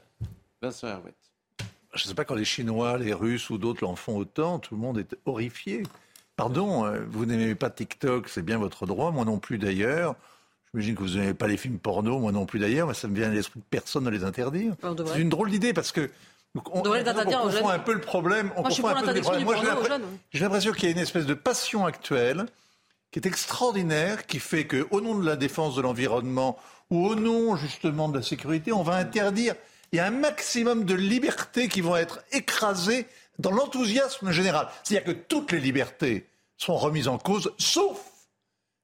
Vincent 0.61 0.87
Herouet. 0.87 1.13
Je 1.93 2.03
ne 2.03 2.09
sais 2.09 2.15
pas 2.15 2.25
quand 2.25 2.35
les 2.35 2.45
Chinois, 2.45 2.97
les 2.97 3.13
Russes 3.13 3.49
ou 3.49 3.57
d'autres 3.57 3.83
l'en 3.83 3.95
font 3.95 4.17
autant, 4.17 4.59
tout 4.59 4.75
le 4.75 4.81
monde 4.81 4.99
est 4.99 5.15
horrifié. 5.25 5.83
Pardon, 6.35 6.85
euh, 6.85 6.99
vous 7.09 7.25
n'aimez 7.25 7.55
pas 7.55 7.69
TikTok, 7.69 8.29
c'est 8.29 8.43
bien 8.43 8.59
votre 8.59 8.85
droit, 8.85 9.11
moi 9.11 9.25
non 9.25 9.39
plus 9.39 9.57
d'ailleurs. 9.57 10.15
J'imagine 10.73 10.95
que 10.95 11.01
vous 11.01 11.15
n'aimez 11.17 11.33
pas 11.33 11.47
les 11.47 11.57
films 11.57 11.79
porno, 11.79 12.19
moi 12.19 12.31
non 12.31 12.45
plus 12.45 12.59
d'ailleurs, 12.59 12.87
mais 12.87 12.93
ça 12.93 13.07
me 13.07 13.15
vient 13.15 13.31
à 13.31 13.33
l'esprit 13.33 13.59
de 13.59 13.65
personne 13.69 14.03
de 14.03 14.09
les 14.09 14.23
interdire. 14.23 14.75
On. 14.83 14.95
C'est 15.07 15.21
une 15.21 15.29
drôle 15.29 15.49
d'idée 15.49 15.73
parce 15.73 15.91
que 15.91 16.11
on, 16.71 16.81
devrait 16.81 17.03
les 17.03 17.09
on 17.09 17.11
interdire 17.11 17.43
aux 17.43 17.49
confond 17.49 17.69
un 17.69 17.79
peu 17.79 17.93
le 17.93 18.01
problème. 18.01 18.51
On 18.55 18.61
Moi, 18.61 18.69
confond 18.69 18.87
un 18.87 19.01
peu 19.01 19.13
le 19.13 19.21
problème. 19.21 19.43
Moi, 19.43 19.55
j'ai 20.31 20.43
l'impression 20.43 20.71
qu'il 20.73 20.85
y 20.85 20.87
a 20.87 20.91
une 20.91 21.01
espèce 21.01 21.25
de 21.25 21.33
passion 21.33 21.85
actuelle 21.85 22.45
qui 23.11 23.19
est 23.19 23.25
extraordinaire, 23.25 24.25
qui 24.25 24.39
fait 24.39 24.67
que, 24.67 24.85
au 24.91 25.01
nom 25.01 25.17
de 25.17 25.25
la 25.25 25.35
défense 25.35 25.75
de 25.75 25.81
l'environnement 25.81 26.57
ou 26.89 27.07
au 27.07 27.15
nom 27.15 27.55
justement 27.55 28.09
de 28.09 28.17
la 28.17 28.23
sécurité, 28.23 28.71
on 28.71 28.83
va 28.83 28.95
interdire. 28.95 29.55
Il 29.91 29.97
y 29.97 29.99
a 29.99 30.05
un 30.05 30.11
maximum 30.11 30.83
de 30.85 30.93
libertés 30.93 31.67
qui 31.69 31.81
vont 31.81 31.95
être 31.95 32.19
écrasées 32.31 33.05
dans 33.39 33.51
l'enthousiasme 33.51 34.31
général. 34.31 34.67
C'est-à-dire 34.83 35.13
que 35.13 35.17
toutes 35.19 35.51
les 35.51 35.59
libertés 35.59 36.27
sont 36.57 36.75
remises 36.75 37.07
en 37.07 37.17
cause, 37.17 37.51
sauf 37.57 37.99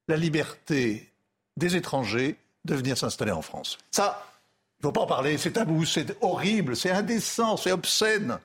la 0.07 0.15
liberté 0.17 1.11
des 1.57 1.75
étrangers 1.75 2.35
de 2.65 2.75
venir 2.75 2.97
s'installer 2.97 3.31
en 3.31 3.41
France. 3.41 3.77
Ça, 3.91 4.23
il 4.79 4.85
ne 4.85 4.87
faut 4.89 4.91
pas 4.93 5.01
en 5.01 5.07
parler, 5.07 5.37
c'est 5.37 5.51
tabou, 5.51 5.85
c'est 5.85 6.15
horrible, 6.21 6.75
c'est 6.75 6.91
indécent, 6.91 7.57
c'est 7.57 7.71
obscène 7.71 8.37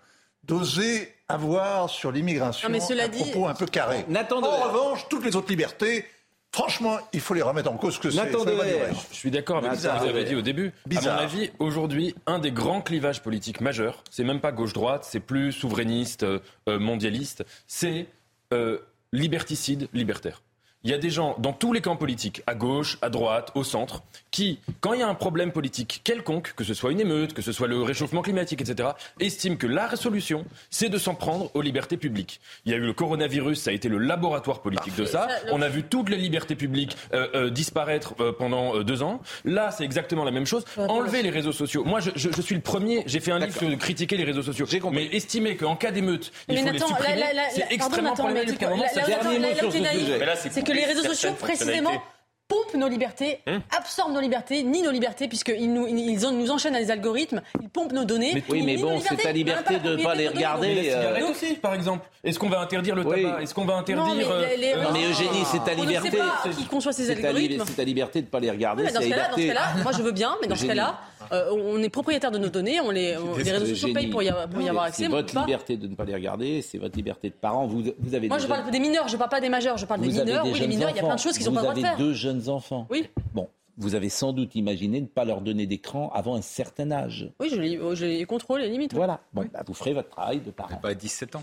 d'oser 0.45 1.15
avoir 1.29 1.91
sur 1.91 2.11
l'immigration 2.11 2.69
un 3.05 3.09
dit- 3.09 3.19
propos 3.31 3.47
un 3.49 3.55
peu 3.55 3.67
carré. 3.67 4.05
En 4.09 4.69
revanche, 4.71 5.07
toutes 5.11 5.25
les 5.25 5.37
autres 5.37 5.51
libertés, 5.51 6.07
franchement, 6.53 6.99
il 7.13 7.21
faut 7.21 7.35
les 7.35 7.43
remettre 7.43 7.71
en 7.71 7.77
cause 7.77 7.99
que 7.99 8.11
c'est. 8.11 8.33
Je 8.33 9.15
suis 9.15 9.31
d'accord 9.31 9.59
avec 9.59 9.79
ce 9.79 9.87
que 9.87 9.99
vous 9.99 10.07
avez 10.07 10.25
dit 10.25 10.35
au 10.35 10.43
début. 10.43 10.69
À 10.69 10.89
Bizarre. 10.89 11.17
mon 11.17 11.23
avis, 11.23 11.51
aujourd'hui, 11.59 12.15
un 12.27 12.39
des 12.39 12.53
grands 12.53 12.81
clivages 12.81 13.23
politiques 13.23 13.61
majeurs, 13.61 14.03
c'est 14.11 14.25
même 14.25 14.41
pas 14.41 14.53
gauche-droite, 14.53 15.07
c'est 15.09 15.21
plus 15.21 15.53
souverainiste, 15.53 16.23
euh, 16.23 16.41
euh, 16.69 16.79
mondialiste, 16.79 17.45
c'est 17.67 18.07
euh, 18.53 18.79
liberticide, 19.13 19.89
libertaire. 19.93 20.43
Il 20.85 20.91
y 20.91 20.95
a 20.95 20.99
des 20.99 21.11
gens 21.11 21.35
dans 21.39 21.53
tous 21.53 21.73
les 21.73 21.81
camps 21.81 21.97
politiques, 21.97 22.43
à 22.47 22.55
gauche, 22.55 22.99
à 23.03 23.11
droite, 23.11 23.51
au 23.57 23.65
centre, 23.65 24.03
qui, 24.31 24.61
quand 24.81 24.93
il 24.93 25.01
y 25.01 25.03
a 25.03 25.09
un 25.09 25.15
problème 25.15 25.51
politique 25.51 26.03
quelconque, 26.05 26.53
que 26.55 26.63
ce 26.63 26.73
soit 26.73 26.93
une 26.93 27.01
émeute, 27.01 27.35
que 27.35 27.43
ce 27.43 27.51
soit 27.51 27.67
le 27.67 27.83
réchauffement 27.83 28.23
climatique, 28.23 28.61
etc., 28.61 28.91
estiment 29.19 29.57
que 29.57 29.67
la 29.67 29.97
solution, 29.97 30.45
c'est 30.71 30.89
de 30.89 30.97
s'en 30.97 31.15
prendre 31.17 31.51
aux 31.55 31.63
libertés 31.63 31.97
publiques. 31.97 32.41
Il 32.65 32.71
y 32.71 32.75
a 32.75 32.79
eu 32.79 32.83
le 32.87 32.93
coronavirus, 32.93 33.61
ça 33.61 33.71
a 33.71 33.73
été 33.73 33.89
le 33.89 33.99
laboratoire 33.99 34.61
politique 34.61 34.95
de 34.95 35.05
ça. 35.05 35.27
On 35.51 35.63
a 35.63 35.69
vu 35.69 35.83
toutes 35.83 36.11
les 36.11 36.17
libertés 36.17 36.55
publiques 36.55 36.97
euh, 37.13 37.27
euh, 37.35 37.51
disparaître 37.51 38.15
euh, 38.21 38.33
pendant 38.33 38.77
euh, 38.77 38.85
deux 38.85 39.03
ans. 39.03 39.21
Là, 39.45 39.73
c'est 39.73 39.85
exactement 39.85 40.23
la 40.25 40.31
même 40.31 40.47
chose. 40.47 40.65
Enlever 40.77 41.23
les 41.23 41.31
réseaux 41.31 41.53
sociaux. 41.53 41.83
Moi, 41.85 41.99
je, 42.01 42.11
je- 42.15 42.31
je 42.31 42.41
suis 42.41 42.55
le 42.55 42.61
premier. 42.61 43.03
J'ai 43.07 43.19
fait 43.21 43.33
un 43.33 43.41
livre 43.41 43.59
sur 43.59 43.79
critiquer 43.79 44.17
les 44.17 44.25
réseaux 44.25 44.43
sociaux. 44.45 44.67
Mais 44.93 45.07
estimer 45.07 45.57
qu'en 45.57 45.75
cas 45.75 45.91
d'émeute, 45.91 46.31
il 46.49 46.55
Mais 46.55 46.61
faut 46.61 46.67
Nathan, 46.67 46.87
les 46.87 46.95
supprimer, 46.95 47.23
c'est 47.51 47.67
extrêmement 47.73 48.15
problématique. 48.15 48.61
Mais 48.61 50.27
là, 50.27 50.37
C'est 50.37 50.68
que 50.69 50.73
les 50.73 50.85
réseaux 50.85 51.03
sociaux, 51.05 51.33
précisément, 51.33 52.03
pompent 52.49 52.75
nos 52.75 52.89
libertés, 52.89 53.41
Hum. 53.47 53.61
absorbent 53.77 54.15
nos 54.15 54.21
libertés, 54.21 54.63
nient 54.63 54.83
nos 54.83 54.91
libertés, 54.91 55.29
puisqu'ils 55.29 55.71
nous, 55.73 55.87
ils 55.87 56.19
nous 56.19 56.51
enchaînent 56.51 56.75
à 56.75 56.81
des 56.81 56.91
algorithmes, 56.91 57.43
ils 57.63 57.69
pompent 57.69 57.93
nos 57.93 58.05
données. 58.05 58.43
oui, 58.49 58.61
ils 58.61 58.65
mais 58.65 58.77
bon, 58.79 58.99
c'est 59.01 59.17
ta 59.17 59.33
liberté 59.33 59.75
de 59.79 59.97
pas 59.97 60.03
propriété 60.03 60.19
les 60.23 60.29
regarder, 60.29 60.69
Mais 60.69 60.75
la 60.77 60.83
cigarette 60.83 61.23
euh, 61.25 61.31
aussi, 61.31 61.55
par 61.57 61.75
exemple. 61.75 62.09
Est-ce 62.25 62.39
qu'on 62.39 62.49
va 62.49 62.61
interdire 62.61 62.95
le 62.97 63.07
Oui. 63.07 63.23
tabac? 63.23 63.43
Est-ce 63.43 63.55
qu'on 63.55 63.65
va 63.67 63.75
interdire 63.77 64.05
Non, 64.07 64.15
mais 64.15 64.25
euh, 64.25 64.49
les- 64.49 64.57
les- 64.57 64.73
euh, 64.73 64.83
Non, 64.83 64.89
mais 64.93 65.05
Eugénie, 65.11 65.45
c'est 65.45 65.63
ta 65.63 65.75
ne 65.77 65.83
liberté. 65.83 66.17
pas 66.17 66.49
qui 66.57 66.65
conçoit 66.65 66.93
ces 66.93 67.05
C'est 67.05 67.15
ta, 67.17 67.21
li- 67.21 67.27
algorithmes. 67.27 67.65
c'est 67.67 67.77
ta 67.77 67.85
liberté 67.85 68.21
de 68.23 68.27
ne 68.27 68.31
pas 68.31 68.41
les 68.41 68.51
regarder. 68.51 68.83
Oui, 68.83 68.89
mais 68.89 68.95
dans 68.95 69.01
c'est 69.37 69.43
ce 69.43 69.47
cas-là, 69.49 69.61
moi 69.83 69.93
je 69.93 70.03
veux 70.03 70.13
bien, 70.13 70.35
mais 70.41 70.49
dans 70.49 70.57
ce 70.57 70.67
cas-là, 70.67 70.99
euh, 71.33 71.51
on 71.53 71.83
est 71.83 71.89
propriétaire 71.91 72.31
de 72.31 72.39
nos 72.39 72.49
données, 72.49 72.81
on 72.81 72.91
les, 72.91 73.17
on- 73.19 73.37
les 73.37 73.51
réseaux 73.53 73.67
sociaux 73.67 73.93
payent 73.93 74.07
pour 74.09 74.23
y 74.23 74.29
avoir, 74.31 74.49
pour 74.49 74.61
y 74.61 74.65
Non, 74.65 74.71
avoir 74.71 74.85
mais 74.85 74.89
accès. 74.89 75.03
C'est 75.05 75.09
mais 75.11 75.15
votre 75.17 75.35
pas. 75.35 75.41
liberté 75.45 75.77
de 75.77 75.87
ne 75.87 75.95
pas 75.95 76.05
les 76.05 76.15
regarder, 76.15 76.63
c'est 76.63 76.79
votre 76.79 76.97
liberté 76.97 77.29
de 77.29 77.35
parents. 77.35 77.67
Vous, 77.67 77.83
vous 77.99 78.15
avez 78.15 78.29
Moi 78.29 78.39
des 78.39 78.43
je 78.43 78.49
parle 78.49 78.71
des 78.71 78.79
mineurs, 78.81 79.07
je 79.09 79.17
parle 79.17 79.31
pas 79.31 79.41
des 79.41 79.49
majeurs, 79.51 79.77
je 79.77 79.85
parle 79.87 80.01
des 80.01 80.09
mineurs. 80.09 80.45
des 80.45 80.51
Oui, 80.51 80.59
les 80.59 80.67
mineurs, 80.67 80.91
il 80.91 80.97
y 80.97 81.01
a 81.01 81.03
plein 81.03 81.15
de 81.15 81.21
choses 81.21 81.37
qu'ils 81.37 81.47
n'ont 81.47 81.53
pas 81.53 81.61
le 81.61 81.67
droit 81.67 81.75
de 81.75 81.81
faire. 81.81 81.97
Jeunes 82.41 82.49
enfants. 82.55 82.87
Oui. 82.91 83.09
Bon, 83.35 83.49
vous 83.77 83.95
avez 83.95 84.09
sans 84.09 84.33
doute 84.33 84.55
imaginé 84.55 85.01
ne 85.01 85.07
pas 85.07 85.25
leur 85.25 85.41
donner 85.41 85.67
d'écran 85.67 86.11
avant 86.15 86.35
un 86.35 86.43
certain 86.43 86.91
âge. 86.91 87.31
Oui, 87.41 87.49
je 87.51 87.57
les, 87.61 87.79
je 87.97 88.05
les 88.07 88.25
contrôle, 88.25 88.61
les 88.61 88.69
limites. 88.69 88.95
Voilà. 88.95 89.21
Bon, 89.33 89.45
bah, 89.53 89.63
vous 89.67 89.75
ferez 89.75 89.93
votre 89.93 90.11
travail 90.11 90.41
de 90.41 90.51
parent. 90.51 90.77
Pas 90.79 90.91
à 90.91 90.95
17 90.95 91.37
ans. 91.37 91.43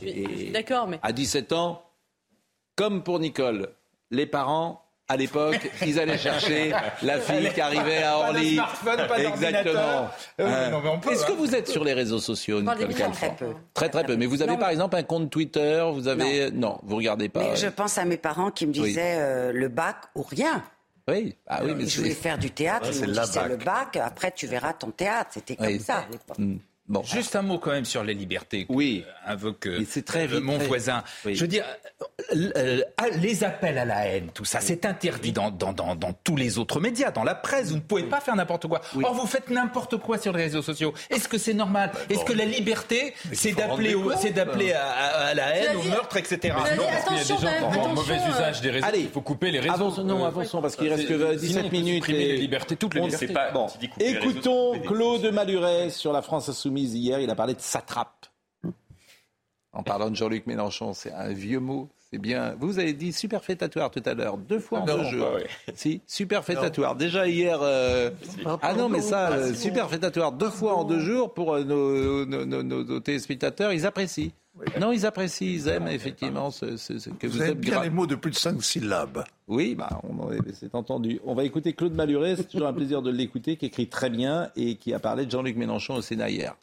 D'accord, 0.54 0.88
mais. 0.88 1.00
à 1.04 1.12
17 1.12 1.54
ans, 1.54 1.82
comme 2.76 3.04
pour 3.04 3.20
Nicole, 3.20 3.70
les 4.12 4.26
parents. 4.26 4.82
À 5.08 5.18
l'époque, 5.18 5.70
ils 5.86 6.00
allaient 6.00 6.18
chercher 6.18 6.74
la 7.04 7.20
fille 7.20 7.48
qui 7.54 7.62
arrivait 7.62 8.02
à 8.02 8.14
Pas 8.18 8.32
de 8.34 8.38
Orly. 8.38 8.54
smartphone, 8.56 9.08
pas 9.08 9.20
Exactement. 9.24 10.08
Euh, 10.40 10.48
Hein. 10.68 10.72
non, 10.72 11.00
peut, 11.00 11.12
Est-ce 11.12 11.28
que 11.28 11.32
hein. 11.34 11.36
vous 11.38 11.54
êtes 11.54 11.68
sur 11.68 11.84
les 11.84 11.94
réseaux 11.94 12.18
sociaux, 12.18 12.60
Nicole 12.60 12.90
très 13.14 13.36
peu. 13.36 13.54
Très 13.76 13.90
très 13.90 14.04
peu. 14.04 14.16
Mais 14.18 14.26
vous 14.26 14.42
avez 14.42 14.54
Non, 14.54 14.58
par 14.58 14.70
mais- 14.70 14.74
exemple 14.74 14.96
un 14.96 15.04
compte 15.04 15.30
Twitter, 15.30 15.88
vous 15.94 16.08
avez 16.08 16.50
non, 16.50 16.80
vous 16.82 16.96
regardez 16.96 17.30
pas. 17.30 17.42
Mais 17.52 17.56
je 17.56 17.68
pense 17.68 18.00
à 18.00 18.06
mes 18.06 18.18
parents 18.18 18.50
qui 18.50 18.66
me 18.66 18.74
Oui. 18.74 18.82
disaient 18.82 19.18
euh, 19.20 19.52
le 19.54 19.68
bac 19.68 19.98
ou 20.16 20.24
rien. 20.24 20.64
Oui, 21.08 21.36
ah 21.46 21.64
oui, 21.64 21.76
mais 21.76 21.86
je 21.86 21.98
voulais 22.00 22.10
c'est- 22.16 22.22
faire 22.22 22.38
du 22.40 22.50
théâtre, 22.50 22.88
ils 22.90 22.96
c'est 22.96 23.06
me 23.08 23.14
la 23.14 23.26
disaient 23.26 23.40
bac. 23.42 23.50
le 23.50 23.58
bac, 23.58 23.96
après 23.98 24.32
tu 24.32 24.48
verras 24.48 24.74
ton 24.74 24.90
théâtre. 24.92 25.32
C'était 25.36 25.56
comme 25.56 25.68
Oui. 25.68 25.80
ça 25.80 25.98
à 26.00 26.08
l'époque. 26.10 26.38
Hmm. 26.40 26.58
Bon. 26.88 27.02
Juste 27.04 27.36
un 27.36 27.42
mot 27.42 27.58
quand 27.58 27.72
même 27.72 27.86
sur 27.86 28.04
les 28.04 28.14
libertés. 28.14 28.68
Oui. 28.70 29.04
Que 29.26 29.32
invoque 29.32 29.70
c'est 29.90 30.06
très 30.06 30.32
euh, 30.32 30.40
mon 30.40 30.60
voisin. 30.60 31.04
Je 31.26 31.40
veux 31.40 31.48
dire, 31.48 31.66
euh, 32.36 32.82
les 33.18 33.44
appels 33.44 33.80
à 33.80 33.86
la 33.86 34.06
haine, 34.06 34.30
tout 34.32 34.46
ça, 34.46 34.60
c'est 34.62 34.86
interdit 34.86 35.32
dans, 35.32 35.50
dans, 35.50 35.74
dans, 35.74 35.96
dans, 35.96 36.14
tous 36.14 36.36
les 36.36 36.60
autres 36.60 36.80
médias, 36.80 37.10
dans 37.10 37.24
la 37.24 37.34
presse. 37.34 37.70
Vous 37.70 37.78
ne 37.78 37.82
pouvez 37.82 38.04
pas 38.04 38.20
faire 38.20 38.36
n'importe 38.36 38.68
quoi. 38.68 38.82
Or, 39.02 39.16
vous 39.16 39.26
faites 39.26 39.50
n'importe 39.50 39.98
quoi 39.98 40.20
sur 40.20 40.32
les 40.34 40.44
réseaux 40.44 40.62
sociaux. 40.62 40.94
Est-ce 41.10 41.28
que 41.28 41.40
c'est 41.40 41.56
normal 41.56 41.92
Est-ce 42.08 42.24
que 42.24 42.34
la 42.34 42.46
liberté, 42.46 43.16
c'est 43.34 43.54
d'appeler, 43.54 43.96
c'est 44.22 44.30
d'appeler 44.30 44.74
à, 44.74 44.86
à, 44.86 45.34
la 45.34 45.56
haine, 45.58 45.78
au 45.78 45.84
meurtre, 45.84 46.18
etc. 46.18 46.54
Mais 46.64 46.76
non, 46.76 46.84
parce 46.84 47.06
qu'il 47.06 47.18
y 47.18 47.20
a 47.20 47.24
des 47.24 47.42
gens 47.42 47.72
qui 47.72 47.80
ont 47.80 47.94
mauvais 47.96 48.18
usage 48.30 48.62
des 48.62 48.70
réseaux. 48.70 48.86
Allez, 48.86 49.00
il 49.02 49.10
faut 49.10 49.22
couper 49.22 49.50
les 49.50 49.60
réseaux. 49.60 49.74
Avançons, 49.74 50.04
non, 50.04 50.24
avançons, 50.24 50.62
parce 50.62 50.76
qu'il 50.76 50.90
reste 50.90 51.08
que 51.08 51.36
17 51.36 51.72
minutes. 51.72 52.08
Les 52.08 52.38
libertés, 52.38 52.76
toutes 52.76 52.94
les 52.94 53.02
libertés. 53.02 53.28
Pas, 53.34 53.50
bon. 53.52 53.68
Écoutons 54.00 54.80
Claude 54.82 55.26
Maluret 55.34 55.90
sur 55.90 56.14
la 56.14 56.22
France 56.22 56.48
Insoumise 56.48 56.75
hier. 56.82 57.20
Il 57.20 57.30
a 57.30 57.36
parlé 57.36 57.54
de 57.54 57.62
satrape. 57.62 58.26
En 59.76 59.84
parlant 59.84 60.10
de 60.10 60.16
Jean-Luc 60.16 60.48
Mélenchon, 60.48 60.94
c'est 60.94 61.12
un 61.12 61.34
vieux 61.34 61.60
mot. 61.60 61.90
C'est 62.10 62.18
bien. 62.18 62.56
Vous 62.60 62.80
avez 62.80 62.94
dit 62.94 63.12
superfétatoire 63.12 63.92
tout 63.92 64.02
à 64.06 64.14
l'heure, 64.14 64.38
deux 64.38 64.60
fois 64.60 64.80
en 64.80 64.86
deux 64.86 65.04
jours. 65.04 65.38
Si, 65.74 66.02
superfétatoire. 66.08 66.96
Déjà 66.96 67.28
hier. 67.28 67.60
Euh... 67.62 68.10
Ah 68.62 68.74
non, 68.74 68.88
mais 68.88 69.02
ça, 69.02 69.32
euh, 69.32 69.54
superfétatoire, 69.54 70.32
deux 70.32 70.50
fois 70.50 70.76
en 70.76 70.86
deux 70.86 71.02
jours 71.02 71.34
pour 71.34 71.56
euh, 71.56 71.64
nos, 71.64 72.26
nos, 72.26 72.46
nos, 72.46 72.84
nos, 72.84 73.00
téléspectateurs, 73.02 73.74
ils 73.74 73.86
apprécient. 73.86 74.32
Non, 74.80 74.94
ils 74.94 75.06
apprécient, 75.06 75.48
ils 75.50 75.68
aiment 75.68 75.90
effectivement 75.90 76.52
ce, 76.52 76.78
ce, 76.78 76.98
ce 76.98 77.10
que 77.10 77.28
vous, 77.28 77.40
vous 77.40 77.44
êtes 77.44 77.60
bien 77.60 77.84
les 77.84 77.90
mots 77.90 78.08
de 78.08 78.16
plus 78.16 78.32
de 78.32 78.38
cinq 78.38 78.64
syllabes. 78.64 79.26
Oui, 79.50 79.76
bah, 79.76 79.90
c'est 80.54 80.74
entendu. 80.74 81.20
On 81.26 81.36
va 81.36 81.44
écouter 81.44 81.74
Claude 81.74 81.94
Maluret, 81.94 82.38
c'est 82.38 82.46
toujours 82.48 82.68
un 82.68 82.74
plaisir 82.74 83.02
de 83.02 83.12
l'écouter, 83.12 83.58
qui 83.58 83.66
écrit 83.66 83.90
très 83.90 84.10
bien 84.10 84.52
et 84.56 84.76
qui 84.76 84.94
a 84.94 85.00
parlé 85.00 85.26
de 85.26 85.32
Jean-Luc 85.32 85.58
Mélenchon 85.58 85.96
au 85.96 86.02
Sénat 86.02 86.30
hier. 86.30 86.56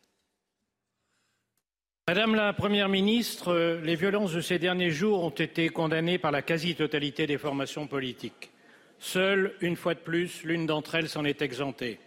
Madame 2.09 2.35
la 2.35 2.53
Première 2.53 2.89
ministre, 2.89 3.79
les 3.85 3.95
violences 3.95 4.33
de 4.33 4.41
ces 4.41 4.59
derniers 4.59 4.91
jours 4.91 5.23
ont 5.23 5.31
été 5.31 5.69
condamnées 5.69 6.19
par 6.19 6.33
la 6.33 6.43
quasi-totalité 6.43 7.29
des 7.29 7.39
formations 7.39 7.87
politiques. 7.87 8.51
Seule, 8.99 9.55
une 9.61 9.77
fois 9.77 9.95
de 9.95 10.01
plus, 10.01 10.43
l'une 10.43 10.67
d'entre 10.67 10.97
elles 10.97 11.09
s'en 11.09 11.25
est 11.25 11.43
exemptée. 11.43 12.01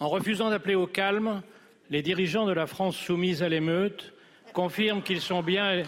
En 0.00 0.08
refusant 0.08 0.48
d'appeler 0.48 0.76
au 0.76 0.86
calme, 0.86 1.42
les 1.90 2.00
dirigeants 2.00 2.46
de 2.46 2.54
la 2.54 2.66
France 2.66 2.96
soumise 2.96 3.42
à 3.42 3.50
l'émeute 3.50 4.14
confirment 4.54 5.02
qu'ils 5.02 5.20
sont 5.20 5.42
bien, 5.42 5.82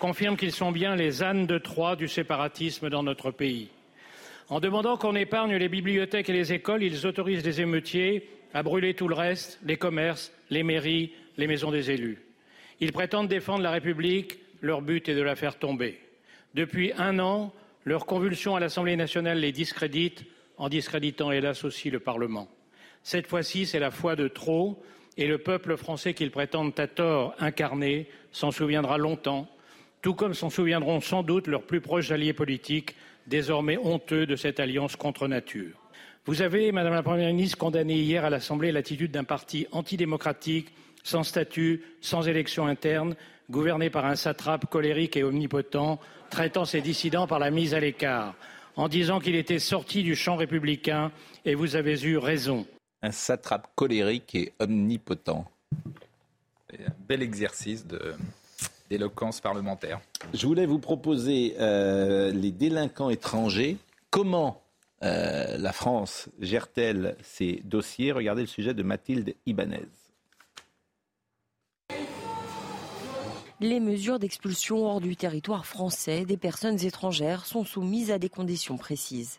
confirment 0.00 0.38
qu'ils 0.38 0.50
sont 0.50 0.72
bien 0.72 0.96
les 0.96 1.22
ânes 1.22 1.46
de 1.46 1.58
Troie 1.58 1.96
du 1.96 2.08
séparatisme 2.08 2.88
dans 2.88 3.02
notre 3.02 3.30
pays. 3.30 3.68
En 4.48 4.60
demandant 4.60 4.96
qu'on 4.96 5.16
épargne 5.16 5.56
les 5.56 5.68
bibliothèques 5.68 6.30
et 6.30 6.32
les 6.32 6.54
écoles, 6.54 6.82
ils 6.82 7.06
autorisent 7.06 7.44
les 7.44 7.60
émeutiers 7.60 8.26
à 8.54 8.62
brûler 8.62 8.94
tout 8.94 9.06
le 9.06 9.14
reste, 9.14 9.60
les 9.66 9.76
commerces, 9.76 10.32
les 10.48 10.62
mairies, 10.62 11.12
les 11.36 11.46
maisons 11.46 11.70
des 11.70 11.90
élus. 11.90 12.24
Ils 12.80 12.92
prétendent 12.92 13.28
défendre 13.28 13.62
la 13.62 13.70
République, 13.70 14.38
leur 14.60 14.82
but 14.82 15.08
est 15.08 15.14
de 15.14 15.22
la 15.22 15.36
faire 15.36 15.58
tomber. 15.58 16.00
Depuis 16.54 16.92
un 16.96 17.18
an, 17.18 17.52
leur 17.84 18.06
convulsion 18.06 18.56
à 18.56 18.60
l'Assemblée 18.60 18.96
nationale 18.96 19.38
les 19.38 19.52
discrédite, 19.52 20.24
en 20.56 20.68
discréditant 20.68 21.32
hélas 21.32 21.64
aussi 21.64 21.90
le 21.90 22.00
Parlement. 22.00 22.48
Cette 23.02 23.26
fois-ci, 23.26 23.66
c'est 23.66 23.78
la 23.78 23.90
foi 23.90 24.16
de 24.16 24.28
trop, 24.28 24.82
et 25.16 25.26
le 25.26 25.38
peuple 25.38 25.76
français 25.76 26.14
qu'ils 26.14 26.30
prétendent 26.30 26.78
à 26.78 26.86
tort 26.86 27.34
incarner 27.38 28.08
s'en 28.32 28.50
souviendra 28.50 28.98
longtemps, 28.98 29.48
tout 30.02 30.14
comme 30.14 30.34
s'en 30.34 30.50
souviendront 30.50 31.00
sans 31.00 31.22
doute 31.22 31.46
leurs 31.46 31.62
plus 31.62 31.80
proches 31.80 32.10
alliés 32.10 32.32
politiques, 32.32 32.94
désormais 33.26 33.78
honteux 33.78 34.26
de 34.26 34.36
cette 34.36 34.60
alliance 34.60 34.96
contre 34.96 35.28
nature. 35.28 35.78
Vous 36.26 36.42
avez, 36.42 36.72
Madame 36.72 36.94
la 36.94 37.02
Première 37.02 37.28
ministre, 37.28 37.58
condamné 37.58 37.94
hier 37.94 38.24
à 38.24 38.30
l'Assemblée 38.30 38.72
l'attitude 38.72 39.10
d'un 39.10 39.24
parti 39.24 39.66
antidémocratique 39.72 40.72
sans 41.04 41.22
statut, 41.22 41.84
sans 42.00 42.26
élection 42.26 42.66
interne, 42.66 43.14
gouverné 43.50 43.90
par 43.90 44.06
un 44.06 44.16
satrape 44.16 44.66
colérique 44.66 45.16
et 45.16 45.22
omnipotent, 45.22 46.00
traitant 46.30 46.64
ses 46.64 46.80
dissidents 46.80 47.28
par 47.28 47.38
la 47.38 47.50
mise 47.50 47.74
à 47.74 47.80
l'écart, 47.80 48.34
en 48.74 48.88
disant 48.88 49.20
qu'il 49.20 49.36
était 49.36 49.60
sorti 49.60 50.02
du 50.02 50.16
champ 50.16 50.34
républicain, 50.34 51.12
et 51.44 51.54
vous 51.54 51.76
avez 51.76 52.02
eu 52.02 52.16
raison. 52.16 52.66
Un 53.02 53.12
satrape 53.12 53.68
colérique 53.76 54.34
et 54.34 54.52
omnipotent. 54.58 55.44
un 56.72 56.92
bel 57.06 57.22
exercice 57.22 57.86
d'éloquence 58.90 59.40
parlementaire. 59.40 60.00
Je 60.32 60.46
voulais 60.46 60.66
vous 60.66 60.78
proposer 60.78 61.54
euh, 61.60 62.32
les 62.32 62.50
délinquants 62.50 63.10
étrangers. 63.10 63.76
Comment 64.10 64.62
euh, 65.02 65.58
la 65.58 65.72
France 65.72 66.28
gère-t-elle 66.40 67.16
ces 67.22 67.60
dossiers? 67.64 68.12
Regardez 68.12 68.40
le 68.40 68.48
sujet 68.48 68.72
de 68.72 68.82
Mathilde 68.82 69.34
Ibanez. 69.44 69.86
Les 73.60 73.78
mesures 73.78 74.18
d'expulsion 74.18 74.84
hors 74.84 75.00
du 75.00 75.14
territoire 75.14 75.64
français 75.64 76.24
des 76.24 76.36
personnes 76.36 76.84
étrangères 76.84 77.46
sont 77.46 77.64
soumises 77.64 78.10
à 78.10 78.18
des 78.18 78.28
conditions 78.28 78.76
précises. 78.76 79.36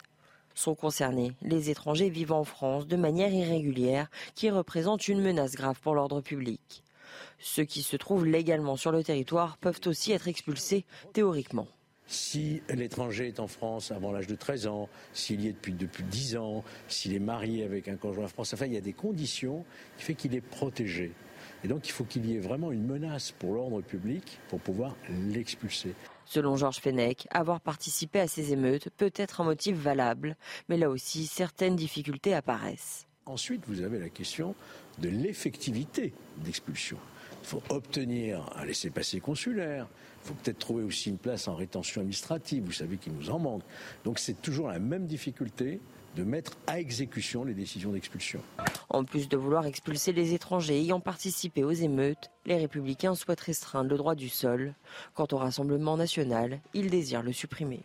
Sont 0.53 0.73
concernés 0.73 1.33
les 1.41 1.69
étrangers 1.69 2.09
vivant 2.09 2.39
en 2.39 2.43
France 2.45 2.87
de 2.87 2.95
manière 2.95 3.33
irrégulière 3.33 4.09
qui 4.33 4.49
représentent 4.49 5.09
une 5.09 5.21
menace 5.21 5.55
grave 5.55 5.81
pour 5.81 5.95
l'ordre 5.95 6.21
public. 6.21 6.81
Ceux 7.39 7.65
qui 7.65 7.83
se 7.83 7.97
trouvent 7.97 8.25
légalement 8.25 8.77
sur 8.77 8.93
le 8.93 9.03
territoire 9.03 9.57
peuvent 9.57 9.81
aussi 9.85 10.13
être 10.13 10.29
expulsés 10.29 10.85
théoriquement. 11.11 11.67
Si 12.07 12.61
l'étranger 12.69 13.27
est 13.27 13.41
en 13.41 13.47
France 13.47 13.91
avant 13.91 14.13
l'âge 14.13 14.27
de 14.27 14.35
13 14.35 14.67
ans, 14.67 14.87
s'il 15.11 15.41
y 15.41 15.49
est 15.49 15.53
depuis, 15.53 15.73
depuis 15.73 16.03
10 16.03 16.37
ans, 16.37 16.63
s'il 16.87 17.13
est 17.13 17.19
marié 17.19 17.65
avec 17.65 17.89
un 17.89 17.97
conjoint 17.97 18.27
français, 18.27 18.55
enfin 18.55 18.67
il 18.67 18.73
y 18.73 18.77
a 18.77 18.81
des 18.81 18.93
conditions 18.93 19.65
qui 19.97 20.05
font 20.05 20.13
qu'il 20.13 20.35
est 20.35 20.41
protégé. 20.41 21.11
Et 21.65 21.67
donc 21.67 21.87
il 21.87 21.91
faut 21.91 22.03
qu'il 22.03 22.27
y 22.27 22.35
ait 22.35 22.39
vraiment 22.39 22.71
une 22.71 22.85
menace 22.85 23.31
pour 23.31 23.55
l'ordre 23.55 23.81
public 23.81 24.37
pour 24.49 24.59
pouvoir 24.59 24.95
l'expulser. 25.31 25.95
Selon 26.27 26.57
Georges 26.57 26.77
Fenech, 26.77 27.27
avoir 27.31 27.59
participé 27.59 28.19
à 28.19 28.27
ces 28.27 28.53
émeutes 28.53 28.89
peut 28.95 29.11
être 29.15 29.41
un 29.41 29.45
motif 29.45 29.75
valable, 29.75 30.35
mais 30.69 30.77
là 30.77 30.91
aussi 30.91 31.25
certaines 31.25 31.75
difficultés 31.75 32.35
apparaissent. 32.35 33.07
Ensuite, 33.25 33.63
vous 33.67 33.81
avez 33.81 33.97
la 33.97 34.09
question 34.09 34.53
de 34.99 35.09
l'effectivité 35.09 36.13
d'expulsion. 36.43 36.99
Il 37.41 37.47
faut 37.47 37.63
obtenir 37.69 38.47
un 38.55 38.65
laissez-passer 38.65 39.19
consulaire. 39.19 39.87
Il 40.23 40.27
faut 40.27 40.33
peut-être 40.35 40.59
trouver 40.59 40.83
aussi 40.83 41.09
une 41.09 41.17
place 41.17 41.47
en 41.47 41.55
rétention 41.55 42.01
administrative. 42.01 42.63
Vous 42.63 42.73
savez 42.73 42.97
qu'il 42.97 43.13
nous 43.13 43.31
en 43.31 43.39
manque. 43.39 43.63
Donc 44.03 44.19
c'est 44.19 44.39
toujours 44.39 44.67
la 44.67 44.77
même 44.77 45.07
difficulté 45.07 45.79
de 46.15 46.23
mettre 46.23 46.53
à 46.67 46.79
exécution 46.79 47.43
les 47.43 47.53
décisions 47.53 47.91
d'expulsion. 47.91 48.41
En 48.89 49.03
plus 49.03 49.27
de 49.27 49.37
vouloir 49.37 49.65
expulser 49.65 50.13
les 50.13 50.33
étrangers 50.33 50.79
ayant 50.79 50.99
participé 50.99 51.63
aux 51.63 51.71
émeutes, 51.71 52.31
les 52.45 52.57
républicains 52.57 53.15
souhaitent 53.15 53.41
restreindre 53.41 53.89
le 53.89 53.97
droit 53.97 54.15
du 54.15 54.29
sol. 54.29 54.73
Quant 55.13 55.27
au 55.31 55.37
Rassemblement 55.37 55.97
national, 55.97 56.59
ils 56.73 56.89
désirent 56.89 57.23
le 57.23 57.33
supprimer. 57.33 57.83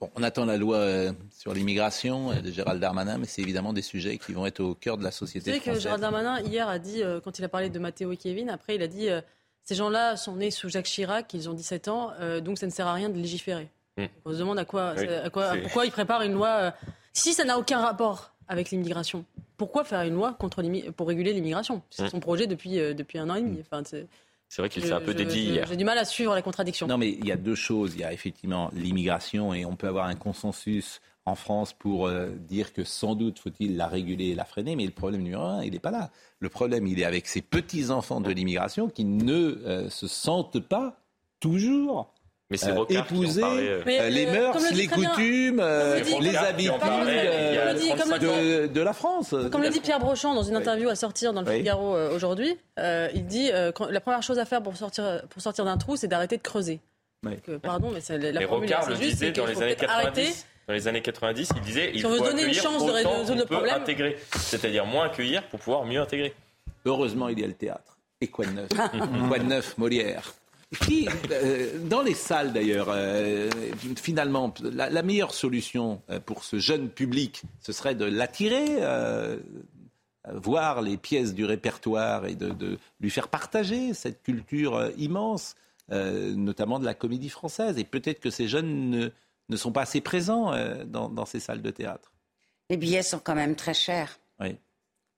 Bon, 0.00 0.08
on 0.16 0.22
attend 0.22 0.44
la 0.44 0.56
loi 0.56 0.76
euh, 0.76 1.12
sur 1.30 1.54
l'immigration 1.54 2.32
de 2.40 2.50
Gérald 2.50 2.80
Darmanin, 2.80 3.18
mais 3.18 3.26
c'est 3.26 3.42
évidemment 3.42 3.72
des 3.72 3.82
sujets 3.82 4.18
qui 4.18 4.32
vont 4.32 4.44
être 4.46 4.60
au 4.60 4.74
cœur 4.74 4.98
de 4.98 5.04
la 5.04 5.12
société. 5.12 5.52
C'est 5.52 5.58
vrai 5.58 5.74
que 5.74 5.80
Gérald 5.80 6.02
Darmanin, 6.02 6.40
hier, 6.40 6.68
a 6.68 6.78
dit, 6.78 7.02
euh, 7.02 7.20
quand 7.20 7.38
il 7.38 7.44
a 7.44 7.48
parlé 7.48 7.70
de 7.70 7.78
Mathéo 7.78 8.12
et 8.12 8.16
Kevin, 8.16 8.50
après, 8.50 8.74
il 8.74 8.82
a 8.82 8.88
dit 8.88 9.08
euh, 9.08 9.20
ces 9.62 9.74
gens-là 9.74 10.16
sont 10.16 10.36
nés 10.36 10.50
sous 10.50 10.68
Jacques 10.68 10.86
Chirac, 10.86 11.32
ils 11.34 11.48
ont 11.48 11.54
17 11.54 11.88
ans, 11.88 12.10
donc 12.42 12.58
ça 12.58 12.66
ne 12.66 12.72
sert 12.72 12.88
à 12.88 12.94
rien 12.94 13.08
de 13.08 13.16
légiférer. 13.16 13.70
Hmm. 13.96 14.06
On 14.24 14.32
se 14.32 14.38
demande 14.38 14.58
à 14.58 14.64
quoi, 14.64 14.90
à 14.90 15.30
quoi 15.30 15.52
pourquoi 15.60 15.84
il 15.84 15.92
prépare 15.92 16.22
une 16.22 16.32
loi. 16.32 16.48
Euh, 16.48 16.70
si 17.12 17.34
ça 17.34 17.44
n'a 17.44 17.58
aucun 17.58 17.80
rapport 17.80 18.32
avec 18.48 18.70
l'immigration, 18.70 19.24
pourquoi 19.56 19.84
faire 19.84 20.02
une 20.02 20.14
loi 20.14 20.34
contre 20.34 20.62
pour 20.92 21.08
réguler 21.08 21.32
l'immigration? 21.32 21.82
C'est 21.90 22.04
hmm. 22.04 22.10
son 22.10 22.20
projet 22.20 22.46
depuis, 22.46 22.78
euh, 22.78 22.94
depuis 22.94 23.18
un 23.18 23.28
an 23.28 23.34
et 23.34 23.42
demi. 23.42 23.60
Enfin, 23.60 23.82
c'est 23.84 24.62
vrai 24.62 24.68
qu'il 24.68 24.84
s'est 24.84 24.92
un 24.92 25.00
peu 25.00 25.14
dédié 25.14 25.42
hier. 25.42 25.66
J'ai 25.66 25.76
du 25.76 25.84
mal 25.84 25.98
à 25.98 26.04
suivre 26.04 26.34
la 26.34 26.42
contradiction. 26.42 26.86
Non, 26.86 26.98
mais 26.98 27.10
il 27.10 27.26
y 27.26 27.32
a 27.32 27.36
deux 27.36 27.54
choses. 27.54 27.94
Il 27.94 28.00
y 28.00 28.04
a 28.04 28.12
effectivement 28.12 28.70
l'immigration 28.72 29.52
et 29.52 29.64
on 29.64 29.76
peut 29.76 29.88
avoir 29.88 30.06
un 30.06 30.14
consensus 30.14 31.00
en 31.24 31.34
France 31.34 31.72
pour 31.72 32.08
euh, 32.08 32.30
dire 32.30 32.72
que 32.72 32.82
sans 32.82 33.14
doute 33.14 33.38
faut-il 33.38 33.76
la 33.76 33.86
réguler 33.86 34.30
et 34.30 34.34
la 34.34 34.44
freiner, 34.44 34.74
mais 34.74 34.84
le 34.84 34.90
problème 34.90 35.22
numéro 35.22 35.44
un, 35.44 35.62
il 35.62 35.72
n'est 35.72 35.78
pas 35.78 35.92
là. 35.92 36.10
Le 36.40 36.48
problème, 36.48 36.86
il 36.86 36.98
est 36.98 37.04
avec 37.04 37.28
ces 37.28 37.42
petits-enfants 37.42 38.20
de 38.20 38.30
l'immigration 38.30 38.88
qui 38.88 39.04
ne 39.04 39.86
se 39.88 40.08
sentent 40.08 40.58
pas 40.58 40.98
toujours 41.38 42.12
mais 42.52 42.58
c'est 42.58 42.70
euh, 42.70 42.84
épouser 42.90 43.42
euh, 43.42 43.82
euh, 43.86 44.08
les 44.10 44.26
mœurs, 44.26 44.58
les 44.72 44.86
coutumes, 44.86 45.64
les 46.20 46.36
habitudes 46.36 46.72
de, 48.70 48.80
la 48.80 48.92
France. 48.92 49.34
Comme 49.50 49.62
le 49.62 49.70
dit 49.70 49.80
Pierre 49.80 49.98
Brochand 49.98 50.34
dans 50.34 50.42
une 50.42 50.56
interview 50.56 50.90
à 50.90 50.94
sortir 50.94 51.32
dans 51.32 51.40
le 51.40 51.50
Figaro 51.50 51.96
aujourd'hui, 52.14 52.54
il 52.78 53.26
dit 53.26 53.50
que 53.50 53.90
la 53.90 54.00
première 54.00 54.22
chose 54.22 54.38
à 54.38 54.44
faire 54.44 54.62
pour 54.62 54.76
sortir, 54.76 55.22
pour 55.30 55.40
sortir 55.40 55.64
d'un 55.64 55.78
trou, 55.78 55.96
c'est 55.96 56.08
d'arrêter 56.08 56.36
de 56.36 56.42
creuser. 56.42 56.80
pardon, 57.62 57.90
mais 57.90 58.02
c'est 58.02 58.18
la, 58.18 58.32
la 58.32 58.46
Rocard 58.46 58.88
le 58.90 58.96
disait 58.96 59.32
dans 59.32 59.46
les 59.46 59.62
années 59.62 59.76
90. 59.76 60.46
Dans 60.68 60.74
les 60.74 60.86
années 60.86 61.02
90, 61.02 61.48
il 61.56 61.62
disait 61.62 61.90
il 61.92 62.02
faut 62.02 62.18
donner 62.18 62.44
une 62.44 62.54
chance 62.54 62.86
de 62.86 62.92
résoudre 62.92 63.34
le 63.34 63.46
problème, 63.46 63.74
intégrer, 63.74 64.16
c'est-à-dire 64.36 64.86
moins 64.86 65.06
accueillir 65.06 65.42
pour 65.48 65.58
pouvoir 65.58 65.84
mieux 65.84 66.00
intégrer. 66.00 66.34
Heureusement, 66.84 67.28
il 67.28 67.40
y 67.40 67.44
a 67.44 67.46
le 67.46 67.54
théâtre. 67.54 67.98
Et 68.20 68.28
quoi 68.28 68.44
de 68.44 68.52
neuf? 68.52 68.68
Quoi 69.28 69.38
de 69.38 69.44
neuf, 69.44 69.76
Molière? 69.78 70.34
Qui, 70.80 71.08
euh, 71.30 71.78
dans 71.86 72.02
les 72.02 72.14
salles 72.14 72.52
d'ailleurs, 72.52 72.88
euh, 72.90 73.50
finalement, 73.96 74.52
la, 74.62 75.02
meilleure 75.02 75.34
solution 75.34 76.02
euh, 76.10 76.20
pour 76.20 76.44
ce 76.44 76.58
jeune 76.58 76.88
public, 76.88 77.42
ce 77.60 77.72
serait 77.72 77.94
de 77.94 78.04
l'attirer 78.04 78.78
voir 80.34 80.82
les 80.82 80.96
pièces 80.96 81.34
du 81.34 81.44
répertoire 81.44 82.26
et 82.26 82.36
de, 82.36 82.78
lui 83.00 83.10
faire 83.10 83.26
partager 83.26 83.92
cette 83.92 84.22
culture 84.22 84.92
immense, 84.96 85.56
notamment 85.90 86.78
de 86.78 86.84
la 86.84 86.94
comédie 86.94 87.28
française. 87.28 87.76
Et 87.76 87.82
peut-être 87.82 88.20
que 88.20 88.30
ces 88.30 88.46
jeunes 88.46 89.10
ne, 89.48 89.56
sont 89.56 89.72
pas 89.72 89.82
assez 89.82 90.00
présents 90.00 90.52
dans, 90.86 91.26
ces 91.26 91.40
salles 91.40 91.60
de 91.60 91.70
théâtre. 91.70 92.12
Les 92.70 92.76
billets 92.76 93.02
sont 93.02 93.18
quand 93.18 93.34
même 93.34 93.56
très 93.56 93.74
chers. 93.74 94.20
Oui. 94.38 94.56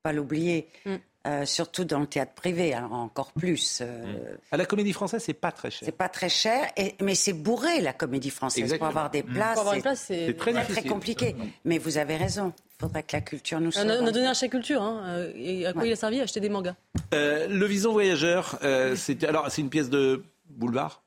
Pas 0.02 0.14
l'oublier. 0.14 0.68
Mm. 0.86 0.94
Euh, 1.26 1.46
surtout 1.46 1.84
dans 1.84 2.00
le 2.00 2.06
théâtre 2.06 2.34
privé, 2.34 2.74
hein, 2.74 2.86
encore 2.92 3.32
plus. 3.32 3.78
Euh, 3.80 4.04
mm. 4.04 4.38
À 4.52 4.56
la 4.58 4.66
comédie 4.66 4.92
française, 4.92 5.22
c'est 5.24 5.32
pas 5.32 5.52
très 5.52 5.70
cher. 5.70 5.86
C'est 5.86 5.96
pas 5.96 6.10
très 6.10 6.28
cher, 6.28 6.70
mais 7.00 7.14
c'est 7.14 7.32
bourré 7.32 7.80
la 7.80 7.94
comédie 7.94 8.28
française. 8.28 8.76
Pour 8.76 8.86
avoir 8.86 9.08
des 9.08 9.22
places, 9.22 9.58
c'est 9.94 10.36
très, 10.36 10.52
très, 10.64 10.82
compliqué. 10.82 11.34
Mais 11.64 11.78
vous 11.78 11.96
avez 11.96 12.16
raison. 12.16 12.52
Il 12.58 12.82
faudrait 12.82 13.04
que 13.04 13.16
la 13.16 13.22
culture 13.22 13.58
nous 13.58 13.72
sauve. 13.72 13.86
On 13.86 14.06
a, 14.06 14.12
donné 14.12 14.26
un 14.26 14.34
chèque 14.34 14.50
culture. 14.50 14.82
Hein, 14.82 15.30
et 15.34 15.64
à 15.64 15.72
quoi 15.72 15.86
il 15.86 15.92
a 15.92 15.96
servi 15.96 16.20
Acheter 16.20 16.40
des 16.40 16.50
mangas. 16.50 16.74
Euh, 17.14 17.48
le 17.48 17.64
Vison 17.64 17.92
Voyageur, 17.92 18.58
c'est 18.94 19.24
alors 19.24 19.50
c'est 19.50 19.62
une 19.62 19.70
pièce 19.70 19.88
de 19.88 20.24
boulevard? 20.50 21.02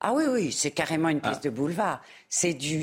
Ah 0.00 0.14
oui, 0.14 0.24
oui, 0.28 0.50
c'est 0.50 0.70
carrément 0.70 1.10
une 1.10 1.20
pièce 1.20 1.36
ah. 1.38 1.44
de 1.44 1.50
boulevard. 1.50 2.00
C'est 2.28 2.54
du 2.54 2.82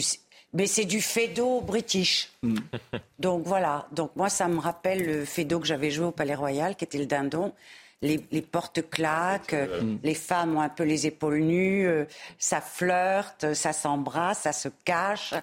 mais 0.53 0.67
c'est 0.67 0.85
du 0.85 1.01
Fedo 1.01 1.61
british. 1.61 2.29
Mm. 2.43 2.57
Donc 3.19 3.43
voilà. 3.45 3.87
Donc 3.91 4.15
moi, 4.15 4.29
ça 4.29 4.47
me 4.47 4.59
rappelle 4.59 5.05
le 5.05 5.25
Fedo 5.25 5.59
que 5.59 5.67
j'avais 5.67 5.91
joué 5.91 6.05
au 6.05 6.11
Palais 6.11 6.35
Royal, 6.35 6.75
qui 6.75 6.83
était 6.83 6.97
le 6.97 7.05
dindon. 7.05 7.53
Les, 8.03 8.19
portes 8.43 8.87
claquent, 8.91 9.53
mm. 9.53 9.99
les 10.03 10.13
femmes 10.13 10.57
ont 10.57 10.61
un 10.61 10.69
peu 10.69 10.83
les 10.83 11.07
épaules 11.07 11.39
nues, 11.39 11.87
euh, 11.87 12.05
ça 12.37 12.61
flirte, 12.61 13.55
ça 13.55 13.73
s'embrasse, 13.73 14.41
ça 14.41 14.53
se 14.53 14.69
cache, 14.85 15.33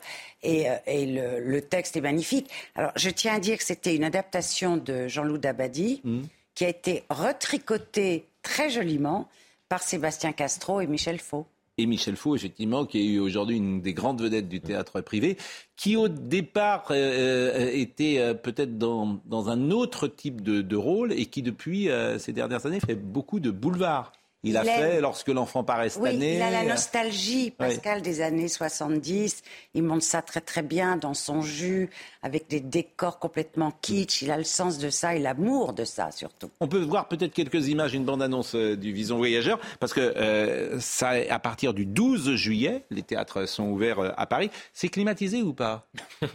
et, 0.44 0.70
euh, 0.70 1.40
le, 1.44 1.60
texte 1.62 1.96
est 1.96 2.00
magnifique. 2.00 2.48
Alors, 2.76 2.92
je 2.94 3.10
tiens 3.10 3.34
à 3.34 3.40
dire 3.40 3.58
que 3.58 3.64
c'était 3.64 3.96
une 3.96 4.04
adaptation 4.04 4.76
de 4.76 5.08
Jean-Loup 5.08 5.38
Dabadi, 5.38 6.00
mm. 6.04 6.22
qui 6.54 6.64
a 6.64 6.68
été 6.68 7.02
retricotée 7.10 8.28
très 8.42 8.70
joliment 8.70 9.28
par 9.68 9.82
Sébastien 9.82 10.30
Castro 10.30 10.80
et 10.80 10.86
Michel 10.86 11.18
Faux 11.18 11.48
et 11.78 11.86
Michel 11.86 12.16
Faux, 12.16 12.36
effectivement, 12.36 12.86
qui 12.86 13.16
est 13.16 13.18
aujourd'hui 13.18 13.56
une 13.56 13.80
des 13.80 13.94
grandes 13.94 14.22
vedettes 14.22 14.48
du 14.48 14.60
théâtre 14.60 15.00
privé, 15.00 15.36
qui 15.76 15.96
au 15.96 16.08
départ 16.08 16.86
euh, 16.90 16.94
euh, 16.94 17.70
était 17.72 18.18
euh, 18.18 18.34
peut-être 18.34 18.78
dans, 18.78 19.20
dans, 19.26 19.48
un 19.48 19.70
autre 19.70 20.06
type 20.06 20.40
de, 20.40 20.62
de, 20.62 20.76
rôle 20.76 21.12
et 21.12 21.26
qui 21.26 21.42
depuis 21.42 21.88
ces 22.18 22.32
dernières 22.32 22.66
années 22.66 22.80
fait 22.80 22.94
beaucoup 22.94 23.40
de 23.40 23.50
boulevard. 23.50 24.12
Il, 24.44 24.56
a 24.56 24.64
fait 24.64 25.00
lorsque 25.00 25.28
l'enfant 25.28 25.64
paraît 25.64 25.88
cette 25.88 26.02
oui, 26.02 26.10
année. 26.10 26.36
Il 26.36 26.42
a 26.42 26.50
la 26.50 26.64
nostalgie, 26.64 27.50
Pascal, 27.50 28.02
des 28.02 28.20
années 28.20 28.48
70. 28.48 29.42
Il 29.74 29.82
montre 29.82 30.04
ça 30.04 30.22
très 30.22 30.40
très 30.40 30.62
bien 30.62 30.96
dans 30.96 31.14
son 31.14 31.42
jus, 31.42 31.90
avec 32.22 32.48
des 32.48 32.60
décors 32.60 33.18
complètement 33.18 33.72
kitsch. 33.82 34.22
Il 34.22 34.30
a 34.30 34.36
le 34.36 34.44
sens 34.44 34.78
de 34.78 34.90
ça 34.90 35.14
et 35.14 35.18
l'amour 35.18 35.72
de 35.72 35.84
ça 35.84 36.10
surtout. 36.10 36.50
On 36.60 36.68
peut 36.68 36.82
voir 36.82 37.08
peut-être 37.08 37.32
quelques 37.32 37.68
images, 37.68 37.94
une 37.94 38.04
bande-annonce 38.04 38.54
euh, 38.54 38.76
du 38.76 38.92
Vison 38.92 39.16
Voyageur, 39.16 39.58
parce 39.80 39.92
que 39.92 40.00
euh, 40.00 40.78
ça, 40.80 41.12
à 41.30 41.38
partir 41.38 41.74
du 41.74 41.86
12 41.86 42.34
juillet, 42.34 42.84
les 42.90 43.02
théâtres 43.02 43.46
sont 43.46 43.64
ouverts 43.64 43.98
euh, 44.00 44.10
à 44.16 44.26
Paris. 44.26 44.50
C'est 44.72 44.88
climatisé 44.88 45.42
ou 45.42 45.52
pas? 45.52 45.86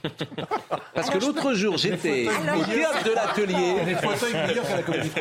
Parce 0.93 1.09
que 1.09 1.17
l'autre 1.17 1.53
jour, 1.53 1.77
j'étais 1.77 2.27
au 2.27 2.63
théâtre 2.65 3.03
de 3.03 3.11
l'atelier. 3.11 3.75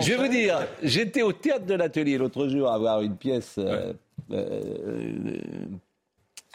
Je 0.01 0.09
vais 0.09 0.17
vous 0.17 0.29
dire, 0.29 0.67
j'étais 0.83 1.23
au 1.23 1.33
théâtre 1.33 1.67
de 1.67 1.75
l'atelier 1.75 2.19
l'autre 2.19 2.49
jour 2.49 2.69
avoir 2.87 3.03
une 3.03 3.17
pièce. 3.17 3.57
Euh, 3.59 3.93
euh, 4.31 5.39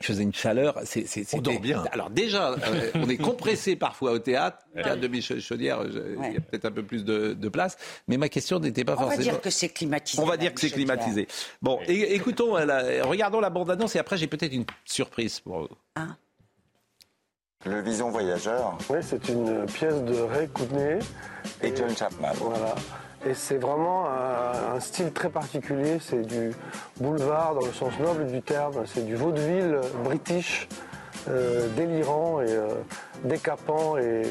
je 0.02 0.08
faisais 0.08 0.24
une 0.24 0.34
chaleur. 0.34 0.80
C'est, 0.86 1.06
on 1.34 1.42
dort 1.42 1.60
bien. 1.60 1.84
Alors 1.92 2.10
déjà, 2.10 2.52
euh, 2.52 2.92
on 2.96 3.08
est 3.10 3.18
compressé 3.18 3.76
parfois 3.78 4.12
au 4.12 4.20
théâtre. 4.20 4.58
Théâtre 4.74 5.00
de 5.00 5.08
Michel 5.08 5.40
Chaudière, 5.40 5.84
il 5.86 6.34
y 6.34 6.38
a 6.38 6.42
peut-être 6.42 6.66
un 6.66 6.72
peu 6.72 6.84
plus 6.84 7.06
de, 7.06 7.50
place. 7.50 7.78
Mais 8.08 8.18
ma 8.18 8.30
question 8.30 8.60
n'était 8.60 8.84
pas 8.84 8.96
forcément. 8.96 9.14
On 9.14 9.18
va 9.18 9.24
dire 9.24 9.42
que 9.42 9.50
c'est 9.50 9.70
climatisé. 9.70 10.22
On 10.22 10.26
va 10.26 10.38
dire 10.38 10.54
que 10.54 10.60
c'est 10.60 10.72
climatisé. 10.72 11.28
Bon, 11.62 11.80
écoutons, 11.88 12.54
regardons 12.54 13.40
la 13.40 13.50
bande-annonce 13.50 13.96
et 13.96 14.00
après 14.00 14.18
j'ai 14.18 14.28
peut-être 14.28 14.54
une 14.54 14.66
surprise 14.86 15.40
pour 15.40 15.62
vous. 15.62 15.78
Ah. 15.96 16.08
Le 17.66 17.82
Vision 17.82 18.10
Voyageur. 18.10 18.78
Oui, 18.90 18.98
c'est 19.02 19.30
une 19.30 19.66
pièce 19.68 20.02
de 20.04 20.20
Ray 20.20 20.50
Courtney. 20.50 21.00
Et 21.62 21.74
John 21.74 21.96
Chapman. 21.96 22.32
Voilà. 22.36 22.76
Et 23.26 23.34
c'est 23.34 23.58
vraiment 23.58 24.06
un, 24.08 24.80
style 24.80 25.12
très 25.12 25.30
particulier. 25.30 25.98
C'est 26.02 26.22
du 26.22 26.52
boulevard 27.00 27.56
dans 27.56 27.66
le 27.66 27.72
sens 27.72 27.94
noble 28.00 28.28
du 28.28 28.42
terme. 28.42 28.84
C'est 28.86 29.06
du 29.06 29.16
vaudeville 29.16 29.80
british, 30.04 30.68
euh, 31.30 31.68
délirant 31.76 32.42
et 32.42 32.52
euh, 32.52 32.68
décapant 33.24 33.98
et 33.98 34.24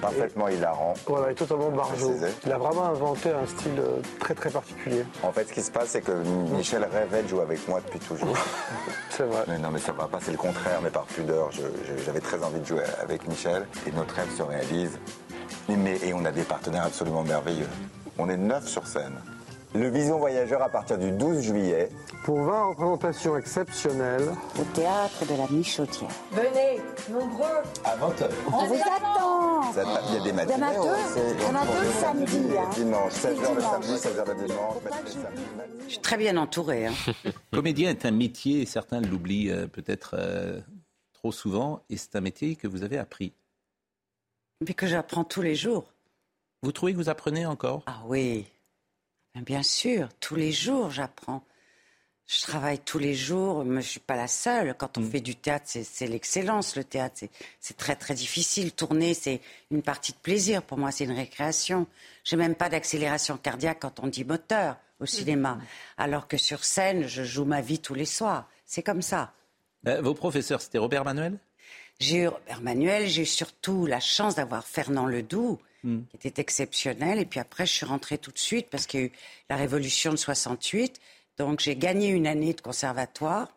parfaitement 0.00 0.48
hilarant. 0.48 0.94
Voilà, 1.06 1.30
et 1.30 1.34
totalement 1.34 1.70
barjot. 1.70 2.14
Il 2.44 2.52
a 2.52 2.58
vraiment 2.58 2.86
inventé 2.86 3.30
un 3.30 3.46
style 3.46 3.78
euh, 3.78 4.00
très 4.18 4.34
très 4.34 4.50
particulier. 4.50 5.04
En 5.22 5.30
fait, 5.30 5.48
ce 5.48 5.52
qui 5.52 5.62
se 5.62 5.70
passe, 5.70 5.90
c'est 5.90 6.00
que 6.00 6.12
Michel 6.56 6.84
rêvait 6.84 7.22
de 7.22 7.28
jouer 7.28 7.42
avec 7.42 7.66
moi 7.68 7.80
depuis 7.80 8.00
toujours. 8.00 8.36
c'est 9.10 9.24
vrai. 9.24 9.44
Mais 9.46 9.58
non, 9.58 9.70
mais 9.70 9.78
ça 9.80 9.92
va 9.92 10.08
pas, 10.08 10.18
c'est 10.20 10.32
le 10.32 10.38
contraire, 10.38 10.80
mais 10.82 10.90
par 10.90 11.04
pudeur. 11.04 11.50
J'avais 12.04 12.20
très 12.20 12.42
envie 12.42 12.60
de 12.60 12.66
jouer 12.66 12.82
avec 13.00 13.28
Michel 13.28 13.66
et 13.86 13.92
notre 13.92 14.14
rêve 14.14 14.30
se 14.36 14.42
réalise. 14.42 14.98
Mais, 15.68 15.98
et 16.02 16.14
on 16.14 16.24
a 16.24 16.32
des 16.32 16.42
partenaires 16.42 16.84
absolument 16.84 17.22
merveilleux. 17.22 17.68
On 18.18 18.28
est 18.28 18.36
neuf 18.36 18.66
sur 18.66 18.86
scène. 18.86 19.14
Le 19.74 19.88
Vision 19.90 20.18
Voyageur 20.18 20.62
à 20.62 20.68
partir 20.68 20.98
du 20.98 21.12
12 21.12 21.40
juillet. 21.40 21.90
Pour 22.24 22.40
20 22.40 22.68
représentations 22.70 23.36
exceptionnelles. 23.36 24.28
Au 24.58 24.64
théâtre 24.74 25.24
de 25.26 25.36
la 25.36 25.46
Michaudière. 25.48 26.10
Venez, 26.32 26.80
nombreux. 27.10 27.62
À 27.84 27.96
20h. 27.96 28.28
On 28.46 28.66
vous 28.66 28.74
attend. 28.74 29.72
Il 30.08 30.14
y 30.14 30.16
a 30.16 30.24
des 30.24 30.32
matinées. 30.32 30.56
Il 30.56 30.60
y 30.60 30.64
en 30.64 30.68
a 30.68 30.72
deux, 30.72 31.32
il 31.36 31.42
y 31.42 31.46
en 31.46 31.54
a 31.54 31.66
deux 31.66 31.86
le 31.86 31.92
samedi. 31.92 32.58
Hein. 32.58 32.70
Dimanche, 32.74 33.12
16h 33.12 33.54
le 33.54 33.60
samedi, 33.60 33.94
16h 33.94 34.26
le 34.26 34.46
dimanche. 34.46 34.76
Je 35.86 35.90
suis 35.90 36.00
très 36.00 36.16
bien 36.16 36.36
entouré. 36.38 36.86
Hein. 36.86 36.94
Comédien 37.52 37.90
est 37.90 38.04
un 38.04 38.10
métier, 38.10 38.64
certains 38.66 39.00
l'oublient 39.00 39.50
euh, 39.50 39.66
peut-être 39.66 40.16
euh, 40.18 40.60
trop 41.12 41.30
souvent, 41.30 41.82
et 41.90 41.96
c'est 41.96 42.16
un 42.16 42.20
métier 42.20 42.56
que 42.56 42.66
vous 42.66 42.82
avez 42.82 42.98
appris. 42.98 43.32
Mais 44.66 44.74
que 44.74 44.86
j'apprends 44.86 45.24
tous 45.24 45.42
les 45.42 45.54
jours. 45.54 45.92
Vous 46.62 46.72
trouvez 46.72 46.92
que 46.92 46.98
vous 46.98 47.08
apprenez 47.08 47.46
encore? 47.46 47.82
Ah 47.86 48.02
oui, 48.06 48.46
bien 49.36 49.62
sûr, 49.62 50.08
tous 50.20 50.34
les 50.34 50.52
jours 50.52 50.90
j'apprends. 50.90 51.42
Je 52.28 52.42
travaille 52.42 52.78
tous 52.78 52.98
les 52.98 53.14
jours, 53.14 53.64
mais 53.64 53.80
je 53.80 53.86
ne 53.86 53.90
suis 53.92 54.00
pas 54.00 54.14
la 54.14 54.28
seule. 54.28 54.74
Quand 54.76 54.98
on 54.98 55.00
mm. 55.00 55.10
fait 55.10 55.20
du 55.22 55.34
théâtre, 55.34 55.64
c'est 55.66 56.06
l'excellence, 56.06 56.76
le 56.76 56.84
théâtre. 56.84 57.24
C'est 57.58 57.78
très, 57.78 57.96
très 57.96 58.12
difficile. 58.12 58.72
Tourner, 58.72 59.14
c'est 59.14 59.40
une 59.70 59.80
partie 59.80 60.12
de 60.12 60.18
plaisir. 60.18 60.62
Pour 60.62 60.76
moi, 60.76 60.90
c'est 60.90 61.04
une 61.04 61.16
récréation. 61.16 61.86
Je 62.24 62.36
n'ai 62.36 62.42
même 62.42 62.54
pas 62.54 62.68
d'accélération 62.68 63.38
cardiaque 63.38 63.78
quand 63.80 64.00
on 64.00 64.08
dit 64.08 64.26
moteur 64.26 64.76
au 65.00 65.06
cinéma. 65.06 65.54
Mm. 65.54 65.62
Alors 65.96 66.28
que 66.28 66.36
sur 66.36 66.64
scène, 66.64 67.06
je 67.06 67.24
joue 67.24 67.46
ma 67.46 67.62
vie 67.62 67.78
tous 67.78 67.94
les 67.94 68.04
soirs. 68.04 68.46
C'est 68.66 68.82
comme 68.82 69.00
ça. 69.00 69.32
Euh, 69.86 70.02
vos 70.02 70.12
professeurs, 70.12 70.60
c'était 70.60 70.76
Robert 70.76 71.04
Manuel? 71.04 71.38
J'ai 72.00 72.18
eu 72.18 72.28
Robert 72.28 72.60
Manuel, 72.60 73.08
j'ai 73.08 73.22
eu 73.22 73.26
surtout 73.26 73.86
la 73.86 74.00
chance 74.00 74.34
d'avoir 74.36 74.66
Fernand 74.66 75.06
Ledoux, 75.06 75.58
Hmm. 75.84 76.00
qui 76.10 76.26
était 76.26 76.42
exceptionnel. 76.42 77.20
Et 77.20 77.24
puis 77.24 77.38
après, 77.38 77.64
je 77.64 77.72
suis 77.72 77.86
rentrée 77.86 78.18
tout 78.18 78.32
de 78.32 78.38
suite 78.38 78.66
parce 78.68 78.86
qu'il 78.86 79.00
y 79.00 79.02
a 79.04 79.06
eu 79.06 79.12
la 79.48 79.56
révolution 79.56 80.10
de 80.10 80.16
68. 80.16 80.98
Donc 81.38 81.60
j'ai 81.60 81.76
gagné 81.76 82.08
une 82.08 82.26
année 82.26 82.52
de 82.52 82.60
conservatoire. 82.60 83.48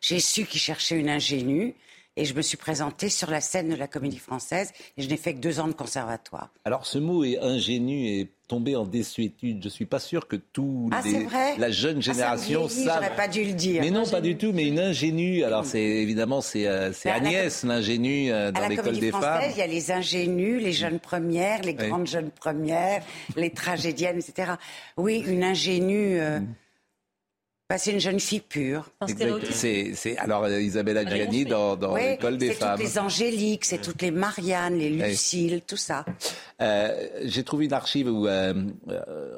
J'ai 0.00 0.20
su 0.20 0.46
qu'il 0.46 0.60
cherchait 0.60 0.98
une 0.98 1.10
ingénue. 1.10 1.74
Et 2.16 2.26
je 2.26 2.34
me 2.34 2.42
suis 2.42 2.58
présentée 2.58 3.08
sur 3.08 3.30
la 3.30 3.40
scène 3.40 3.70
de 3.70 3.74
la 3.74 3.88
comédie 3.88 4.18
française 4.18 4.72
et 4.98 5.02
je 5.02 5.08
n'ai 5.08 5.16
fait 5.16 5.32
que 5.32 5.38
deux 5.38 5.60
ans 5.60 5.68
de 5.68 5.72
conservatoire. 5.72 6.50
Alors 6.66 6.84
ce 6.86 6.98
mot 6.98 7.24
est 7.24 7.38
ingénu 7.38 8.06
et 8.06 8.30
tombé 8.52 8.76
en 8.76 8.84
désuétude. 8.84 9.60
Je 9.62 9.68
ne 9.68 9.70
suis 9.70 9.86
pas 9.86 9.98
sûr 9.98 10.28
que 10.28 10.36
tous 10.36 10.90
ah, 10.92 11.00
les, 11.02 11.26
la 11.58 11.70
jeune 11.70 12.02
génération 12.02 12.66
ah, 12.66 12.68
savent. 12.68 13.16
pas 13.16 13.26
dû 13.26 13.44
le 13.44 13.54
dire. 13.54 13.80
Mais 13.80 13.90
non, 13.90 14.04
pas 14.04 14.20
du 14.20 14.36
tout. 14.36 14.52
Mais 14.52 14.68
une 14.68 14.78
ingénue. 14.78 15.42
Alors 15.42 15.64
c'est 15.64 15.80
évidemment 15.80 16.42
c'est 16.42 16.66
euh, 16.66 16.90
Agnès 17.06 17.64
l'ingénue 17.64 18.30
euh, 18.30 18.52
dans 18.52 18.68
l'école 18.68 18.98
des 18.98 19.10
femmes. 19.10 19.40
Il 19.52 19.56
y 19.56 19.62
a 19.62 19.66
les 19.66 19.90
ingénues, 19.90 20.58
les 20.58 20.72
jeunes 20.72 20.98
premières, 20.98 21.62
les 21.62 21.72
grandes 21.72 22.06
jeunes 22.06 22.30
premières, 22.30 23.02
les 23.36 23.48
tragédiennes, 23.48 24.18
etc. 24.18 24.52
Oui, 24.98 25.24
une 25.26 25.44
ingénue. 25.44 26.20
Euh, 26.20 26.40
mm. 26.40 26.46
Bah, 27.72 27.78
c'est 27.78 27.92
une 27.92 28.00
jeune 28.00 28.20
fille 28.20 28.40
pure. 28.40 28.90
C'est, 29.50 30.18
alors 30.18 30.44
euh, 30.44 30.60
Isabelle 30.60 30.98
Adjani 30.98 31.46
dans, 31.46 31.74
dans 31.74 31.96
l'école 31.96 32.36
des 32.36 32.52
femmes. 32.52 32.76
C'est 32.76 32.84
toutes 32.84 32.92
les 32.92 32.98
Angéliques, 32.98 33.64
c'est 33.64 33.80
toutes 33.80 34.02
les 34.02 34.10
Marianne, 34.10 34.76
les 34.76 34.90
Lucille, 34.90 35.62
tout 35.66 35.78
ça. 35.78 36.04
Euh, 36.60 37.08
j'ai 37.22 37.44
trouvé 37.44 37.64
une 37.64 37.72
archive 37.72 38.08
où 38.08 38.26
euh, 38.26 38.52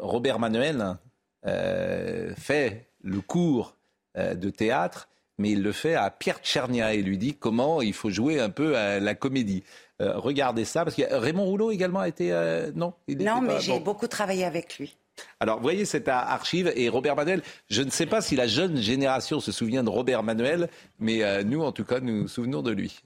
Robert 0.00 0.40
Manuel 0.40 0.96
fait 1.44 2.88
le 3.04 3.20
cours 3.20 3.76
de 4.16 4.50
théâtre, 4.50 5.08
mais 5.38 5.52
il 5.52 5.62
le 5.62 5.70
fait 5.70 5.94
à 5.94 6.10
Pierre 6.10 6.40
Tchernia 6.42 6.92
et 6.92 7.02
lui 7.02 7.18
dit 7.18 7.34
comment 7.34 7.82
il 7.82 7.92
faut 7.92 8.10
jouer 8.10 8.40
un 8.40 8.50
peu 8.50 8.76
à 8.76 8.98
la 8.98 9.14
comédie. 9.14 9.62
regardez 10.00 10.64
ça, 10.64 10.82
parce 10.82 10.96
que 10.96 11.02
Raymond 11.14 11.44
Rouleau 11.44 11.70
également 11.70 12.00
a 12.00 12.08
été... 12.08 12.30
non, 12.74 12.94
non, 13.08 13.40
mais 13.42 13.60
j'ai 13.60 13.78
beaucoup 13.78 14.08
travaillé 14.08 14.44
avec 14.44 14.78
lui. 14.78 14.96
Alors, 15.40 15.60
voyez 15.60 15.84
cette 15.84 16.08
archive 16.08 16.72
et 16.74 16.88
Robert 16.88 17.16
Manuel, 17.16 17.42
je 17.68 17.82
ne 17.82 17.90
sais 17.90 18.06
pas 18.06 18.20
si 18.20 18.36
la 18.36 18.46
jeune 18.46 18.76
génération 18.76 19.40
se 19.40 19.52
souvient 19.52 19.84
de 19.84 19.90
Robert 19.90 20.22
Manuel, 20.22 20.68
mais 20.98 21.22
euh, 21.22 21.42
nous, 21.44 21.62
en 21.62 21.72
tout 21.72 21.84
cas, 21.84 22.00
nous 22.00 22.22
nous 22.22 22.28
souvenons 22.28 22.62
de 22.62 22.70
lui. 22.70 23.00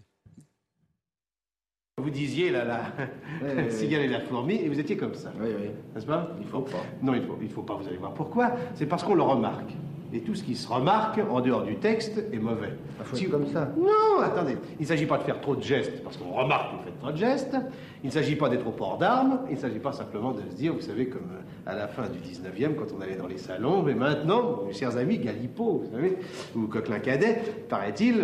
Vous 2.00 2.10
disiez 2.10 2.50
la, 2.50 2.64
la 2.64 3.70
cigale 3.70 4.02
et 4.02 4.08
la 4.08 4.20
fourmi, 4.20 4.54
et 4.54 4.68
vous 4.68 4.78
étiez 4.78 4.96
comme 4.96 5.14
ça. 5.14 5.32
Oui, 5.40 5.48
oui. 5.58 5.70
N'est-ce 5.94 6.06
pas? 6.06 6.30
Il 6.40 6.46
faut 6.46 6.60
pas. 6.60 6.84
Non, 7.02 7.14
il 7.14 7.22
faut, 7.22 7.38
il 7.42 7.50
faut 7.50 7.62
pas, 7.62 7.74
vous 7.74 7.88
allez 7.88 7.96
voir 7.96 8.14
pourquoi. 8.14 8.52
C'est 8.74 8.86
parce 8.86 9.02
qu'on 9.02 9.16
le 9.16 9.22
remarque. 9.22 9.72
Et 10.12 10.20
tout 10.20 10.34
ce 10.34 10.42
qui 10.42 10.54
se 10.56 10.66
remarque 10.68 11.20
en 11.30 11.40
dehors 11.42 11.62
du 11.62 11.76
texte 11.76 12.18
est 12.32 12.38
mauvais. 12.38 12.72
Si 13.12 13.28
comme 13.28 13.46
ça. 13.46 13.70
Non, 13.78 14.22
attendez. 14.22 14.56
Il 14.78 14.82
ne 14.82 14.86
s'agit 14.86 15.04
pas 15.04 15.18
de 15.18 15.22
faire 15.24 15.40
trop 15.40 15.54
de 15.54 15.62
gestes, 15.62 16.02
parce 16.02 16.16
qu'on 16.16 16.30
remarque 16.32 16.70
que 16.72 16.76
vous 16.78 16.82
faites 16.84 16.98
trop 16.98 17.10
de 17.12 17.16
gestes. 17.18 17.56
Il 18.02 18.06
ne 18.06 18.12
s'agit 18.12 18.34
pas 18.36 18.48
d'être 18.48 18.66
au 18.66 18.70
port 18.70 18.96
d'armes. 18.96 19.40
Il 19.50 19.56
ne 19.56 19.60
s'agit 19.60 19.78
pas 19.80 19.92
simplement 19.92 20.32
de 20.32 20.40
se 20.50 20.56
dire, 20.56 20.72
vous 20.72 20.80
savez, 20.80 21.08
comme 21.08 21.28
euh, 21.32 21.70
à 21.70 21.74
la 21.74 21.88
fin 21.88 22.04
du 22.08 22.18
19e, 22.20 22.74
quand 22.74 22.86
on 22.96 23.02
allait 23.02 23.16
dans 23.16 23.26
les 23.26 23.36
salons, 23.36 23.82
mais 23.82 23.94
maintenant, 23.94 24.62
mes 24.66 24.72
chers 24.72 24.96
amis, 24.96 25.18
Galipo, 25.18 25.82
vous 25.84 25.90
savez, 25.94 26.16
ou 26.56 26.62
Coquelin 26.68 27.00
Cadet, 27.00 27.42
paraît-il, 27.68 28.16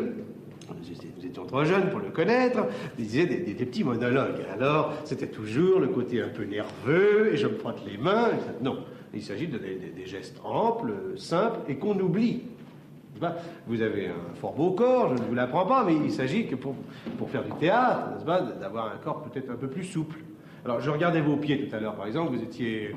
nous 0.71 1.27
étions 1.27 1.45
trop 1.45 1.65
jeunes 1.65 1.91
pour 1.91 2.01
le 2.01 2.09
connaître, 2.11 2.61
il 2.99 3.05
disait 3.07 3.27
des, 3.27 3.37
des- 3.39 3.53
des 3.55 3.67
petits 3.67 3.85
monologues. 3.85 4.41
Alors, 4.53 4.95
c'était 5.05 5.27
toujours 5.27 5.79
le 5.81 5.89
côté 5.89 6.23
un 6.23 6.29
peu 6.29 6.45
nerveux, 6.45 7.35
et 7.35 7.37
je 7.37 7.47
me 7.47 7.57
frotte 7.57 7.83
les 7.87 7.99
mains. 7.99 8.31
Non, 8.63 8.79
il 9.17 9.23
s'agit 9.23 9.47
de 9.49 9.59
des, 9.59 9.75
des- 9.97 10.07
gestes 10.07 10.41
amples, 10.45 10.93
simples, 11.17 11.59
et 11.69 11.77
qu'on 11.77 11.99
oublie. 11.99 12.43
Pas? 13.21 13.37
Vous 13.69 13.81
avez 13.81 14.09
un 14.09 14.35
fort 14.35 14.55
beau 14.55 14.73
corps, 14.73 15.17
je 15.17 15.23
ne 15.23 15.29
vous 15.29 15.35
l'apprends 15.35 15.67
pas, 15.67 15.85
mais 15.85 15.95
il 15.95 16.11
s'agit 16.11 16.47
que 16.47 16.57
pour, 16.57 16.75
pour 17.17 17.31
faire 17.31 17.45
du 17.45 17.53
théâtre, 17.53 18.11
n'est-ce 18.13 18.25
pas, 18.25 18.41
d'avoir 18.41 18.87
un 18.93 18.97
corps 19.03 19.23
peut-être 19.23 19.51
un 19.51 19.55
peu 19.57 19.69
plus 19.69 19.85
souple. 19.85 20.19
Alors, 20.65 20.81
je 20.81 20.91
regardais 20.91 21.21
vos 21.21 21.37
pieds 21.37 21.67
tout 21.67 21.77
à 21.77 21.79
l'heure, 21.79 21.95
par 21.95 22.07
exemple, 22.07 22.35
vous 22.35 22.43
étiez 22.43 22.91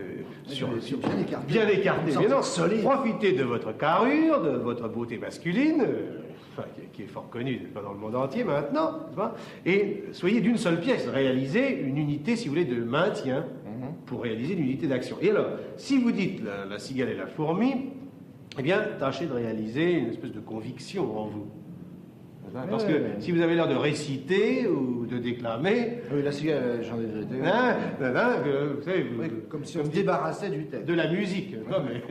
euh, 0.00 0.22
sur, 0.46 0.68
sur- 0.80 0.98
bien 0.98 1.18
écarté. 1.18 1.46
bien 1.52 1.68
écarté. 1.68 2.12
Mais 2.20 2.28
non, 2.28 2.42
solide. 2.42 2.82
profitez 2.82 3.32
de 3.32 3.42
votre 3.42 3.76
carrure, 3.76 4.42
de 4.42 4.50
votre 4.50 4.88
beauté 4.88 5.16
masculine, 5.18 5.80
euh, 5.80 6.20
enfin, 6.52 6.68
qui, 6.92 7.02
est 7.02 7.06
fort 7.06 7.28
connue 7.30 7.56
pas, 7.74 7.80
dans 7.82 7.92
le 7.94 7.98
monde 7.98 8.14
entier 8.14 8.44
maintenant, 8.44 8.92
pas? 9.16 9.34
Et 9.66 10.04
soyez 10.12 10.40
d'une 10.42 10.58
seule 10.58 10.80
pièce, 10.80 11.08
réalisez 11.08 11.80
une 11.80 11.96
unité, 11.96 12.36
si 12.36 12.46
vous 12.46 12.54
voulez, 12.54 12.66
de 12.66 12.84
maintien 12.84 13.46
pour 14.06 14.22
réaliser 14.22 14.54
une 14.54 14.60
unité 14.64 14.86
d'action. 14.86 15.16
Et 15.22 15.30
alors, 15.30 15.46
si 15.76 15.98
vous 15.98 16.12
dites 16.12 16.42
la, 16.44 16.64
la 16.64 16.78
cigale 16.78 17.10
et 17.10 17.16
la 17.16 17.26
fourmi, 17.26 17.90
eh 18.58 18.62
bien, 18.62 18.80
tâchez 18.98 19.26
de 19.26 19.32
réaliser 19.32 19.92
une 19.92 20.08
espèce 20.10 20.32
de 20.32 20.40
conviction 20.40 21.18
en 21.18 21.26
vous. 21.26 21.46
Parce 22.70 22.84
que 22.84 22.92
si 23.18 23.32
vous 23.32 23.40
avez 23.40 23.56
l'air 23.56 23.66
de 23.66 23.74
réciter 23.74 24.68
ou 24.68 25.06
de 25.06 25.18
déclamer, 25.18 25.98
Oui, 26.14 26.22
la 26.22 26.30
cigale, 26.30 26.62
euh, 26.62 26.82
j'en 26.82 27.00
ai 27.00 27.06
vérité. 27.06 27.34
Hein, 27.44 27.76
hein, 28.00 28.32
que, 28.44 28.74
vous 28.76 28.82
savez, 28.82 29.02
vous- 29.02 29.40
comme 29.48 29.64
si 29.64 29.76
on 29.78 29.84
se 29.84 29.90
débarrassait 29.90 30.50
du 30.50 30.66
texte. 30.66 30.86
de 30.86 30.94
la 30.94 31.10
musique, 31.10 31.56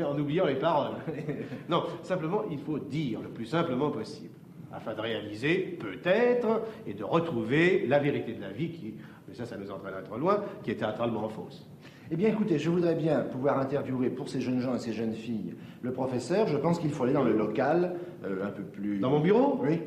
en 0.05 0.19
oubliant 0.19 0.45
les 0.45 0.55
paroles. 0.55 0.97
non, 1.69 1.83
simplement, 2.01 2.41
il 2.51 2.59
faut 2.59 2.77
dire 2.77 3.21
le 3.21 3.29
plus 3.29 3.45
simplement 3.45 3.89
possible, 3.89 4.33
afin 4.73 4.93
de 4.93 4.99
réaliser, 4.99 5.77
peut-être, 5.79 6.63
et 6.85 6.93
de 6.93 7.05
retrouver 7.05 7.85
la 7.87 7.99
vérité 7.99 8.33
de 8.33 8.41
la 8.41 8.51
vie 8.51 8.69
qui, 8.71 8.95
mais 9.33 9.37
ça, 9.37 9.45
ça 9.47 9.57
nous 9.57 9.71
entraînera 9.71 10.03
trop 10.03 10.17
loin, 10.17 10.43
qui 10.63 10.69
est 10.69 10.75
théâtralement 10.75 11.27
fausse. 11.27 11.65
Eh 12.11 12.15
bien, 12.15 12.29
écoutez, 12.29 12.59
je 12.59 12.69
voudrais 12.69 12.93
bien 12.93 13.21
pouvoir 13.21 13.57
interviewer 13.57 14.11
pour 14.11 14.29
ces 14.29 14.41
jeunes 14.41 14.59
gens 14.59 14.75
et 14.75 14.79
ces 14.79 14.93
jeunes 14.93 15.15
filles 15.15 15.55
le 15.81 15.91
professeur. 15.91 16.47
Je 16.47 16.57
pense 16.57 16.77
qu'il 16.77 16.91
faut 16.91 17.03
aller 17.03 17.13
dans 17.13 17.23
le 17.23 17.35
local, 17.35 17.95
euh, 18.23 18.45
un 18.45 18.51
peu 18.51 18.61
plus. 18.61 18.99
Dans 18.99 19.09
mon 19.09 19.19
bureau 19.19 19.59
Oui. 19.63 19.79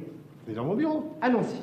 Mais 0.49 0.55
dans 0.55 0.65
mon 0.65 0.75
bureau. 0.75 1.15
Allons-y. 1.21 1.61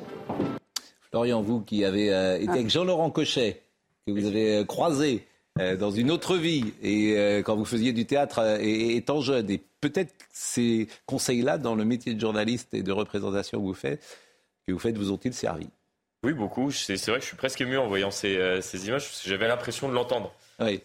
Florian, 1.10 1.42
vous 1.42 1.60
qui 1.60 1.84
avez 1.84 2.14
euh, 2.14 2.38
été 2.38 2.48
avec 2.48 2.70
Jean-Laurent 2.70 3.10
Cochet, 3.10 3.60
que 4.06 4.12
vous 4.12 4.24
avez 4.24 4.58
euh, 4.58 4.64
croisé 4.64 5.26
euh, 5.60 5.76
dans 5.76 5.90
une 5.90 6.10
autre 6.10 6.36
vie, 6.36 6.72
et 6.82 7.16
euh, 7.16 7.42
quand 7.42 7.54
vous 7.54 7.64
faisiez 7.64 7.92
du 7.92 8.06
théâtre 8.06 8.38
euh, 8.40 8.58
et, 8.60 8.96
étant 8.96 9.20
jeune, 9.20 9.50
et 9.50 9.62
peut-être 9.80 10.12
ces 10.32 10.88
conseils-là 11.06 11.58
dans 11.58 11.74
le 11.74 11.84
métier 11.84 12.14
de 12.14 12.20
journaliste 12.20 12.72
et 12.74 12.82
de 12.82 12.90
représentation 12.90 13.60
que 13.60 13.64
vous 13.64 13.74
faites, 13.74 14.02
que 14.66 14.72
vous 14.72 14.78
faites 14.78 14.96
vous 14.96 15.12
ont-ils 15.12 15.34
servi? 15.34 15.68
Oui, 16.24 16.32
beaucoup. 16.32 16.70
C'est 16.70 16.94
vrai 17.06 17.16
que 17.16 17.22
je 17.22 17.28
suis 17.28 17.36
presque 17.36 17.60
ému 17.60 17.76
en 17.76 17.86
voyant 17.86 18.10
ces, 18.10 18.36
euh, 18.36 18.60
ces 18.60 18.88
images. 18.88 19.04
parce 19.04 19.22
que 19.22 19.28
J'avais 19.28 19.46
l'impression 19.46 19.88
de 19.88 19.94
l'entendre. 19.94 20.32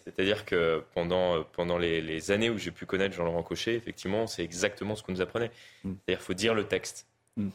C'est-à-dire 0.04 0.44
que 0.44 0.84
pendant, 0.94 1.36
euh, 1.36 1.40
pendant 1.52 1.78
les, 1.78 2.00
les 2.02 2.30
années 2.30 2.50
où 2.50 2.58
j'ai 2.58 2.70
pu 2.70 2.86
connaître 2.86 3.14
Jean-Laurent 3.14 3.42
Cochet, 3.42 3.74
effectivement, 3.74 4.26
c'est 4.26 4.44
exactement 4.44 4.94
ce 4.96 5.02
qu'on 5.02 5.12
nous 5.12 5.20
apprenait. 5.20 5.50
C'est-à-dire 5.82 6.18
qu'il 6.18 6.26
faut 6.26 6.34
dire 6.34 6.54
le 6.54 6.64
texte. 6.64 7.06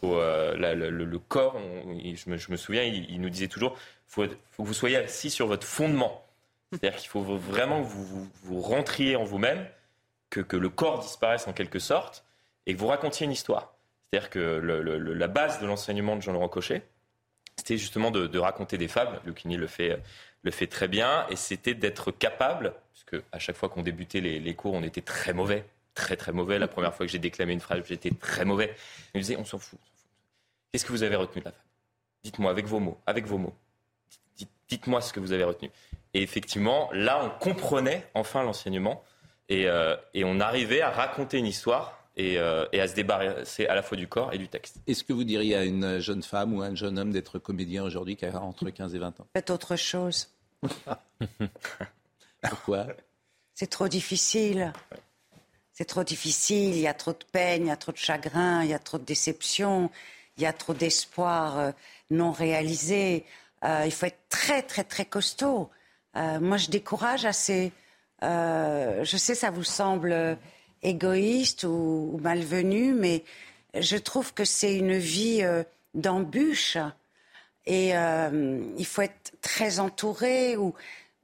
Faut, 0.02 0.16
euh, 0.16 0.58
la- 0.58 0.74
le, 0.74 0.90
le 0.90 1.20
corps, 1.20 1.56
on- 1.58 2.00
je, 2.00 2.30
me, 2.30 2.38
je 2.38 2.52
me 2.52 2.58
souviens, 2.58 2.84
il, 2.84 3.10
il 3.12 3.22
nous 3.22 3.30
disait 3.30 3.48
toujours 3.50 3.76
il 3.78 4.12
faut, 4.12 4.26
faut 4.52 4.64
que 4.64 4.68
vous 4.68 4.74
soyez 4.74 4.96
assis 4.98 5.30
sur 5.30 5.46
votre 5.48 5.68
fondement. 5.68 6.26
C'est-à-dire 6.72 6.98
qu'il 7.00 7.10
faut 7.10 7.22
vraiment 7.22 7.84
que 7.84 7.88
vous, 7.88 8.04
vous, 8.06 8.28
vous 8.44 8.62
rentriez 8.62 9.16
en 9.16 9.24
vous-même, 9.26 9.68
que, 10.32 10.40
que 10.40 10.58
le 10.58 10.70
corps 10.70 11.00
disparaisse 11.00 11.48
en 11.48 11.54
quelque 11.54 11.80
sorte, 11.80 12.24
et 12.66 12.74
que 12.74 12.80
vous 12.80 12.88
racontiez 12.88 13.26
une 13.26 13.32
histoire. 13.32 13.76
C'est-à-dire 14.10 14.30
que 14.32 14.40
le- 14.40 14.82
le- 14.82 14.98
le- 14.98 15.14
la 15.14 15.28
base 15.28 15.60
de 15.62 15.68
l'enseignement 15.68 16.16
de 16.16 16.22
Jean-Laurent 16.22 16.50
Cochet, 16.50 16.82
c'était 17.58 17.78
justement 17.78 18.12
de, 18.12 18.38
raconter 18.38 18.78
des 18.78 18.88
fables. 18.88 19.20
Lucchini 19.26 19.58
le 19.58 19.68
fait, 19.68 20.02
le 20.44 20.52
fait 20.52 20.68
très 20.68 20.88
bien, 20.88 21.26
et 21.30 21.36
c'était 21.36 21.74
d'être 21.74 22.12
capable, 22.12 22.74
puisque 22.92 23.24
à 23.32 23.40
chaque 23.40 23.56
fois 23.56 23.70
qu'on 23.70 23.82
débutait 23.82 24.22
les, 24.22 24.54
cours, 24.56 24.74
on 24.74 24.84
était 24.84 25.02
très 25.02 25.34
mauvais, 25.34 25.66
très 25.94 26.16
très 26.16 26.32
mauvais. 26.32 26.60
La 26.60 26.68
première 26.68 26.94
fois 26.94 27.06
que 27.06 27.12
j'ai 27.12 27.20
déclamé 27.20 27.54
une 27.54 27.62
phrase, 27.62 27.82
j'étais 27.86 28.12
très 28.12 28.46
mauvais. 28.46 28.76
Il 29.14 29.18
me 29.18 29.22
disait, 29.22 29.38
on 29.38 29.46
s'en 29.46 29.58
fout. 29.60 29.80
Qu'est-ce 30.72 30.86
que 30.86 30.92
vous 30.92 31.04
avez 31.04 31.16
retenu 31.16 31.42
de 31.42 31.46
la 31.46 31.52
fable? 31.52 31.64
Dites-moi 32.24 32.52
avec 32.52 32.66
vos 32.66 32.80
mots, 32.80 33.00
avec 33.06 33.26
vos 33.26 33.38
mots. 33.38 33.56
Dites- 34.36 34.50
Dites-moi 34.68 35.00
ce 35.02 35.14
que 35.14 35.20
vous 35.20 35.32
avez 35.32 35.44
retenu. 35.44 35.70
Et 36.14 36.22
effectivement, 36.22 36.90
là, 36.92 37.24
on 37.24 37.30
comprenait 37.30 38.08
enfin 38.14 38.44
l'enseignement 38.44 39.04
et, 39.48 39.68
euh, 39.68 39.96
et 40.14 40.24
on 40.26 40.40
arrivait 40.40 40.82
à 40.82 40.90
raconter 40.90 41.38
une 41.38 41.46
histoire 41.46 42.05
et, 42.18 42.38
euh, 42.38 42.66
et 42.72 42.80
à 42.80 42.88
se 42.88 42.96
débarrasser 42.96 43.68
à 43.68 43.76
la 43.76 43.82
fois 43.82 43.98
du 43.98 44.08
corps 44.08 44.34
et 44.34 44.38
du 44.38 44.48
texte. 44.48 44.78
Est-ce 44.88 45.04
que 45.04 45.14
vous 45.14 45.24
diriez 45.24 45.56
à 45.56 45.64
une 45.64 46.00
jeune 46.00 46.24
femme 46.24 46.54
ou 46.54 46.62
à 46.62 46.68
un 46.68 46.76
jeune 46.76 46.98
homme 46.98 47.12
d'être 47.12 47.40
comédien 47.40 47.84
aujourd'hui 47.84 48.16
qui 48.16 48.26
a 48.26 48.42
entre 48.42 48.70
15 48.70 48.96
et 48.96 49.00
20 49.00 49.20
ans? 49.20 49.28
Faites 49.34 49.50
autre 49.50 49.76
chose. 49.76 50.30
Pourquoi? 52.50 52.88
C'est 53.54 53.70
trop 53.70 53.88
difficile. 53.88 54.74
C'est 55.74 55.86
trop 55.86 56.04
difficile. 56.04 56.76
Il 56.76 56.82
y 56.82 56.88
a 56.88 56.94
trop 56.94 57.12
de 57.12 57.26
peine, 57.32 57.64
il 57.64 57.68
y 57.68 57.72
a 57.72 57.78
trop 57.78 57.92
de 57.92 57.98
chagrin, 57.98 58.64
il 58.64 58.70
y 58.70 58.74
a 58.74 58.80
trop 58.80 58.98
de 58.98 59.04
déception, 59.04 59.90
il 60.38 60.44
y 60.44 60.46
a 60.46 60.54
trop 60.54 60.74
d'espoir 60.74 61.60
euh, 61.60 61.72
non 62.12 62.32
réalisé. 62.32 63.26
Euh, 63.64 63.84
il 63.86 63.92
faut 63.92 64.06
être 64.06 64.20
très, 64.30 64.62
très, 64.62 64.84
très 64.84 65.06
costaud. 65.06 65.70
Euh, 66.16 66.40
moi, 66.40 66.58
je 66.58 66.70
décourage 66.70 67.26
assez. 67.26 67.72
Euh, 68.24 69.04
je 69.04 69.18
sais, 69.18 69.36
ça 69.36 69.52
vous 69.52 69.64
semble 69.64 70.12
euh, 70.12 70.36
égoïste 70.90 71.64
ou, 71.64 72.12
ou 72.14 72.20
malvenu, 72.22 72.94
mais 72.94 73.24
je 73.78 73.98
trouve 73.98 74.34
que 74.34 74.46
c'est 74.46 74.76
une 74.76 74.98
vie 74.98 75.40
euh, 75.44 75.64
d'embûches. 75.94 76.78
Et 77.66 77.98
euh, 77.98 78.62
il 78.78 78.86
faut 78.86 79.02
être 79.02 79.34
très 79.42 79.80
entouré 79.80 80.56
ou, 80.56 80.74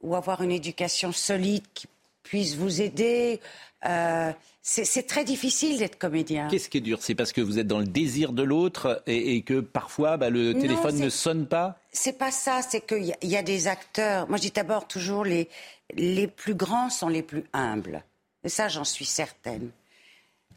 ou 0.01 0.15
avoir 0.15 0.41
une 0.41 0.51
éducation 0.51 1.11
solide 1.11 1.63
qui 1.73 1.87
puisse 2.23 2.55
vous 2.55 2.81
aider. 2.81 3.39
Euh, 3.85 4.31
c'est 4.63 5.07
très 5.07 5.23
difficile 5.23 5.79
d'être 5.79 5.97
comédien. 5.97 6.47
Qu'est-ce 6.47 6.69
qui 6.69 6.77
est 6.77 6.81
dur? 6.81 6.99
C'est 7.01 7.15
parce 7.15 7.31
que 7.31 7.41
vous 7.41 7.57
êtes 7.57 7.67
dans 7.67 7.79
le 7.79 7.85
désir 7.87 8.31
de 8.31 8.43
l'autre 8.43 9.01
et, 9.07 9.35
et 9.35 9.41
que 9.41 9.59
parfois 9.59 10.17
bah, 10.17 10.29
le 10.29 10.53
téléphone 10.53 10.99
ne 10.99 11.09
sonne 11.09 11.47
pas? 11.47 11.79
C'est 11.91 12.17
pas 12.17 12.31
ça, 12.31 12.61
c'est 12.67 12.85
qu'il 12.85 13.05
y, 13.05 13.11
a- 13.11 13.17
il 13.21 13.29
y 13.29 13.37
a 13.37 13.41
des 13.43 13.67
acteurs. 13.67 14.27
Moi, 14.29 14.37
je 14.37 14.43
dis 14.43 14.51
d'abord 14.51 14.87
toujours 14.87 15.25
les, 15.25 15.49
les 15.95 16.27
plus 16.27 16.53
grands 16.55 16.89
sont 16.91 17.09
les 17.09 17.23
plus 17.23 17.43
humbles. 17.53 18.03
Ça, 18.45 18.67
j'en 18.67 18.83
suis 18.83 19.05
certaine. 19.05 19.71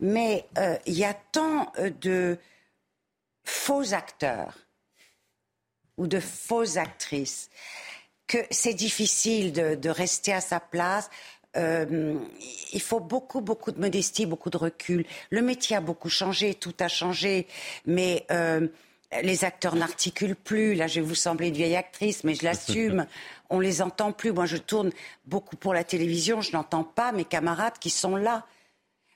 Mais 0.00 0.46
euh, 0.58 0.76
il 0.86 0.94
y 0.94 1.04
a 1.04 1.14
tant 1.14 1.72
euh, 1.78 1.90
de 2.00 2.38
faux 3.44 3.94
acteurs 3.94 4.58
ou 5.96 6.06
de 6.06 6.18
fausses 6.18 6.76
actrices 6.76 7.50
que 8.26 8.38
c'est 8.50 8.74
difficile 8.74 9.52
de, 9.52 9.88
rester 9.88 10.32
à 10.32 10.40
sa 10.40 10.58
place. 10.58 11.10
Euh, 11.56 12.18
il 12.72 12.80
faut 12.80 13.00
beaucoup, 13.00 13.42
beaucoup 13.42 13.70
de 13.70 13.78
modestie, 13.78 14.26
beaucoup 14.26 14.50
de 14.50 14.56
recul. 14.56 15.04
Le 15.30 15.42
métier 15.42 15.76
a 15.76 15.80
beaucoup 15.80 16.08
changé, 16.08 16.54
tout 16.54 16.74
a 16.80 16.88
changé, 16.88 17.46
mais 17.86 18.26
les 19.22 19.44
acteurs 19.44 19.76
n'articulent 19.76 20.36
plus. 20.36 20.74
Là, 20.74 20.86
je 20.86 21.00
vais 21.00 21.06
vous 21.06 21.14
sembler 21.14 21.48
une 21.48 21.54
vieille 21.54 21.76
actrice, 21.76 22.24
mais 22.24 22.34
je 22.34 22.44
l'assume. 22.44 23.06
On 23.50 23.60
les 23.60 23.82
entend 23.82 24.12
plus. 24.12 24.32
Moi, 24.32 24.46
je 24.46 24.56
tourne 24.56 24.90
beaucoup 25.26 25.56
pour 25.56 25.74
la 25.74 25.84
télévision. 25.84 26.40
Je 26.40 26.52
n'entends 26.52 26.84
pas 26.84 27.12
mes 27.12 27.24
camarades 27.24 27.78
qui 27.78 27.90
sont 27.90 28.16
là 28.16 28.46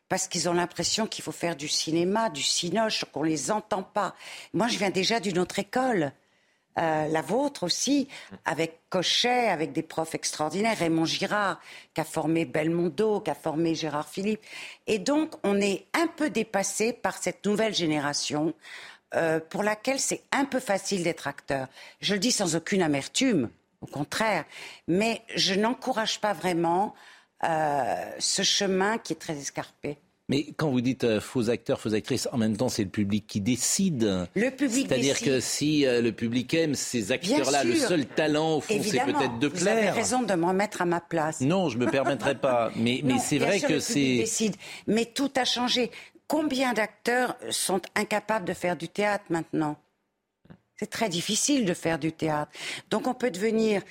parce 0.08 0.26
qu'ils 0.28 0.48
ont 0.48 0.54
l'impression 0.54 1.06
qu'il 1.06 1.22
faut 1.22 1.32
faire 1.32 1.56
du 1.56 1.68
cinéma, 1.68 2.30
du 2.30 2.42
cinoche, 2.42 3.04
qu'on 3.12 3.22
les 3.22 3.50
entend 3.50 3.82
pas. 3.82 4.14
Moi, 4.54 4.68
je 4.68 4.78
viens 4.78 4.90
déjà 4.90 5.20
d'une 5.20 5.38
autre 5.38 5.58
école. 5.58 6.12
Euh, 6.78 7.08
la 7.08 7.22
vôtre 7.22 7.64
aussi, 7.64 8.08
avec 8.44 8.80
Cochet, 8.88 9.48
avec 9.48 9.72
des 9.72 9.82
profs 9.82 10.14
extraordinaires, 10.14 10.78
Raymond 10.78 11.06
Girard, 11.06 11.60
qui 11.92 12.00
a 12.00 12.04
formé 12.04 12.44
Belmondo, 12.44 13.20
qui 13.20 13.30
a 13.30 13.34
formé 13.34 13.74
Gérard 13.74 14.08
Philippe. 14.08 14.40
Et 14.86 14.98
donc, 14.98 15.34
on 15.42 15.60
est 15.60 15.86
un 15.92 16.06
peu 16.06 16.30
dépassé 16.30 16.92
par 16.92 17.18
cette 17.18 17.44
nouvelle 17.44 17.74
génération 17.74 18.54
euh, 19.14 19.40
pour 19.40 19.62
laquelle 19.62 19.98
c'est 19.98 20.22
un 20.32 20.44
peu 20.44 20.60
facile 20.60 21.02
d'être 21.02 21.26
acteur. 21.26 21.68
Je 22.00 22.14
le 22.14 22.20
dis 22.20 22.32
sans 22.32 22.56
aucune 22.56 22.82
amertume, 22.82 23.50
au 23.80 23.86
contraire, 23.86 24.44
mais 24.86 25.22
je 25.34 25.54
n'encourage 25.54 26.20
pas 26.20 26.32
vraiment 26.32 26.94
euh, 27.44 28.10
ce 28.18 28.42
chemin 28.42 28.98
qui 28.98 29.12
est 29.12 29.16
très 29.16 29.38
escarpé. 29.38 29.98
Mais 30.30 30.48
quand 30.58 30.70
vous 30.70 30.82
dites 30.82 31.04
euh, 31.04 31.20
faux 31.20 31.48
acteurs, 31.48 31.80
faux 31.80 31.94
actrices, 31.94 32.28
en 32.32 32.36
même 32.36 32.54
temps, 32.54 32.68
c'est 32.68 32.84
le 32.84 32.90
public 32.90 33.26
qui 33.26 33.40
décide. 33.40 34.28
Le 34.34 34.50
public 34.50 34.86
C'est-à-dire 34.86 35.18
que 35.20 35.40
si 35.40 35.86
euh, 35.86 36.02
le 36.02 36.12
public 36.12 36.52
aime 36.52 36.74
ces 36.74 37.12
acteurs-là, 37.12 37.64
le 37.64 37.74
seul 37.74 38.04
talent, 38.04 38.56
au 38.56 38.60
fond, 38.60 38.78
c'est 38.82 39.02
peut-être 39.04 39.38
de 39.38 39.48
plaire. 39.48 39.74
Vous 39.74 39.88
avez 39.88 39.90
raison 39.90 40.22
de 40.22 40.34
me 40.34 40.44
remettre 40.44 40.82
à 40.82 40.84
ma 40.84 41.00
place. 41.00 41.40
Non, 41.40 41.70
je 41.70 41.78
me 41.78 41.86
permettrai 41.90 42.34
pas. 42.34 42.70
Mais, 42.76 43.00
mais 43.04 43.18
c'est 43.18 43.38
vrai 43.38 43.60
que 43.60 43.80
c'est. 43.80 44.24
Mais 44.86 45.06
tout 45.06 45.30
a 45.36 45.46
changé. 45.46 45.90
Combien 46.28 46.74
d'acteurs 46.74 47.36
sont 47.50 47.80
incapables 47.94 48.44
de 48.44 48.52
faire 48.52 48.76
du 48.76 48.88
théâtre 48.88 49.24
maintenant? 49.30 49.76
C'est 50.76 50.90
très 50.90 51.08
difficile 51.08 51.64
de 51.64 51.74
faire 51.74 51.98
du 51.98 52.12
théâtre. 52.12 52.52
Donc 52.90 53.06
on 53.06 53.14
peut 53.14 53.30
devenir 53.30 53.82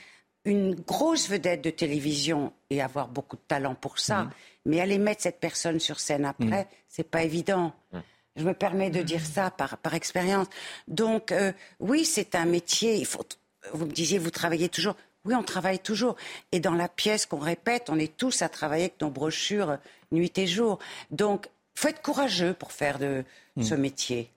une 0.45 0.75
grosse 0.75 1.29
vedette 1.29 1.61
de 1.61 1.69
télévision 1.69 2.53
et 2.69 2.81
avoir 2.81 3.09
beaucoup 3.09 3.35
de 3.35 3.41
talent 3.47 3.75
pour 3.75 3.99
ça. 3.99 4.23
Mm. 4.23 4.31
Mais 4.65 4.79
aller 4.79 4.97
mettre 4.97 5.23
cette 5.23 5.39
personne 5.39 5.79
sur 5.79 5.99
scène 5.99 6.25
après, 6.25 6.63
mm. 6.63 6.67
c'est 6.87 7.09
pas 7.09 7.23
évident. 7.23 7.73
Mm. 7.91 7.99
Je 8.37 8.43
me 8.43 8.53
permets 8.53 8.89
de 8.89 9.01
dire 9.01 9.25
ça 9.25 9.51
par, 9.51 9.77
par 9.77 9.95
expérience. 9.95 10.47
Donc, 10.87 11.31
euh, 11.31 11.51
oui, 11.79 12.05
c'est 12.05 12.35
un 12.35 12.45
métier. 12.45 12.95
Il 12.95 13.05
faut, 13.05 13.25
vous 13.73 13.87
me 13.87 13.91
disiez, 13.91 14.19
vous 14.19 14.29
travaillez 14.29 14.69
toujours. 14.69 14.95
Oui, 15.25 15.33
on 15.35 15.43
travaille 15.43 15.79
toujours. 15.79 16.15
Et 16.51 16.59
dans 16.59 16.75
la 16.75 16.87
pièce 16.87 17.25
qu'on 17.25 17.39
répète, 17.39 17.89
on 17.89 17.99
est 17.99 18.15
tous 18.15 18.41
à 18.43 18.47
travailler 18.47 18.83
avec 18.83 19.01
nos 19.01 19.09
brochures 19.09 19.77
nuit 20.11 20.37
et 20.37 20.47
jour. 20.47 20.79
Donc, 21.11 21.49
faut 21.79 21.87
être 21.89 22.01
courageux 22.01 22.53
pour 22.53 22.71
faire 22.71 22.99
de 22.99 23.23
ce 23.61 23.75
métier. 23.75 24.29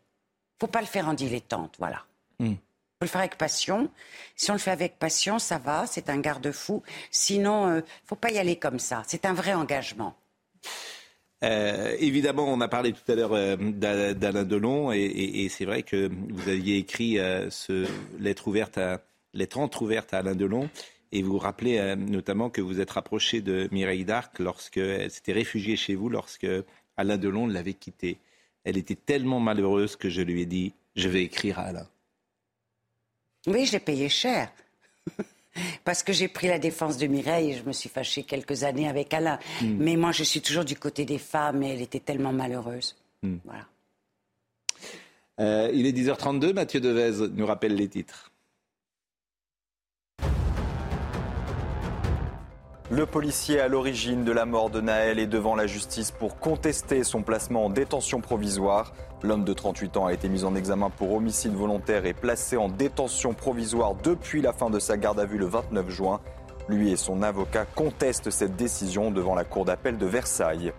Il 0.56 0.60
faut 0.60 0.66
pas 0.66 0.80
le 0.80 0.86
faire 0.86 1.08
en 1.08 1.14
dilettante, 1.14 1.74
voilà 1.78 2.04
faut 3.02 3.06
le 3.06 3.10
faire 3.12 3.22
avec 3.22 3.38
passion. 3.38 3.88
Si 4.36 4.50
on 4.50 4.54
le 4.54 4.60
fait 4.60 4.72
avec 4.72 4.98
passion, 4.98 5.38
ça 5.38 5.56
va, 5.56 5.86
c'est 5.86 6.10
un 6.10 6.18
garde-fou. 6.18 6.82
Sinon, 7.10 7.66
ne 7.66 7.76
euh, 7.78 7.82
faut 8.04 8.14
pas 8.14 8.30
y 8.30 8.36
aller 8.36 8.56
comme 8.56 8.78
ça. 8.78 9.02
C'est 9.06 9.24
un 9.24 9.32
vrai 9.32 9.54
engagement. 9.54 10.14
Euh, 11.42 11.96
évidemment, 11.98 12.44
on 12.46 12.60
a 12.60 12.68
parlé 12.68 12.92
tout 12.92 13.10
à 13.10 13.14
l'heure 13.14 13.32
euh, 13.32 13.56
d'Alain 13.56 14.44
Delon 14.44 14.92
et, 14.92 15.48
c'est 15.48 15.64
vrai 15.64 15.82
que 15.82 16.10
vous 16.28 16.50
aviez 16.50 16.76
écrit 16.76 17.16
ce 17.48 17.86
lettre 18.18 18.48
ouverte 18.48 18.76
à 18.76 19.00
lettre 19.32 19.58
entrouverte 19.60 20.12
à 20.12 20.18
Alain 20.18 20.34
Delon 20.34 20.68
et 21.12 21.22
vous 21.22 21.32
vous 21.32 21.38
rappelez 21.38 21.96
notamment 21.96 22.50
que 22.50 22.60
vous 22.60 22.80
êtes 22.80 22.90
rapproché 22.90 23.40
de 23.40 23.66
Mireille 23.72 24.04
Darc 24.04 24.38
lorsqu'elle 24.38 25.10
s'était 25.10 25.32
réfugiée 25.32 25.76
chez 25.76 25.94
vous 25.94 26.10
lorsque 26.10 26.46
Alain 27.00 27.16
Delon 27.16 27.46
l'avait 27.46 27.74
quittée. 27.74 28.18
Elle 28.64 28.76
était 28.76 28.94
tellement 28.94 29.40
malheureuse 29.40 29.96
que 29.96 30.10
je 30.10 30.20
lui 30.22 30.42
ai 30.42 30.46
dit 30.46 30.74
je 30.96 31.08
vais 31.08 31.22
écrire 31.22 31.58
à 31.58 31.62
Alain. 31.62 31.88
Oui, 33.46 33.64
je 33.64 33.72
l'ai 33.72 33.80
payé 33.80 34.08
cher. 34.08 34.52
Parce 35.84 36.02
que 36.02 36.12
j'ai 36.12 36.28
pris 36.28 36.46
la 36.46 36.58
défense 36.58 36.98
de 36.98 37.06
Mireille 37.06 37.52
et 37.52 37.56
je 37.56 37.64
me 37.64 37.72
suis 37.72 37.88
fâchée 37.88 38.22
quelques 38.22 38.64
années 38.64 38.88
avec 38.88 39.12
Alain. 39.14 39.38
Hmm. 39.62 39.76
Mais 39.78 39.96
moi, 39.96 40.12
je 40.12 40.22
suis 40.22 40.42
toujours 40.42 40.64
du 40.64 40.76
côté 40.76 41.04
des 41.04 41.18
femmes 41.18 41.62
et 41.62 41.70
elle 41.70 41.82
était 41.82 42.00
tellement 42.00 42.32
malheureuse. 42.32 42.96
Hmm. 43.22 43.36
Voilà. 43.44 43.66
Euh, 45.40 45.70
il 45.72 45.86
est 45.86 45.92
10h32, 45.92 46.52
Mathieu 46.52 46.80
Devez 46.80 47.28
nous 47.32 47.46
rappelle 47.46 47.74
les 47.74 47.88
titres. 47.88 48.29
Le 52.92 53.06
policier 53.06 53.60
à 53.60 53.68
l'origine 53.68 54.24
de 54.24 54.32
la 54.32 54.46
mort 54.46 54.68
de 54.68 54.80
Naël 54.80 55.20
est 55.20 55.28
devant 55.28 55.54
la 55.54 55.68
justice 55.68 56.10
pour 56.10 56.40
contester 56.40 57.04
son 57.04 57.22
placement 57.22 57.66
en 57.66 57.70
détention 57.70 58.20
provisoire. 58.20 58.92
L'homme 59.22 59.44
de 59.44 59.52
38 59.52 59.96
ans 59.96 60.06
a 60.06 60.12
été 60.12 60.28
mis 60.28 60.42
en 60.42 60.56
examen 60.56 60.90
pour 60.90 61.14
homicide 61.14 61.54
volontaire 61.54 62.04
et 62.04 62.14
placé 62.14 62.56
en 62.56 62.68
détention 62.68 63.32
provisoire 63.32 63.94
depuis 63.94 64.42
la 64.42 64.52
fin 64.52 64.70
de 64.70 64.80
sa 64.80 64.96
garde 64.96 65.20
à 65.20 65.24
vue 65.24 65.38
le 65.38 65.46
29 65.46 65.88
juin. 65.88 66.20
Lui 66.68 66.90
et 66.90 66.96
son 66.96 67.22
avocat 67.22 67.64
contestent 67.64 68.30
cette 68.30 68.56
décision 68.56 69.12
devant 69.12 69.36
la 69.36 69.44
cour 69.44 69.64
d'appel 69.64 69.96
de 69.96 70.06
Versailles. 70.06 70.72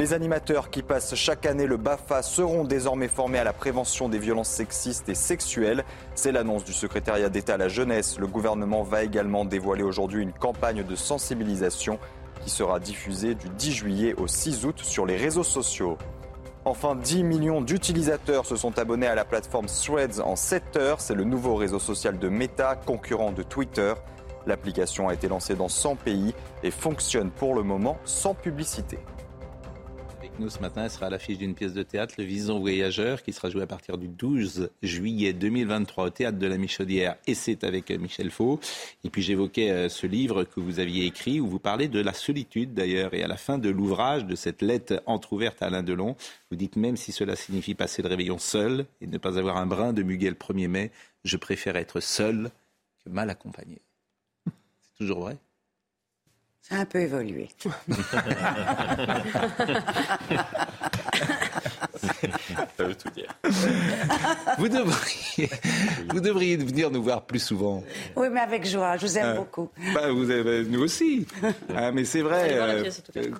Les 0.00 0.14
animateurs 0.14 0.70
qui 0.70 0.82
passent 0.82 1.14
chaque 1.14 1.44
année 1.44 1.66
le 1.66 1.76
BAFA 1.76 2.22
seront 2.22 2.64
désormais 2.64 3.06
formés 3.06 3.38
à 3.38 3.44
la 3.44 3.52
prévention 3.52 4.08
des 4.08 4.18
violences 4.18 4.48
sexistes 4.48 5.10
et 5.10 5.14
sexuelles. 5.14 5.84
C'est 6.14 6.32
l'annonce 6.32 6.64
du 6.64 6.72
secrétariat 6.72 7.28
d'État 7.28 7.56
à 7.56 7.58
la 7.58 7.68
jeunesse. 7.68 8.18
Le 8.18 8.26
gouvernement 8.26 8.82
va 8.82 9.04
également 9.04 9.44
dévoiler 9.44 9.82
aujourd'hui 9.82 10.22
une 10.22 10.32
campagne 10.32 10.84
de 10.84 10.96
sensibilisation 10.96 11.98
qui 12.42 12.48
sera 12.48 12.80
diffusée 12.80 13.34
du 13.34 13.50
10 13.50 13.72
juillet 13.72 14.14
au 14.16 14.26
6 14.26 14.64
août 14.64 14.80
sur 14.82 15.04
les 15.04 15.18
réseaux 15.18 15.44
sociaux. 15.44 15.98
Enfin, 16.64 16.96
10 16.96 17.22
millions 17.22 17.60
d'utilisateurs 17.60 18.46
se 18.46 18.56
sont 18.56 18.78
abonnés 18.78 19.06
à 19.06 19.14
la 19.14 19.26
plateforme 19.26 19.66
Threads 19.66 20.20
en 20.24 20.34
7 20.34 20.78
heures. 20.78 21.02
C'est 21.02 21.14
le 21.14 21.24
nouveau 21.24 21.56
réseau 21.56 21.78
social 21.78 22.18
de 22.18 22.28
Meta, 22.30 22.74
concurrent 22.74 23.32
de 23.32 23.42
Twitter. 23.42 23.92
L'application 24.46 25.10
a 25.10 25.12
été 25.12 25.28
lancée 25.28 25.56
dans 25.56 25.68
100 25.68 25.96
pays 25.96 26.34
et 26.62 26.70
fonctionne 26.70 27.30
pour 27.30 27.54
le 27.54 27.62
moment 27.62 27.98
sans 28.06 28.32
publicité 28.32 28.98
ce 30.48 30.60
matin. 30.60 30.84
Elle 30.84 30.90
sera 30.90 31.06
à 31.06 31.10
l'affiche 31.10 31.38
d'une 31.38 31.54
pièce 31.54 31.74
de 31.74 31.82
théâtre, 31.82 32.14
Le 32.18 32.24
Vison 32.24 32.58
Voyageur, 32.58 33.22
qui 33.22 33.32
sera 33.32 33.50
joué 33.50 33.62
à 33.62 33.66
partir 33.66 33.98
du 33.98 34.08
12 34.08 34.70
juillet 34.82 35.32
2023 35.32 36.04
au 36.04 36.10
théâtre 36.10 36.38
de 36.38 36.46
la 36.46 36.56
Michaudière. 36.56 37.16
Et 37.26 37.34
c'est 37.34 37.64
avec 37.64 37.90
euh, 37.90 37.98
Michel 37.98 38.30
Faux. 38.30 38.60
Et 39.04 39.10
puis 39.10 39.22
j'évoquais 39.22 39.70
euh, 39.70 39.88
ce 39.88 40.06
livre 40.06 40.44
que 40.44 40.60
vous 40.60 40.80
aviez 40.80 41.04
écrit, 41.04 41.40
où 41.40 41.48
vous 41.48 41.58
parlez 41.58 41.88
de 41.88 42.00
la 42.00 42.14
solitude 42.14 42.72
d'ailleurs. 42.72 43.12
Et 43.12 43.22
à 43.22 43.28
la 43.28 43.36
fin 43.36 43.58
de 43.58 43.68
l'ouvrage, 43.68 44.24
de 44.24 44.34
cette 44.34 44.62
lettre 44.62 45.02
entr'ouverte 45.06 45.62
à 45.62 45.66
Alain 45.66 45.82
Delon, 45.82 46.16
vous 46.50 46.56
dites 46.56 46.76
même 46.76 46.96
si 46.96 47.12
cela 47.12 47.36
signifie 47.36 47.74
passer 47.74 48.00
le 48.00 48.08
réveillon 48.08 48.38
seul 48.38 48.86
et 49.00 49.06
ne 49.06 49.18
pas 49.18 49.38
avoir 49.38 49.56
un 49.56 49.66
brin 49.66 49.92
de 49.92 50.02
muguet 50.02 50.30
le 50.30 50.36
1er 50.36 50.68
mai, 50.68 50.90
je 51.24 51.36
préfère 51.36 51.76
être 51.76 52.00
seul 52.00 52.50
que 53.04 53.10
mal 53.10 53.28
accompagné. 53.28 53.80
C'est 54.46 54.96
toujours 54.96 55.20
vrai? 55.20 55.36
Ça 56.62 56.76
a 56.76 56.78
un 56.78 56.84
peu 56.84 57.00
évolué. 57.00 57.48
Ça 62.76 62.84
veut 62.84 62.94
tout 62.94 63.10
dire. 63.10 63.28
Vous 64.58 64.68
devriez, 64.68 65.50
vous 66.10 66.20
devriez 66.20 66.56
venir 66.56 66.90
nous 66.90 67.02
voir 67.02 67.22
plus 67.22 67.38
souvent. 67.38 67.82
Oui, 68.16 68.28
mais 68.30 68.40
avec 68.40 68.66
joie. 68.66 68.96
Je 68.96 69.06
vous 69.06 69.18
aime 69.18 69.26
euh, 69.26 69.36
beaucoup. 69.36 69.70
Bah, 69.94 70.10
vous 70.10 70.30
avez, 70.30 70.64
nous 70.64 70.80
aussi. 70.80 71.26
Ah, 71.74 71.92
mais 71.92 72.04
c'est 72.04 72.22
vrai. 72.22 72.48
Euh, 72.52 72.90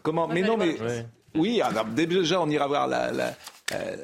comment 0.02 0.28
Mais 0.28 0.42
non, 0.42 0.56
mais. 0.56 0.76
Oui, 1.34 1.60
alors, 1.60 1.84
déjà, 1.84 2.40
on 2.40 2.50
ira 2.50 2.66
voir 2.66 2.88
la, 2.88 3.34
il 3.70 3.76
euh, 3.76 3.96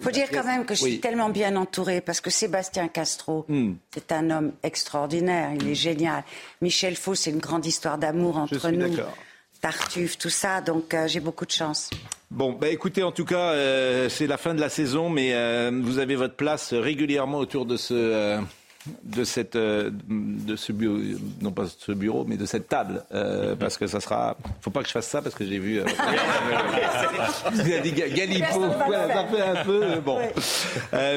faut 0.00 0.10
dire 0.10 0.28
quand 0.32 0.44
même 0.44 0.64
que 0.64 0.74
je 0.74 0.80
suis 0.80 1.00
tellement 1.00 1.28
bien 1.28 1.56
entourée 1.56 2.00
parce 2.00 2.20
que 2.20 2.30
Sébastien 2.30 2.88
Castro, 2.88 3.44
hmm. 3.48 3.74
c'est 3.92 4.12
un 4.12 4.30
homme 4.30 4.52
extraordinaire, 4.62 5.52
il 5.54 5.68
est 5.68 5.74
génial. 5.74 6.24
Michel 6.60 6.96
Faux, 6.96 7.14
c'est 7.14 7.30
une 7.30 7.38
grande 7.38 7.66
histoire 7.66 7.98
d'amour 7.98 8.36
entre 8.38 8.70
nous. 8.70 8.96
Tartuffe, 9.60 10.18
tout 10.18 10.30
ça, 10.30 10.60
donc 10.60 10.92
euh, 10.92 11.08
j'ai 11.08 11.20
beaucoup 11.20 11.46
de 11.46 11.50
chance. 11.50 11.88
Bon, 12.30 12.52
bah 12.52 12.68
écoutez, 12.68 13.02
en 13.02 13.12
tout 13.12 13.24
cas, 13.24 13.52
euh, 13.52 14.10
c'est 14.10 14.26
la 14.26 14.36
fin 14.36 14.52
de 14.52 14.60
la 14.60 14.68
saison, 14.68 15.08
mais 15.08 15.32
vous 15.70 15.98
avez 15.98 16.16
votre 16.16 16.34
place 16.34 16.74
régulièrement 16.74 17.38
autour 17.38 17.64
de 17.64 17.76
ce 17.76 18.38
de 19.02 19.24
cette 19.24 19.56
euh, 19.56 19.90
de 20.10 20.56
ce 20.56 20.72
bureau, 20.72 20.98
non 21.40 21.52
pas 21.52 21.64
ce 21.66 21.92
bureau, 21.92 22.24
mais 22.26 22.36
de 22.36 22.44
cette 22.44 22.68
table, 22.68 23.04
euh, 23.12 23.56
parce 23.56 23.78
que 23.78 23.86
ça 23.86 24.00
sera. 24.00 24.36
Faut 24.60 24.70
pas 24.70 24.82
que 24.82 24.88
je 24.88 24.92
fasse 24.92 25.08
ça 25.08 25.22
parce 25.22 25.34
que 25.34 25.44
j'ai 25.44 25.58
vu. 25.58 25.80
Euh, 25.80 25.84
a 27.46 27.80
dit 27.80 27.92
Galipo, 27.92 28.62
ça 28.70 29.26
fait 29.26 29.40
un 29.40 29.64
peu 29.64 30.00
bon. 30.04 30.18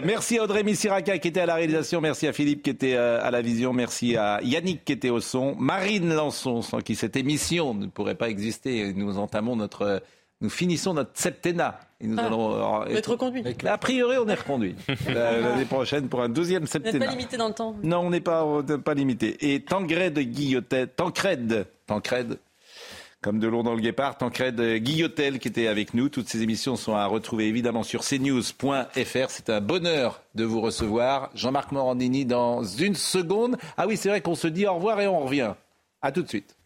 merci 0.05 0.37
à 0.37 0.43
Audrey 0.43 0.63
Missiraka 0.63 1.17
qui 1.17 1.27
était 1.27 1.41
à 1.41 1.45
la 1.45 1.55
réalisation, 1.55 1.99
merci 1.99 2.27
à 2.27 2.33
Philippe 2.33 2.63
qui 2.63 2.69
était 2.69 2.95
à 2.95 3.29
la 3.31 3.41
vision, 3.41 3.73
merci 3.73 4.15
à 4.15 4.39
Yannick 4.43 4.85
qui 4.85 4.93
était 4.93 5.09
au 5.09 5.19
son, 5.19 5.55
Marine 5.55 6.13
Lançon 6.13 6.61
sans 6.61 6.79
qui 6.79 6.95
cette 6.95 7.15
émission 7.15 7.73
ne 7.73 7.87
pourrait 7.87 8.15
pas 8.15 8.29
exister. 8.29 8.93
Nous 8.93 9.17
entamons 9.17 9.55
notre 9.55 10.01
nous 10.41 10.49
finissons 10.49 10.93
notre 10.93 11.11
septennat. 11.13 11.79
Et 11.99 12.05
nous 12.05 12.17
ah, 12.19 12.25
allons 12.25 12.85
être 12.85 13.11
reconduit. 13.11 13.43
A 13.65 13.77
priori, 13.77 14.17
on 14.19 14.27
est 14.27 14.35
reconduit 14.35 14.75
l'année 15.07 15.65
prochaine 15.65 16.07
pour 16.09 16.21
un 16.21 16.29
deuxième 16.29 16.67
septennat. 16.67 16.91
Vous 16.91 16.99
n'êtes 16.99 17.09
pas 17.09 17.15
limité 17.15 17.37
dans 17.37 17.47
le 17.47 17.53
temps. 17.53 17.75
Non, 17.81 17.99
on 17.99 18.09
n'est 18.11 18.21
pas, 18.21 18.45
pas 18.83 18.93
limité. 18.93 19.53
Et 19.53 19.61
Tancred 19.61 20.17
Guillotel, 20.19 20.89
Tancred, 20.89 21.65
Tancred, 21.87 22.37
comme 23.21 23.39
de 23.39 23.47
l'eau 23.47 23.63
dans 23.63 23.73
le 23.73 23.81
guépard, 23.81 24.17
Tancred 24.17 24.61
Guillotel 24.75 25.39
qui 25.39 25.47
était 25.47 25.67
avec 25.67 25.95
nous. 25.95 26.09
Toutes 26.09 26.29
ces 26.29 26.43
émissions 26.43 26.75
sont 26.75 26.93
à 26.93 27.07
retrouver 27.07 27.47
évidemment 27.47 27.81
sur 27.81 28.03
cnews.fr. 28.03 29.29
C'est 29.29 29.49
un 29.49 29.61
bonheur 29.61 30.21
de 30.35 30.43
vous 30.43 30.61
recevoir. 30.61 31.31
Jean-Marc 31.33 31.71
Morandini 31.71 32.25
dans 32.25 32.63
une 32.63 32.95
seconde. 32.95 33.57
Ah 33.75 33.87
oui, 33.87 33.97
c'est 33.97 34.09
vrai 34.09 34.21
qu'on 34.21 34.35
se 34.35 34.47
dit 34.47 34.67
au 34.67 34.75
revoir 34.75 35.01
et 35.01 35.07
on 35.07 35.21
revient. 35.21 35.53
À 36.03 36.11
tout 36.11 36.21
de 36.21 36.27
suite. 36.27 36.56